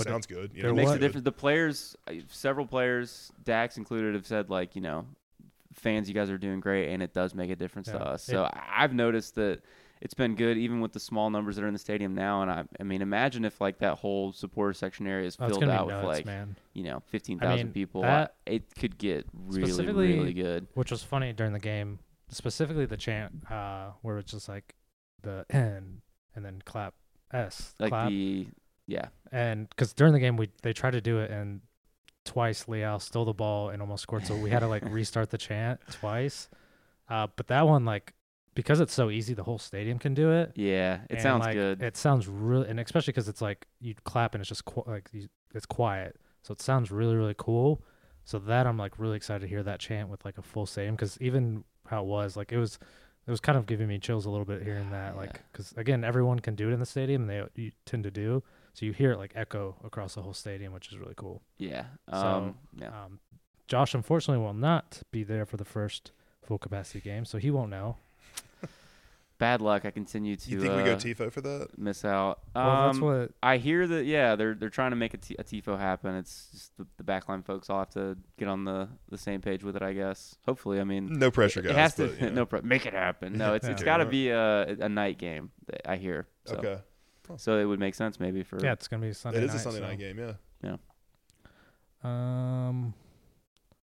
But 0.00 0.06
it- 0.08 0.10
sounds 0.10 0.26
good. 0.26 0.52
You 0.54 0.62
know, 0.64 0.70
It 0.70 0.74
makes 0.74 0.88
was- 0.88 0.96
a 0.96 1.00
difference. 1.00 1.24
The 1.24 1.32
players, 1.32 1.96
uh, 2.08 2.14
several 2.28 2.66
players, 2.66 3.30
Dax 3.44 3.76
included, 3.76 4.14
have 4.14 4.26
said 4.26 4.50
like 4.50 4.74
you 4.74 4.82
know, 4.82 5.06
fans, 5.74 6.08
you 6.08 6.14
guys 6.14 6.30
are 6.30 6.38
doing 6.38 6.60
great, 6.60 6.88
and 6.92 7.02
it 7.02 7.12
does 7.14 7.34
make 7.34 7.50
a 7.50 7.56
difference 7.56 7.88
to 7.88 8.00
us. 8.00 8.22
So 8.24 8.44
I 8.44 8.60
I've 8.84 8.92
noticed 8.94 9.34
that 9.36 9.60
it's 10.00 10.14
been 10.14 10.34
good 10.34 10.56
even 10.56 10.80
with 10.80 10.94
the 10.94 11.00
small 11.00 11.28
numbers 11.28 11.56
that 11.56 11.62
are 11.62 11.68
in 11.68 11.74
the 11.74 11.78
stadium 11.78 12.14
now. 12.14 12.40
And 12.42 12.50
I, 12.50 12.64
I 12.80 12.82
mean, 12.84 13.02
imagine 13.02 13.44
if 13.44 13.60
like 13.60 13.78
that 13.80 13.98
whole 13.98 14.32
supporter 14.32 14.72
section 14.72 15.06
area 15.06 15.26
is 15.26 15.36
filled 15.36 15.60
gonna 15.60 15.72
out 15.72 15.88
be 15.88 15.94
with 15.94 16.04
like 16.04 16.24
man. 16.26 16.56
you 16.72 16.84
know 16.84 17.00
fifteen 17.06 17.38
thousand 17.38 17.66
mean, 17.66 17.72
people. 17.74 18.02
that- 18.02 18.34
I- 18.46 18.50
it 18.52 18.74
could 18.74 18.96
get 18.98 19.26
really 19.34 19.86
really 19.86 20.32
good. 20.32 20.66
Which 20.74 20.90
was 20.90 21.02
funny 21.02 21.32
during 21.34 21.52
the 21.52 21.58
game, 21.58 21.98
specifically 22.30 22.86
the 22.86 22.96
chant 22.96 23.50
uh, 23.50 23.90
where 24.02 24.16
it's 24.18 24.32
just 24.32 24.48
like 24.48 24.74
the 25.22 25.44
N 25.50 26.00
and 26.34 26.44
then 26.44 26.62
clap 26.64 26.94
S, 27.32 27.74
Like 27.78 27.90
clap, 27.90 28.08
the 28.08 28.46
yeah 28.90 29.08
and 29.32 29.68
because 29.70 29.92
during 29.92 30.12
the 30.12 30.18
game 30.18 30.36
we 30.36 30.48
they 30.62 30.72
tried 30.72 30.90
to 30.92 31.00
do 31.00 31.18
it 31.18 31.30
and 31.30 31.60
twice 32.24 32.68
Leal 32.68 32.98
stole 32.98 33.24
the 33.24 33.32
ball 33.32 33.70
and 33.70 33.82
almost 33.82 34.02
scored, 34.02 34.26
so 34.26 34.36
we 34.36 34.50
had 34.50 34.60
to 34.60 34.68
like 34.68 34.82
restart 34.90 35.30
the 35.30 35.38
chant 35.38 35.80
twice. 35.90 36.48
Uh, 37.08 37.26
but 37.36 37.48
that 37.48 37.66
one 37.66 37.84
like 37.84 38.14
because 38.54 38.80
it's 38.80 38.92
so 38.92 39.10
easy, 39.10 39.34
the 39.34 39.42
whole 39.42 39.58
stadium 39.58 39.98
can 39.98 40.14
do 40.14 40.32
it. 40.32 40.52
yeah 40.54 41.00
it 41.08 41.14
and, 41.14 41.22
sounds 41.22 41.44
like, 41.44 41.54
good. 41.54 41.82
It 41.82 41.96
sounds 41.96 42.28
really, 42.28 42.68
and 42.68 42.78
especially 42.80 43.12
because 43.12 43.28
it's 43.28 43.40
like 43.42 43.66
you 43.80 43.94
clap 44.04 44.34
and 44.34 44.42
it's 44.42 44.48
just 44.48 44.64
qu- 44.64 44.84
like 44.86 45.08
you, 45.12 45.28
it's 45.54 45.66
quiet, 45.66 46.16
so 46.42 46.52
it 46.52 46.60
sounds 46.60 46.90
really 46.90 47.16
really 47.16 47.34
cool. 47.36 47.82
So 48.24 48.38
that 48.38 48.66
I'm 48.66 48.78
like 48.78 48.98
really 48.98 49.16
excited 49.16 49.40
to 49.40 49.48
hear 49.48 49.62
that 49.62 49.80
chant 49.80 50.08
with 50.08 50.24
like 50.24 50.38
a 50.38 50.42
full 50.42 50.66
stadium 50.66 50.94
because 50.94 51.18
even 51.20 51.64
how 51.86 52.02
it 52.02 52.06
was 52.06 52.36
like 52.36 52.52
it 52.52 52.58
was 52.58 52.78
it 53.26 53.30
was 53.30 53.40
kind 53.40 53.58
of 53.58 53.66
giving 53.66 53.88
me 53.88 53.98
chills 53.98 54.26
a 54.26 54.30
little 54.30 54.44
bit 54.44 54.62
hearing 54.62 54.90
that 54.90 55.16
like 55.16 55.40
because 55.50 55.72
again 55.76 56.04
everyone 56.04 56.38
can 56.38 56.54
do 56.54 56.68
it 56.68 56.72
in 56.72 56.78
the 56.78 56.86
stadium 56.86 57.22
and 57.22 57.30
they 57.30 57.62
you 57.62 57.72
tend 57.86 58.04
to 58.04 58.10
do 58.10 58.42
so 58.80 58.86
you 58.86 58.92
hear 58.92 59.12
it 59.12 59.18
like 59.18 59.32
echo 59.34 59.76
across 59.84 60.14
the 60.14 60.22
whole 60.22 60.32
stadium 60.32 60.72
which 60.72 60.88
is 60.90 60.96
really 60.96 61.12
cool. 61.14 61.42
yeah 61.58 61.84
so, 62.08 62.16
um 62.16 62.54
yeah 62.78 62.86
Um, 63.04 63.18
Josh 63.66 63.92
unfortunately 63.94 64.42
will 64.42 64.54
not 64.54 65.02
be 65.12 65.22
there 65.22 65.44
for 65.44 65.58
the 65.58 65.64
first 65.66 66.12
full 66.42 66.58
capacity 66.58 67.00
game, 67.00 67.24
so 67.26 67.36
he 67.38 67.50
won't 67.52 67.70
know. 67.70 67.96
bad 69.38 69.60
luck. 69.62 69.84
I 69.84 69.90
continue 69.90 70.36
to 70.36 70.50
You 70.50 70.60
think 70.60 70.76
we 70.76 70.82
go 70.82 70.94
uh, 70.94 70.96
tifo 70.96 71.30
for 71.32 71.40
that? 71.40 71.68
miss 71.78 72.04
out. 72.04 72.40
Well, 72.54 72.86
that's 72.86 72.98
Um, 72.98 73.04
what 73.04 73.30
I 73.42 73.56
hear 73.58 73.86
that 73.86 74.04
yeah, 74.04 74.34
they're 74.36 74.54
they're 74.54 74.68
trying 74.70 74.90
to 74.90 74.96
make 74.96 75.14
a, 75.14 75.18
t- 75.18 75.36
a 75.38 75.44
tifo 75.44 75.78
happen. 75.78 76.14
It's 76.16 76.48
just 76.52 76.76
the, 76.76 76.86
the 76.96 77.04
backline 77.04 77.44
folks 77.44 77.70
all 77.70 77.78
have 77.78 77.90
to 77.90 78.16
get 78.38 78.48
on 78.48 78.64
the, 78.64 78.88
the 79.08 79.18
same 79.18 79.40
page 79.40 79.62
with 79.64 79.76
it. 79.76 79.82
I 79.82 79.92
guess. 79.92 80.36
Hopefully, 80.46 80.80
I 80.80 80.84
mean, 80.84 81.18
No 81.18 81.30
pressure, 81.30 81.60
it, 81.60 81.64
guys. 81.64 81.72
it 81.72 81.76
has 81.78 81.94
but, 81.94 82.18
to 82.18 82.24
you 82.24 82.30
know. 82.30 82.34
no 82.36 82.46
pro- 82.46 82.62
make 82.62 82.86
it 82.86 82.92
happen. 82.92 83.38
No, 83.38 83.54
it's 83.54 83.64
Yeah. 83.66 83.72
it's 83.72 83.82
Yeah. 83.82 83.86
got 83.86 83.96
to 83.98 84.06
be 84.06 84.28
a 84.30 84.62
a 84.80 84.88
night 84.88 85.18
game. 85.18 85.52
that 85.66 85.88
I 85.88 85.96
hear. 85.96 86.26
So, 86.46 86.56
Okay. 86.56 86.78
So 87.38 87.58
it 87.58 87.64
would 87.64 87.78
make 87.80 87.94
sense 87.94 88.18
maybe 88.20 88.42
for 88.42 88.62
yeah, 88.62 88.72
it's 88.72 88.88
gonna 88.88 89.06
be 89.06 89.12
Sunday. 89.12 89.38
It 89.38 89.44
is 89.44 89.50
night, 89.50 89.56
a 89.56 89.62
Sunday 89.62 89.78
so- 89.80 89.86
night 89.86 89.98
game, 89.98 90.18
yeah. 90.18 90.32
Yeah. 90.62 90.76
Um, 92.02 92.94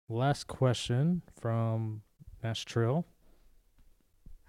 last 0.08 0.46
question 0.46 1.22
from 1.40 2.02
Nash 2.42 2.64
Trill. 2.64 3.04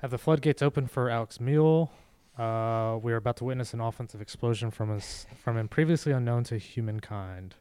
Have 0.02 0.12
the 0.12 0.18
floodgates 0.18 0.62
open 0.62 0.88
for 0.88 1.10
Alex 1.10 1.40
Muyl? 1.40 1.90
Uh, 2.38 3.00
we 3.02 3.12
are 3.12 3.16
about 3.16 3.38
to 3.38 3.44
witness 3.46 3.74
an 3.74 3.82
offensive 3.82 4.22
explosion 4.22 4.70
from 4.70 4.92
us 4.92 5.26
from 5.44 5.58
him 5.58 5.68
previously 5.68 6.12
unknown 6.12 6.44
to 6.46 6.58
humankind. 6.58 7.56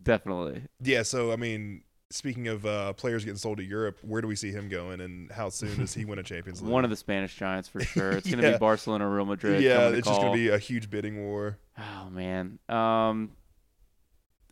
definitely. 0.00 0.62
Yeah, 0.80 1.02
so 1.02 1.32
I 1.32 1.36
mean, 1.36 1.82
speaking 2.10 2.48
of 2.48 2.64
uh, 2.64 2.92
players 2.94 3.24
getting 3.24 3.36
sold 3.38 3.58
to 3.58 3.64
Europe, 3.64 3.98
where 4.02 4.22
do 4.22 4.28
we 4.28 4.36
see 4.36 4.50
him 4.50 4.68
going, 4.68 5.00
and 5.00 5.30
how 5.30 5.48
soon 5.50 5.76
does 5.78 5.92
he 5.94 6.04
win 6.04 6.18
a 6.18 6.22
Champions 6.22 6.62
League? 6.62 6.70
One 6.72 6.84
of 6.84 6.90
the 6.90 6.96
Spanish 6.96 7.34
giants 7.36 7.68
for 7.68 7.80
sure. 7.84 8.12
It's 8.12 8.26
going 8.28 8.40
to 8.42 8.46
Yeah. 8.48 8.54
be 8.54 8.58
Barcelona, 8.58 9.08
Real 9.08 9.26
Madrid. 9.26 9.62
yeah, 9.62 9.90
to 9.90 9.96
it's 9.96 10.06
just 10.08 10.20
gonna 10.20 10.32
be 10.32 10.48
a 10.48 10.58
huge 10.58 10.88
bidding 10.90 11.22
war. 11.24 11.58
Oh 11.78 12.08
man. 12.10 12.58
Um 12.68 13.32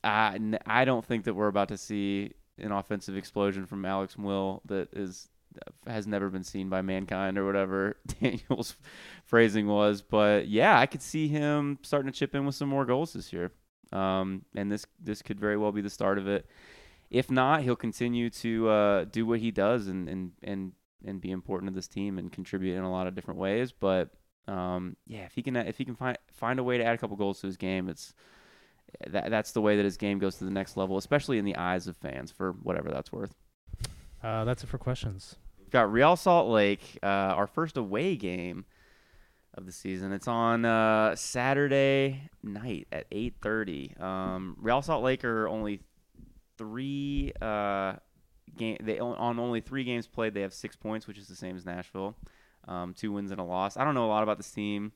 I 0.05 0.39
I 0.67 0.85
don't 0.85 1.05
think 1.05 1.25
that 1.25 1.35
we're 1.35 1.49
about 1.49 1.69
to 1.69 1.79
see 1.79 2.33
an 2.59 2.73
offensive 2.73 3.17
explosion 3.17 3.67
from 3.67 3.85
Alex 3.85 4.17
Will 4.17 4.63
that 4.67 4.89
is 4.93 5.29
has 5.87 6.07
never 6.07 6.29
been 6.29 6.45
seen 6.45 6.69
by 6.69 6.83
mankind 6.83 7.39
or 7.39 7.47
whatever 7.47 7.97
Daniel's 8.21 8.77
phrasing 9.25 9.67
was, 9.67 10.03
but 10.03 10.49
yeah, 10.49 10.79
I 10.79 10.85
could 10.87 11.01
see 11.03 11.29
him 11.29 11.79
starting 11.83 12.13
to 12.13 12.17
chip 12.17 12.35
in 12.35 12.45
with 12.45 12.55
some 12.55 12.69
more 12.69 12.85
goals 12.85 13.13
this 13.15 13.33
year. 13.33 13.51
Um 13.93 14.45
and 14.55 14.71
this 14.71 14.85
this 15.03 15.23
could 15.23 15.41
very 15.41 15.57
well 15.57 15.73
be 15.73 15.81
the 15.81 15.91
start 15.91 16.19
of 16.19 16.29
it. 16.29 16.47
If 17.11 17.31
not, 17.31 17.63
he'll 17.63 17.77
continue 17.77 18.31
to 18.31 18.69
uh, 18.69 19.05
do 19.05 19.27
what 19.27 19.41
he 19.41 19.51
does 19.51 19.87
and, 19.87 20.09
and 20.09 20.33
and 20.43 20.73
and 21.05 21.21
be 21.21 21.31
important 21.31 21.71
to 21.71 21.75
this 21.75 21.89
team 21.89 22.19
and 22.19 22.33
contribute 22.33 22.77
in 22.77 22.83
a 22.83 22.91
lot 22.91 23.07
of 23.07 23.15
different 23.15 23.39
ways, 23.39 23.73
but 23.73 24.11
um, 24.49 24.97
yeah, 25.07 25.25
if 25.25 25.35
he 25.35 25.43
can 25.43 25.57
if 25.57 25.79
he 25.79 25.85
can 25.85 25.97
find 25.97 26.19
find 26.33 26.59
a 26.59 26.65
way 26.65 26.79
to 26.79 26.85
add 26.85 26.95
a 26.95 26.99
couple 26.99 27.17
goals 27.17 27.41
to 27.41 27.47
his 27.47 27.57
game, 27.57 27.89
it's 27.89 28.15
that 29.07 29.31
that's 29.31 29.53
the 29.53 29.61
way 29.61 29.77
that 29.77 29.85
his 29.85 29.97
game 29.97 30.19
goes 30.19 30.37
to 30.37 30.45
the 30.45 30.51
next 30.51 30.77
level, 30.77 30.97
especially 30.97 31.39
in 31.39 31.45
the 31.45 31.57
eyes 31.57 31.87
of 31.87 31.97
fans 31.97 32.31
for 32.31 32.53
whatever 32.53 32.91
that's 32.91 33.13
worth. 33.13 33.35
Uh, 34.23 34.45
that's 34.45 34.63
it 34.63 34.69
for 34.69 34.79
questions. 34.79 35.37
We've 35.59 35.71
got 35.71 35.91
Real 35.93 36.17
Salt 36.17 36.49
Lake, 36.49 36.99
uh, 37.03 37.07
our 37.07 37.47
first 37.47 37.77
away 37.77 38.17
game 38.17 38.65
of 39.55 39.67
the 39.67 39.73
season. 39.73 40.13
It's 40.13 40.29
on 40.29 40.65
uh, 40.65 41.17
Saturday 41.17 42.23
night 42.43 42.87
at 42.93 43.11
8:30. 43.11 44.01
Um, 44.01 44.57
Real 44.61 44.83
Salt 44.83 45.03
Lake 45.03 45.25
are 45.25 45.49
only 45.49 45.81
three 46.59 47.33
uh, 47.41 47.95
game 48.57 48.77
they 48.83 48.99
on 48.99 49.17
on 49.17 49.39
only 49.39 49.61
three 49.61 49.85
games 49.85 50.07
played. 50.07 50.35
They 50.35 50.43
have 50.43 50.55
six 50.55 50.77
points, 50.77 51.07
which 51.07 51.19
is 51.19 51.29
the 51.29 51.37
same 51.37 51.57
as 51.57 51.65
Nashville. 51.65 52.17
Um, 52.69 52.95
two 52.95 53.13
wins 53.13 53.31
and 53.31 53.41
a 53.41 53.45
loss. 53.45 53.77
I 53.77 53.85
don't 53.85 53.95
know 53.95 54.07
a 54.07 54.09
lot 54.09 54.23
about 54.23 54.39
this 54.39 54.51
team. 54.51 54.93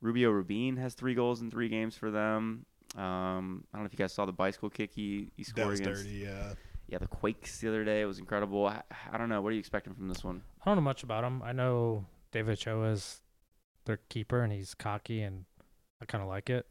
Rubio 0.00 0.30
Rubin 0.30 0.76
has 0.76 0.94
three 0.94 1.14
goals 1.14 1.40
in 1.40 1.50
three 1.50 1.68
games 1.68 1.96
for 1.96 2.10
them. 2.10 2.66
Um, 2.96 3.64
I 3.72 3.76
don't 3.78 3.82
know 3.82 3.86
if 3.86 3.92
you 3.92 3.98
guys 3.98 4.12
saw 4.12 4.26
the 4.26 4.32
bicycle 4.32 4.68
kick 4.70 4.92
he, 4.94 5.30
he 5.36 5.42
scored 5.44 5.70
That 5.70 5.76
scored 5.76 5.96
was 5.96 6.00
against. 6.02 6.04
dirty. 6.04 6.16
Yeah. 6.16 6.52
Yeah, 6.86 6.98
the 6.98 7.06
Quakes 7.06 7.60
the 7.60 7.68
other 7.68 7.82
day 7.84 8.02
it 8.02 8.04
was 8.04 8.18
incredible. 8.18 8.66
I, 8.66 8.82
I 9.10 9.16
don't 9.16 9.28
know. 9.30 9.40
What 9.40 9.48
are 9.48 9.52
you 9.52 9.58
expecting 9.58 9.94
from 9.94 10.08
this 10.08 10.22
one? 10.22 10.42
I 10.60 10.66
don't 10.66 10.76
know 10.76 10.82
much 10.82 11.02
about 11.02 11.24
him. 11.24 11.42
I 11.42 11.52
know 11.52 12.04
David 12.30 12.52
Ochoa 12.52 12.90
is 12.90 13.22
their 13.86 13.98
keeper, 14.10 14.42
and 14.42 14.52
he's 14.52 14.74
cocky, 14.74 15.22
and 15.22 15.44
I 16.02 16.04
kind 16.04 16.22
of 16.22 16.28
like 16.28 16.50
it 16.50 16.66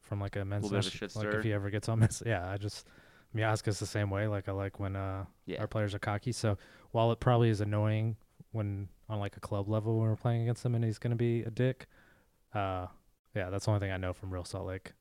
from 0.00 0.20
like 0.20 0.34
a 0.34 0.44
men's 0.44 0.64
Little 0.64 0.78
bit 0.80 0.86
of 0.88 0.94
a 0.94 0.96
shit 0.96 1.16
like 1.16 1.26
if 1.28 1.44
he 1.44 1.52
ever 1.52 1.70
gets 1.70 1.88
on 1.88 2.00
this. 2.00 2.22
Yeah, 2.26 2.50
I 2.50 2.56
just 2.56 2.88
Miazga's 3.34 3.78
the 3.78 3.86
same 3.86 4.10
way. 4.10 4.26
Like 4.26 4.48
I 4.48 4.52
like 4.52 4.78
when 4.80 4.96
uh 4.96 5.24
Yeah. 5.46 5.60
our 5.60 5.66
players 5.66 5.94
are 5.94 5.98
cocky. 5.98 6.32
So 6.32 6.58
while 6.90 7.10
it 7.12 7.20
probably 7.20 7.48
is 7.48 7.60
annoying 7.60 8.16
when 8.52 8.88
on 9.08 9.18
like 9.18 9.36
a 9.36 9.40
club 9.40 9.68
level 9.68 9.98
when 9.98 10.08
we're 10.08 10.16
playing 10.16 10.42
against 10.42 10.64
him 10.64 10.74
and 10.74 10.84
he's 10.84 10.98
gonna 10.98 11.16
be 11.16 11.42
a 11.42 11.50
dick, 11.50 11.86
uh, 12.54 12.86
yeah, 13.34 13.48
that's 13.50 13.64
the 13.64 13.70
only 13.70 13.80
thing 13.80 13.90
I 13.92 13.96
know 13.96 14.12
from 14.12 14.30
Real 14.32 14.44
Salt 14.44 14.66
Lake. 14.66 14.92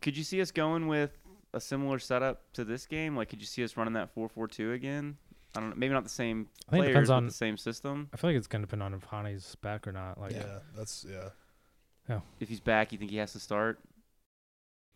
Could 0.00 0.16
you 0.16 0.24
see 0.24 0.40
us 0.40 0.50
going 0.50 0.86
with 0.88 1.18
a 1.52 1.60
similar 1.60 1.98
setup 1.98 2.52
to 2.54 2.64
this 2.64 2.86
game? 2.86 3.16
Like, 3.16 3.28
could 3.28 3.40
you 3.40 3.46
see 3.46 3.62
us 3.62 3.76
running 3.76 3.92
that 3.94 4.12
four-four-two 4.14 4.72
again? 4.72 5.18
I 5.56 5.60
don't 5.60 5.70
know. 5.70 5.76
Maybe 5.76 5.92
not 5.94 6.02
the 6.02 6.08
same 6.10 6.48
I 6.68 6.72
think 6.72 6.80
it 6.80 6.86
players, 6.86 6.94
depends 6.94 7.10
on- 7.10 7.26
the 7.26 7.32
same 7.32 7.56
system. 7.56 8.08
I 8.12 8.16
feel 8.16 8.30
like 8.30 8.36
it's 8.38 8.46
gonna 8.48 8.62
depend 8.64 8.82
on 8.82 8.92
if 8.94 9.04
Hany's 9.04 9.54
back 9.56 9.86
or 9.86 9.92
not. 9.92 10.18
Like, 10.18 10.32
yeah, 10.32 10.58
that's 10.76 11.04
yeah. 11.08 12.20
If 12.40 12.48
he's 12.48 12.60
back, 12.60 12.90
you 12.92 12.98
think 12.98 13.10
he 13.10 13.18
has 13.18 13.32
to 13.32 13.40
start? 13.40 13.78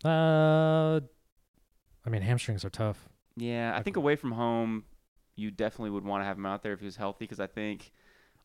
uh, 0.05 1.01
I 2.09 2.11
mean 2.11 2.23
hamstrings 2.23 2.65
are 2.65 2.71
tough. 2.71 3.07
Yeah, 3.37 3.75
I 3.77 3.83
think 3.83 3.99
away 3.99 4.17
from 4.17 4.33
home, 4.33 4.85
you 5.37 5.51
definitely 5.51 5.91
would 5.91 6.05
want 6.05 6.23
to 6.23 6.25
have 6.25 6.39
him 6.39 6.47
out 6.47 6.63
there 6.63 6.73
if 6.73 6.81
he 6.81 6.87
was 6.87 6.97
healthy 6.97 7.19
because 7.21 7.39
I 7.39 7.47
think 7.47 7.93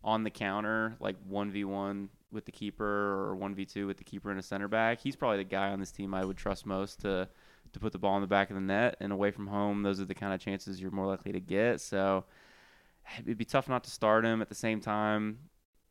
on 0.04 0.26
the 0.26 0.30
counter, 0.30 0.98
like 1.00 1.16
1v1 1.32 2.10
with 2.30 2.44
the 2.44 2.52
keeper 2.52 2.84
or 2.86 3.38
1v2 3.40 3.88
with 3.88 3.98
the 3.98 4.04
keeper 4.04 4.32
and 4.32 4.38
a 4.38 4.44
center 4.44 4.68
back, 4.68 5.00
he's 5.00 5.16
probably 5.16 5.38
the 5.38 5.46
guy 5.46 5.70
on 5.70 5.80
this 5.80 5.92
team 5.92 6.14
I 6.14 6.26
would 6.26 6.36
trust 6.36 6.66
most 6.66 7.00
to 7.02 7.30
to 7.72 7.80
put 7.80 7.94
the 7.94 7.98
ball 7.98 8.16
in 8.18 8.22
the 8.22 8.28
back 8.28 8.50
of 8.50 8.56
the 8.56 8.62
net. 8.62 8.98
And 9.00 9.14
away 9.14 9.32
from 9.32 9.48
home, 9.48 9.82
those 9.82 10.02
are 10.02 10.06
the 10.06 10.14
kind 10.14 10.34
of 10.34 10.42
chances 10.42 10.82
you're 10.82 10.92
more 10.92 11.08
likely 11.08 11.32
to 11.32 11.40
get. 11.40 11.80
So 11.80 12.26
it'd 13.22 13.38
be 13.38 13.46
tough 13.46 13.70
not 13.70 13.86
to 13.86 13.92
start 13.92 14.26
him 14.26 14.42
at 14.42 14.50
the 14.50 14.56
same 14.56 14.82
time. 14.82 15.40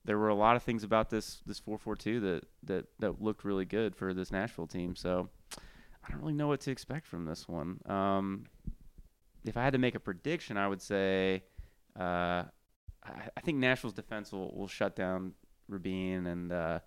There 0.04 0.18
were 0.18 0.28
a 0.28 0.34
lot 0.34 0.56
of 0.56 0.62
things 0.62 0.84
about 0.84 1.08
this 1.08 1.40
this 1.46 1.58
4-4-2 1.58 2.20
that 2.20 2.44
that 2.64 2.84
that 2.98 3.22
looked 3.22 3.44
really 3.44 3.64
good 3.64 3.96
for 3.96 4.12
this 4.12 4.30
Nashville 4.30 4.66
team. 4.66 4.94
So 4.94 5.30
I 6.04 6.10
don't 6.10 6.20
really 6.20 6.34
know 6.34 6.48
what 6.48 6.60
to 6.62 6.70
expect 6.70 7.06
from 7.06 7.24
this 7.24 7.48
one. 7.48 7.80
Um, 7.86 8.44
if 9.44 9.56
I 9.56 9.62
had 9.62 9.72
to 9.72 9.78
make 9.78 9.94
a 9.94 10.00
prediction, 10.00 10.56
I 10.56 10.68
would 10.68 10.82
say 10.82 11.44
uh, 11.98 12.44
I, 13.04 13.28
I 13.36 13.40
think 13.42 13.58
Nashville's 13.58 13.94
defense 13.94 14.32
will, 14.32 14.54
will 14.54 14.68
shut 14.68 14.96
down 14.96 15.32
Rubin 15.68 16.26
and 16.26 16.52
uh, 16.52 16.80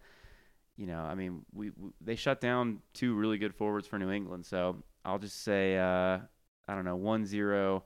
you 0.77 0.87
know, 0.87 0.99
I 0.99 1.15
mean, 1.15 1.45
we, 1.53 1.71
we 1.77 1.91
they 2.01 2.15
shut 2.15 2.41
down 2.41 2.79
two 2.93 3.15
really 3.15 3.37
good 3.37 3.55
forwards 3.55 3.87
for 3.87 3.97
New 3.97 4.11
England. 4.11 4.45
So 4.45 4.83
I'll 5.05 5.19
just 5.19 5.43
say 5.43 5.77
uh, 5.77 6.19
I 6.67 6.75
don't 6.75 6.85
know, 6.85 6.97
1-0 6.97 7.81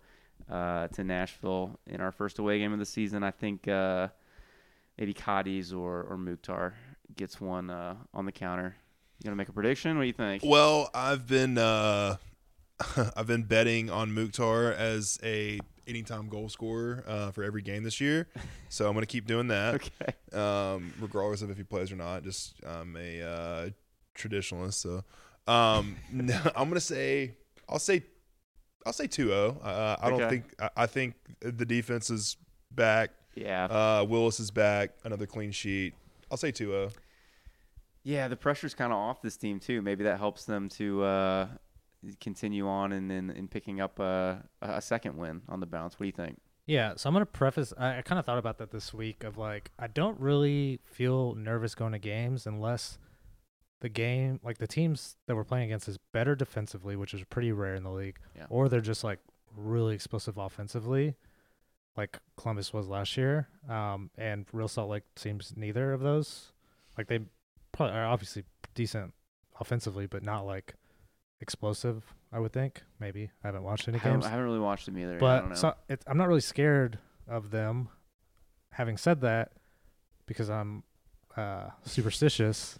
uh, 0.50 0.88
to 0.88 1.04
Nashville 1.04 1.80
in 1.88 2.02
our 2.02 2.12
first 2.12 2.40
away 2.40 2.60
game 2.60 2.74
of 2.74 2.80
the 2.80 2.86
season. 2.86 3.24
I 3.24 3.32
think 3.32 3.68
uh, 3.68 4.08
maybe 4.98 5.14
Cadiz 5.14 5.74
or 5.74 6.04
or 6.04 6.18
Mukhtar 6.18 6.74
gets 7.16 7.40
one 7.40 7.70
uh, 7.70 7.96
on 8.14 8.26
the 8.26 8.32
counter. 8.32 8.76
You 9.20 9.26
gonna 9.26 9.36
make 9.36 9.50
a 9.50 9.54
prediction? 9.54 9.98
What 9.98 10.04
do 10.04 10.08
you 10.08 10.14
think? 10.14 10.44
Well, 10.46 10.90
I've 10.94 11.28
been 11.28 11.58
uh, 11.58 12.16
I've 13.18 13.28
been 13.28 13.44
betting 13.44 13.90
on 13.90 14.14
Mukhtar 14.14 14.72
as 14.72 15.20
a 15.24 15.60
anytime 15.88 16.30
goal 16.30 16.48
scorer 16.50 17.04
uh, 17.08 17.32
for 17.32 17.44
every 17.44 17.62
game 17.62 17.84
this 17.84 18.00
year, 18.00 18.28
so 18.70 18.88
I'm 18.88 18.94
gonna 18.94 19.06
keep 19.06 19.26
doing 19.28 19.48
that, 19.50 19.76
Okay. 19.76 20.38
um, 20.40 20.94
regardless 21.02 21.41
of 21.41 21.50
if 21.50 21.58
he 21.58 21.64
plays 21.64 21.91
or 21.91 21.98
not. 21.98 22.24
Just 22.24 22.54
I'm 22.66 22.96
a 22.96 23.22
uh, 23.22 23.70
traditionalist, 24.18 24.76
so 24.76 25.04
um, 25.52 25.98
no, 26.14 26.40
I'm 26.56 26.70
gonna 26.70 26.80
say 26.80 27.34
I'll 27.68 27.80
say 27.80 28.04
I'll 28.86 28.94
say 28.94 29.08
2-0. 29.08 29.58
Uh, 29.62 29.98
I 30.02 30.10
don't 30.10 30.22
Okay. 30.22 30.30
think 30.30 30.46
I, 30.62 30.70
I 30.78 30.86
think 30.86 31.16
the 31.41 31.66
defense 31.66 32.10
is 32.10 32.38
back. 32.72 33.12
Yeah. 33.36 33.66
Uh, 33.66 34.06
Willis 34.08 34.40
is 34.40 34.50
back. 34.52 34.91
Another 35.04 35.26
clean 35.26 35.52
sheet. 35.52 35.94
I'll 36.32 36.38
say 36.38 36.52
2-0. 36.54 36.94
Yeah, 38.10 38.27
the 38.27 38.36
pressure's 38.36 38.73
kind 38.73 38.91
of 38.91 38.98
off 38.98 39.22
this 39.22 39.38
team 39.38 39.60
too. 39.60 39.81
Maybe 39.84 40.03
that 40.06 40.18
helps 40.18 40.45
them 40.45 40.68
to 40.69 41.03
uh, 41.03 41.48
continue 42.19 42.68
on 42.68 42.91
and 42.91 43.10
then 43.10 43.30
in 43.30 43.48
picking 43.48 43.80
up 43.80 43.99
a, 43.99 44.44
a 44.61 44.81
second 44.81 45.15
win 45.18 45.41
on 45.48 45.60
the 45.60 45.65
bounce. 45.68 45.94
What 45.99 46.06
do 46.06 46.07
you 46.07 46.11
think? 46.14 46.40
Yeah, 46.65 46.94
so 46.98 47.07
I'm 47.07 47.14
gonna 47.14 47.26
preface. 47.26 47.72
I, 47.77 47.98
I 47.98 48.02
kind 48.02 48.18
of 48.18 48.26
thought 48.26 48.38
about 48.40 48.57
that 48.60 48.72
this 48.72 48.94
week. 48.94 49.23
Of 49.23 49.38
like, 49.38 49.72
I 49.77 49.88
don't 49.88 50.19
really 50.19 50.80
feel 50.84 51.36
nervous 51.36 51.76
going 51.76 51.91
to 51.94 51.99
games 51.99 52.48
unless 52.48 52.98
the 53.81 53.90
game, 53.90 54.40
like 54.44 54.57
the 54.57 54.68
teams 54.68 55.15
that 55.27 55.36
we're 55.36 55.44
playing 55.44 55.65
against, 55.65 55.88
is 55.88 55.98
better 56.11 56.36
defensively, 56.36 56.95
which 56.95 57.14
is 57.14 57.23
pretty 57.30 57.52
rare 57.52 57.76
in 57.76 57.84
the 57.84 57.91
league, 57.91 58.18
Yeah. 58.36 58.45
or 58.49 58.69
they're 58.69 58.81
just 58.81 59.03
like 59.03 59.19
really 59.56 59.94
explosive 59.95 60.38
offensively, 60.38 61.15
like 61.95 62.18
Columbus 62.38 62.73
was 62.73 62.88
last 62.88 63.18
year. 63.18 63.48
Um, 63.69 64.10
and 64.18 64.45
Real 64.52 64.68
Salt 64.68 64.90
Lake 64.90 65.03
seems 65.15 65.53
neither 65.56 65.94
of 65.94 66.02
those. 66.02 66.52
Like 66.98 67.07
they 67.07 67.19
probably 67.80 67.98
are 67.98 68.06
obviously 68.06 68.44
decent 68.76 69.14
offensively, 69.60 70.06
but 70.06 70.24
not 70.24 70.46
like 70.46 70.76
explosive. 71.42 72.04
I 72.32 72.40
would 72.40 72.54
think 72.54 72.84
maybe 73.00 73.32
I 73.44 73.48
haven't 73.48 73.64
watched 73.64 73.88
any 73.88 74.00
I 74.00 74.04
games. 74.04 74.26
I 74.26 74.30
haven't 74.30 74.46
really 74.46 74.60
watched 74.60 74.86
them 74.86 74.98
either. 74.98 75.16
I 75.16 75.20
don't 75.20 75.20
But 75.20 75.50
know. 75.50 75.56
so 75.56 75.74
it, 75.88 76.04
I'm 76.08 76.18
not 76.18 76.28
really 76.28 76.42
scared 76.42 77.00
of 77.28 77.52
them. 77.52 77.90
Having 78.74 78.98
said 78.98 79.22
that, 79.22 79.52
because 80.26 80.50
I'm 80.50 80.84
uh, 81.36 81.70
superstitious, 81.86 82.78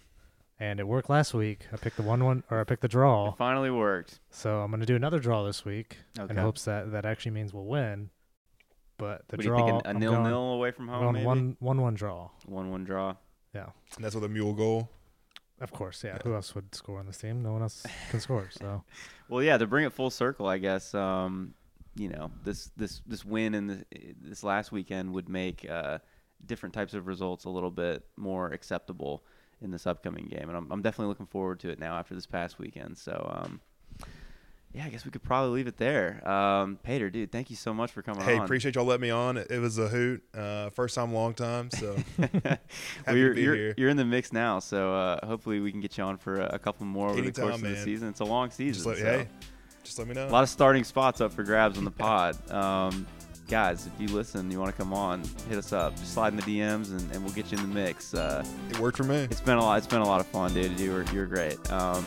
and 0.58 0.78
it 0.78 0.86
worked 0.86 1.10
last 1.10 1.34
week. 1.34 1.66
I 1.72 1.76
picked 1.76 1.96
the 1.96 2.02
one 2.02 2.22
one, 2.24 2.44
or 2.50 2.60
I 2.60 2.64
picked 2.64 2.82
the 2.82 2.88
draw. 2.88 3.28
it 3.30 3.36
finally 3.38 3.70
worked. 3.70 4.20
So 4.30 4.60
I'm 4.60 4.70
gonna 4.70 4.86
do 4.86 4.96
another 4.96 5.18
draw 5.18 5.42
this 5.44 5.64
week 5.64 5.96
Okay. 6.18 6.30
in 6.30 6.36
hopes 6.36 6.64
that 6.66 6.92
that 6.92 7.04
actually 7.04 7.32
means 7.32 7.52
we'll 7.52 7.64
win. 7.66 8.10
But 8.98 9.22
the 9.28 9.36
what 9.36 9.42
do 9.42 9.48
you 9.48 9.54
draw, 9.56 9.66
think? 9.66 9.84
A, 9.84 9.88
I'm 9.88 9.98
nil 9.98 10.12
going, 10.12 10.24
nil 10.24 10.52
away 10.52 10.70
from 10.72 10.88
home, 10.88 11.14
maybe 11.14 11.24
one 11.26 11.56
one 11.58 11.80
one 11.80 11.94
draw. 11.94 12.28
one 12.46 12.70
one 12.70 12.84
draw. 12.84 13.16
Yeah, 13.54 13.66
And 13.96 14.04
that's 14.04 14.14
with 14.14 14.24
a 14.24 14.28
Muyl 14.28 14.56
goal. 14.56 14.88
of 15.60 15.72
course. 15.72 16.04
Yeah. 16.04 16.12
Yeah. 16.14 16.18
Who 16.24 16.34
else 16.34 16.54
would 16.54 16.74
score 16.74 16.98
on 17.00 17.06
this 17.06 17.18
team? 17.18 17.42
No 17.42 17.52
one 17.52 17.62
else 17.62 17.84
can 18.10 18.20
score. 18.20 18.48
So 18.50 18.84
Well, 19.28 19.42
yeah, 19.42 19.58
to 19.58 19.66
bring 19.66 19.84
it 19.84 19.92
full 19.92 20.10
circle, 20.10 20.46
I 20.46 20.58
guess. 20.58 20.94
Um, 20.94 21.54
you 21.96 22.08
know, 22.08 22.30
this 22.44 22.70
this 22.76 23.02
this 23.06 23.24
win 23.24 23.54
in 23.54 23.66
the, 23.66 23.84
this 24.20 24.44
last 24.44 24.70
weekend 24.70 25.12
would 25.12 25.28
make 25.28 25.68
uh, 25.68 25.98
different 26.46 26.72
types 26.74 26.94
of 26.94 27.06
results 27.08 27.44
a 27.44 27.50
little 27.50 27.70
bit 27.72 28.04
more 28.16 28.48
acceptable 28.52 29.24
in 29.60 29.70
this 29.72 29.86
upcoming 29.86 30.26
game, 30.26 30.48
and 30.48 30.56
I'm 30.56 30.70
I'm 30.70 30.82
definitely 30.82 31.08
looking 31.08 31.26
forward 31.26 31.58
to 31.60 31.68
it 31.70 31.78
now 31.80 31.96
after 31.98 32.14
this 32.14 32.26
past 32.26 32.58
weekend. 32.58 32.96
So, 32.96 33.28
um, 33.42 33.60
yeah, 34.72 34.84
I 34.84 34.88
guess 34.88 35.04
we 35.04 35.10
could 35.10 35.22
probably 35.22 35.50
leave 35.56 35.66
it 35.66 35.76
there. 35.78 36.26
Um, 36.28 36.78
Pater, 36.82 37.10
dude, 37.10 37.32
thank 37.32 37.50
you 37.50 37.56
so 37.56 37.74
much 37.74 37.90
for 37.90 38.02
coming 38.02 38.22
Hey, 38.22 38.38
on. 38.38 38.44
appreciate 38.44 38.76
y'all 38.76 38.84
letting 38.84 39.02
me 39.02 39.10
on. 39.10 39.36
It, 39.36 39.58
was 39.58 39.78
a 39.78 39.88
hoot. 39.88 40.22
Uh, 40.32 40.70
first 40.70 40.94
time, 40.94 41.12
long 41.12 41.34
time. 41.34 41.70
So 41.72 41.96
happy 42.18 42.58
well, 43.06 43.16
you're, 43.16 43.28
to 43.30 43.34
be 43.34 43.42
you're, 43.42 43.54
here. 43.56 43.74
you're 43.76 43.88
in 43.88 43.96
the 43.96 44.04
mix 44.04 44.32
now, 44.32 44.60
so 44.60 44.94
uh, 44.94 45.26
hopefully 45.26 45.58
we 45.58 45.72
can 45.72 45.80
get 45.80 45.98
you 45.98 46.04
on 46.04 46.16
for 46.16 46.40
a, 46.40 46.58
couple 46.58 46.86
more 46.86 47.08
over 47.08 47.20
the 47.20 47.32
course 47.32 47.54
Anytime, 47.54 47.70
of 47.70 47.76
the 47.76 47.82
season. 47.82 48.08
It's 48.10 48.20
a 48.20 48.24
long 48.24 48.50
season. 48.50 48.74
Just 48.74 48.86
let, 48.86 48.98
so. 48.98 49.04
hey, 49.04 49.28
just 49.82 49.98
let 49.98 50.06
me 50.06 50.14
know. 50.14 50.28
A 50.28 50.30
lot 50.30 50.44
of 50.44 50.48
starting 50.48 50.84
spots 50.84 51.20
up 51.20 51.32
for 51.32 51.42
grabs 51.42 51.76
on 51.76 51.84
the 51.84 51.90
pod. 51.90 52.50
Um, 52.50 53.06
guys, 53.48 53.88
if 53.88 53.92
you 54.00 54.14
listen, 54.14 54.52
you 54.52 54.60
want 54.60 54.70
to 54.70 54.76
come 54.80 54.92
on, 54.92 55.24
hit 55.48 55.58
us 55.58 55.72
up. 55.72 55.96
Just 55.96 56.14
slide 56.14 56.32
in 56.32 56.36
the 56.36 56.42
DMs, 56.42 56.90
and, 56.90 57.10
and 57.10 57.24
we'll 57.24 57.34
get 57.34 57.50
you 57.50 57.58
in 57.58 57.68
the 57.68 57.74
mix. 57.74 58.14
Uh, 58.14 58.44
it 58.70 58.78
worked 58.78 58.98
for 58.98 59.04
me. 59.04 59.16
it's 59.16 59.40
been 59.40 59.58
a 59.58 59.62
lot. 59.62 59.78
It's 59.78 59.88
been 59.88 60.00
a 60.02 60.06
lot 60.06 60.20
of 60.20 60.28
fun, 60.28 60.54
dude. 60.54 60.78
You 60.78 60.92
were 60.92 61.04
you're 61.12 61.26
great. 61.26 61.58
Um, 61.72 62.04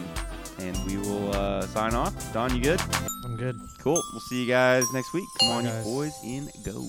and 0.59 0.77
we 0.85 0.97
will 0.97 1.33
uh, 1.35 1.61
sign 1.67 1.93
off. 1.93 2.13
Don, 2.33 2.55
you 2.55 2.61
good? 2.61 2.81
I'm 3.23 3.35
good. 3.35 3.59
Cool. 3.79 4.01
We'll 4.11 4.21
see 4.29 4.41
you 4.43 4.47
guys 4.47 4.91
next 4.93 5.13
week. 5.13 5.25
Come 5.39 5.49
Bye, 5.49 5.55
on, 5.55 5.63
guys. 5.65 5.85
you 5.85 5.91
boys, 5.93 6.13
in 6.23 6.49
go. 6.63 6.87